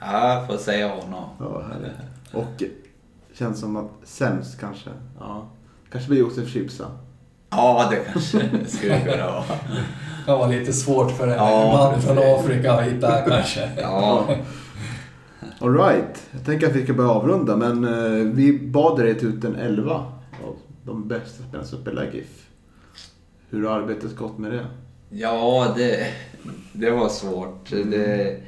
ja, 0.00 0.34
jag 0.34 0.46
får 0.46 0.56
säga 0.56 0.88
honom. 0.88 1.28
Ja, 1.38 1.62
härligt. 1.62 1.92
Och 2.32 2.62
känns 3.40 3.60
som 3.60 3.76
att 3.76 3.90
sämst 4.04 4.60
kanske. 4.60 4.90
Ja. 5.18 5.48
Kanske 5.92 6.10
blir 6.10 6.20
Josef 6.20 6.48
Chipsa. 6.48 6.90
Ja, 7.50 7.88
det 7.90 7.96
kanske 7.96 8.50
skulle 8.66 9.00
kunna 9.00 9.26
vara. 9.26 9.44
Det 9.48 10.26
kan 10.26 10.38
vara 10.38 10.48
lite 10.48 10.72
svårt 10.72 11.10
för 11.10 11.28
en 11.28 11.34
Ja, 11.34 11.90
man 11.92 12.02
från. 12.02 12.18
Afrika 12.18 12.72
att 12.72 12.84
hitta 12.84 13.22
kanske. 13.22 13.70
Ja, 13.76 14.28
Alright, 15.60 16.28
jag 16.32 16.44
tänker 16.44 16.66
att 16.66 16.76
vi 16.76 16.84
ska 16.84 16.92
börja 16.92 17.10
avrunda 17.10 17.56
men 17.56 17.84
eh, 17.84 18.32
vi 18.32 18.58
bad 18.58 18.98
dig 18.98 19.14
ta 19.14 19.26
ut 19.26 19.44
en 19.44 19.54
11 19.54 19.94
av 20.46 20.56
de 20.84 21.08
bästa 21.08 21.42
spelarna 21.42 21.68
som 21.68 21.80
spelar 21.80 22.04
i 22.04 22.16
GIF. 22.16 22.46
Hur 23.50 23.66
har 23.66 23.80
arbetet 23.80 24.16
gått 24.16 24.38
med 24.38 24.52
det? 24.52 24.66
ja 25.10 25.72
det, 25.76 26.06
det 26.72 26.90
var 26.90 27.08
svårt. 27.08 27.70
Det, 27.70 28.40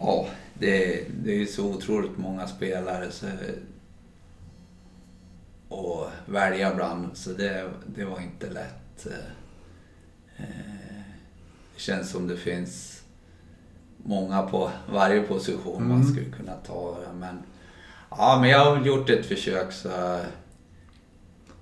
ja, 0.00 0.26
det, 0.54 1.04
det 1.24 1.30
är 1.30 1.38
ju 1.38 1.46
så 1.46 1.70
otroligt 1.70 2.18
många 2.18 2.46
spelare 2.46 3.10
så, 3.10 3.26
att 5.72 6.12
välja 6.26 6.74
bland. 6.74 7.16
Så 7.16 7.30
det, 7.30 7.70
det 7.86 8.04
var 8.04 8.20
inte 8.20 8.50
lätt. 8.50 9.06
eh, 9.06 10.44
det 11.74 11.80
känns 11.80 12.10
som 12.10 12.28
det 12.28 12.36
finns 12.36 13.02
många 13.96 14.42
på 14.42 14.70
varje 14.92 15.22
position 15.22 15.88
man 15.88 16.00
Mm. 16.00 16.12
skulle 16.12 16.30
kunna 16.30 16.54
ta. 16.66 16.96
Men, 17.14 17.38
ja, 18.10 18.38
men 18.40 18.50
jag 18.50 18.64
har 18.76 18.84
gjort 18.86 19.10
ett 19.10 19.26
försök 19.26 19.72
så... 19.72 20.18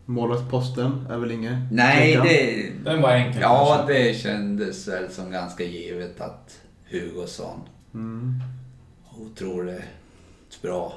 Målvaktsposten 0.05 1.07
är 1.11 1.17
väl 1.19 1.31
inget 1.31 1.59
Nej, 1.73 2.17
det, 2.23 2.71
Den 2.91 3.03
var 3.03 3.11
enkel 3.13 3.43
ja, 3.43 3.75
kanske. 3.79 3.95
det 3.95 4.15
kändes 4.15 4.89
väl 4.89 5.11
som 5.13 5.31
ganska 5.31 5.65
givet 5.65 6.21
att 6.21 6.61
Hugosson 6.91 7.61
Mm. 7.95 8.41
otroligt 9.21 9.83
bra 10.63 10.93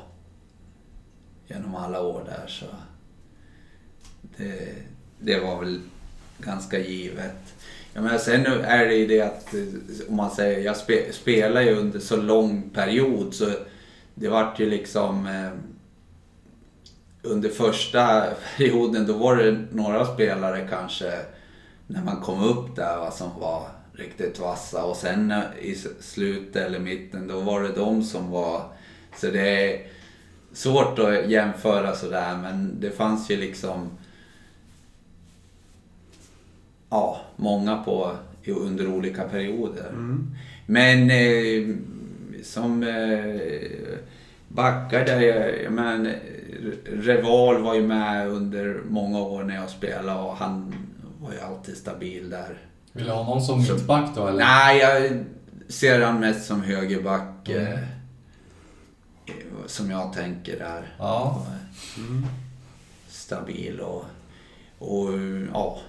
genom 1.47 1.75
alla 1.75 2.01
år 2.01 2.23
där 2.25 2.47
så 2.47 2.65
det, 4.37 4.75
det 5.19 5.39
var 5.39 5.59
väl 5.59 5.79
ganska 6.37 6.79
givet. 6.79 7.53
Ja, 7.93 8.01
men 8.01 8.19
sen 8.19 8.45
är 8.45 8.85
det 8.85 8.95
ju 8.95 9.07
det 9.07 9.21
att, 9.21 9.53
om 10.09 10.15
man 10.15 10.31
säger, 10.31 10.59
jag 10.59 10.77
spe, 10.77 11.11
spelar 11.11 11.61
ju 11.61 11.75
under 11.75 11.99
så 11.99 12.15
lång 12.15 12.69
period 12.69 13.33
så 13.33 13.49
det 14.15 14.27
vart 14.27 14.59
ju 14.59 14.69
liksom 14.69 15.27
eh, 15.27 15.51
under 17.21 17.49
första 17.49 18.23
perioden 18.57 19.07
då 19.07 19.13
var 19.13 19.35
det 19.35 19.57
några 19.71 20.05
spelare 20.05 20.67
kanske 20.69 21.11
när 21.87 22.03
man 22.03 22.21
kom 22.21 22.43
upp 22.43 22.75
där 22.75 22.97
va, 22.97 23.11
som 23.11 23.39
var 23.39 23.67
riktigt 23.93 24.39
vassa 24.39 24.83
och 24.83 24.95
sen 24.97 25.31
eh, 25.31 25.41
i 25.61 25.75
slutet 25.99 26.55
eller 26.55 26.79
mitten 26.79 27.27
då 27.27 27.39
var 27.39 27.63
det 27.63 27.71
de 27.71 28.03
som 28.03 28.31
var... 28.31 28.61
Så 29.17 29.27
det 29.27 29.73
är 29.73 29.87
svårt 30.53 30.99
att 30.99 31.29
jämföra 31.29 31.95
sådär 31.95 32.37
men 32.41 32.79
det 32.79 32.91
fanns 32.91 33.31
ju 33.31 33.37
liksom... 33.37 33.89
Ja, 36.93 37.21
många 37.35 37.77
på, 37.77 38.11
under 38.47 38.87
olika 38.87 39.23
perioder. 39.23 39.89
Mm. 39.89 40.35
Men 40.65 41.11
eh, 41.11 41.75
som 42.43 42.83
eh, 42.83 43.97
backar 44.47 45.05
där, 45.05 45.21
jag, 45.21 45.71
men, 45.71 46.13
Reval 46.85 47.61
var 47.61 47.75
ju 47.75 47.87
med 47.87 48.27
under 48.27 48.81
många 48.89 49.19
år 49.19 49.43
när 49.43 49.55
jag 49.55 49.69
spelade 49.69 50.19
och 50.19 50.35
han 50.35 50.75
var 51.21 51.33
ju 51.33 51.39
alltid 51.39 51.77
stabil 51.77 52.29
där. 52.29 52.57
Vill 52.91 53.05
du 53.05 53.11
ha 53.11 53.23
någon 53.23 53.41
som 53.41 53.59
mittback 53.59 54.15
då 54.15 54.27
eller? 54.27 54.45
Nej, 54.45 54.79
jag 54.79 55.23
ser 55.67 56.01
han 56.01 56.19
mest 56.19 56.45
som 56.45 56.61
högerback. 56.61 57.49
Mm. 57.49 57.73
Eh, 57.73 57.79
som 59.65 59.91
jag 59.91 60.13
tänker 60.13 60.59
där. 60.59 60.95
Ja. 60.97 61.45
Mm. 61.97 62.25
Stabil 63.07 63.79
och, 63.79 64.05
och 64.79 65.09
ja. 65.53 65.79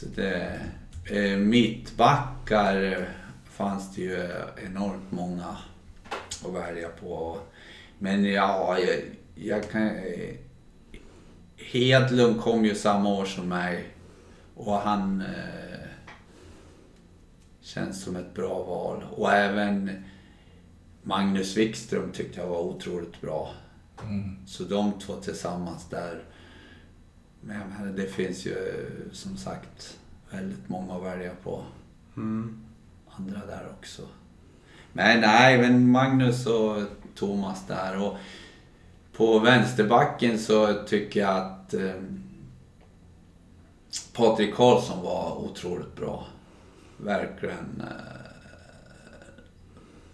Så 0.00 0.06
det, 0.06 0.60
eh, 1.04 1.38
mittbackar 1.38 3.08
fanns 3.44 3.94
det 3.94 4.02
ju 4.02 4.28
enormt 4.66 5.10
många 5.12 5.56
att 6.44 6.54
välja 6.54 6.88
på. 6.88 7.38
Men 7.98 8.24
ja, 8.24 8.78
jag, 8.78 8.98
jag 9.34 9.70
kan... 9.70 9.86
eh, 9.86 10.34
Hedlund 11.56 12.40
kom 12.40 12.64
ju 12.64 12.74
samma 12.74 13.08
år 13.08 13.24
som 13.24 13.48
mig 13.48 13.84
och 14.56 14.74
han 14.74 15.20
eh, 15.20 15.86
känns 17.60 18.04
som 18.04 18.16
ett 18.16 18.34
bra 18.34 18.62
val. 18.62 19.04
Och 19.10 19.32
även 19.32 20.04
Magnus 21.02 21.56
Wikström 21.56 22.12
tyckte 22.12 22.40
jag 22.40 22.46
var 22.46 22.60
otroligt 22.60 23.20
bra. 23.20 23.50
Mm. 24.02 24.46
Så 24.46 24.64
de 24.64 24.92
två 24.92 25.14
tillsammans 25.14 25.88
där. 25.88 26.22
Men 27.40 27.56
jag 27.60 27.68
menar, 27.68 27.92
det 27.96 28.06
finns 28.06 28.46
ju 28.46 28.56
som 29.12 29.36
sagt 29.36 29.98
väldigt 30.30 30.68
många 30.68 30.94
att 30.94 31.02
välja 31.02 31.30
på. 31.42 31.62
Mm. 32.16 32.60
Andra 33.08 33.46
där 33.46 33.68
också. 33.78 34.02
Men 34.92 35.20
nej, 35.20 35.58
men 35.58 35.90
Magnus 35.90 36.46
och 36.46 36.76
Thomas 37.14 37.66
där. 37.66 38.02
Och 38.06 38.16
på 39.16 39.38
vänsterbacken 39.38 40.38
så 40.38 40.74
tycker 40.86 41.20
jag 41.20 41.36
att 41.36 41.74
eh, 41.74 41.92
Patrik 44.14 44.54
Karlsson 44.54 45.02
var 45.02 45.38
otroligt 45.44 45.96
bra. 45.96 46.26
Verkligen. 46.96 47.80
Eh, 47.80 48.20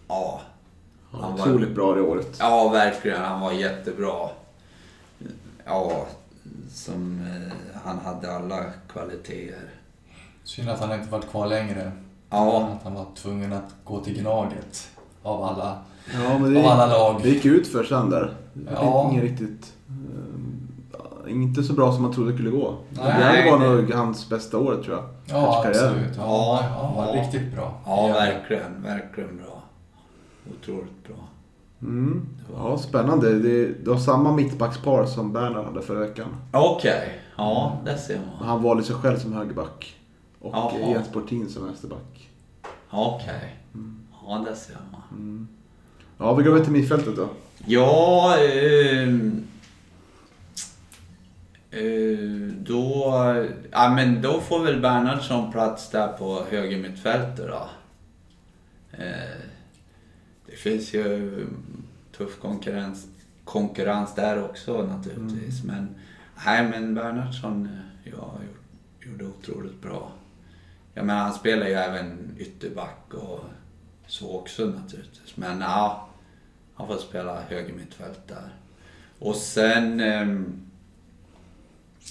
ja. 0.09 0.41
Han 1.11 1.37
var- 1.37 1.41
Otroligt 1.47 1.75
bra 1.75 1.95
det 1.95 2.01
året. 2.01 2.37
Ja, 2.39 2.69
verkligen. 2.69 3.23
Han 3.23 3.41
var 3.41 3.53
jättebra. 3.53 4.29
Ja, 5.65 6.07
som 6.71 7.21
eh, 7.21 7.53
han 7.85 7.99
hade 7.99 8.37
alla 8.37 8.65
kvaliteter. 8.93 9.71
Synd 10.45 10.69
att 10.71 10.81
han 10.81 10.93
inte 11.01 11.11
varit 11.11 11.31
kvar 11.31 11.47
längre. 11.47 11.93
Ja, 12.31 12.69
Att 12.77 12.83
han 12.85 12.95
var 12.95 13.07
tvungen 13.17 13.53
att 13.53 13.75
gå 13.85 14.01
till 14.05 14.21
Gnaget. 14.21 14.89
Av 15.23 15.43
alla, 15.45 15.79
Ja, 16.15 16.39
men 16.39 16.55
det, 16.55 16.61
av 16.61 16.67
alla 16.67 16.87
lag. 16.87 17.21
det 17.23 17.29
gick 17.29 17.45
ut 17.45 17.67
för 17.69 17.85
sen 17.85 18.11
där. 18.11 18.35
Ja. 18.75 19.09
Inget 19.11 19.23
riktigt... 19.23 19.73
eh, 21.27 21.33
inte 21.33 21.63
så 21.63 21.73
bra 21.73 21.93
som 21.93 22.03
man 22.03 22.13
trodde 22.13 22.31
det 22.31 22.37
skulle 22.37 22.51
gå. 22.51 22.75
Nej. 22.91 23.05
det 23.07 23.13
här 23.25 23.51
var 23.51 23.59
nog 23.59 23.93
hans 23.93 24.29
bästa 24.29 24.59
år 24.59 24.83
tror 24.85 24.97
jag. 24.97 25.05
Ja, 25.27 25.65
absolut. 25.67 26.17
Ja, 26.17 26.23
Ja, 26.23 26.59
ja, 26.63 26.87
han 26.87 26.95
var 26.97 27.17
ja. 27.17 27.23
riktigt 27.23 27.53
bra. 27.55 27.81
ja 27.87 28.07
verkligen. 28.09 28.83
Verkligen 28.83 29.37
bra. 29.37 29.63
Otroligt 30.61 31.05
bra. 31.07 31.17
Mm. 31.83 32.27
Ja, 32.55 32.79
spännande. 32.79 33.39
Det, 33.39 33.67
det 33.67 33.91
var 33.91 33.99
samma 33.99 34.33
mittbackspar 34.33 35.07
som 35.07 35.33
Bernhard 35.33 35.65
hade 35.65 35.83
förra 35.83 36.01
veckan. 36.01 36.29
Okej, 36.53 37.21
ja, 37.37 37.81
det 37.85 37.99
ser 37.99 38.19
man. 38.19 38.49
Han 38.49 38.63
valde 38.63 38.83
sig 38.83 38.95
själv 38.97 39.19
som 39.19 39.33
högerback. 39.33 39.97
Och. 40.41 40.73
Jens 40.81 41.09
Portin 41.13 41.49
som 41.49 41.65
vänsterback. 41.67 42.31
Okej. 42.91 43.57
Ja, 44.27 44.45
det 44.49 44.57
ser 44.57 44.77
man. 44.93 45.49
Ja, 46.19 46.35
vi 46.35 46.43
går 46.45 46.51
över 46.51 46.65
till 46.65 46.73
mittfältet 46.73 47.17
då. 47.17 47.29
Ja, 47.67 48.37
ehm, 48.39 49.47
eh, 51.71 52.53
då, 52.59 53.13
ja, 53.71 53.89
men 53.91 54.23
då 54.23 54.41
får 54.41 54.65
väl 54.65 54.81
Bernhardsson 54.81 55.53
plats 55.53 55.91
där 55.91 56.09
på 56.09 56.43
höger 56.51 56.79
mittfältet 56.79 57.49
då. 57.49 57.69
Eh, 58.93 59.41
det 60.57 60.61
finns 60.61 60.95
ju 60.95 61.47
tuff 62.17 62.41
konkurrens, 62.41 63.07
konkurrens 63.45 64.15
där 64.15 64.45
också 64.45 64.87
naturligtvis. 64.87 65.65
Men, 65.65 65.89
nej, 66.47 66.69
men 66.69 66.95
Bernhardsson 66.95 67.65
eh, 67.67 68.13
ja, 68.13 68.39
gjorde, 69.01 69.25
otroligt 69.27 69.83
bra. 69.83 70.13
Jag 70.95 71.07
menar, 71.07 71.23
han 71.23 71.35
spelar 71.35 71.67
ju 71.67 71.73
även 71.73 72.35
ytterback 72.39 73.15
och 73.15 73.45
så 74.07 74.37
också 74.37 74.67
naturligtvis. 74.67 75.37
Men 75.37 75.61
ja, 75.61 76.09
han 76.75 76.87
får 76.87 76.99
spela 76.99 77.41
höger 77.41 77.75
mittfält 77.75 78.29
där. 78.29 78.55
Och 79.19 79.37
sen... 79.37 80.01
ehm, 80.01 80.61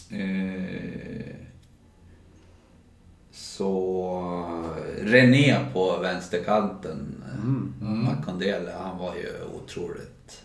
eh, 0.10 1.45
så 3.36 4.46
René 5.02 5.66
på 5.74 5.98
vänsterkanten. 6.02 7.24
Mm. 7.44 7.74
Mm. 7.82 8.04
Makondele, 8.04 8.72
han 8.80 8.98
var 8.98 9.16
ju 9.16 9.32
otroligt 9.56 10.42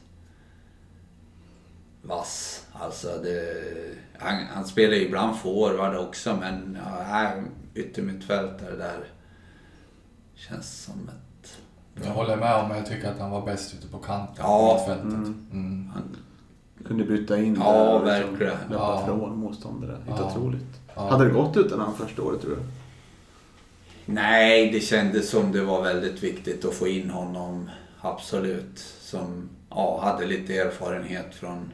vass. 2.03 2.67
Alltså 2.73 3.09
det, 3.23 3.55
han, 4.19 4.37
han 4.55 4.65
spelar 4.65 4.95
ju 4.95 5.07
ibland 5.07 5.37
forward 5.37 5.97
också 5.97 6.37
men 6.41 6.79
ja, 6.85 7.03
här, 7.03 7.43
yttermittfältare 7.75 8.77
där 8.77 9.05
känns 10.35 10.83
som 10.85 11.09
ett... 11.09 11.57
Jag 12.07 12.13
håller 12.13 12.37
med 12.37 12.55
om, 12.57 12.71
jag 12.71 12.87
tycker 12.87 13.11
att 13.11 13.19
han 13.19 13.31
var 13.31 13.47
bäst 13.47 13.75
ute 13.75 13.89
på 13.89 13.99
kanten 13.99 14.35
Ja. 14.39 14.83
på 14.87 14.91
mittfältet. 14.91 15.15
Mm. 15.27 15.47
Mm. 15.53 15.91
Han, 15.95 16.17
Kunde 16.87 17.05
bryta 17.05 17.39
in 17.39 17.57
Ja, 17.61 17.73
där 17.73 17.95
och 18.01 18.07
verkligen. 18.07 18.53
löpa 18.71 18.75
Ja. 18.75 19.03
från 19.07 19.39
motståndare. 19.39 19.97
Helt 20.07 20.21
Ja. 20.21 20.31
otroligt. 20.31 20.81
Ja. 20.95 21.11
Hade 21.11 21.25
det 21.25 21.31
gått 21.31 21.57
utan 21.57 21.81
han 21.81 21.95
första 21.95 22.23
året 22.23 22.41
tror 22.41 22.51
du? 22.51 22.63
Nej, 24.07 24.71
det 24.71 24.81
kändes 24.81 25.31
som 25.31 25.53
det 25.53 25.65
var 25.65 25.83
väldigt 25.83 26.23
viktigt 26.23 26.65
att 26.65 26.75
få 26.75 26.89
in 26.89 27.11
honom. 27.11 27.71
Absolut. 28.01 28.79
Som 29.01 29.49
ja, 29.71 30.01
hade 30.03 30.27
lite 30.27 30.57
erfarenhet 30.57 31.35
från 31.35 31.73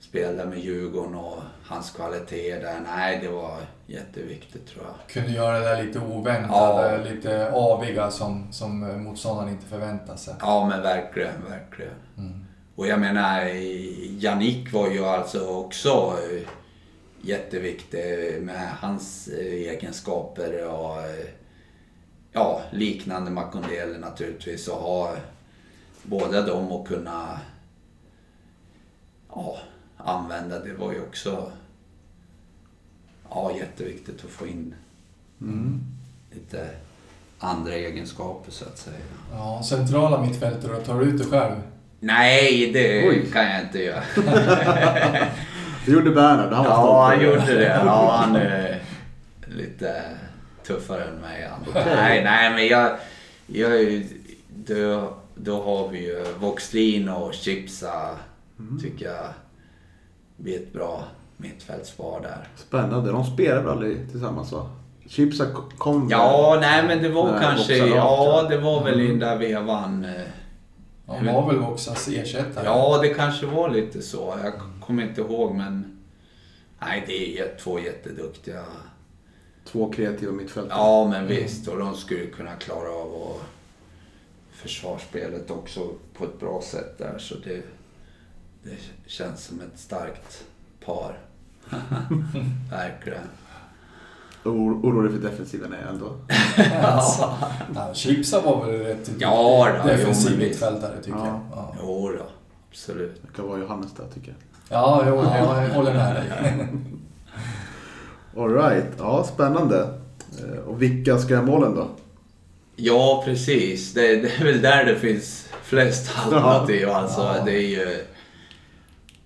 spela 0.00 0.44
med 0.44 0.58
Djurgården 0.58 1.14
och 1.14 1.38
hans 1.66 1.90
kvalitet 1.90 2.58
där. 2.58 2.80
Nej, 2.86 3.18
det 3.22 3.28
var 3.28 3.56
jätteviktigt 3.86 4.66
tror 4.66 4.84
jag. 4.84 5.14
Kunde 5.14 5.30
göra 5.38 5.58
det 5.58 5.64
där 5.64 5.82
lite 5.82 5.98
oväntade, 5.98 7.02
Ja. 7.04 7.10
lite 7.14 7.52
aviga 7.52 8.10
som, 8.10 8.52
som 8.52 9.02
motståndaren 9.04 9.48
inte 9.48 9.66
förväntar 9.66 10.16
sig. 10.16 10.34
Ja, 10.40 10.66
men 10.70 10.82
verkligen, 10.82 11.34
verkligen. 11.50 11.92
Mm. 12.18 12.44
Och 12.76 12.86
jag 12.86 13.00
menar, 13.00 13.44
Jannik 14.18 14.72
var 14.72 14.90
ju 14.90 15.04
alltså 15.04 15.46
också 15.46 15.88
eh, 16.32 16.48
jätteviktig 17.24 18.38
med 18.42 18.70
hans 18.80 19.28
eh, 19.28 19.52
egenskaper 19.52 20.68
och 20.68 20.98
eh, 21.00 21.26
ja, 22.32 22.60
liknande 22.72 23.30
Makondele 23.30 23.98
naturligtvis. 23.98 24.68
Och 24.68 24.76
ha 24.78 25.16
båda 26.02 26.42
dem 26.42 26.72
och 26.72 26.88
kunna 26.88 27.40
ja, 29.28 29.58
använda, 29.96 30.58
det 30.58 30.72
var 30.74 30.92
ju 30.92 31.00
också 31.02 31.52
ja, 33.30 33.52
jätteviktigt 33.58 34.24
att 34.24 34.30
få 34.30 34.46
in 34.46 34.74
Mm. 35.40 35.80
lite 36.32 36.70
andra 37.38 37.74
egenskaper 37.74 38.52
så 38.52 38.64
att 38.64 38.78
säga. 38.78 38.96
Ja, 39.32 39.62
centrala 39.62 40.22
mittfältare, 40.22 40.72
då 40.72 40.80
tar 40.80 41.00
du 41.00 41.06
ut 41.06 41.18
det 41.18 41.24
själv? 41.24 41.54
Nej, 42.00 42.72
det 42.72 43.08
Oj. 43.08 43.30
kan 43.32 43.50
jag 43.50 43.62
inte 43.62 43.78
göra. 43.82 44.02
Det 45.84 45.92
gjorde 45.92 46.10
Bernhard, 46.10 46.52
han 46.52 46.64
var 46.64 46.72
stolt 46.72 46.86
Ja, 46.86 47.04
han 47.06 47.24
gjorde 47.24 47.54
det. 47.58 47.80
Ja, 47.84 48.16
han 48.24 48.36
är 48.36 48.80
lite 49.46 50.02
tuffare 50.66 51.04
än 51.04 51.14
mig. 51.20 51.48
Nej, 51.74 52.24
nej, 52.24 52.50
men 52.54 52.66
jag... 52.66 52.90
jag 53.46 53.70
är 53.72 53.78
ju- 53.90 54.06
då, 54.66 55.14
då 55.34 55.62
har 55.62 55.88
vi 55.88 56.06
ju 56.06 56.24
Voxlin 56.40 57.08
och 57.08 57.34
Chipsa, 57.34 58.10
Mm. 58.58 58.80
tycker 58.80 59.06
jag, 59.06 59.24
blir 60.36 60.56
ett 60.56 60.72
bra 60.72 61.02
mittfältspar 61.36 62.20
där. 62.22 62.48
Spännande. 62.56 63.10
De 63.12 63.24
spelar 63.24 63.60
väl 63.62 63.70
aldrig 63.70 64.10
tillsammans 64.10 64.52
va? 64.52 64.70
Chipsa 65.08 65.44
kom 65.78 66.08
Ja, 66.10 66.58
nej 66.60 66.84
men 66.86 67.02
det 67.02 67.08
var 67.08 67.30
Nej, 67.32 67.40
kanske... 67.42 67.80
Voxar 67.80 67.96
Ja, 67.96 68.46
det 68.50 68.58
var 68.58 68.84
väl 68.84 69.00
i 69.00 69.04
Mm. 69.06 69.18
den 69.18 69.28
där 69.28 69.36
vevan. 69.48 70.04
eh, 70.04 70.10
Han 71.06 71.26
var 71.34 71.46
väl 71.46 71.56
Voxas 71.60 72.08
ersättare? 72.08 72.64
Ja, 72.64 72.98
det 73.02 73.08
kanske 73.08 73.46
var 73.46 73.68
lite 73.68 74.02
så. 74.02 74.34
Jag 74.42 74.52
kommer 74.86 75.02
inte 75.02 75.20
ihåg 75.20 75.54
men... 75.54 75.90
Nej, 76.80 77.04
det 77.06 77.38
är 77.38 77.56
två 77.58 77.80
jätteduktiga 77.80 78.64
Två 79.64 79.90
kreativa 79.92 80.32
mittfältare. 80.32 80.78
Ja, 80.78 81.08
men 81.08 81.26
visst. 81.26 81.68
Och 81.68 81.78
de 81.78 81.94
skulle 81.96 82.26
kunna 82.26 82.56
klara 82.56 82.88
av 82.90 83.12
och 83.12 83.40
försvarsspelet 84.52 85.50
också 85.50 85.90
på 86.14 86.24
ett 86.24 86.40
bra 86.40 86.62
sätt 86.62 86.98
där. 86.98 87.18
Så 87.18 87.34
det, 87.34 87.62
det 88.62 88.76
känns 89.06 89.44
som 89.44 89.60
ett 89.60 89.78
starkt 89.80 90.44
par. 90.84 91.18
Verkligen. 92.70 93.28
Orolig 94.44 95.12
för 95.12 95.18
defensiven 95.30 95.72
är 95.72 95.80
jag 95.80 95.88
ändå. 95.90 96.16
alltså, 96.82 97.34
ja, 97.74 97.94
Chipsa 97.94 98.40
var 98.40 98.66
väl 98.66 98.80
rätt 98.80 99.10
Ja, 99.18 99.68
då, 99.82 99.88
defensiv 99.88 100.38
mittfältare 100.38 101.02
tycker 101.02 101.18
Ja. 101.18 101.26
jag. 101.26 101.40
Ja, 101.52 101.76
Jo 101.80 102.12
då, 102.18 102.26
absolut. 102.70 103.22
Det 103.22 103.36
kan 103.36 103.48
vara 103.48 103.58
Johannes 103.58 103.92
där 103.92 104.06
tycker 104.14 104.28
jag. 104.28 104.36
Ja 104.74 105.04
jo, 105.08 105.14
jag 105.16 105.68
håller 105.74 105.94
med 105.94 106.14
dig. 106.14 106.68
Alright, 108.36 108.84
ja 108.98 109.24
spännande. 109.24 109.98
Eh, 110.44 110.58
Och 110.58 110.82
vilka 110.82 111.18
ska 111.18 111.32
göra 111.34 111.42
målen 111.46 111.74
då? 111.74 111.88
Ja, 112.76 113.22
precis. 113.24 113.94
Det, 113.94 114.16
det 114.16 114.28
är 114.40 114.44
väl 114.44 114.62
där 114.62 114.84
det 114.84 114.96
finns 114.96 115.48
flest 115.62 116.12
alternativ. 116.18 116.88
Alltså, 116.88 117.20
Ja. 117.20 117.44
det 117.44 117.52
är 117.56 117.68
ju... 117.68 118.04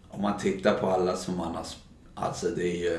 Om 0.09 0.23
man 0.23 0.39
tittar 0.39 0.75
på 0.75 0.87
alla 0.87 1.16
som 1.16 1.37
man 1.37 1.55
har... 1.55 1.65
Alltså 2.15 2.47
det 2.57 2.62
är 2.69 2.77
ju... 2.91 2.99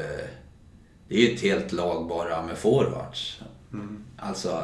Det 1.08 1.16
är 1.16 1.20
ju 1.28 1.34
ett 1.36 1.42
helt 1.42 1.72
lag 1.72 2.08
bara 2.08 2.42
med 2.46 2.58
forwards. 2.58 3.42
Mm. 3.74 4.04
Alltså... 4.18 4.64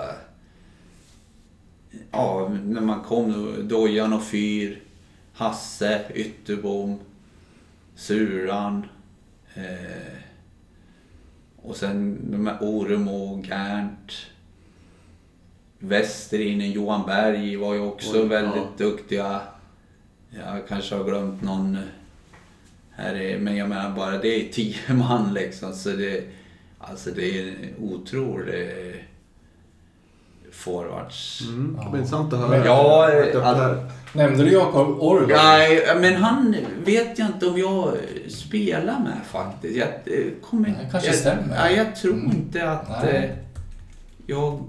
Ja, 2.12 2.52
när 2.64 2.82
man 2.82 3.02
kom, 3.04 3.56
Dojan 3.68 4.14
och 4.14 4.24
Fyr, 4.24 4.80
Hasse, 5.34 6.02
Ytterbom, 6.14 7.00
Suran. 7.96 8.86
Eh, 9.54 10.14
och 11.62 11.76
sen 11.76 12.20
de 12.32 12.48
här 12.48 12.58
Oremo, 12.62 13.44
Gernt. 13.48 14.12
Västerinen, 15.80 16.72
Johan 16.72 17.06
Berg 17.06 17.56
var 17.56 17.74
ju 17.74 17.80
också 17.80 18.22
Oj, 18.22 18.28
väldigt 18.28 18.56
ja. 18.78 18.86
duktiga. 18.86 19.42
Jag 20.30 20.68
kanske 20.68 20.96
har 20.96 21.04
glömt 21.04 21.42
någon 21.42 21.78
här 22.92 23.16
är, 23.16 23.40
men 23.40 23.56
jag 23.56 23.70
menar 23.70 23.96
bara 23.96 24.18
det 24.18 24.28
är 24.28 24.52
tio 24.54 24.76
man 24.94 25.34
liksom 25.34 25.74
så 25.74 25.90
det, 25.90 26.24
alltså 26.80 27.10
det 27.12 27.40
är 27.40 27.54
otroligt 27.80 28.96
forwards. 30.52 31.42
Mm. 31.48 31.74
Det 31.76 31.82
Ja. 31.84 31.90
blir 31.90 32.00
intressant 32.00 32.34
att 32.34 32.40
höra. 32.40 32.66
Ja, 32.66 33.10
här. 33.44 33.92
Nämnde 34.16 34.44
du 34.44 34.52
Jakob 34.52 34.88
Orlov? 35.00 35.28
Nej, 35.30 35.82
men 36.02 36.16
han 36.16 36.56
vet 36.86 37.20
jag 37.20 37.28
inte 37.28 37.46
om 37.46 37.58
jag 37.58 37.94
spelar 38.30 39.00
med 39.00 39.18
faktiskt. 39.32 39.76
Jag 39.78 39.88
eh, 39.88 40.24
kommer 40.50 40.68
Nej, 40.70 40.88
kanske 40.92 41.10
jag, 41.10 41.16
stämmer. 41.18 41.48
Nej, 41.48 41.76
jag 41.76 41.96
tror 41.96 42.14
Mm. 42.14 42.32
inte 42.32 42.70
att 42.72 43.04
Nej. 43.04 43.16
eh, 43.16 43.30
jag... 44.28 44.60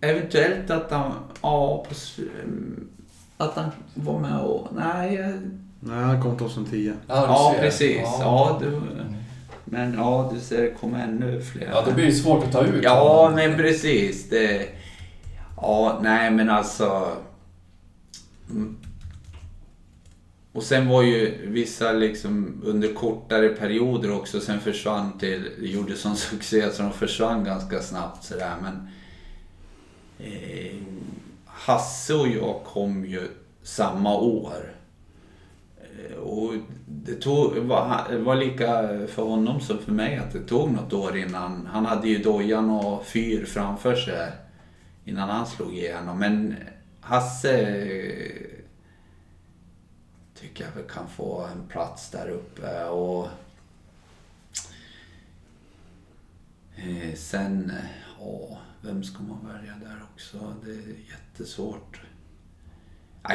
Eventuellt 0.00 0.70
att 0.70 0.90
han... 0.90 1.12
Ja, 1.42 1.84
på, 1.88 1.92
s- 1.94 2.16
att 3.36 3.54
han 3.56 3.70
var 3.94 4.18
med 4.18 4.40
och... 4.40 4.68
Nej, 4.76 5.14
jag, 5.14 5.32
Nej, 5.80 6.04
han 6.04 6.22
kom 6.22 6.38
2010. 6.38 6.92
Ja, 7.06 7.14
ja 7.28 7.54
precis. 7.60 7.96
Ja. 8.02 8.18
Ja, 8.20 8.60
du, 8.62 8.80
men 9.64 9.94
ja, 9.94 10.30
du 10.34 10.40
ser 10.40 10.62
det 10.62 10.70
kommer 10.70 11.04
ännu 11.04 11.40
fler. 11.40 11.68
Ja, 11.72 11.82
då 11.88 11.92
blir 11.94 12.06
det 12.06 12.12
svårt 12.12 12.44
att 12.44 12.52
ta 12.52 12.62
ut 12.64 12.84
Ja, 12.84 13.32
men 13.34 13.56
precis. 13.56 14.30
Det, 14.30 14.68
ja, 15.56 15.98
nej 16.02 16.30
men 16.30 16.50
alltså... 16.50 17.08
Mm. 18.50 18.76
Och 20.52 20.62
sen 20.62 20.88
var 20.88 21.02
ju 21.02 21.46
vissa 21.50 21.92
liksom 21.92 22.62
under 22.64 22.94
kortare 22.94 23.48
perioder 23.48 24.12
också, 24.12 24.40
sen 24.40 24.60
försvann 24.60 25.18
till, 25.18 25.50
gjorde 25.58 25.96
sån 25.96 26.16
succé 26.16 26.70
så 26.70 26.82
de 26.82 26.92
försvann 26.92 27.44
ganska 27.44 27.80
snabbt 27.80 28.24
sådär 28.24 28.54
men... 28.62 28.88
Eh, 30.18 30.76
Hasse 31.46 32.14
och 32.14 32.28
jag 32.28 32.60
kom 32.64 33.04
ju 33.04 33.28
samma 33.62 34.16
år. 34.16 34.72
Eh, 35.80 36.16
och 36.16 36.52
det 36.86 37.14
tog, 37.14 37.56
var, 37.56 38.18
var 38.18 38.36
lika 38.36 38.82
för 39.06 39.22
honom 39.22 39.60
som 39.60 39.78
för 39.78 39.92
mig 39.92 40.16
att 40.16 40.32
det 40.32 40.40
tog 40.40 40.70
något 40.70 40.92
år 40.92 41.16
innan. 41.16 41.68
Han 41.72 41.86
hade 41.86 42.08
ju 42.08 42.18
dojan 42.18 42.70
och 42.70 43.06
fyr 43.06 43.44
framför 43.44 43.94
sig 43.94 44.32
innan 45.04 45.28
han 45.28 45.46
slog 45.46 45.74
igenom. 45.74 46.18
Men 46.18 46.54
Hasse 47.00 47.56
tycker 50.40 50.64
jag 50.64 50.72
väl 50.82 50.90
kan 50.90 51.08
få 51.08 51.42
en 51.52 51.66
plats 51.68 52.10
där 52.10 52.28
uppe. 52.28 52.84
Och 52.84 53.26
eh, 56.76 57.14
sen, 57.16 57.72
ja, 58.20 58.58
vem 58.80 59.04
ska 59.04 59.22
man 59.22 59.52
välja 59.52 59.72
där 59.72 60.02
också? 60.14 60.54
Det 60.64 60.70
är 60.70 60.94
jättesvårt. 61.10 62.00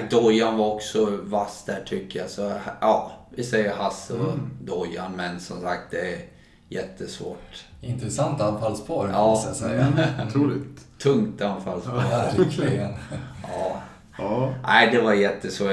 Dojan 0.09 0.57
var 0.57 0.73
också 0.73 1.19
vass 1.23 1.63
där 1.65 1.83
tycker 1.85 2.19
jag. 2.19 2.29
Så 2.29 2.53
ja, 2.81 3.11
vi 3.35 3.43
säger 3.43 3.75
Hasse 3.75 4.13
och 4.13 4.33
Dojan. 4.61 5.11
Men 5.15 5.39
som 5.39 5.61
sagt, 5.61 5.91
det 5.91 6.13
är 6.15 6.25
jättesvårt. 6.69 7.65
Intressant 7.81 8.41
anfallspar, 8.41 9.09
Ja. 9.09 9.27
måste 9.27 9.47
jag 9.49 9.55
säga. 9.55 9.87
Mm. 9.87 10.27
Otroligt. 10.27 10.97
Tungt 10.99 11.41
anfallsspel. 11.41 11.93
Verkligen. 11.95 12.93
Ja. 13.43 13.81
Ja. 14.17 14.53
Nej, 14.63 14.91
det 14.91 15.01
var 15.01 15.13
jättesvårt. 15.13 15.69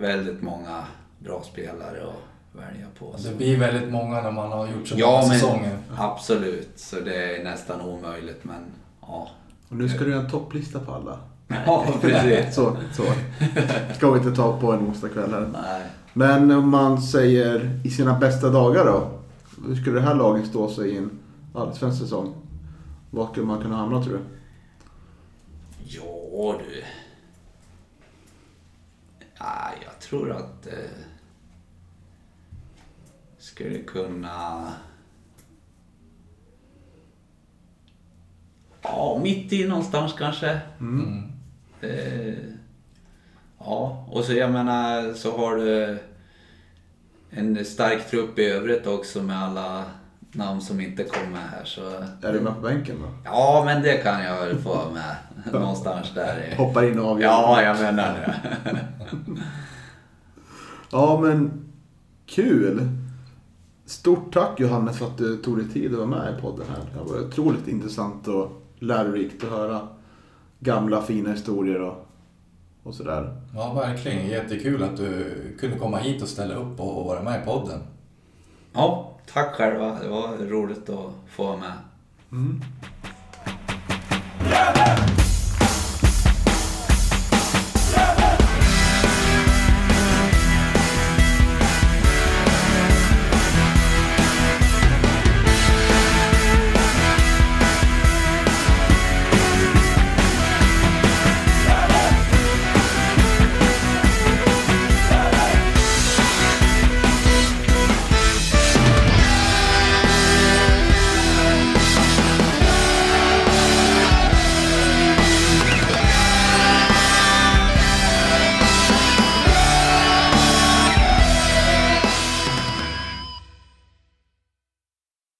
Väldigt 0.00 0.42
många 0.42 0.84
bra 1.18 1.42
spelare 1.42 2.02
att 2.02 2.60
välja 2.60 2.86
på. 2.98 3.14
Så. 3.18 3.28
Det 3.28 3.34
blir 3.34 3.58
väldigt 3.58 3.92
många 3.92 4.20
när 4.22 4.30
man 4.30 4.52
har 4.52 4.66
gjort 4.66 4.88
så 4.88 4.94
Ja, 4.98 5.06
många 5.10 5.28
men 5.28 5.38
säsonger. 5.38 5.78
absolut. 5.98 6.70
Så 6.76 7.00
det 7.00 7.36
är 7.40 7.44
nästan 7.44 7.80
omöjligt, 7.80 8.44
men 8.44 8.60
ja. 9.00 9.28
Och 9.68 9.76
nu 9.76 9.88
ska 9.88 10.04
du 10.04 10.10
göra 10.10 10.20
en 10.22 10.30
topplista 10.30 10.80
på 10.80 10.92
alla. 10.92 11.18
Ja, 11.66 11.86
precis. 12.00 12.54
Så, 12.54 12.76
så. 12.92 13.02
Ska 13.94 14.10
vi 14.10 14.18
inte 14.18 14.36
ta 14.36 14.60
på 14.60 14.72
en 14.72 14.78
onsdagkväll 14.80 15.32
här. 15.32 15.48
Nej. 15.52 15.82
Men 16.12 16.50
om 16.50 16.68
man 16.68 17.02
säger 17.02 17.80
i 17.84 17.90
sina 17.90 18.18
bästa 18.18 18.50
dagar 18.50 18.84
då? 18.84 19.10
Hur 19.68 19.74
skulle 19.76 19.96
det 20.00 20.06
här 20.06 20.14
laget 20.14 20.46
stå 20.46 20.68
sig 20.68 20.90
i 20.90 20.96
en 20.96 21.10
allsvensk 21.54 22.00
säsong? 22.00 22.34
Var 23.10 23.26
skulle 23.26 23.46
man 23.46 23.62
kunna 23.62 23.76
hamna 23.76 24.02
tror 24.02 24.12
du? 24.12 24.20
Ja 25.86 26.54
du. 26.58 26.82
Ja, 29.44 29.70
jag 29.84 30.00
tror 30.00 30.30
att 30.30 30.66
eh, 30.66 30.72
skulle 33.38 33.78
kunna... 33.78 34.72
Ja, 38.82 39.20
mitt 39.22 39.52
i 39.52 39.68
någonstans 39.68 40.12
kanske. 40.18 40.60
Mm. 40.80 41.32
Eh, 41.80 42.34
ja, 43.58 44.06
och 44.10 44.24
så 44.24 44.32
jag 44.32 44.52
menar 44.52 45.12
så 45.12 45.36
har 45.36 45.56
du 45.56 45.98
en 47.30 47.64
stark 47.64 48.10
trupp 48.10 48.38
i 48.38 48.44
övrigt 48.44 48.86
också 48.86 49.22
med 49.22 49.42
alla 49.42 49.84
namn 50.34 50.60
som 50.60 50.80
inte 50.80 51.04
kommer 51.04 51.38
här. 51.38 51.64
Så, 51.64 51.80
Är 52.26 52.32
du 52.32 52.40
med 52.40 52.54
på 52.54 52.60
bänken 52.60 52.96
då? 53.02 53.08
Ja, 53.24 53.62
men 53.66 53.82
det 53.82 53.96
kan 54.02 54.24
jag 54.24 54.40
väl 54.40 54.58
få 54.58 54.68
vara 54.68 54.90
med 54.90 55.16
någonstans 55.52 56.14
där. 56.14 56.52
i- 56.52 56.54
Hoppar 56.56 56.84
in 56.90 56.98
och 56.98 57.10
avgör. 57.10 57.28
Ja, 57.28 57.62
jag 57.62 57.80
menar 57.80 58.12
det. 58.14 58.80
Ja, 60.90 61.20
men 61.20 61.64
kul! 62.26 62.88
Stort 63.86 64.32
tack 64.34 64.60
Johannes 64.60 64.98
för 64.98 65.06
att 65.06 65.18
du 65.18 65.36
tog 65.36 65.58
dig 65.58 65.68
tid 65.68 65.92
att 65.92 65.98
vara 65.98 66.06
med 66.08 66.34
i 66.38 66.40
podden 66.42 66.66
här. 66.68 66.78
Det 67.04 67.10
var 67.12 67.20
otroligt 67.28 67.68
intressant 67.68 68.28
och 68.28 68.62
lärorikt 68.78 69.44
att 69.44 69.50
höra 69.50 69.88
gamla 70.60 71.02
fina 71.02 71.30
historier 71.30 71.80
och, 71.80 72.06
och 72.82 72.94
sådär. 72.94 73.36
Ja, 73.54 73.72
verkligen. 73.72 74.26
Jättekul 74.28 74.82
att 74.82 74.96
du 74.96 75.32
kunde 75.60 75.78
komma 75.78 75.96
hit 75.98 76.22
och 76.22 76.28
ställa 76.28 76.54
upp 76.54 76.80
och 76.80 77.04
vara 77.04 77.22
med 77.22 77.42
i 77.42 77.44
podden. 77.46 77.80
Ja, 78.72 79.13
tack 79.32 79.54
själva. 79.54 79.98
Det 80.02 80.08
var 80.08 80.36
roligt 80.36 80.88
att 80.88 81.10
få 81.30 81.46
vara 81.46 81.56
med. 81.56 81.72
Mm. 82.32 82.60